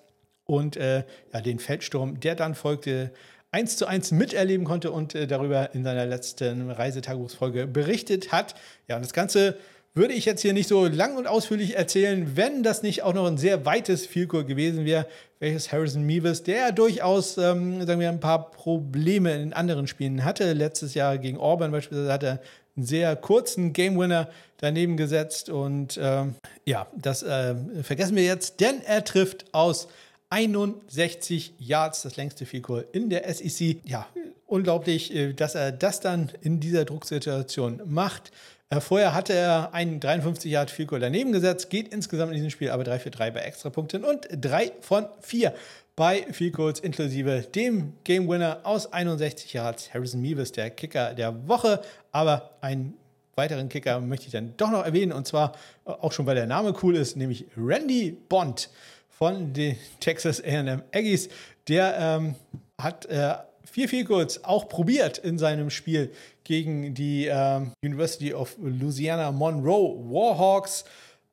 und 0.45 0.77
äh, 0.77 1.03
ja, 1.31 1.41
den 1.41 1.59
Feldsturm, 1.59 2.19
der 2.19 2.35
dann 2.35 2.55
folgte, 2.55 3.11
eins 3.51 3.77
zu 3.77 3.85
eins 3.85 4.11
miterleben 4.11 4.65
konnte 4.65 4.91
und 4.91 5.15
äh, 5.15 5.27
darüber 5.27 5.73
in 5.73 5.83
seiner 5.83 6.05
letzten 6.05 6.71
Reisetagebuchsfolge 6.71 7.67
berichtet 7.67 8.31
hat. 8.31 8.55
Ja, 8.87 8.95
und 8.95 9.03
das 9.03 9.13
Ganze 9.13 9.57
würde 9.93 10.13
ich 10.13 10.25
jetzt 10.25 10.41
hier 10.41 10.53
nicht 10.53 10.67
so 10.67 10.85
lang 10.85 11.17
und 11.17 11.27
ausführlich 11.27 11.75
erzählen, 11.75 12.35
wenn 12.35 12.63
das 12.63 12.83
nicht 12.83 13.03
auch 13.03 13.13
noch 13.13 13.25
ein 13.25 13.37
sehr 13.37 13.65
weites 13.65 14.05
Vielkur 14.05 14.43
gewesen 14.43 14.85
wäre, 14.85 15.07
welches 15.39 15.71
Harrison 15.71 16.03
Meeves, 16.03 16.43
der 16.43 16.71
durchaus, 16.71 17.37
ähm, 17.37 17.85
sagen 17.85 17.99
wir, 17.99 18.09
ein 18.09 18.19
paar 18.19 18.51
Probleme 18.51 19.35
in 19.41 19.53
anderen 19.53 19.87
Spielen 19.87 20.23
hatte. 20.23 20.53
Letztes 20.53 20.93
Jahr 20.93 21.17
gegen 21.17 21.37
Auburn 21.37 21.71
beispielsweise 21.71 22.13
hat 22.13 22.23
er 22.23 22.41
einen 22.75 22.85
sehr 22.85 23.15
kurzen 23.15 23.73
Game 23.73 23.97
Winner 23.97 24.29
daneben 24.57 24.97
gesetzt 24.97 25.49
und 25.49 25.99
ähm, 26.01 26.35
ja, 26.65 26.87
das 26.95 27.23
äh, 27.23 27.55
vergessen 27.81 28.15
wir 28.15 28.23
jetzt, 28.23 28.59
denn 28.59 28.81
er 28.85 29.03
trifft 29.03 29.45
aus 29.53 29.87
61 30.29 31.55
Yards, 31.57 32.03
das 32.03 32.15
längste 32.15 32.45
Goal 32.61 32.85
in 32.91 33.09
der 33.09 33.33
SEC. 33.33 33.77
Ja, 33.85 34.07
unglaublich, 34.45 35.13
äh, 35.15 35.33
dass 35.33 35.55
er 35.55 35.71
das 35.71 35.99
dann 36.01 36.31
in 36.41 36.59
dieser 36.59 36.85
Drucksituation 36.85 37.81
macht. 37.85 38.31
Äh, 38.71 38.81
vorher 38.81 39.15
hatte 39.15 39.33
er 39.33 39.73
einen 39.73 39.99
53 39.99 40.51
Yard 40.51 40.69
Field 40.69 40.89
Goal 40.89 41.01
daneben 41.01 41.31
gesetzt, 41.31 41.69
geht 41.69 41.87
insgesamt 41.91 42.31
in 42.31 42.35
diesem 42.35 42.51
Spiel 42.51 42.69
aber 42.69 42.83
3 42.83 42.99
für 42.99 43.09
3 43.09 43.31
bei 43.31 43.39
Extrapunkten 43.41 44.03
und 44.03 44.27
3 44.31 44.73
von 44.81 45.07
4 45.21 45.53
bei 45.95 46.25
Field 46.31 46.53
Goals 46.53 46.79
inklusive 46.79 47.41
dem 47.41 47.93
Game 48.03 48.29
Winner 48.29 48.59
aus 48.63 48.93
61 48.93 49.53
Yards. 49.53 49.93
Harrison 49.93 50.21
Meeves, 50.21 50.51
der 50.51 50.69
Kicker 50.69 51.13
der 51.13 51.47
Woche, 51.47 51.81
aber 52.11 52.51
einen 52.61 52.93
weiteren 53.35 53.69
Kicker 53.69 53.99
möchte 54.01 54.27
ich 54.27 54.33
dann 54.33 54.53
doch 54.55 54.69
noch 54.69 54.85
erwähnen 54.85 55.13
und 55.13 55.25
zwar 55.25 55.53
äh, 55.85 55.91
auch 55.91 56.11
schon, 56.11 56.27
weil 56.27 56.35
der 56.35 56.45
Name 56.45 56.75
cool 56.83 56.95
ist, 56.95 57.17
nämlich 57.17 57.45
Randy 57.57 58.15
Bond 58.29 58.69
von 59.09 59.51
den 59.51 59.77
Texas 59.99 60.41
A&M 60.41 60.83
Aggies. 60.93 61.29
Der 61.67 61.97
ähm, 61.99 62.35
hat 62.77 63.07
äh, 63.07 63.35
vier 63.71 63.89
Field 63.89 64.07
Goals 64.07 64.43
auch 64.43 64.67
probiert 64.67 65.17
in 65.17 65.37
seinem 65.37 65.69
Spiel 65.69 66.11
gegen 66.43 66.93
die 66.93 67.27
äh, 67.27 67.61
University 67.83 68.33
of 68.33 68.57
Louisiana 68.61 69.31
Monroe 69.31 69.97
Warhawks. 70.09 70.85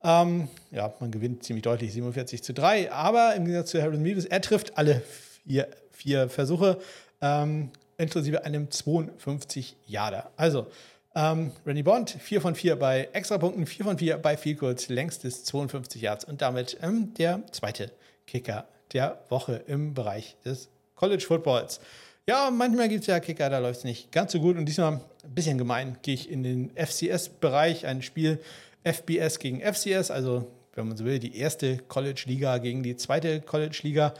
Ähm, 0.02 0.48
ja, 0.70 0.94
man 1.00 1.10
gewinnt 1.10 1.42
ziemlich 1.42 1.62
deutlich 1.62 1.92
47 1.92 2.42
zu 2.42 2.54
3, 2.54 2.92
aber 2.92 3.34
im 3.34 3.44
Gegensatz 3.44 3.70
zu 3.70 3.82
Harrison 3.82 4.02
Meavis, 4.02 4.26
er 4.26 4.40
trifft 4.40 4.76
alle 4.78 5.02
vier, 5.46 5.68
vier 5.90 6.28
Versuche, 6.28 6.78
ähm, 7.20 7.70
inklusive 7.96 8.44
einem 8.44 8.70
52 8.70 9.76
Yarder. 9.86 10.30
Also, 10.36 10.66
ähm, 11.14 11.52
Randy 11.64 11.82
Bond, 11.82 12.10
4 12.10 12.42
von 12.42 12.54
4 12.54 12.76
bei 12.76 13.08
Extrapunkten, 13.12 13.64
4 13.64 13.84
von 13.86 13.98
4 13.98 14.18
bei 14.18 14.36
Field 14.36 14.58
Goals, 14.58 14.88
längstes 14.90 15.44
52 15.44 16.02
Yards 16.02 16.24
und 16.26 16.42
damit 16.42 16.76
ähm, 16.82 17.14
der 17.14 17.40
zweite 17.52 17.90
Kicker 18.26 18.68
der 18.92 19.18
Woche 19.30 19.62
im 19.66 19.94
Bereich 19.94 20.36
des 20.44 20.68
College 20.94 21.24
Footballs. 21.26 21.80
Ja, 22.28 22.50
manchmal 22.50 22.88
gibt 22.88 23.02
es 23.02 23.06
ja 23.06 23.20
Kicker, 23.20 23.48
da 23.48 23.60
läuft 23.60 23.78
es 23.78 23.84
nicht 23.84 24.10
ganz 24.10 24.32
so 24.32 24.40
gut. 24.40 24.56
Und 24.56 24.66
diesmal 24.66 24.94
ein 24.94 25.34
bisschen 25.34 25.58
gemein 25.58 25.96
gehe 26.02 26.14
ich 26.14 26.28
in 26.28 26.42
den 26.42 26.72
FCS-Bereich, 26.74 27.86
ein 27.86 28.02
Spiel 28.02 28.40
FBS 28.82 29.38
gegen 29.38 29.60
FCS, 29.60 30.10
also 30.10 30.50
wenn 30.74 30.88
man 30.88 30.96
so 30.96 31.04
will, 31.04 31.20
die 31.20 31.36
erste 31.38 31.78
College-Liga 31.78 32.58
gegen 32.58 32.82
die 32.82 32.96
zweite 32.96 33.40
College-Liga. 33.42 34.12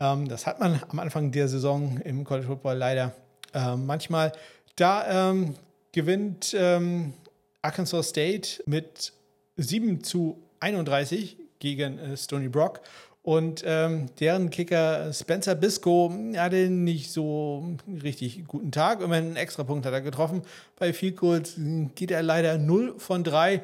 Ähm, 0.00 0.26
das 0.26 0.46
hat 0.46 0.58
man 0.58 0.80
am 0.88 0.98
Anfang 1.00 1.32
der 1.32 1.48
Saison 1.48 2.00
im 2.02 2.24
College 2.24 2.46
Football 2.46 2.78
leider 2.78 3.12
äh, 3.52 3.76
manchmal. 3.76 4.32
Da 4.76 5.30
ähm, 5.30 5.54
gewinnt 5.92 6.56
ähm, 6.58 7.12
Arkansas 7.60 8.08
State 8.08 8.62
mit 8.64 9.12
7 9.56 10.02
zu 10.02 10.38
31 10.60 11.36
gegen 11.58 11.98
äh, 11.98 12.16
Stony 12.16 12.48
Brock. 12.48 12.80
Und 13.22 13.62
ähm, 13.66 14.06
deren 14.18 14.48
Kicker 14.48 15.12
Spencer 15.12 15.54
Bisco 15.54 16.10
hatte 16.36 16.70
nicht 16.70 17.12
so 17.12 17.76
richtig 18.02 18.46
guten 18.46 18.72
Tag. 18.72 19.02
Immerhin 19.02 19.26
einen 19.26 19.36
Extrapunkt 19.36 19.84
hat 19.84 19.92
er 19.92 20.00
getroffen. 20.00 20.42
Bei 20.78 20.92
Field 20.94 21.16
Goals 21.16 21.54
geht 21.94 22.10
er 22.10 22.22
leider 22.22 22.56
0 22.56 22.94
von 22.98 23.22
3. 23.22 23.62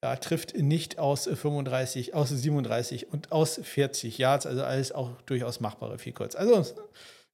Er 0.00 0.20
trifft 0.20 0.56
nicht 0.56 0.98
aus 0.98 1.24
35, 1.24 2.14
aus 2.14 2.30
37 2.30 3.12
und 3.12 3.32
aus 3.32 3.60
40 3.62 4.16
Yards. 4.16 4.46
Also 4.46 4.62
alles 4.62 4.92
auch 4.92 5.20
durchaus 5.26 5.60
machbare 5.60 5.98
Field 5.98 6.16
Goals. 6.16 6.34
Also 6.34 6.64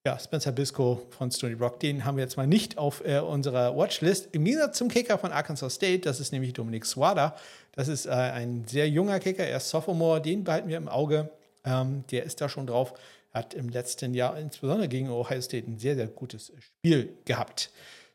ja, 0.05 0.19
Spencer 0.19 0.51
Bisco 0.51 1.07
von 1.11 1.31
Stony 1.31 1.55
Brook, 1.55 1.79
den 1.79 2.05
haben 2.05 2.17
wir 2.17 2.25
jetzt 2.25 2.37
mal 2.37 2.49
nicht 2.49 2.77
auf 2.77 3.05
äh, 3.05 3.21
unserer 3.21 3.77
Watchlist. 3.77 4.31
Im 4.33 4.45
Gegensatz 4.45 4.79
zum 4.79 4.89
Kicker 4.89 5.17
von 5.17 5.31
Arkansas 5.31 5.75
State, 5.75 6.01
das 6.01 6.19
ist 6.19 6.33
nämlich 6.33 6.55
Dominik 6.55 6.85
Swada. 6.87 7.37
Das 7.71 7.87
ist 7.87 8.07
äh, 8.07 8.11
ein 8.11 8.65
sehr 8.67 8.89
junger 8.89 9.21
Kicker, 9.21 9.45
er 9.47 9.59
ist 9.59 9.71
Sophomore, 9.71 10.21
den 10.21 10.43
behalten 10.43 10.69
wir 10.69 10.77
im 10.77 10.89
Auge. 10.89 11.31
Ähm, 11.65 12.05
der 12.11 12.25
ist 12.25 12.41
da 12.41 12.49
schon 12.49 12.67
drauf. 12.67 12.95
Hat 13.33 13.55
im 13.55 13.69
letzten 13.69 14.15
Jahr, 14.15 14.39
insbesondere 14.39 14.89
gegen 14.89 15.09
Ohio 15.09 15.41
State, 15.41 15.71
ein 15.71 15.79
sehr, 15.79 15.95
sehr 15.95 16.07
gutes 16.07 16.53
Spiel 16.59 17.17
gehabt. 17.25 17.71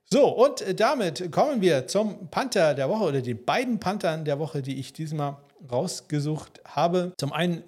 So, 0.10 0.30
und 0.30 0.80
damit 0.80 1.32
kommen 1.32 1.62
wir 1.62 1.88
zum 1.88 2.30
Panther 2.30 2.74
der 2.74 2.88
Woche 2.88 3.04
oder 3.04 3.22
den 3.22 3.44
beiden 3.44 3.80
Panthern 3.80 4.24
der 4.24 4.40
Woche, 4.40 4.62
die 4.62 4.80
ich 4.80 4.94
diesmal 4.94 5.38
rausgesucht 5.70 6.62
habe. 6.66 7.12
Zum 7.18 7.34
einen 7.34 7.64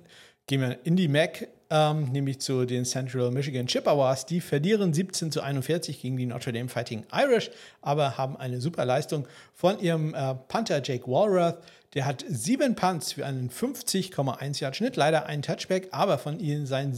gehen 0.47 0.61
wir 0.61 0.80
in 0.85 0.95
die 0.95 1.10
MAC, 1.10 1.49
ähm, 1.69 2.06
nämlich 2.11 2.39
zu 2.39 2.65
den 2.65 2.85
Central 2.85 3.30
Michigan 3.31 3.68
Chippewas. 3.68 4.26
Die 4.26 4.39
verlieren 4.41 4.93
17 4.93 5.31
zu 5.31 5.41
41 5.41 6.01
gegen 6.01 6.15
die 6.15 6.26
Notre 6.26 6.53
Dame 6.53 6.69
Fighting 6.69 7.06
Irish, 7.11 7.51
aber 7.81 8.18
haben 8.18 8.38
eine 8.38 8.61
super 8.61 8.85
Leistung 8.85 9.27
von 9.53 9.80
ihrem 9.80 10.14
äh, 10.14 10.35
Panther 10.47 10.81
Jake 10.84 11.07
Walrath. 11.07 11.57
Der 11.93 12.05
hat 12.05 12.23
sieben 12.27 12.75
Punts 12.75 13.13
für 13.13 13.25
einen 13.25 13.49
50,1 13.49 14.61
Yard 14.61 14.75
Schnitt, 14.75 14.95
leider 14.95 15.25
ein 15.25 15.41
Touchback, 15.41 15.87
aber 15.91 16.17
von, 16.17 16.39
ihnen 16.39 16.65
sein, 16.65 16.97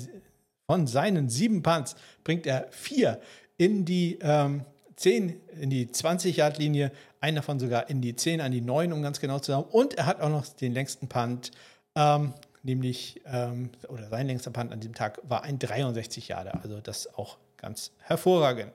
von 0.68 0.88
seinen 0.88 1.30
sieben 1.30 1.64
Punts 1.64 1.96
bringt 2.24 2.46
er 2.46 2.68
vier 2.72 3.22
in 3.58 3.86
die 3.86 4.20
ähm, 4.22 4.66
10, 4.98 5.40
in 5.60 5.70
die 5.70 5.92
20 5.92 6.38
Yard 6.38 6.58
Linie, 6.58 6.92
einen 7.22 7.38
davon 7.38 7.60
sogar 7.60 7.90
in 7.90 8.02
die 8.02 8.16
10, 8.16 8.42
an 8.42 8.52
die 8.52 8.62
9, 8.62 8.94
um 8.94 9.02
ganz 9.02 9.20
genau 9.20 9.40
zu 9.40 9.52
sagen. 9.52 9.66
Und 9.72 9.96
er 9.96 10.06
hat 10.06 10.22
auch 10.22 10.30
noch 10.30 10.46
den 10.48 10.74
längsten 10.74 11.08
Punt, 11.08 11.52
ähm, 11.96 12.34
nämlich, 12.64 13.22
ähm, 13.26 13.70
oder 13.88 14.10
sein 14.10 14.28
längster 14.28 14.52
Punt 14.52 14.72
an 14.72 14.80
diesem 14.80 14.94
Tag 14.94 15.20
war 15.24 15.44
ein 15.44 15.58
63 15.58 16.28
Yarder. 16.28 16.60
Also 16.62 16.82
das 16.82 17.14
auch 17.16 17.38
ganz 17.58 17.92
hervorragend. 18.00 18.74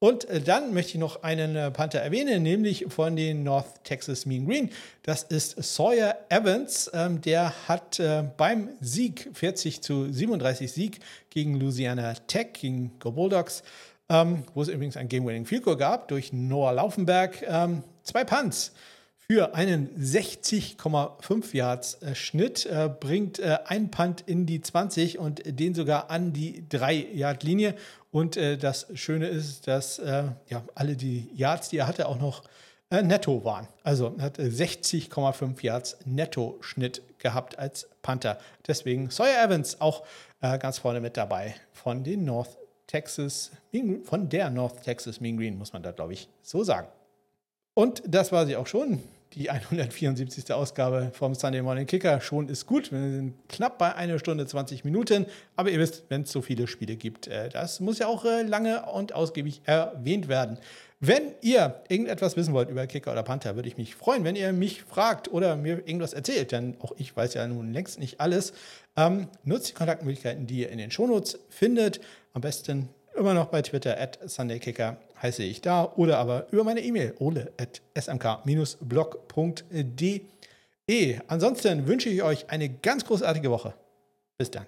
Und 0.00 0.26
äh, 0.26 0.40
dann 0.40 0.72
möchte 0.74 0.92
ich 0.92 0.98
noch 0.98 1.22
einen 1.22 1.56
äh, 1.56 1.70
Panther 1.70 2.00
erwähnen, 2.00 2.42
nämlich 2.42 2.86
von 2.88 3.16
den 3.16 3.42
North 3.42 3.82
Texas 3.82 4.26
Mean 4.26 4.46
Green. 4.46 4.70
Das 5.02 5.24
ist 5.24 5.60
Sawyer 5.62 6.16
Evans. 6.28 6.88
Ähm, 6.94 7.20
der 7.20 7.52
hat 7.66 7.98
äh, 7.98 8.22
beim 8.36 8.68
Sieg 8.80 9.28
40 9.34 9.82
zu 9.82 10.12
37 10.12 10.70
Sieg 10.70 11.00
gegen 11.30 11.58
Louisiana 11.58 12.14
Tech, 12.28 12.52
gegen 12.52 12.92
Go 13.00 13.10
Bulldogs, 13.10 13.64
ähm, 14.08 14.44
wo 14.54 14.62
es 14.62 14.68
übrigens 14.68 14.96
ein 14.96 15.08
Game-Winning 15.08 15.46
Field 15.46 15.64
Goal 15.64 15.76
gab 15.76 16.06
durch 16.08 16.32
Noah 16.32 16.72
Laufenberg, 16.72 17.42
ähm, 17.46 17.82
zwei 18.04 18.22
Punts 18.22 18.72
für 19.30 19.54
einen 19.54 19.90
60,5 20.00 21.54
Yards 21.54 21.98
Schnitt, 22.14 22.64
äh, 22.64 22.88
bringt 22.88 23.38
äh, 23.38 23.58
ein 23.66 23.90
Punt 23.90 24.22
in 24.24 24.46
die 24.46 24.62
20 24.62 25.18
und 25.18 25.42
den 25.44 25.74
sogar 25.74 26.10
an 26.10 26.32
die 26.32 26.66
3 26.66 26.94
Yard 26.94 27.42
Linie. 27.42 27.74
Und 28.10 28.36
äh, 28.36 28.56
das 28.56 28.86
Schöne 28.94 29.26
ist, 29.26 29.66
dass 29.66 29.98
äh, 29.98 30.24
ja, 30.48 30.62
alle 30.74 30.96
die 30.96 31.30
Yards, 31.34 31.68
die 31.68 31.78
er 31.78 31.86
hatte, 31.86 32.08
auch 32.08 32.18
noch 32.18 32.42
äh, 32.90 33.02
netto 33.02 33.44
waren. 33.44 33.68
Also 33.82 34.14
er 34.18 34.24
hat 34.24 34.38
60,5 34.38 35.62
Yards 35.62 35.98
Netto-Schnitt 36.06 37.02
gehabt 37.18 37.58
als 37.58 37.88
Panther. 38.00 38.38
Deswegen 38.66 39.10
Sawyer 39.10 39.44
Evans 39.44 39.80
auch 39.80 40.04
äh, 40.40 40.58
ganz 40.58 40.78
vorne 40.78 41.00
mit 41.00 41.16
dabei 41.16 41.54
von 41.72 42.02
den 42.02 42.24
North 42.24 42.56
Texas, 42.86 43.50
von 44.04 44.30
der 44.30 44.48
North 44.48 44.82
Texas 44.82 45.20
Mean 45.20 45.36
Green, 45.36 45.58
muss 45.58 45.74
man 45.74 45.82
da, 45.82 45.90
glaube 45.90 46.14
ich, 46.14 46.28
so 46.42 46.64
sagen. 46.64 46.88
Und 47.74 48.02
das 48.06 48.32
war 48.32 48.46
sie 48.46 48.56
auch 48.56 48.66
schon 48.66 49.02
die 49.34 49.50
174. 49.50 50.52
Ausgabe 50.52 51.10
vom 51.12 51.34
Sunday 51.34 51.62
Morning 51.62 51.86
Kicker. 51.86 52.20
Schon 52.20 52.48
ist 52.48 52.66
gut. 52.66 52.90
Wir 52.90 52.98
sind 52.98 53.34
knapp 53.48 53.78
bei 53.78 53.94
einer 53.94 54.18
Stunde 54.18 54.46
20 54.46 54.84
Minuten. 54.84 55.26
Aber 55.56 55.70
ihr 55.70 55.78
wisst, 55.78 56.04
wenn 56.08 56.22
es 56.22 56.32
so 56.32 56.42
viele 56.42 56.66
Spiele 56.66 56.96
gibt, 56.96 57.26
äh, 57.26 57.48
das 57.48 57.80
muss 57.80 57.98
ja 57.98 58.06
auch 58.06 58.24
äh, 58.24 58.42
lange 58.42 58.86
und 58.86 59.14
ausgiebig 59.14 59.62
erwähnt 59.64 60.28
werden. 60.28 60.58
Wenn 61.00 61.34
ihr 61.42 61.82
irgendetwas 61.88 62.36
wissen 62.36 62.54
wollt 62.54 62.70
über 62.70 62.86
Kicker 62.88 63.12
oder 63.12 63.22
Panther, 63.22 63.54
würde 63.54 63.68
ich 63.68 63.76
mich 63.76 63.94
freuen, 63.94 64.24
wenn 64.24 64.34
ihr 64.34 64.52
mich 64.52 64.82
fragt 64.82 65.30
oder 65.30 65.54
mir 65.54 65.86
irgendwas 65.86 66.12
erzählt, 66.12 66.50
denn 66.50 66.76
auch 66.80 66.92
ich 66.96 67.16
weiß 67.16 67.34
ja 67.34 67.46
nun 67.46 67.72
längst 67.72 68.00
nicht 68.00 68.20
alles. 68.20 68.52
Ähm, 68.96 69.28
nutzt 69.44 69.68
die 69.68 69.74
Kontaktmöglichkeiten, 69.74 70.48
die 70.48 70.60
ihr 70.60 70.70
in 70.70 70.78
den 70.78 70.90
Shownotes 70.90 71.38
findet. 71.50 72.00
Am 72.32 72.40
besten 72.40 72.88
immer 73.16 73.34
noch 73.34 73.46
bei 73.46 73.62
Twitter 73.62 74.00
at 74.00 74.18
SundayKicker 74.26 74.96
heiße 75.22 75.42
ich 75.42 75.60
da 75.60 75.92
oder 75.96 76.18
aber 76.18 76.46
über 76.50 76.64
meine 76.64 76.80
E-Mail 76.80 77.14
ole 77.18 77.52
at 77.58 77.82
smk-blog.de. 77.98 80.20
Ansonsten 81.26 81.86
wünsche 81.86 82.08
ich 82.08 82.22
euch 82.22 82.50
eine 82.50 82.68
ganz 82.68 83.04
großartige 83.04 83.50
Woche. 83.50 83.74
Bis 84.36 84.50
dann. 84.50 84.66